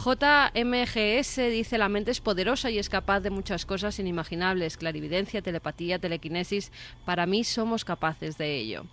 JMGS 0.04 1.36
dice 1.50 1.78
la 1.78 1.88
mente 1.88 2.10
es 2.10 2.20
poderosa 2.20 2.70
y 2.70 2.78
es 2.78 2.88
capaz 2.88 3.20
de 3.20 3.30
muchas 3.30 3.64
cosas 3.64 3.98
inimaginables, 3.98 4.76
clarividencia, 4.76 5.42
telepatía, 5.42 5.98
telequinesis. 5.98 6.70
Para 7.04 7.26
mí 7.26 7.42
somos 7.42 7.84
capaces 7.84 8.36
de 8.36 8.56
ello. 8.56 8.84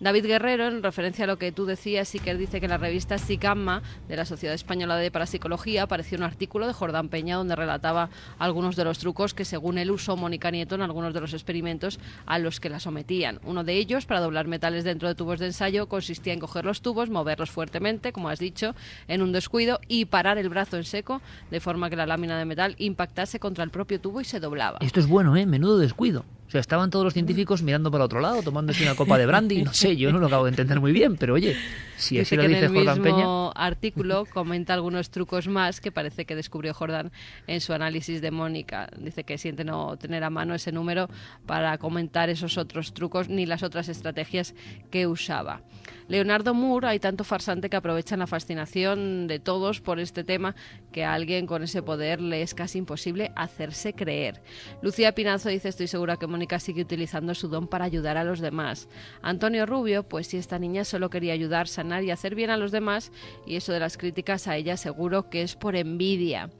David 0.00 0.26
Guerrero, 0.26 0.68
en 0.68 0.84
referencia 0.84 1.24
a 1.24 1.26
lo 1.26 1.38
que 1.38 1.50
tú 1.50 1.66
decías, 1.66 2.06
sí 2.06 2.20
que 2.20 2.32
dice 2.36 2.60
que 2.60 2.66
en 2.66 2.70
la 2.70 2.78
revista 2.78 3.18
SICAMMA 3.18 3.82
de 4.06 4.14
la 4.16 4.24
Sociedad 4.24 4.54
Española 4.54 4.94
de 4.94 5.10
Parapsicología 5.10 5.82
apareció 5.82 6.16
un 6.16 6.22
artículo 6.22 6.68
de 6.68 6.72
Jordán 6.72 7.08
Peña 7.08 7.34
donde 7.34 7.56
relataba 7.56 8.08
algunos 8.38 8.76
de 8.76 8.84
los 8.84 9.00
trucos 9.00 9.34
que 9.34 9.44
según 9.44 9.76
él 9.76 9.90
usó 9.90 10.16
Mónica 10.16 10.52
Nieto 10.52 10.76
en 10.76 10.82
algunos 10.82 11.14
de 11.14 11.20
los 11.20 11.32
experimentos 11.32 11.98
a 12.26 12.38
los 12.38 12.60
que 12.60 12.68
la 12.68 12.78
sometían. 12.78 13.40
Uno 13.42 13.64
de 13.64 13.74
ellos, 13.74 14.06
para 14.06 14.20
doblar 14.20 14.46
metales 14.46 14.84
dentro 14.84 15.08
de 15.08 15.16
tubos 15.16 15.40
de 15.40 15.46
ensayo, 15.46 15.88
consistía 15.88 16.32
en 16.32 16.38
coger 16.38 16.64
los 16.64 16.80
tubos, 16.80 17.10
moverlos 17.10 17.50
fuertemente, 17.50 18.12
como 18.12 18.28
has 18.28 18.38
dicho, 18.38 18.76
en 19.08 19.20
un 19.20 19.32
descuido 19.32 19.80
y 19.88 20.04
parar 20.04 20.38
el 20.38 20.48
brazo 20.48 20.76
en 20.76 20.84
seco 20.84 21.20
de 21.50 21.58
forma 21.58 21.90
que 21.90 21.96
la 21.96 22.06
lámina 22.06 22.38
de 22.38 22.44
metal 22.44 22.76
impactase 22.78 23.40
contra 23.40 23.64
el 23.64 23.70
propio 23.70 24.00
tubo 24.00 24.20
y 24.20 24.24
se 24.24 24.38
doblaba. 24.38 24.78
Esto 24.80 25.00
es 25.00 25.08
bueno, 25.08 25.36
¿eh? 25.36 25.44
Menudo 25.44 25.78
descuido. 25.78 26.24
O 26.48 26.50
sea, 26.50 26.62
estaban 26.62 26.88
todos 26.88 27.04
los 27.04 27.12
científicos 27.12 27.62
mirando 27.62 27.90
para 27.90 28.04
otro 28.04 28.20
lado, 28.20 28.42
tomándose 28.42 28.82
una 28.82 28.94
copa 28.94 29.18
de 29.18 29.26
brandy, 29.26 29.62
no 29.62 29.74
sé, 29.74 29.96
yo 29.96 30.10
no 30.10 30.18
lo 30.18 30.28
acabo 30.28 30.44
de 30.44 30.50
entender 30.50 30.80
muy 30.80 30.92
bien, 30.92 31.18
pero 31.18 31.34
oye, 31.34 31.54
si 31.98 32.18
así 32.18 32.36
dice 32.36 32.36
lo 32.36 32.42
que 32.42 32.48
dice 32.48 32.58
en 32.60 32.64
el 32.64 32.76
Jordan 32.76 33.02
mismo 33.02 33.52
Peña... 33.52 33.66
artículo 33.66 34.24
comenta 34.26 34.74
algunos 34.74 35.10
trucos 35.10 35.48
más 35.48 35.80
que 35.80 35.90
parece 35.90 36.24
que 36.24 36.36
descubrió 36.36 36.72
Jordan 36.72 37.10
en 37.46 37.60
su 37.60 37.72
análisis 37.72 38.22
de 38.22 38.30
Mónica. 38.30 38.88
Dice 38.96 39.24
que 39.24 39.36
siente 39.36 39.64
no 39.64 39.96
tener 39.96 40.22
a 40.24 40.30
mano 40.30 40.54
ese 40.54 40.72
número 40.72 41.08
para 41.46 41.76
comentar 41.78 42.30
esos 42.30 42.56
otros 42.56 42.94
trucos 42.94 43.28
ni 43.28 43.46
las 43.46 43.62
otras 43.62 43.88
estrategias 43.88 44.54
que 44.90 45.06
usaba. 45.06 45.62
Leonardo 46.08 46.54
Moore, 46.54 46.88
hay 46.88 47.00
tanto 47.00 47.22
farsante 47.22 47.68
que 47.68 47.76
aprovechan 47.76 48.20
la 48.20 48.26
fascinación 48.26 49.26
de 49.26 49.38
todos 49.40 49.82
por 49.82 50.00
este 50.00 50.24
tema 50.24 50.54
que 50.90 51.04
a 51.04 51.12
alguien 51.12 51.46
con 51.46 51.62
ese 51.62 51.82
poder 51.82 52.22
le 52.22 52.40
es 52.40 52.54
casi 52.54 52.78
imposible 52.78 53.30
hacerse 53.36 53.92
creer. 53.92 54.40
Lucía 54.80 55.14
Pinazo 55.14 55.50
dice, 55.50 55.68
estoy 55.68 55.86
segura 55.86 56.16
que 56.16 56.26
Mónica 56.26 56.60
sigue 56.60 56.82
utilizando 56.82 57.34
su 57.34 57.48
don 57.48 57.68
para 57.68 57.84
ayudar 57.84 58.16
a 58.16 58.24
los 58.24 58.40
demás. 58.40 58.88
Antonio 59.20 59.66
Rubio, 59.66 60.02
pues 60.02 60.28
si 60.28 60.38
esta 60.38 60.58
niña 60.58 60.84
solo 60.84 61.10
quería 61.10 61.34
ayudar, 61.34 61.68
y 62.02 62.10
hacer 62.10 62.34
bien 62.34 62.50
a 62.50 62.56
los 62.56 62.70
demás, 62.72 63.12
y 63.46 63.56
eso 63.56 63.72
de 63.72 63.80
las 63.80 63.96
críticas 63.96 64.46
a 64.48 64.56
ella 64.56 64.76
seguro 64.76 65.28
que 65.30 65.42
es 65.42 65.56
por 65.56 65.76
envidia. 65.76 66.50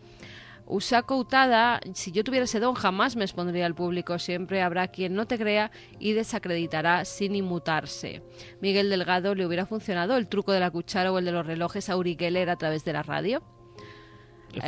Usako 0.70 1.16
Utada, 1.16 1.80
si 1.94 2.12
yo 2.12 2.22
tuviera 2.22 2.44
ese 2.44 2.60
don 2.60 2.74
jamás 2.74 3.16
me 3.16 3.24
expondría 3.24 3.64
al 3.64 3.74
público, 3.74 4.18
siempre 4.18 4.60
habrá 4.60 4.88
quien 4.88 5.14
no 5.14 5.26
te 5.26 5.38
crea 5.38 5.70
y 5.98 6.12
desacreditará 6.12 7.06
sin 7.06 7.34
inmutarse. 7.34 8.20
Miguel 8.60 8.90
Delgado 8.90 9.34
le 9.34 9.46
hubiera 9.46 9.64
funcionado 9.64 10.18
el 10.18 10.28
truco 10.28 10.52
de 10.52 10.60
la 10.60 10.70
cuchara 10.70 11.10
o 11.10 11.18
el 11.18 11.24
de 11.24 11.32
los 11.32 11.46
relojes 11.46 11.88
a 11.88 11.96
Uri 11.96 12.16
Geller 12.18 12.50
a 12.50 12.56
través 12.56 12.84
de 12.84 12.92
la 12.92 13.02
radio. 13.02 13.42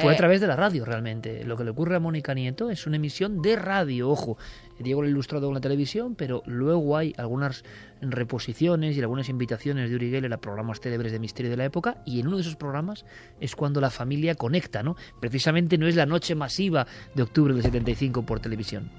Fue 0.01 0.13
a 0.13 0.15
Eh, 0.15 0.17
través 0.17 0.41
de 0.41 0.47
la 0.47 0.57
radio 0.57 0.85
realmente. 0.85 1.45
Lo 1.45 1.57
que 1.57 1.65
le 1.65 1.71
ocurre 1.71 1.97
a 1.97 2.01
Mónica 2.01 2.33
Nieto 2.35 2.71
es 2.71 2.87
una 2.87 2.97
emisión 2.97 3.43
de 3.43 3.57
radio, 3.57 4.11
ojo. 4.11 4.39
Diego 4.81 5.03
lo 5.03 5.07
ha 5.07 5.11
ilustrado 5.11 5.49
en 5.49 5.55
la 5.55 5.61
televisión, 5.61 6.15
pero 6.15 6.43
luego 6.47 6.97
hay 6.97 7.15
algunas 7.17 7.65
reposiciones 8.01 8.97
y 8.97 9.01
algunas 9.01 9.29
invitaciones 9.29 9.91
de 9.91 9.97
Uri 9.97 10.11
Geller 10.11 10.33
a 10.33 10.41
programas 10.41 10.81
célebres 10.81 11.13
de 11.13 11.19
misterio 11.19 11.51
de 11.51 11.57
la 11.57 11.67
época 11.67 12.03
y 12.07 12.21
en 12.21 12.29
uno 12.29 12.37
de 12.37 12.43
esos 12.43 12.57
programas 12.57 13.05
es 13.41 13.55
cuando 13.55 13.81
la 13.81 13.91
familia 13.91 14.35
conecta, 14.35 14.83
¿no? 14.83 14.97
Precisamente 15.21 15.79
no 15.79 15.87
es 15.87 15.97
la 15.97 16.07
noche 16.07 16.35
masiva 16.35 16.87
de 17.15 17.23
octubre 17.23 17.53
del 17.55 17.63
75 17.63 18.23
por 18.25 18.41
televisión. 18.41 18.91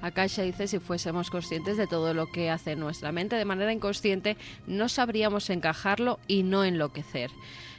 Akasha 0.00 0.42
dice, 0.42 0.68
si 0.68 0.78
fuésemos 0.78 1.30
conscientes 1.30 1.76
de 1.76 1.86
todo 1.86 2.14
lo 2.14 2.30
que 2.30 2.50
hace 2.50 2.76
nuestra 2.76 3.10
mente 3.10 3.36
de 3.36 3.44
manera 3.44 3.72
inconsciente, 3.72 4.36
no 4.66 4.88
sabríamos 4.88 5.50
encajarlo 5.50 6.20
y 6.28 6.44
no 6.44 6.64
enloquecer. 6.64 7.30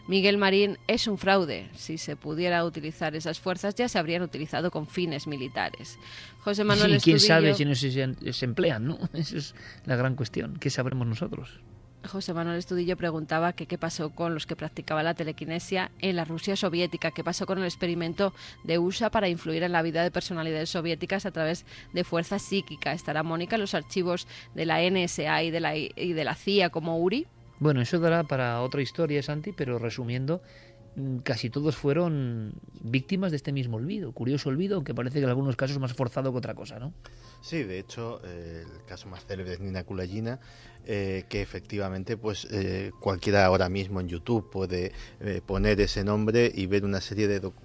Miguel 0.10 0.38
Marín 0.40 0.78
es 0.88 1.08
un 1.08 1.18
fraude. 1.20 1.70
Si 1.76 1.98
se 2.00 2.16
pudiera 2.16 2.66
utilizar 2.66 3.16
esas 3.16 3.40
fuerzas, 3.40 3.76
ya 3.76 3.88
se 3.88 4.00
habrían 4.00 4.24
utilizado 4.24 4.72
con 4.72 4.88
fines 4.88 5.28
militares. 5.28 6.00
José 6.42 6.64
Manuel 6.64 6.96
y 6.96 7.00
quién 7.00 7.18
Estudillo- 7.18 7.28
sabe 7.28 7.54
si 7.54 7.64
no 7.66 7.76
se, 7.76 7.92
se- 7.92 8.34
se 8.34 8.46
emplean, 8.46 8.86
¿no? 8.88 8.98
Esa 9.14 9.38
es 9.38 9.56
la 9.86 9.96
gran 9.96 10.16
cuestión. 10.16 10.58
¿Qué 10.60 10.70
sabremos 10.72 11.06
nosotros? 11.08 11.60
José 12.08 12.34
Manuel 12.34 12.58
Estudillo 12.58 12.96
preguntaba 12.98 13.52
que 13.54 13.68
qué 13.68 13.78
pasó 13.78 14.10
con 14.12 14.34
los 14.34 14.48
que 14.48 14.56
practicaban 14.56 15.04
la 15.06 15.14
telequinesia 15.16 15.92
en 16.00 16.16
la 16.16 16.24
Rusia 16.26 16.56
soviética, 16.56 17.12
qué 17.12 17.24
pasó 17.26 17.46
con 17.46 17.60
el 17.60 17.66
experimento 17.66 18.34
de 18.64 18.80
USA 18.80 19.12
para 19.12 19.28
influir 19.30 19.64
en 19.64 19.74
la 19.74 19.82
vida 19.82 20.02
de 20.02 20.10
personalidades 20.10 20.70
soviéticas 20.70 21.26
a 21.26 21.32
través 21.32 21.66
de 21.94 22.04
fuerza 22.06 22.40
psíquica. 22.40 22.94
¿Estará 22.94 23.22
Mónica 23.22 23.58
en 23.58 23.62
los 23.62 23.74
archivos 23.76 24.28
de 24.56 24.66
la 24.66 24.80
NSA 24.90 25.44
y 25.44 25.52
de 25.52 25.60
la, 25.60 25.76
y 25.76 26.14
de 26.14 26.24
la 26.24 26.36
CIA 26.36 26.70
como 26.70 26.98
Uri? 26.98 27.28
Bueno, 27.60 27.82
eso 27.82 28.00
dará 28.00 28.24
para 28.24 28.62
otra 28.62 28.82
historia, 28.82 29.22
Santi, 29.22 29.52
pero 29.52 29.80
resumiendo, 29.80 30.42
mm, 30.96 31.18
casi 31.20 31.50
todos 31.50 31.76
fueron 31.76 32.54
víctimas 32.82 33.32
de 33.32 33.38
este 33.38 33.52
mismo 33.52 33.78
olvido. 33.78 34.12
Curioso 34.14 34.50
olvido, 34.50 34.76
aunque 34.76 34.94
parece 34.94 35.20
que 35.20 35.24
en 35.26 35.30
algunos 35.30 35.56
casos 35.56 35.78
más 35.80 35.94
forzado 35.94 36.32
que 36.32 36.38
otra 36.38 36.54
cosa, 36.56 36.80
¿no? 36.80 36.94
Sí, 37.42 37.64
de 37.64 37.80
hecho, 37.80 38.20
eh, 38.26 38.64
el 38.66 38.86
caso 38.86 39.08
más 39.08 39.26
célebre 39.26 39.54
es 39.54 39.60
Nina 39.62 39.84
Kulagina, 39.84 40.40
eh, 40.86 41.24
que 41.30 41.42
efectivamente, 41.42 42.18
pues 42.18 42.46
eh, 42.52 42.92
cualquiera 43.00 43.46
ahora 43.46 43.70
mismo 43.70 44.02
en 44.02 44.10
YouTube 44.10 44.50
puede 44.50 44.92
eh, 45.22 45.42
poner 45.46 45.80
ese 45.80 46.04
nombre 46.04 46.52
y 46.54 46.66
ver 46.66 46.84
una 46.84 47.00
serie 47.00 47.28
de, 47.30 47.40
doc- 47.40 47.56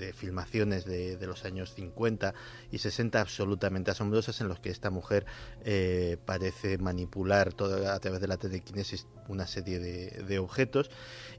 de 0.00 0.12
filmaciones 0.12 0.84
de, 0.84 1.16
de 1.16 1.26
los 1.26 1.44
años 1.44 1.74
50 1.74 2.34
y 2.72 2.78
60 2.78 3.20
absolutamente 3.20 3.90
asombrosas 3.90 4.40
en 4.40 4.48
los 4.48 4.58
que 4.58 4.70
esta 4.70 4.90
mujer 4.90 5.26
eh, 5.64 6.16
parece 6.24 6.78
manipular 6.78 7.52
todo 7.52 7.90
a 7.92 7.98
través 8.00 8.20
de 8.20 8.26
la 8.26 8.38
telequinesis 8.38 9.06
una 9.28 9.46
serie 9.46 9.78
de, 9.78 10.10
de 10.26 10.38
objetos. 10.38 10.90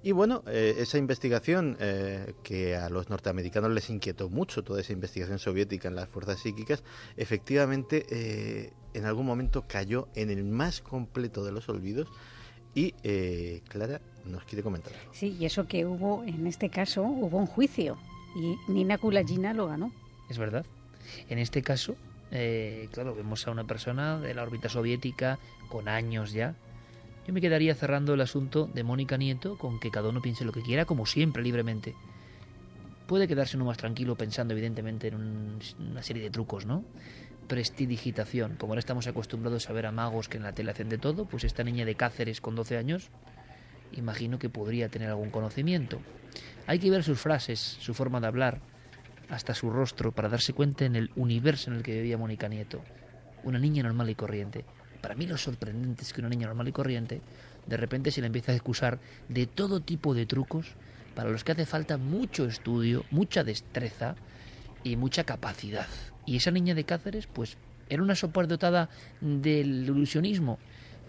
Y 0.03 0.11
bueno, 0.11 0.43
eh, 0.47 0.75
esa 0.77 0.97
investigación 0.97 1.75
eh, 1.79 2.35
que 2.43 2.75
a 2.75 2.89
los 2.89 3.09
norteamericanos 3.09 3.71
les 3.71 3.89
inquietó 3.89 4.29
mucho, 4.29 4.63
toda 4.63 4.79
esa 4.79 4.93
investigación 4.93 5.39
soviética 5.39 5.87
en 5.87 5.95
las 5.95 6.07
fuerzas 6.07 6.39
psíquicas, 6.39 6.83
efectivamente 7.17 8.71
en 8.93 9.05
algún 9.05 9.25
momento 9.25 9.65
cayó 9.67 10.07
en 10.15 10.29
el 10.29 10.43
más 10.43 10.81
completo 10.81 11.43
de 11.43 11.51
los 11.51 11.67
olvidos. 11.67 12.07
Y 12.73 12.93
Clara 13.67 13.99
nos 14.25 14.45
quiere 14.45 14.63
comentar. 14.63 14.93
Sí, 15.11 15.35
y 15.37 15.45
eso 15.45 15.67
que 15.67 15.85
hubo, 15.85 16.23
en 16.23 16.47
este 16.47 16.69
caso, 16.69 17.03
hubo 17.03 17.37
un 17.37 17.47
juicio 17.47 17.97
y 18.35 18.57
Nina 18.67 18.97
Kulagina 18.97 19.53
lo 19.53 19.67
ganó. 19.67 19.91
Es 20.29 20.37
verdad. 20.37 20.65
En 21.29 21.39
este 21.39 21.61
caso, 21.61 21.95
eh, 22.31 22.87
claro, 22.91 23.15
vemos 23.15 23.45
a 23.47 23.51
una 23.51 23.65
persona 23.65 24.19
de 24.19 24.33
la 24.33 24.43
órbita 24.43 24.69
soviética 24.69 25.39
con 25.69 25.87
años 25.87 26.31
ya. 26.31 26.55
Yo 27.27 27.33
me 27.33 27.41
quedaría 27.41 27.75
cerrando 27.75 28.13
el 28.13 28.21
asunto 28.21 28.69
de 28.73 28.83
Mónica 28.83 29.17
Nieto 29.17 29.57
con 29.57 29.79
que 29.79 29.91
cada 29.91 30.09
uno 30.09 30.21
piense 30.21 30.45
lo 30.45 30.51
que 30.51 30.61
quiera, 30.61 30.85
como 30.85 31.05
siempre, 31.05 31.43
libremente. 31.43 31.95
Puede 33.07 33.27
quedarse 33.27 33.57
uno 33.57 33.65
más 33.65 33.77
tranquilo 33.77 34.15
pensando, 34.15 34.53
evidentemente, 34.53 35.07
en 35.09 35.15
un- 35.15 35.59
una 35.91 36.01
serie 36.01 36.23
de 36.23 36.29
trucos, 36.29 36.65
¿no? 36.65 36.83
Prestidigitación. 37.47 38.55
Como 38.55 38.71
ahora 38.71 38.79
estamos 38.79 39.07
acostumbrados 39.07 39.69
a 39.69 39.73
ver 39.73 39.85
a 39.85 39.91
magos 39.91 40.29
que 40.29 40.37
en 40.37 40.43
la 40.43 40.53
tele 40.53 40.71
hacen 40.71 40.87
de 40.87 40.97
todo, 40.97 41.25
pues 41.25 41.43
esta 41.43 41.63
niña 41.63 41.83
de 41.85 41.95
Cáceres 41.95 42.39
con 42.39 42.55
12 42.55 42.77
años, 42.77 43.09
imagino 43.91 44.39
que 44.39 44.47
podría 44.49 44.87
tener 44.87 45.09
algún 45.09 45.29
conocimiento. 45.31 45.99
Hay 46.67 46.79
que 46.79 46.89
ver 46.89 47.03
sus 47.03 47.19
frases, 47.19 47.59
su 47.59 47.93
forma 47.93 48.19
de 48.19 48.27
hablar, 48.27 48.59
hasta 49.29 49.53
su 49.53 49.69
rostro 49.69 50.11
para 50.11 50.29
darse 50.29 50.53
cuenta 50.53 50.85
en 50.85 50.95
el 50.95 51.11
universo 51.15 51.71
en 51.71 51.77
el 51.77 51.83
que 51.83 51.93
vivía 51.93 52.17
Mónica 52.17 52.47
Nieto. 52.47 52.81
Una 53.43 53.59
niña 53.59 53.83
normal 53.83 54.09
y 54.09 54.15
corriente. 54.15 54.65
Para 55.01 55.15
mí 55.15 55.25
lo 55.25 55.37
sorprendente 55.37 56.03
es 56.03 56.13
que 56.13 56.21
una 56.21 56.29
niña 56.29 56.47
normal 56.47 56.67
y 56.67 56.71
corriente 56.71 57.21
de 57.65 57.77
repente 57.77 58.11
se 58.11 58.21
le 58.21 58.27
empieza 58.27 58.51
a 58.51 58.55
excusar 58.55 58.99
de 59.29 59.47
todo 59.47 59.79
tipo 59.79 60.13
de 60.13 60.25
trucos 60.25 60.67
para 61.15 61.29
los 61.29 61.43
que 61.43 61.51
hace 61.51 61.65
falta 61.65 61.97
mucho 61.97 62.45
estudio, 62.45 63.05
mucha 63.11 63.43
destreza 63.43 64.15
y 64.83 64.95
mucha 64.95 65.23
capacidad. 65.23 65.87
Y 66.25 66.37
esa 66.37 66.51
niña 66.51 66.75
de 66.75 66.83
Cáceres, 66.83 67.27
pues, 67.27 67.57
era 67.89 68.03
una 68.03 68.15
dotada 68.15 68.89
del 69.19 69.83
ilusionismo. 69.83 70.59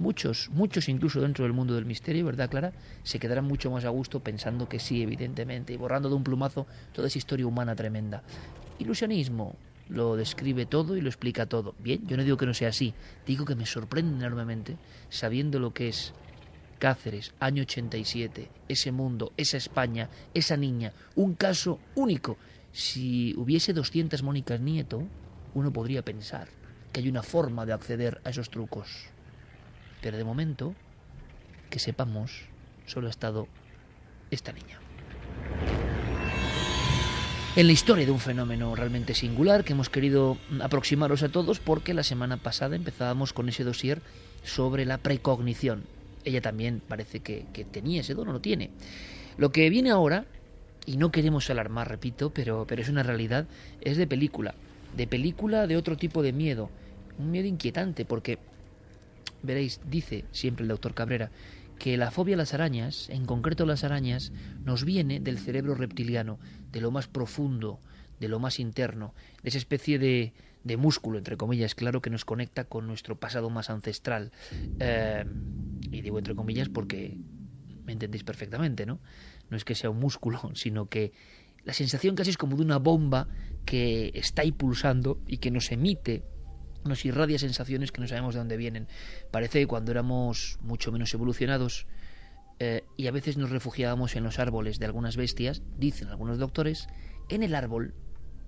Muchos, 0.02 0.50
muchos 0.50 0.88
incluso 0.88 1.20
dentro 1.20 1.44
del 1.44 1.52
mundo 1.52 1.76
del 1.76 1.84
misterio, 1.84 2.26
¿verdad, 2.26 2.50
Clara? 2.50 2.72
Se 3.04 3.20
quedarán 3.20 3.44
mucho 3.44 3.70
más 3.70 3.84
a 3.84 3.88
gusto 3.90 4.18
pensando 4.18 4.68
que 4.68 4.80
sí, 4.80 5.00
evidentemente, 5.00 5.72
y 5.72 5.76
borrando 5.76 6.08
de 6.08 6.16
un 6.16 6.24
plumazo 6.24 6.66
toda 6.92 7.06
esa 7.06 7.18
historia 7.18 7.46
humana 7.46 7.76
tremenda. 7.76 8.24
Ilusionismo 8.80 9.54
lo 9.88 10.16
describe 10.16 10.66
todo 10.66 10.96
y 10.96 11.02
lo 11.02 11.08
explica 11.08 11.46
todo. 11.46 11.76
Bien, 11.78 12.04
yo 12.04 12.16
no 12.16 12.24
digo 12.24 12.36
que 12.36 12.46
no 12.46 12.52
sea 12.52 12.70
así, 12.70 12.94
digo 13.28 13.44
que 13.44 13.54
me 13.54 13.64
sorprende 13.64 14.26
enormemente 14.26 14.76
sabiendo 15.08 15.60
lo 15.60 15.72
que 15.72 15.90
es 15.90 16.12
Cáceres, 16.80 17.32
año 17.38 17.62
87, 17.62 18.50
ese 18.68 18.90
mundo, 18.90 19.32
esa 19.36 19.56
España, 19.56 20.10
esa 20.34 20.56
niña, 20.56 20.92
un 21.14 21.34
caso 21.34 21.78
único. 21.94 22.38
Si 22.72 23.36
hubiese 23.36 23.72
200 23.72 24.20
Mónicas 24.24 24.60
Nieto, 24.60 25.04
uno 25.54 25.72
podría 25.72 26.04
pensar 26.04 26.48
que 26.92 26.98
hay 26.98 27.08
una 27.08 27.22
forma 27.22 27.64
de 27.66 27.72
acceder 27.72 28.20
a 28.24 28.30
esos 28.30 28.50
trucos. 28.50 29.11
Pero 30.02 30.18
de 30.18 30.24
momento, 30.24 30.74
que 31.70 31.78
sepamos, 31.78 32.42
solo 32.84 33.06
ha 33.06 33.10
estado 33.10 33.48
esta 34.30 34.52
niña. 34.52 34.78
En 37.54 37.66
la 37.66 37.72
historia 37.72 38.06
de 38.06 38.12
un 38.12 38.18
fenómeno 38.18 38.74
realmente 38.74 39.14
singular 39.14 39.62
que 39.62 39.74
hemos 39.74 39.90
querido 39.90 40.38
aproximaros 40.62 41.22
a 41.22 41.28
todos 41.28 41.60
porque 41.60 41.94
la 41.94 42.02
semana 42.02 42.38
pasada 42.38 42.76
empezábamos 42.76 43.32
con 43.32 43.48
ese 43.48 43.62
dossier 43.62 44.00
sobre 44.42 44.86
la 44.86 44.98
precognición. 44.98 45.84
Ella 46.24 46.40
también 46.40 46.82
parece 46.86 47.20
que, 47.20 47.46
que 47.52 47.64
tenía 47.64 48.00
ese 48.00 48.14
don 48.14 48.28
o 48.28 48.32
lo 48.32 48.40
tiene. 48.40 48.70
Lo 49.36 49.52
que 49.52 49.68
viene 49.68 49.90
ahora, 49.90 50.24
y 50.86 50.96
no 50.96 51.12
queremos 51.12 51.48
alarmar, 51.50 51.88
repito, 51.90 52.30
pero, 52.30 52.64
pero 52.66 52.80
es 52.80 52.88
una 52.88 53.02
realidad, 53.02 53.46
es 53.82 53.98
de 53.98 54.06
película. 54.06 54.54
De 54.96 55.06
película 55.06 55.66
de 55.66 55.76
otro 55.76 55.96
tipo 55.96 56.22
de 56.22 56.32
miedo. 56.32 56.70
Un 57.18 57.30
miedo 57.30 57.46
inquietante 57.46 58.06
porque 58.06 58.38
veréis, 59.42 59.80
dice 59.88 60.24
siempre 60.32 60.62
el 60.62 60.68
doctor 60.68 60.94
Cabrera, 60.94 61.30
que 61.78 61.96
la 61.96 62.10
fobia 62.10 62.34
a 62.34 62.38
las 62.38 62.54
arañas, 62.54 63.08
en 63.10 63.26
concreto 63.26 63.66
las 63.66 63.84
arañas, 63.84 64.32
nos 64.64 64.84
viene 64.84 65.20
del 65.20 65.38
cerebro 65.38 65.74
reptiliano, 65.74 66.38
de 66.70 66.80
lo 66.80 66.90
más 66.90 67.08
profundo, 67.08 67.80
de 68.20 68.28
lo 68.28 68.38
más 68.38 68.60
interno, 68.60 69.14
de 69.42 69.48
esa 69.48 69.58
especie 69.58 69.98
de, 69.98 70.32
de 70.64 70.76
músculo, 70.76 71.18
entre 71.18 71.36
comillas, 71.36 71.74
claro, 71.74 72.00
que 72.00 72.10
nos 72.10 72.24
conecta 72.24 72.64
con 72.64 72.86
nuestro 72.86 73.18
pasado 73.18 73.50
más 73.50 73.70
ancestral. 73.70 74.32
Eh, 74.78 75.24
y 75.90 76.00
digo 76.00 76.18
entre 76.18 76.34
comillas 76.34 76.68
porque 76.68 77.18
me 77.84 77.92
entendéis 77.92 78.24
perfectamente, 78.24 78.86
¿no? 78.86 79.00
No 79.50 79.56
es 79.56 79.64
que 79.64 79.74
sea 79.74 79.90
un 79.90 79.98
músculo, 79.98 80.40
sino 80.54 80.86
que 80.86 81.12
la 81.64 81.72
sensación 81.72 82.14
casi 82.14 82.30
es 82.30 82.38
como 82.38 82.56
de 82.56 82.62
una 82.62 82.78
bomba 82.78 83.28
que 83.64 84.10
está 84.14 84.42
ahí 84.42 84.52
pulsando 84.52 85.20
y 85.26 85.38
que 85.38 85.50
nos 85.50 85.70
emite 85.70 86.24
nos 86.84 87.04
irradia 87.04 87.38
sensaciones 87.38 87.92
que 87.92 88.00
no 88.00 88.08
sabemos 88.08 88.34
de 88.34 88.40
dónde 88.40 88.56
vienen. 88.56 88.88
Parece 89.30 89.60
que 89.60 89.66
cuando 89.66 89.92
éramos 89.92 90.58
mucho 90.60 90.92
menos 90.92 91.12
evolucionados 91.14 91.86
eh, 92.58 92.84
y 92.96 93.06
a 93.06 93.12
veces 93.12 93.36
nos 93.36 93.50
refugiábamos 93.50 94.16
en 94.16 94.24
los 94.24 94.38
árboles 94.38 94.78
de 94.78 94.86
algunas 94.86 95.16
bestias, 95.16 95.62
dicen 95.78 96.08
algunos 96.08 96.38
doctores, 96.38 96.88
en 97.28 97.42
el 97.42 97.54
árbol, 97.54 97.94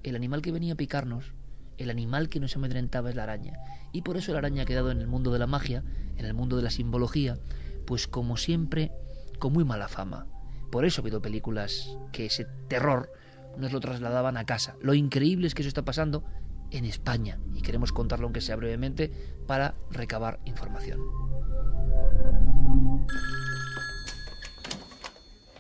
el 0.03 0.17
animal 0.17 0.43
que 0.43 0.53
venía 0.53 0.75
a 0.75 0.77
picarnos, 0.77 1.33
el 1.79 1.91
animal 1.91 2.29
que 2.29 2.41
nos 2.41 2.57
amedrentaba 2.57 3.11
es 3.11 3.17
la 3.17 3.25
araña. 3.25 3.59
Y 3.93 4.03
por 4.03 4.17
eso 4.17 4.33
la 4.33 4.39
araña 4.39 4.63
ha 4.63 4.67
quedado 4.67 4.91
en 4.91 5.01
el 5.01 5.07
mundo 5.07 5.33
de 5.33 5.39
la 5.39 5.47
magia, 5.47 5.83
en 6.17 6.27
el 6.27 6.35
mundo 6.35 6.57
de 6.57 6.63
la 6.63 6.71
simbología, 6.71 7.39
pues 7.87 8.07
como 8.07 8.37
siempre, 8.37 8.93
con 9.39 9.53
muy 9.53 9.65
mala 9.65 9.89
fama. 9.89 10.27
Por 10.71 10.85
eso 10.85 11.01
ha 11.01 11.03
habido 11.03 11.23
películas 11.23 11.97
que 12.13 12.27
ese 12.27 12.47
terror 12.69 13.11
nos 13.57 13.73
lo 13.73 13.81
trasladaban 13.81 14.37
a 14.37 14.45
casa. 14.45 14.77
Lo 14.81 14.95
increíble 14.95 15.47
es 15.47 15.55
que 15.55 15.63
eso 15.63 15.69
está 15.69 15.85
pasando 15.85 16.25
en 16.75 16.85
España 16.85 17.39
y 17.55 17.63
queremos 17.63 17.93
contarlo 17.93 18.27
aunque 18.27 18.41
sea 18.41 18.57
brevemente 18.57 19.11
para 19.47 19.77
recabar 19.91 20.41
información. 20.45 21.01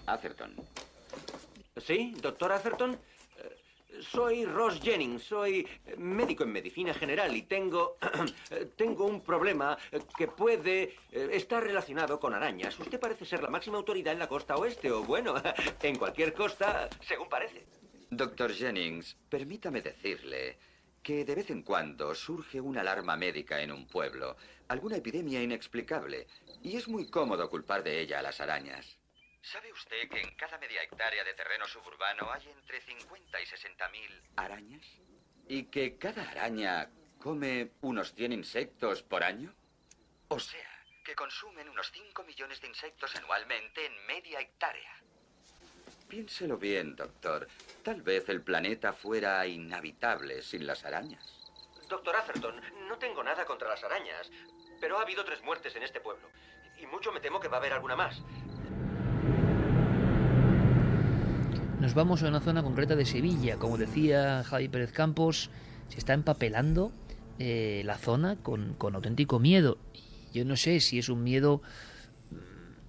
Atherton. 0.06 0.54
¿Sí, 1.76 2.14
doctor 2.20 2.52
Atherton? 2.52 2.92
Eh, 2.92 3.98
soy 4.00 4.44
Ross 4.44 4.80
Jennings, 4.80 5.22
soy 5.22 5.66
médico 5.96 6.42
en 6.42 6.52
medicina 6.52 6.92
general 6.92 7.34
y 7.36 7.42
tengo 7.42 7.96
tengo 8.76 9.06
un 9.06 9.20
problema 9.20 9.78
que 10.18 10.26
puede 10.26 10.96
eh, 11.12 11.28
estar 11.32 11.62
relacionado 11.62 12.18
con 12.18 12.34
arañas. 12.34 12.78
Usted 12.78 12.98
parece 12.98 13.24
ser 13.24 13.42
la 13.42 13.50
máxima 13.50 13.78
autoridad 13.78 14.12
en 14.12 14.18
la 14.18 14.28
costa 14.28 14.56
oeste 14.56 14.90
o 14.90 15.04
bueno, 15.04 15.34
en 15.82 15.96
cualquier 15.96 16.34
costa, 16.34 16.88
según 17.00 17.28
parece. 17.28 17.64
Doctor 18.10 18.52
Jennings, 18.52 19.16
permítame 19.28 19.80
decirle 19.80 20.58
que 21.04 21.24
de 21.24 21.34
vez 21.34 21.50
en 21.50 21.62
cuando 21.62 22.14
surge 22.14 22.60
una 22.60 22.80
alarma 22.80 23.14
médica 23.14 23.60
en 23.60 23.70
un 23.70 23.86
pueblo, 23.86 24.36
alguna 24.68 24.96
epidemia 24.96 25.42
inexplicable, 25.42 26.26
y 26.62 26.76
es 26.76 26.88
muy 26.88 27.08
cómodo 27.10 27.48
culpar 27.50 27.84
de 27.84 28.00
ella 28.00 28.18
a 28.18 28.22
las 28.22 28.40
arañas. 28.40 28.98
¿Sabe 29.42 29.70
usted 29.70 30.08
que 30.08 30.22
en 30.22 30.34
cada 30.34 30.56
media 30.58 30.82
hectárea 30.82 31.22
de 31.22 31.34
terreno 31.34 31.66
suburbano 31.66 32.32
hay 32.32 32.48
entre 32.48 32.80
50 32.80 33.40
y 33.42 33.46
60 33.46 33.88
mil 33.90 34.22
arañas? 34.36 34.86
¿Y 35.46 35.64
que 35.64 35.98
cada 35.98 36.30
araña 36.30 36.90
come 37.18 37.72
unos 37.82 38.14
100 38.14 38.32
insectos 38.32 39.02
por 39.02 39.22
año? 39.22 39.54
O 40.28 40.40
sea, 40.40 40.86
que 41.04 41.14
consumen 41.14 41.68
unos 41.68 41.92
5 41.92 42.24
millones 42.24 42.62
de 42.62 42.68
insectos 42.68 43.14
anualmente 43.16 43.84
en 43.84 44.06
media 44.06 44.40
hectárea. 44.40 45.04
Piénselo 46.08 46.58
bien, 46.58 46.94
doctor. 46.96 47.48
Tal 47.82 48.02
vez 48.02 48.28
el 48.28 48.42
planeta 48.42 48.92
fuera 48.92 49.46
inhabitable 49.46 50.42
sin 50.42 50.66
las 50.66 50.84
arañas. 50.84 51.50
Doctor 51.88 52.16
Atherton, 52.16 52.54
no 52.88 52.98
tengo 52.98 53.22
nada 53.22 53.44
contra 53.44 53.68
las 53.68 53.82
arañas, 53.84 54.30
pero 54.80 54.98
ha 54.98 55.02
habido 55.02 55.24
tres 55.24 55.42
muertes 55.42 55.74
en 55.76 55.82
este 55.82 56.00
pueblo. 56.00 56.28
Y 56.80 56.86
mucho 56.86 57.12
me 57.12 57.20
temo 57.20 57.40
que 57.40 57.48
va 57.48 57.56
a 57.56 57.60
haber 57.60 57.72
alguna 57.72 57.96
más. 57.96 58.22
Nos 61.80 61.94
vamos 61.94 62.22
a 62.22 62.28
una 62.28 62.40
zona 62.40 62.62
concreta 62.62 62.96
de 62.96 63.04
Sevilla. 63.04 63.58
Como 63.58 63.76
decía 63.76 64.42
Javi 64.44 64.68
Pérez 64.68 64.92
Campos, 64.92 65.50
se 65.88 65.98
está 65.98 66.14
empapelando 66.14 66.92
eh, 67.38 67.82
la 67.84 67.98
zona 67.98 68.36
con, 68.36 68.74
con 68.74 68.94
auténtico 68.94 69.38
miedo. 69.38 69.78
Yo 70.32 70.44
no 70.44 70.56
sé 70.56 70.80
si 70.80 70.98
es 70.98 71.08
un 71.08 71.22
miedo 71.22 71.60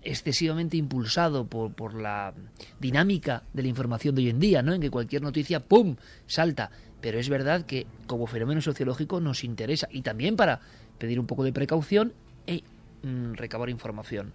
excesivamente 0.06 0.78
impulsado 0.78 1.48
por, 1.48 1.74
por, 1.74 1.96
la 1.96 2.34
dinámica 2.80 3.44
de 3.54 3.64
la 3.64 3.68
información 3.68 4.16
de 4.16 4.22
hoy 4.22 4.30
en 4.30 4.40
día, 4.40 4.62
¿no? 4.62 4.74
En 4.74 4.82
que 4.82 4.90
cualquier 4.90 5.22
noticia, 5.22 5.60
¡pum!, 5.60 5.98
salta. 6.28 6.72
Pero 7.02 7.20
es 7.20 7.28
verdad 7.28 7.66
que 7.66 7.88
como 8.08 8.28
fenómeno 8.28 8.62
sociológico 8.62 9.20
nos 9.20 9.44
interesa 9.44 9.88
y 9.92 10.02
también 10.02 10.36
para 10.36 10.62
pedir 10.98 11.20
un 11.20 11.28
poco 11.28 11.44
de 11.44 11.52
precaución 11.52 12.14
y 12.48 12.64
mm, 13.04 13.34
recabar 13.34 13.70
información. 13.70 14.34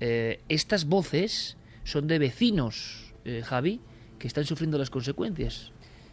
Eh, 0.00 0.40
estas 0.48 0.86
voces 0.86 1.56
son 1.84 2.06
de 2.06 2.18
vecinos, 2.18 3.14
eh, 3.24 3.42
Javi, 3.44 3.80
que 4.18 4.26
están 4.26 4.44
sufriendo 4.44 4.78
las 4.78 4.90
consecuencias. 4.90 5.72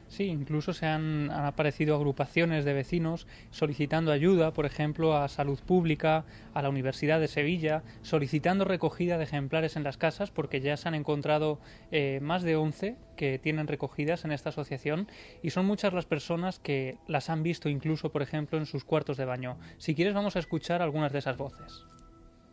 Sí, 0.09 0.23
incluso 0.25 0.73
se 0.73 0.85
han, 0.85 1.29
han, 1.31 1.45
aparecido 1.45 1.95
agrupaciones 1.95 2.63
de 2.63 2.73
vecinos 2.73 3.27
solicitando 3.51 4.11
ayuda, 4.11 4.53
por 4.53 4.65
ejemplo, 4.65 5.17
a 5.17 5.27
Salud 5.27 5.59
Pública, 5.59 6.23
a 6.53 6.61
la 6.61 6.69
Universidad 6.69 7.19
de 7.19 7.27
Sevilla, 7.27 7.83
solicitando 8.03 8.63
recogida 8.63 9.17
de 9.17 9.25
ejemplares 9.25 9.75
en 9.75 9.83
las 9.83 9.97
casas, 9.97 10.31
porque 10.31 10.61
ya 10.61 10.77
se 10.77 10.87
han 10.87 10.95
encontrado 10.95 11.59
eh, 11.91 12.19
más 12.21 12.43
de 12.43 12.55
11 12.55 12.95
que 13.17 13.37
tienen 13.37 13.67
recogidas 13.67 14.23
en 14.23 14.31
esta 14.31 14.49
asociación 14.49 15.07
y 15.43 15.49
son 15.49 15.65
muchas 15.65 15.91
las 15.91 16.05
personas 16.05 16.59
que 16.59 16.97
las 17.07 17.29
han 17.29 17.43
visto 17.43 17.67
incluso, 17.67 18.11
por 18.11 18.21
ejemplo, 18.21 18.57
en 18.57 18.65
sus 18.65 18.85
cuartos 18.85 19.17
de 19.17 19.25
baño. 19.25 19.57
Si 19.77 19.93
quieres, 19.93 20.13
vamos 20.13 20.37
a 20.37 20.39
escuchar 20.39 20.81
algunas 20.81 21.11
de 21.11 21.19
esas 21.19 21.35
voces 21.37 21.85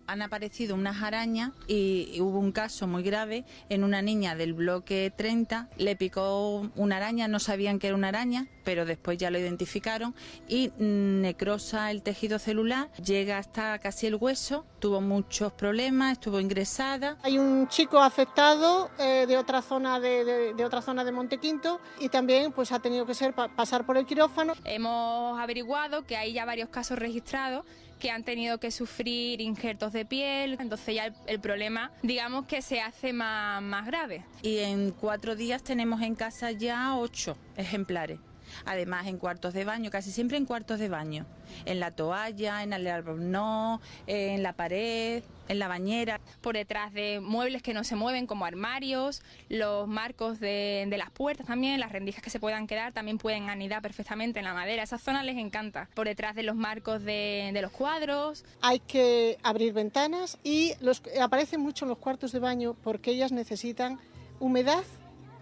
han 0.07 0.23
aparecido 0.23 0.75
unas 0.75 1.03
arañas 1.03 1.53
y 1.67 2.21
hubo 2.21 2.39
un 2.39 2.53
caso 2.53 2.87
muy 2.87 3.03
grave 3.03 3.45
en 3.69 3.85
una 3.85 4.03
niña 4.03 4.35
del 4.35 4.55
bloque 4.55 5.13
30, 5.17 5.69
le 5.77 5.97
picó 5.97 6.71
una 6.77 6.97
araña, 6.97 7.29
no 7.29 7.39
sabían 7.39 7.79
que 7.79 7.89
era 7.89 7.97
una 7.97 8.09
araña, 8.09 8.47
pero 8.65 8.85
después 8.85 9.19
ya 9.19 9.31
lo 9.31 9.39
identificaron 9.39 10.15
y 10.49 10.73
necrosa 10.79 11.91
el 11.91 12.03
tejido 12.03 12.39
celular, 12.39 12.91
llega 13.03 13.39
hasta 13.39 13.79
casi 13.79 14.07
el 14.07 14.17
hueso, 14.17 14.65
tuvo 14.79 15.01
muchos 15.01 15.53
problemas, 15.53 16.13
estuvo 16.13 16.41
ingresada. 16.41 17.17
Hay 17.23 17.39
un 17.39 17.69
chico 17.69 18.01
afectado 18.01 18.91
eh, 18.99 19.27
de 19.27 19.37
otra 19.37 19.63
zona 19.63 20.01
de, 20.01 20.25
de, 20.25 20.55
de, 20.55 20.65
otra 20.65 20.83
zona 20.83 21.05
de 21.05 21.13
Montequinto 21.13 21.81
y 22.01 22.09
también 22.09 22.53
pues 22.53 22.73
ha 22.73 22.81
tenido 22.81 23.07
que 23.07 23.15
ser 23.15 23.35
pa 23.35 23.49
pasar 23.49 23.87
por 23.87 23.97
el 23.97 24.07
quirófano. 24.07 24.55
Hemos 24.65 25.39
averiguado 25.39 26.05
que 26.05 26.17
hay 26.17 26.33
ya 26.33 26.45
varios 26.45 26.69
casos 26.69 26.99
registrados 26.99 27.65
que 27.99 28.11
han 28.11 28.25
tenido 28.25 28.59
que 28.59 28.71
sufrir 28.71 29.41
injertos 29.41 29.93
de 29.93 30.05
piel, 30.05 30.57
entonces 30.61 30.95
ya 30.95 31.13
el, 31.27 31.41
problema 31.41 31.91
digamos 32.03 32.47
que 32.47 32.63
se 32.63 32.81
hace 32.81 33.13
más, 33.13 33.63
más 33.63 33.87
grave. 33.87 34.25
Y 34.43 34.59
en 34.59 34.91
cuatro 34.91 35.37
días 35.37 35.63
tenemos 35.63 36.03
en 36.03 36.15
casa 36.15 36.51
ya 36.51 36.97
ocho 36.97 37.37
ejemplares. 37.57 38.19
Además, 38.65 39.07
en 39.07 39.19
cuartos 39.19 39.55
de 39.55 39.65
baño, 39.65 39.91
casi 39.91 40.11
siempre 40.11 40.37
en 40.37 40.47
cuartos 40.47 40.79
de 40.79 40.89
baño. 40.89 41.27
En 41.65 41.81
la 41.81 41.91
toalla, 41.91 42.63
en 42.63 42.73
el 42.73 42.87
albornoz, 42.87 43.81
en 44.07 44.43
la 44.43 44.53
pared, 44.53 45.23
en 45.49 45.59
la 45.59 45.69
bañera. 45.69 46.21
Por 46.41 46.55
detrás 46.55 46.93
de 46.93 47.21
muebles 47.21 47.63
que 47.63 47.75
no 47.75 47.85
se 47.85 47.97
mueven, 47.97 48.27
como 48.27 48.45
armarios, 48.45 49.23
los 49.49 49.87
marcos 49.87 50.41
de, 50.41 50.87
de, 50.89 50.99
las 50.99 51.11
puertas 51.11 51.47
también, 51.47 51.81
las 51.81 51.93
rendijas 51.93 52.23
que 52.23 52.31
se 52.31 52.41
puedan 52.41 52.67
quedar, 52.67 52.93
también 52.93 53.19
pueden 53.19 53.51
anidar 53.51 53.83
perfectamente 53.83 54.39
en 54.39 54.45
la 54.45 54.55
madera. 54.55 54.83
Esa 54.83 54.99
zona 54.99 55.23
les 55.23 55.37
encanta. 55.37 55.89
Por 55.95 56.07
detrás 56.07 56.35
de 56.35 56.43
los 56.43 56.57
marcos 56.57 57.03
de, 57.03 57.51
de 57.53 57.63
los 57.63 57.71
cuadros. 57.71 58.45
Hay 58.61 58.81
que 58.81 59.39
abrir 59.43 59.73
ventanas 59.73 60.39
y 60.43 60.73
los, 60.81 61.03
aparecen 61.21 61.61
mucho 61.61 61.85
en 61.85 61.91
los 61.91 61.99
cuartos 61.99 62.33
de 62.33 62.39
baño 62.39 62.75
porque 62.83 63.11
ellas 63.11 63.33
necesitan 63.33 63.99
humedad, 64.41 64.85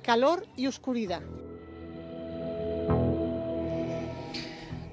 calor 0.03 0.47
y 0.57 0.67
oscuridad. 0.67 1.23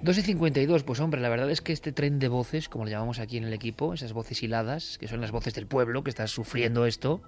2 0.02 0.18
y 0.18 0.22
52, 0.22 0.84
pues 0.84 1.00
hombre, 1.02 1.20
la 1.20 1.28
verdad 1.28 1.52
es 1.52 1.62
que 1.62 1.74
este 1.74 1.92
tren 1.92 2.20
de 2.20 2.30
voces, 2.30 2.70
como 2.70 2.86
lo 2.86 2.92
llamamos 2.92 3.20
aquí 3.20 3.38
en 3.38 3.44
el 3.44 3.54
equipo, 3.54 3.94
esas 3.94 4.14
voces 4.14 4.42
hiladas, 4.42 4.98
que 4.98 5.08
son 5.08 5.20
las 5.20 5.32
voces 5.32 5.54
del 5.54 5.68
pueblo 5.68 6.04
que 6.04 6.10
está 6.10 6.26
sufriendo 6.28 6.86
esto, 6.86 7.22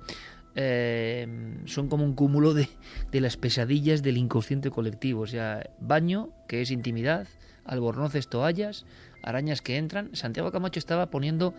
eh, 0.55 1.27
son 1.65 1.89
como 1.89 2.05
un 2.05 2.13
cúmulo 2.13 2.53
de, 2.53 2.69
de, 3.11 3.21
las 3.21 3.35
pesadillas 3.35 4.03
del 4.03 4.17
inconsciente 4.17 4.69
colectivo. 4.69 5.21
O 5.21 5.27
sea, 5.27 5.69
baño, 5.79 6.29
que 6.47 6.61
es 6.61 6.71
intimidad, 6.71 7.27
albornoces, 7.65 8.29
toallas, 8.29 8.85
arañas 9.21 9.61
que 9.61 9.77
entran. 9.77 10.15
Santiago 10.15 10.51
Camacho 10.51 10.79
estaba 10.79 11.09
poniendo, 11.09 11.53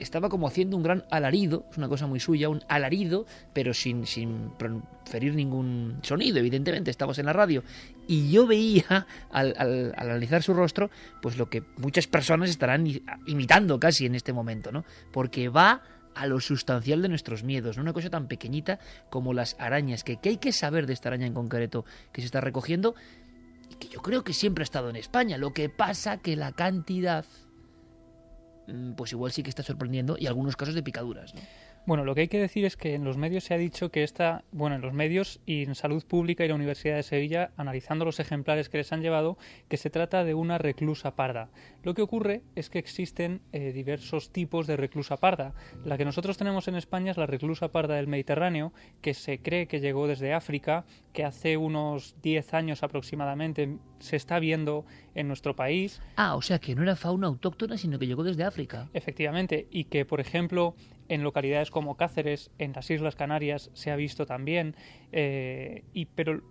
estaba 0.00 0.28
como 0.28 0.48
haciendo 0.48 0.76
un 0.76 0.82
gran 0.82 1.04
alarido, 1.10 1.66
es 1.70 1.78
una 1.78 1.88
cosa 1.88 2.06
muy 2.06 2.20
suya, 2.20 2.48
un 2.48 2.62
alarido, 2.68 3.26
pero 3.52 3.74
sin, 3.74 4.06
sin 4.06 4.50
proferir 4.58 5.34
ningún 5.34 5.98
sonido, 6.02 6.38
evidentemente, 6.38 6.90
estamos 6.90 7.18
en 7.18 7.26
la 7.26 7.32
radio. 7.32 7.62
Y 8.06 8.30
yo 8.30 8.46
veía, 8.46 9.06
al, 9.30 9.54
al, 9.56 9.94
al, 9.96 10.10
analizar 10.10 10.42
su 10.42 10.54
rostro, 10.54 10.90
pues 11.22 11.36
lo 11.36 11.48
que 11.48 11.62
muchas 11.76 12.06
personas 12.06 12.50
estarán 12.50 12.86
imitando 13.26 13.78
casi 13.78 14.06
en 14.06 14.14
este 14.14 14.32
momento, 14.32 14.72
¿no? 14.72 14.84
Porque 15.12 15.48
va 15.48 15.82
a 16.14 16.26
lo 16.26 16.40
sustancial 16.40 17.02
de 17.02 17.08
nuestros 17.08 17.44
miedos, 17.44 17.76
¿no? 17.76 17.82
una 17.82 17.92
cosa 17.92 18.10
tan 18.10 18.28
pequeñita 18.28 18.78
como 19.10 19.32
las 19.32 19.56
arañas, 19.58 20.04
que 20.04 20.16
¿qué 20.16 20.30
hay 20.30 20.36
que 20.38 20.52
saber 20.52 20.86
de 20.86 20.92
esta 20.92 21.08
araña 21.08 21.26
en 21.26 21.34
concreto 21.34 21.84
que 22.12 22.20
se 22.20 22.26
está 22.26 22.40
recogiendo? 22.40 22.94
Y 23.70 23.76
que 23.76 23.88
yo 23.88 24.00
creo 24.00 24.24
que 24.24 24.32
siempre 24.32 24.62
ha 24.62 24.64
estado 24.64 24.90
en 24.90 24.96
España. 24.96 25.38
Lo 25.38 25.52
que 25.52 25.68
pasa 25.68 26.18
que 26.18 26.36
la 26.36 26.52
cantidad, 26.52 27.24
pues 28.96 29.12
igual 29.12 29.32
sí 29.32 29.42
que 29.42 29.50
está 29.50 29.62
sorprendiendo 29.62 30.16
y 30.18 30.26
algunos 30.26 30.56
casos 30.56 30.74
de 30.74 30.82
picaduras, 30.82 31.34
¿no? 31.34 31.40
Bueno, 31.86 32.04
lo 32.04 32.14
que 32.14 32.20
hay 32.20 32.28
que 32.28 32.38
decir 32.38 32.66
es 32.66 32.76
que 32.76 32.94
en 32.94 33.04
los 33.04 33.16
medios 33.16 33.44
se 33.44 33.54
ha 33.54 33.58
dicho 33.58 33.90
que 33.90 34.02
esta, 34.02 34.44
bueno, 34.52 34.76
en 34.76 34.82
los 34.82 34.92
medios 34.92 35.40
y 35.46 35.62
en 35.62 35.74
Salud 35.74 36.04
Pública 36.04 36.44
y 36.44 36.48
la 36.48 36.54
Universidad 36.54 36.96
de 36.96 37.02
Sevilla, 37.02 37.52
analizando 37.56 38.04
los 38.04 38.20
ejemplares 38.20 38.68
que 38.68 38.76
les 38.76 38.92
han 38.92 39.00
llevado, 39.00 39.38
que 39.68 39.78
se 39.78 39.88
trata 39.88 40.22
de 40.22 40.34
una 40.34 40.58
reclusa 40.58 41.16
parda. 41.16 41.48
Lo 41.82 41.94
que 41.94 42.02
ocurre 42.02 42.42
es 42.54 42.68
que 42.68 42.78
existen 42.78 43.40
eh, 43.52 43.72
diversos 43.72 44.30
tipos 44.30 44.66
de 44.66 44.76
reclusa 44.76 45.16
parda. 45.16 45.54
La 45.82 45.96
que 45.96 46.04
nosotros 46.04 46.36
tenemos 46.36 46.68
en 46.68 46.76
España 46.76 47.12
es 47.12 47.16
la 47.16 47.26
reclusa 47.26 47.72
parda 47.72 47.94
del 47.96 48.08
Mediterráneo, 48.08 48.74
que 49.00 49.14
se 49.14 49.38
cree 49.38 49.66
que 49.66 49.80
llegó 49.80 50.06
desde 50.06 50.34
África, 50.34 50.84
que 51.12 51.24
hace 51.24 51.56
unos 51.56 52.14
10 52.22 52.54
años 52.54 52.82
aproximadamente 52.82 53.78
se 53.98 54.16
está 54.16 54.38
viendo 54.38 54.84
en 55.14 55.28
nuestro 55.28 55.56
país. 55.56 56.00
Ah, 56.16 56.36
o 56.36 56.42
sea 56.42 56.58
que 56.58 56.74
no 56.74 56.82
era 56.82 56.96
fauna 56.96 57.26
autóctona, 57.26 57.76
sino 57.76 57.98
que 57.98 58.06
llegó 58.06 58.22
desde 58.22 58.44
África. 58.44 58.88
Efectivamente, 58.94 59.66
y 59.70 59.84
que, 59.84 60.04
por 60.04 60.20
ejemplo, 60.20 60.74
en 61.08 61.22
localidades 61.22 61.70
como 61.70 61.96
Cáceres, 61.96 62.50
en 62.58 62.72
las 62.72 62.90
Islas 62.90 63.16
Canarias, 63.16 63.70
se 63.74 63.90
ha 63.90 63.96
visto 63.96 64.26
también. 64.26 64.76
Eh, 65.12 65.82
y, 65.92 66.06
pero 66.06 66.42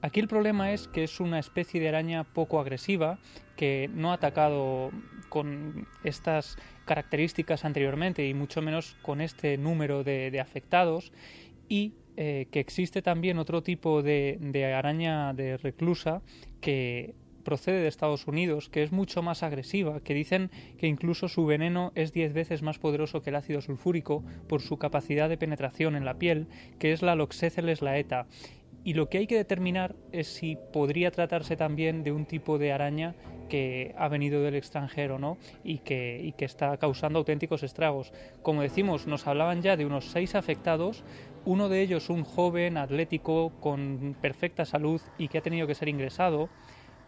aquí 0.00 0.20
el 0.20 0.28
problema 0.28 0.72
es 0.72 0.88
que 0.88 1.04
es 1.04 1.20
una 1.20 1.38
especie 1.38 1.80
de 1.80 1.88
araña 1.88 2.24
poco 2.24 2.58
agresiva, 2.58 3.18
que 3.56 3.90
no 3.92 4.10
ha 4.10 4.14
atacado 4.14 4.90
con 5.28 5.86
estas 6.04 6.56
características 6.86 7.64
anteriormente 7.64 8.26
y 8.26 8.32
mucho 8.32 8.62
menos 8.62 8.96
con 9.02 9.20
este 9.20 9.58
número 9.58 10.04
de, 10.04 10.30
de 10.30 10.40
afectados. 10.40 11.12
Y 11.68 11.94
eh, 12.16 12.48
que 12.50 12.60
existe 12.60 13.02
también 13.02 13.38
otro 13.38 13.62
tipo 13.62 14.02
de, 14.02 14.74
araña 14.74 15.34
de 15.34 15.56
reclusa 15.58 16.22
que 16.60 17.14
procede 17.44 17.80
de 17.80 17.88
Estados 17.88 18.26
Unidos, 18.26 18.68
que 18.68 18.82
es 18.82 18.90
mucho 18.90 19.22
más 19.22 19.42
agresiva, 19.42 20.00
que 20.00 20.14
dicen 20.14 20.50
que 20.78 20.86
incluso 20.86 21.28
su 21.28 21.46
veneno 21.46 21.92
es 21.94 22.12
10 22.12 22.32
veces 22.32 22.62
más 22.62 22.78
poderoso 22.78 23.22
que 23.22 23.30
el 23.30 23.36
ácido 23.36 23.60
sulfúrico 23.60 24.24
por 24.48 24.62
su 24.62 24.78
capacidad 24.78 25.28
de 25.28 25.36
penetración 25.36 25.94
en 25.94 26.04
la 26.04 26.18
piel, 26.18 26.48
que 26.78 26.92
es 26.92 27.02
la 27.02 27.14
Loxéceles 27.14 27.82
laeta. 27.82 28.26
y 28.82 28.94
lo 28.94 29.08
que 29.08 29.18
hay 29.18 29.26
que 29.26 29.36
determinar 29.36 29.94
es 30.12 30.26
si 30.26 30.56
podría 30.72 31.10
tratarse 31.10 31.56
también 31.56 32.02
de 32.02 32.12
un 32.12 32.24
tipo 32.24 32.56
de 32.56 32.72
araña 32.72 33.14
que 33.48 33.94
ha 33.96 34.08
venido 34.08 34.42
del 34.42 34.54
extranjero 34.54 35.18
¿no? 35.18 35.38
y, 35.64 35.78
que, 35.78 36.20
y 36.22 36.32
que 36.32 36.44
está 36.44 36.76
causando 36.76 37.18
auténticos 37.18 37.62
estragos. 37.62 38.12
Como 38.42 38.62
decimos, 38.62 39.06
nos 39.06 39.26
hablaban 39.26 39.62
ya 39.62 39.76
de 39.76 39.86
unos 39.86 40.06
seis 40.06 40.34
afectados, 40.34 41.04
uno 41.46 41.68
de 41.68 41.80
ellos 41.80 42.10
un 42.10 42.24
joven 42.24 42.76
atlético 42.76 43.52
con 43.60 44.16
perfecta 44.20 44.64
salud 44.64 45.00
y 45.16 45.28
que 45.28 45.38
ha 45.38 45.42
tenido 45.42 45.66
que 45.66 45.76
ser 45.76 45.88
ingresado, 45.88 46.50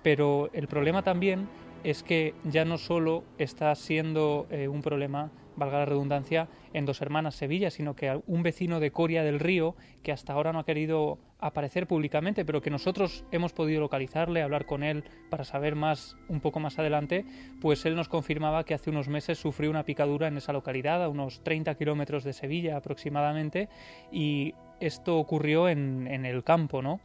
pero 0.00 0.48
el 0.52 0.68
problema 0.68 1.02
también 1.02 1.50
es 1.84 2.02
que 2.02 2.34
ya 2.44 2.64
no 2.64 2.78
solo 2.78 3.24
está 3.38 3.74
siendo 3.74 4.46
eh, 4.50 4.68
un 4.68 4.82
problema, 4.82 5.30
valga 5.56 5.78
la 5.78 5.84
redundancia, 5.84 6.48
en 6.72 6.86
Dos 6.86 7.02
Hermanas 7.02 7.34
Sevilla, 7.34 7.70
sino 7.70 7.94
que 7.94 8.20
un 8.26 8.42
vecino 8.42 8.80
de 8.80 8.90
Coria 8.90 9.22
del 9.22 9.40
Río, 9.40 9.74
que 10.02 10.12
hasta 10.12 10.32
ahora 10.32 10.52
no 10.52 10.60
ha 10.60 10.64
querido 10.64 11.18
aparecer 11.40 11.86
públicamente, 11.86 12.44
pero 12.44 12.62
que 12.62 12.70
nosotros 12.70 13.24
hemos 13.30 13.52
podido 13.52 13.80
localizarle, 13.80 14.42
hablar 14.42 14.66
con 14.66 14.82
él 14.82 15.04
para 15.30 15.44
saber 15.44 15.74
más 15.74 16.16
un 16.28 16.40
poco 16.40 16.60
más 16.60 16.78
adelante, 16.78 17.24
pues 17.60 17.84
él 17.86 17.96
nos 17.96 18.08
confirmaba 18.08 18.64
que 18.64 18.74
hace 18.74 18.90
unos 18.90 19.08
meses 19.08 19.38
sufrió 19.38 19.70
una 19.70 19.84
picadura 19.84 20.28
en 20.28 20.36
esa 20.36 20.52
localidad, 20.52 21.02
a 21.02 21.08
unos 21.08 21.42
30 21.42 21.74
kilómetros 21.76 22.24
de 22.24 22.32
Sevilla 22.32 22.76
aproximadamente, 22.76 23.68
y 24.12 24.54
esto 24.80 25.18
ocurrió 25.18 25.68
en, 25.68 26.06
en 26.06 26.24
el 26.24 26.44
campo, 26.44 26.82
¿no? 26.82 27.00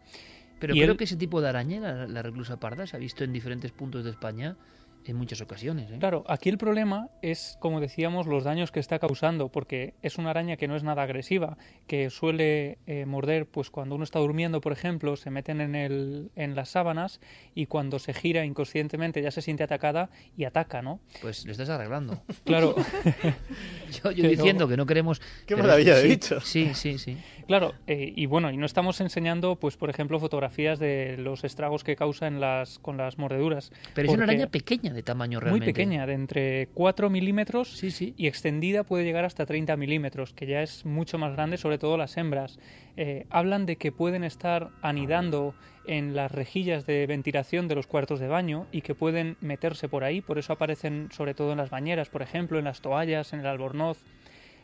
Pero 0.67 0.75
creo 0.75 0.97
que 0.97 1.03
ese 1.03 1.17
tipo 1.17 1.41
de 1.41 1.49
araña, 1.49 2.07
la, 2.07 2.21
reclusa 2.21 2.57
parda, 2.57 2.87
se 2.87 2.95
ha 2.95 2.99
visto 2.99 3.25
en 3.25 3.33
diferentes 3.33 3.71
puntos 3.73 4.05
de 4.05 4.11
España 4.11 4.55
en 5.05 5.17
muchas 5.17 5.41
ocasiones. 5.41 5.91
¿eh? 5.91 5.97
Claro, 5.99 6.23
aquí 6.29 6.47
el 6.47 6.57
problema 6.57 7.09
es, 7.21 7.57
como 7.59 7.81
decíamos, 7.81 8.27
los 8.27 8.45
daños 8.45 8.71
que 8.71 8.79
está 8.79 8.99
causando, 8.99 9.49
porque 9.49 9.95
es 10.01 10.17
una 10.17 10.29
araña 10.29 10.55
que 10.55 10.69
no 10.69 10.77
es 10.77 10.83
nada 10.83 11.03
agresiva, 11.03 11.57
que 11.87 12.09
suele 12.09 12.77
eh, 12.87 13.05
morder, 13.05 13.45
pues 13.45 13.69
cuando 13.69 13.95
uno 13.95 14.05
está 14.05 14.19
durmiendo, 14.19 14.61
por 14.61 14.71
ejemplo, 14.71 15.17
se 15.17 15.29
meten 15.29 15.59
en, 15.59 15.75
el, 15.75 16.31
en 16.37 16.55
las 16.55 16.69
sábanas 16.69 17.19
y 17.53 17.65
cuando 17.65 17.99
se 17.99 18.13
gira 18.13 18.45
inconscientemente 18.45 19.21
ya 19.21 19.31
se 19.31 19.41
siente 19.41 19.63
atacada 19.63 20.09
y 20.37 20.45
ataca, 20.45 20.81
¿no? 20.81 21.01
Pues 21.21 21.45
le 21.45 21.51
estás 21.51 21.69
arreglando. 21.69 22.21
Claro. 22.45 22.75
yo, 24.03 24.11
diciendo 24.11 24.67
que 24.67 24.77
no 24.77 24.85
queremos... 24.85 25.21
Qué 25.45 25.55
maravilla 25.55 25.97
sí, 25.97 26.07
dicho. 26.07 26.39
Sí, 26.39 26.71
sí, 26.73 26.97
sí. 26.97 27.17
Claro, 27.47 27.73
eh, 27.87 28.13
y 28.15 28.25
bueno, 28.25 28.51
y 28.51 28.57
no 28.57 28.65
estamos 28.65 29.01
enseñando, 29.01 29.55
pues 29.55 29.77
por 29.77 29.89
ejemplo, 29.89 30.19
fotografías 30.19 30.79
de 30.79 31.17
los 31.17 31.43
estragos 31.43 31.83
que 31.83 31.95
causa 31.95 32.27
en 32.27 32.39
las, 32.39 32.79
con 32.79 32.97
las 32.97 33.17
mordeduras. 33.17 33.71
Pero 33.93 34.09
es 34.09 34.13
una 34.13 34.23
araña 34.23 34.47
pequeña 34.47 34.93
de 34.93 35.03
tamaño 35.03 35.39
realmente. 35.39 35.65
Muy 35.65 35.73
pequeña, 35.73 36.05
de 36.05 36.13
entre 36.13 36.67
4 36.73 37.09
milímetros 37.09 37.69
sí, 37.69 37.91
sí. 37.91 38.13
y 38.17 38.27
extendida 38.27 38.83
puede 38.83 39.03
llegar 39.03 39.25
hasta 39.25 39.45
30 39.45 39.75
milímetros, 39.77 40.33
que 40.33 40.45
ya 40.45 40.61
es 40.61 40.85
mucho 40.85 41.17
más 41.17 41.33
grande, 41.33 41.57
sobre 41.57 41.77
todo 41.77 41.97
las 41.97 42.15
hembras. 42.17 42.59
Eh, 42.95 43.25
hablan 43.29 43.65
de 43.65 43.75
que 43.75 43.91
pueden 43.91 44.23
estar 44.23 44.69
anidando 44.81 45.55
en 45.85 46.15
las 46.15 46.31
rejillas 46.31 46.85
de 46.85 47.05
ventilación 47.07 47.67
de 47.67 47.75
los 47.75 47.87
cuartos 47.87 48.19
de 48.19 48.27
baño 48.27 48.67
y 48.71 48.81
que 48.81 48.95
pueden 48.95 49.35
meterse 49.41 49.89
por 49.89 50.03
ahí, 50.03 50.21
por 50.21 50.37
eso 50.37 50.53
aparecen 50.53 51.09
sobre 51.11 51.33
todo 51.33 51.51
en 51.51 51.57
las 51.57 51.69
bañeras, 51.69 52.09
por 52.09 52.21
ejemplo, 52.21 52.57
en 52.57 52.65
las 52.65 52.81
toallas, 52.81 53.33
en 53.33 53.41
el 53.41 53.47
albornoz 53.47 53.97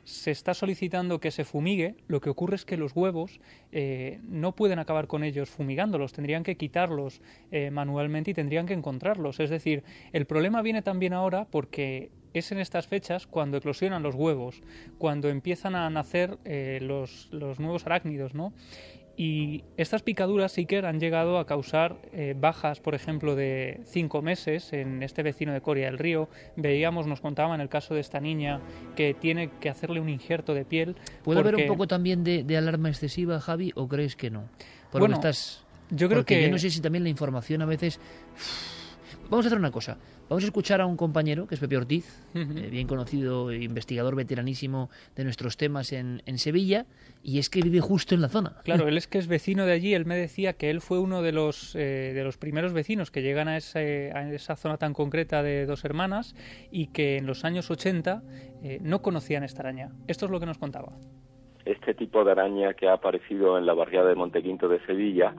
se 0.03 0.31
está 0.31 0.53
solicitando 0.53 1.19
que 1.19 1.31
se 1.31 1.43
fumigue, 1.43 1.95
lo 2.07 2.21
que 2.21 2.29
ocurre 2.29 2.55
es 2.55 2.65
que 2.65 2.77
los 2.77 2.95
huevos 2.95 3.39
eh, 3.71 4.19
no 4.23 4.55
pueden 4.55 4.79
acabar 4.79 5.07
con 5.07 5.23
ellos 5.23 5.49
fumigándolos, 5.49 6.13
tendrían 6.13 6.43
que 6.43 6.57
quitarlos 6.57 7.21
eh, 7.51 7.71
manualmente 7.71 8.31
y 8.31 8.33
tendrían 8.33 8.65
que 8.65 8.73
encontrarlos. 8.73 9.39
Es 9.39 9.49
decir, 9.49 9.83
el 10.13 10.25
problema 10.25 10.61
viene 10.61 10.81
también 10.81 11.13
ahora 11.13 11.45
porque 11.45 12.11
es 12.33 12.51
en 12.51 12.59
estas 12.59 12.87
fechas 12.87 13.27
cuando 13.27 13.57
eclosionan 13.57 14.03
los 14.03 14.15
huevos, 14.15 14.61
cuando 14.97 15.29
empiezan 15.29 15.75
a 15.75 15.89
nacer 15.89 16.37
eh, 16.45 16.79
los, 16.81 17.29
los, 17.31 17.59
nuevos 17.59 17.85
arácnidos, 17.85 18.33
¿no? 18.33 18.53
Y 19.19 19.65
estas 19.75 20.01
picaduras 20.01 20.53
sí 20.53 20.65
que 20.65 20.77
han 20.77 20.97
llegado 20.97 21.39
a 21.39 21.45
causar 21.45 21.97
eh, 22.13 22.35
bajas, 22.39 22.79
por 22.79 22.95
ejemplo, 22.95 23.35
de 23.35 23.81
cinco 23.83 24.21
meses 24.21 24.71
en 24.71 25.03
este 25.03 25.23
vecino 25.23 25.51
de 25.51 25.59
Coria 25.59 25.87
del 25.87 25.97
Río. 25.97 26.29
Veíamos, 26.55 27.05
nos 27.05 27.19
contaban 27.19 27.59
el 27.59 27.67
caso 27.67 27.93
de 27.93 27.99
esta 27.99 28.21
niña 28.21 28.61
que 28.95 29.13
tiene 29.13 29.49
que 29.59 29.67
hacerle 29.67 29.99
un 29.99 30.07
injerto 30.07 30.53
de 30.53 30.63
piel. 30.63 30.95
¿Puede 31.21 31.41
haber 31.41 31.57
un 31.57 31.67
poco 31.67 31.85
también 31.85 32.23
de, 32.23 32.45
alarma 32.55 32.87
excesiva, 32.87 33.41
Javi, 33.41 33.73
o 33.75 33.89
crees 33.89 34.15
que 34.15 34.29
no? 34.29 34.47
bueno, 34.93 35.15
estás... 35.15 35.65
yo 35.89 36.07
creo 36.07 36.23
que... 36.23 36.41
Yo 36.43 36.49
no 36.49 36.57
sé 36.57 36.69
si 36.69 36.79
también 36.79 37.03
la 37.03 37.09
información 37.09 37.61
a 37.61 37.65
veces... 37.65 37.99
Vamos 39.29 39.45
a 39.45 39.49
hacer 39.49 39.59
una 39.59 39.69
cosa. 39.69 39.97
Vamos 40.27 40.43
a 40.43 40.47
escuchar 40.47 40.81
a 40.81 40.87
un 40.87 40.97
compañero, 40.97 41.45
que 41.45 41.53
es 41.53 41.61
Pepe 41.61 41.77
Ortiz, 41.77 42.27
eh, 42.33 42.69
bien 42.71 42.87
conocido 42.87 43.53
investigador 43.53 44.15
veteranísimo 44.15 44.89
de 45.15 45.23
nuestros 45.23 45.55
temas 45.55 45.93
en, 45.93 46.21
Sevilla, 46.39 46.87
y 47.21 47.37
es 47.37 47.51
que 47.51 47.61
vive 47.61 47.79
justo 47.79 48.15
en 48.15 48.21
la 48.21 48.29
zona. 48.29 48.55
Claro, 48.63 48.87
él 48.87 48.97
es 48.97 49.07
que 49.07 49.19
es 49.19 49.27
vecino 49.27 49.67
de 49.67 49.73
allí, 49.73 49.93
él 49.93 50.05
me 50.05 50.15
decía 50.15 50.53
que 50.53 50.71
él 50.71 50.81
fue 50.81 50.97
uno 50.97 51.21
de 51.21 51.31
los, 51.31 51.75
eh, 51.75 52.11
de 52.15 52.23
los 52.23 52.37
primeros 52.37 52.73
vecinos 52.73 53.11
que 53.11 53.21
llegan 53.21 53.47
a, 53.47 53.57
ese, 53.57 54.11
a, 54.15 54.33
esa 54.33 54.55
zona 54.55 54.77
tan 54.77 54.93
concreta 54.93 55.43
de 55.43 55.67
Dos 55.67 55.85
Hermanas 55.85 56.33
y 56.71 56.87
que 56.87 57.17
en 57.17 57.27
los 57.27 57.45
años 57.45 57.69
80 57.69 58.23
eh, 58.63 58.79
no 58.81 59.03
conocían 59.03 59.43
esta 59.43 59.61
araña. 59.61 59.89
Esto 60.07 60.25
es 60.25 60.31
lo 60.31 60.39
que 60.39 60.47
nos 60.47 60.57
contaba. 60.57 60.93
Este 61.65 61.93
tipo 61.93 62.23
de 62.23 62.31
araña 62.31 62.73
que 62.73 62.87
ha 62.87 62.93
aparecido 62.93 63.59
en 63.59 63.67
la 63.67 63.75
barriada 63.75 64.09
de 64.09 64.15
Montequinto 64.15 64.67
de 64.67 64.83
Sevilla, 64.87 65.35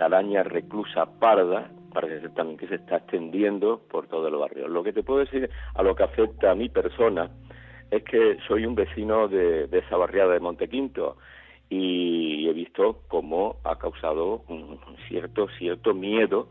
la 0.00 0.06
araña 0.06 0.42
reclusa 0.42 1.06
parda, 1.06 1.70
parece 1.92 2.20
ser 2.20 2.34
también 2.34 2.58
que 2.58 2.68
se 2.68 2.76
está 2.76 2.96
extendiendo 2.96 3.80
por 3.90 4.06
todo 4.06 4.28
el 4.28 4.36
barrio. 4.36 4.68
Lo 4.68 4.82
que 4.82 4.92
te 4.92 5.02
puedo 5.02 5.20
decir 5.20 5.50
a 5.74 5.82
lo 5.82 5.94
que 5.94 6.04
afecta 6.04 6.50
a 6.50 6.54
mi 6.54 6.68
persona 6.68 7.30
es 7.90 8.04
que 8.04 8.38
soy 8.46 8.66
un 8.66 8.74
vecino 8.74 9.28
de, 9.28 9.68
esa 9.70 9.96
barriada 9.96 10.34
de 10.34 10.40
Montequinto 10.40 11.16
y 11.68 12.48
he 12.48 12.52
visto 12.52 13.02
cómo 13.08 13.56
ha 13.64 13.78
causado 13.78 14.42
un 14.48 14.78
cierto 15.08 15.48
cierto 15.58 15.94
miedo 15.94 16.48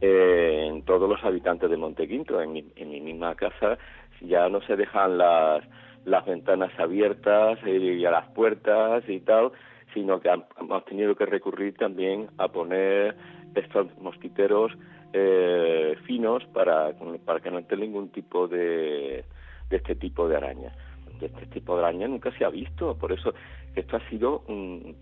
eh, 0.00 0.66
en 0.68 0.82
todos 0.82 1.08
los 1.08 1.22
habitantes 1.24 1.70
de 1.70 1.76
Montequinto. 1.76 2.40
En 2.40 2.52
mi, 2.52 2.64
en 2.76 2.90
mi 2.90 3.00
misma 3.00 3.34
casa 3.36 3.78
ya 4.20 4.48
no 4.48 4.60
se 4.62 4.76
dejan 4.76 5.18
las, 5.18 5.64
las 6.04 6.24
ventanas 6.26 6.72
abiertas 6.78 7.58
y 7.64 8.04
a 8.04 8.10
las 8.10 8.26
puertas 8.28 9.08
y 9.08 9.20
tal, 9.20 9.52
sino 9.94 10.20
que 10.20 10.30
hemos 10.58 10.84
tenido 10.86 11.14
que 11.14 11.26
recurrir 11.26 11.74
también 11.76 12.28
a 12.38 12.48
poner 12.48 13.14
estos 13.54 13.86
mosquiteros 13.98 14.72
eh, 15.12 15.96
finos 16.06 16.44
para, 16.52 16.92
para 17.24 17.40
que 17.40 17.50
no 17.50 17.58
entren 17.58 17.80
ningún 17.80 18.10
tipo 18.10 18.48
de, 18.48 19.24
de 19.68 19.76
este 19.76 19.94
tipo 19.94 20.28
de 20.28 20.36
araña. 20.36 20.74
Este 21.20 21.46
tipo 21.46 21.76
de 21.76 21.84
araña 21.84 22.08
nunca 22.08 22.36
se 22.36 22.44
ha 22.44 22.48
visto, 22.48 22.96
por 22.96 23.12
eso 23.12 23.32
esto 23.76 23.96
ha 23.96 24.08
sido, 24.08 24.42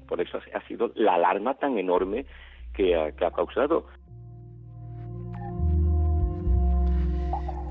por 0.07 0.21
eso 0.21 0.39
ha 0.53 0.67
sido 0.69 0.93
la 0.95 1.15
alarma 1.15 1.55
tan 1.55 1.79
enorme 1.79 2.27
que 2.75 2.95
ha, 2.95 3.13
que 3.13 3.25
ha 3.25 3.31
causado. 3.31 3.87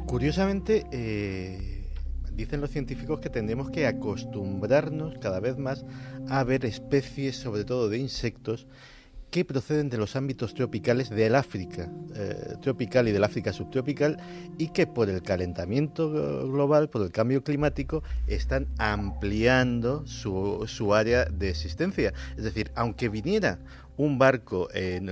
Curiosamente, 0.08 0.86
eh, 0.92 1.86
dicen 2.34 2.62
los 2.62 2.72
científicos 2.72 3.20
que 3.20 3.30
tendremos 3.30 3.70
que 3.70 3.86
acostumbrarnos 3.86 5.20
cada 5.20 5.40
vez 5.40 5.60
más 5.60 5.86
a 6.30 6.44
ver 6.44 6.66
especies, 6.66 7.36
sobre 7.36 7.64
todo 7.64 7.90
de 7.90 8.00
insectos, 8.00 8.68
que 9.32 9.46
proceden 9.46 9.90
de 9.90 9.98
los 9.98 10.16
ámbitos 10.16 10.54
tropicales 10.54 11.10
del 11.10 11.36
África 11.36 11.90
eh, 12.16 12.56
tropical 12.62 13.08
y 13.08 13.12
del 13.12 13.24
África 13.24 13.54
subtropical 13.54 14.18
y 14.58 14.70
que 14.70 14.88
por 14.88 15.10
el 15.10 15.22
calentamiento 15.22 16.10
global, 16.48 16.90
por 16.90 17.04
el 17.04 17.12
cambio 17.12 17.44
climático, 17.44 18.04
están 18.28 18.68
ampliando 18.78 20.06
su, 20.08 20.94
área 20.94 21.26
de 21.26 21.50
existencia. 21.50 22.14
Es 22.38 22.44
decir, 22.44 22.72
aunque 22.76 23.10
viniera 23.10 23.60
un 23.98 24.18
barco 24.18 24.70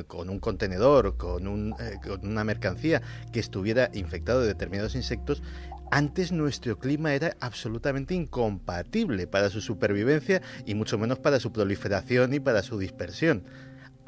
con 0.07 0.29
un 0.29 0.39
contenedor, 0.39 1.17
con, 1.17 1.47
un, 1.47 1.75
eh, 1.79 1.97
con 2.01 2.25
una 2.25 2.43
mercancía 2.43 3.01
que 3.33 3.39
estuviera 3.39 3.89
infectado 3.93 4.41
de 4.41 4.47
determinados 4.47 4.95
insectos, 4.95 5.43
antes 5.91 6.31
nuestro 6.31 6.77
clima 6.77 7.13
era 7.13 7.37
absolutamente 7.39 8.13
incompatible 8.13 9.27
para 9.27 9.49
su 9.49 9.61
supervivencia 9.61 10.41
y 10.65 10.75
mucho 10.75 10.97
menos 10.97 11.19
para 11.19 11.39
su 11.39 11.53
proliferación 11.53 12.33
y 12.33 12.39
para 12.39 12.61
su 12.61 12.77
dispersión. 12.77 13.43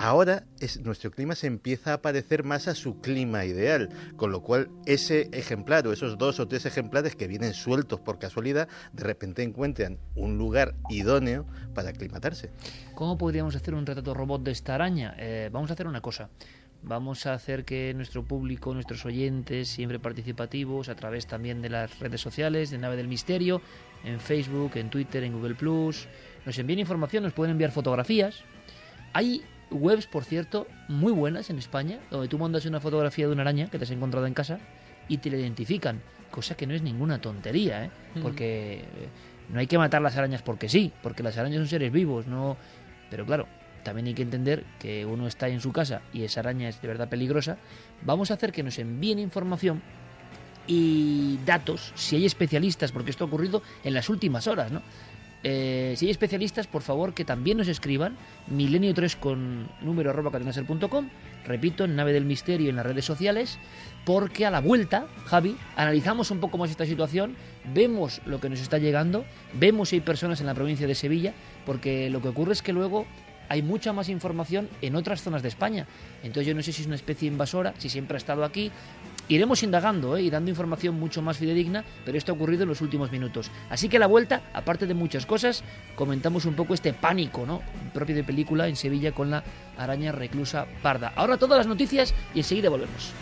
Ahora 0.02 0.46
es, 0.62 0.80
nuestro 0.80 1.12
clima 1.12 1.36
se 1.36 1.48
empieza 1.48 1.92
a 1.92 2.02
parecer 2.02 2.46
más 2.46 2.70
a 2.70 2.74
su 2.74 3.02
clima 3.02 3.44
ideal, 3.44 3.90
con 4.16 4.32
lo 4.32 4.42
cual 4.42 4.70
ese 4.86 5.30
ejemplar 5.34 5.86
o 5.86 5.92
esos 5.92 6.18
dos 6.18 6.40
o 6.40 6.48
tres 6.48 6.66
ejemplares 6.66 7.18
que 7.18 7.28
vienen 7.28 7.54
sueltos 7.54 8.00
por 8.00 8.18
casualidad, 8.18 8.70
de 8.94 9.04
repente 9.04 9.44
encuentran 9.44 10.00
un 10.16 10.38
lugar 10.38 10.74
idóneo 10.90 11.46
para 11.76 11.90
aclimatarse. 11.90 12.50
¿Cómo 12.96 13.18
podríamos 13.18 13.58
hacer 13.58 13.74
un 13.74 13.86
retrato 13.86 14.14
robot 14.14 14.42
de 14.42 14.52
esta 14.52 14.76
araña? 14.76 15.16
Eh, 15.18 15.50
vamos 15.52 15.70
a 15.70 15.74
hacer 15.74 15.86
una 15.86 16.00
cosa. 16.00 16.30
Vamos 16.82 17.26
a 17.26 17.34
hacer 17.34 17.66
que 17.66 17.94
nuestro 17.94 18.24
público, 18.24 18.74
nuestros 18.74 19.06
oyentes, 19.06 19.68
siempre 19.68 20.00
participativos, 20.00 20.88
a 20.88 20.96
través 20.96 21.28
también 21.28 21.62
de 21.62 21.68
las 21.68 22.00
redes 22.00 22.22
sociales, 22.22 22.70
de 22.70 22.78
Nave 22.78 22.96
del 22.96 23.10
Misterio, 23.10 23.62
en 24.06 24.22
Facebook, 24.22 24.72
en 24.76 24.90
Twitter, 24.90 25.26
en 25.26 25.34
Google 25.34 25.56
Plus, 25.56 26.08
nos 26.46 26.58
envíen 26.58 26.80
información, 26.80 27.26
nos 27.26 27.34
pueden 27.34 27.52
enviar 27.52 27.72
fotografías. 27.72 28.46
Hay 29.12 29.44
webs, 29.72 30.08
por 30.08 30.24
cierto, 30.24 30.68
muy 30.88 31.12
buenas 31.12 31.50
en 31.50 31.58
España, 31.58 32.00
donde 32.10 32.28
tú 32.28 32.38
mandas 32.38 32.66
una 32.66 32.80
fotografía 32.80 33.28
de 33.28 33.34
una 33.34 33.42
araña 33.42 33.70
que 33.70 33.78
te 33.78 33.84
has 33.84 33.92
encontrado 33.92 34.26
en 34.26 34.34
casa 34.34 34.60
y 35.08 35.18
te 35.18 35.30
la 35.30 35.38
identifican, 35.38 36.02
cosa 36.32 36.56
que 36.56 36.68
no 36.68 36.74
es 36.74 36.82
ninguna 36.82 37.20
tontería, 37.20 37.86
¿eh? 37.86 37.92
porque 38.22 38.80
eh, 38.80 39.10
no 39.52 39.60
hay 39.60 39.68
que 39.68 39.78
matar 39.78 40.02
las 40.02 40.16
arañas 40.18 40.42
porque 40.42 40.70
sí, 40.70 40.92
porque 41.02 41.24
las 41.24 41.38
arañas 41.38 41.60
son 41.60 41.68
seres 41.68 41.92
vivos, 41.92 42.28
no. 42.28 42.58
Pero 43.10 43.26
claro, 43.26 43.48
también 43.84 44.08
hay 44.08 44.14
que 44.14 44.22
entender 44.22 44.64
que 44.80 45.06
uno 45.06 45.28
está 45.28 45.48
en 45.50 45.62
su 45.62 45.72
casa 45.72 46.02
y 46.14 46.24
esa 46.24 46.42
araña 46.42 46.70
es 46.70 46.82
de 46.82 46.88
verdad 46.88 47.10
peligrosa, 47.10 47.58
vamos 48.04 48.32
a 48.32 48.36
hacer 48.36 48.52
que 48.52 48.64
nos 48.64 48.78
envíen 48.80 49.20
información 49.20 49.82
y 50.68 51.40
datos, 51.46 51.92
si 51.96 52.16
hay 52.16 52.26
especialistas, 52.26 52.92
porque 52.92 53.10
esto 53.10 53.24
ha 53.24 53.28
ocurrido 53.28 53.64
en 53.84 53.94
las 53.96 54.08
últimas 54.10 54.46
horas, 54.46 54.72
¿no? 54.72 54.84
Eh, 55.44 55.94
si 55.96 56.06
hay 56.06 56.12
especialistas, 56.12 56.68
por 56.68 56.82
favor, 56.82 57.14
que 57.14 57.24
también 57.24 57.58
nos 57.58 57.68
escriban 57.68 58.18
milenio3 58.52 59.18
con 59.18 59.70
número 59.82 60.10
arroba 60.10 60.32
cadenaser.com, 60.32 61.10
repito, 61.46 61.86
en 61.86 61.96
Nave 61.96 62.12
del 62.12 62.26
Misterio 62.26 62.70
en 62.70 62.76
las 62.76 62.86
redes 62.86 63.06
sociales, 63.06 63.58
porque 64.06 64.46
a 64.46 64.52
la 64.52 64.60
vuelta, 64.60 65.08
Javi, 65.26 65.56
analizamos 65.76 66.32
un 66.32 66.40
poco 66.40 66.58
más 66.58 66.72
esta 66.72 66.86
situación, 66.86 67.36
vemos 67.74 68.22
lo 68.26 68.42
que 68.42 68.50
nos 68.50 68.60
está 68.60 68.80
llegando, 68.80 69.26
vemos 69.54 69.90
si 69.90 69.98
hay 69.98 70.02
personas 70.02 70.42
en 70.42 70.48
la 70.48 70.54
provincia 70.54 70.88
de 70.88 70.96
Sevilla, 70.96 71.34
porque 71.66 72.10
lo 72.10 72.22
que 72.22 72.28
ocurre 72.28 72.54
es 72.54 72.62
que 72.62 72.74
luego 72.74 73.06
hay 73.50 73.64
mucha 73.64 73.94
más 73.94 74.10
información 74.10 74.70
en 74.82 74.96
otras 74.96 75.22
zonas 75.22 75.42
de 75.42 75.50
España. 75.50 75.88
Entonces 76.22 76.48
yo 76.48 76.54
no 76.54 76.62
sé 76.62 76.72
si 76.72 76.82
es 76.82 76.88
una 76.88 76.96
especie 76.96 77.28
invasora, 77.28 77.74
si 77.78 77.90
siempre 77.90 78.16
ha 78.16 78.20
estado 78.20 78.44
aquí. 78.44 78.72
Iremos 79.30 79.62
indagando 79.62 80.18
¿eh? 80.18 80.24
y 80.24 80.30
dando 80.32 80.50
información 80.50 81.00
mucho 81.00 81.22
más 81.22 81.38
fidedigna, 81.38 81.86
pero 82.04 82.18
esto 82.18 82.32
ha 82.32 82.36
ocurrido 82.36 82.64
en 82.64 82.70
los 82.70 82.82
últimos 82.82 83.12
minutos. 83.12 83.52
Así 83.70 83.88
que 83.88 83.98
a 83.98 84.00
la 84.00 84.08
vuelta, 84.08 84.42
aparte 84.54 84.88
de 84.88 84.96
muchas 84.96 85.28
cosas, 85.28 85.64
comentamos 85.96 86.46
un 86.46 86.56
poco 86.56 86.74
este 86.74 86.94
pánico 86.94 87.46
¿no? 87.46 87.62
propio 87.94 88.16
de 88.16 88.24
película 88.24 88.68
en 88.68 88.76
Sevilla 88.76 89.12
con 89.12 89.30
la 89.30 89.44
araña 89.78 90.12
reclusa 90.12 90.66
parda. 90.82 91.14
Ahora 91.16 91.38
todas 91.38 91.60
las 91.60 91.68
noticias 91.68 92.14
y 92.34 92.40
enseguida 92.40 92.70
volvemos. 92.70 93.14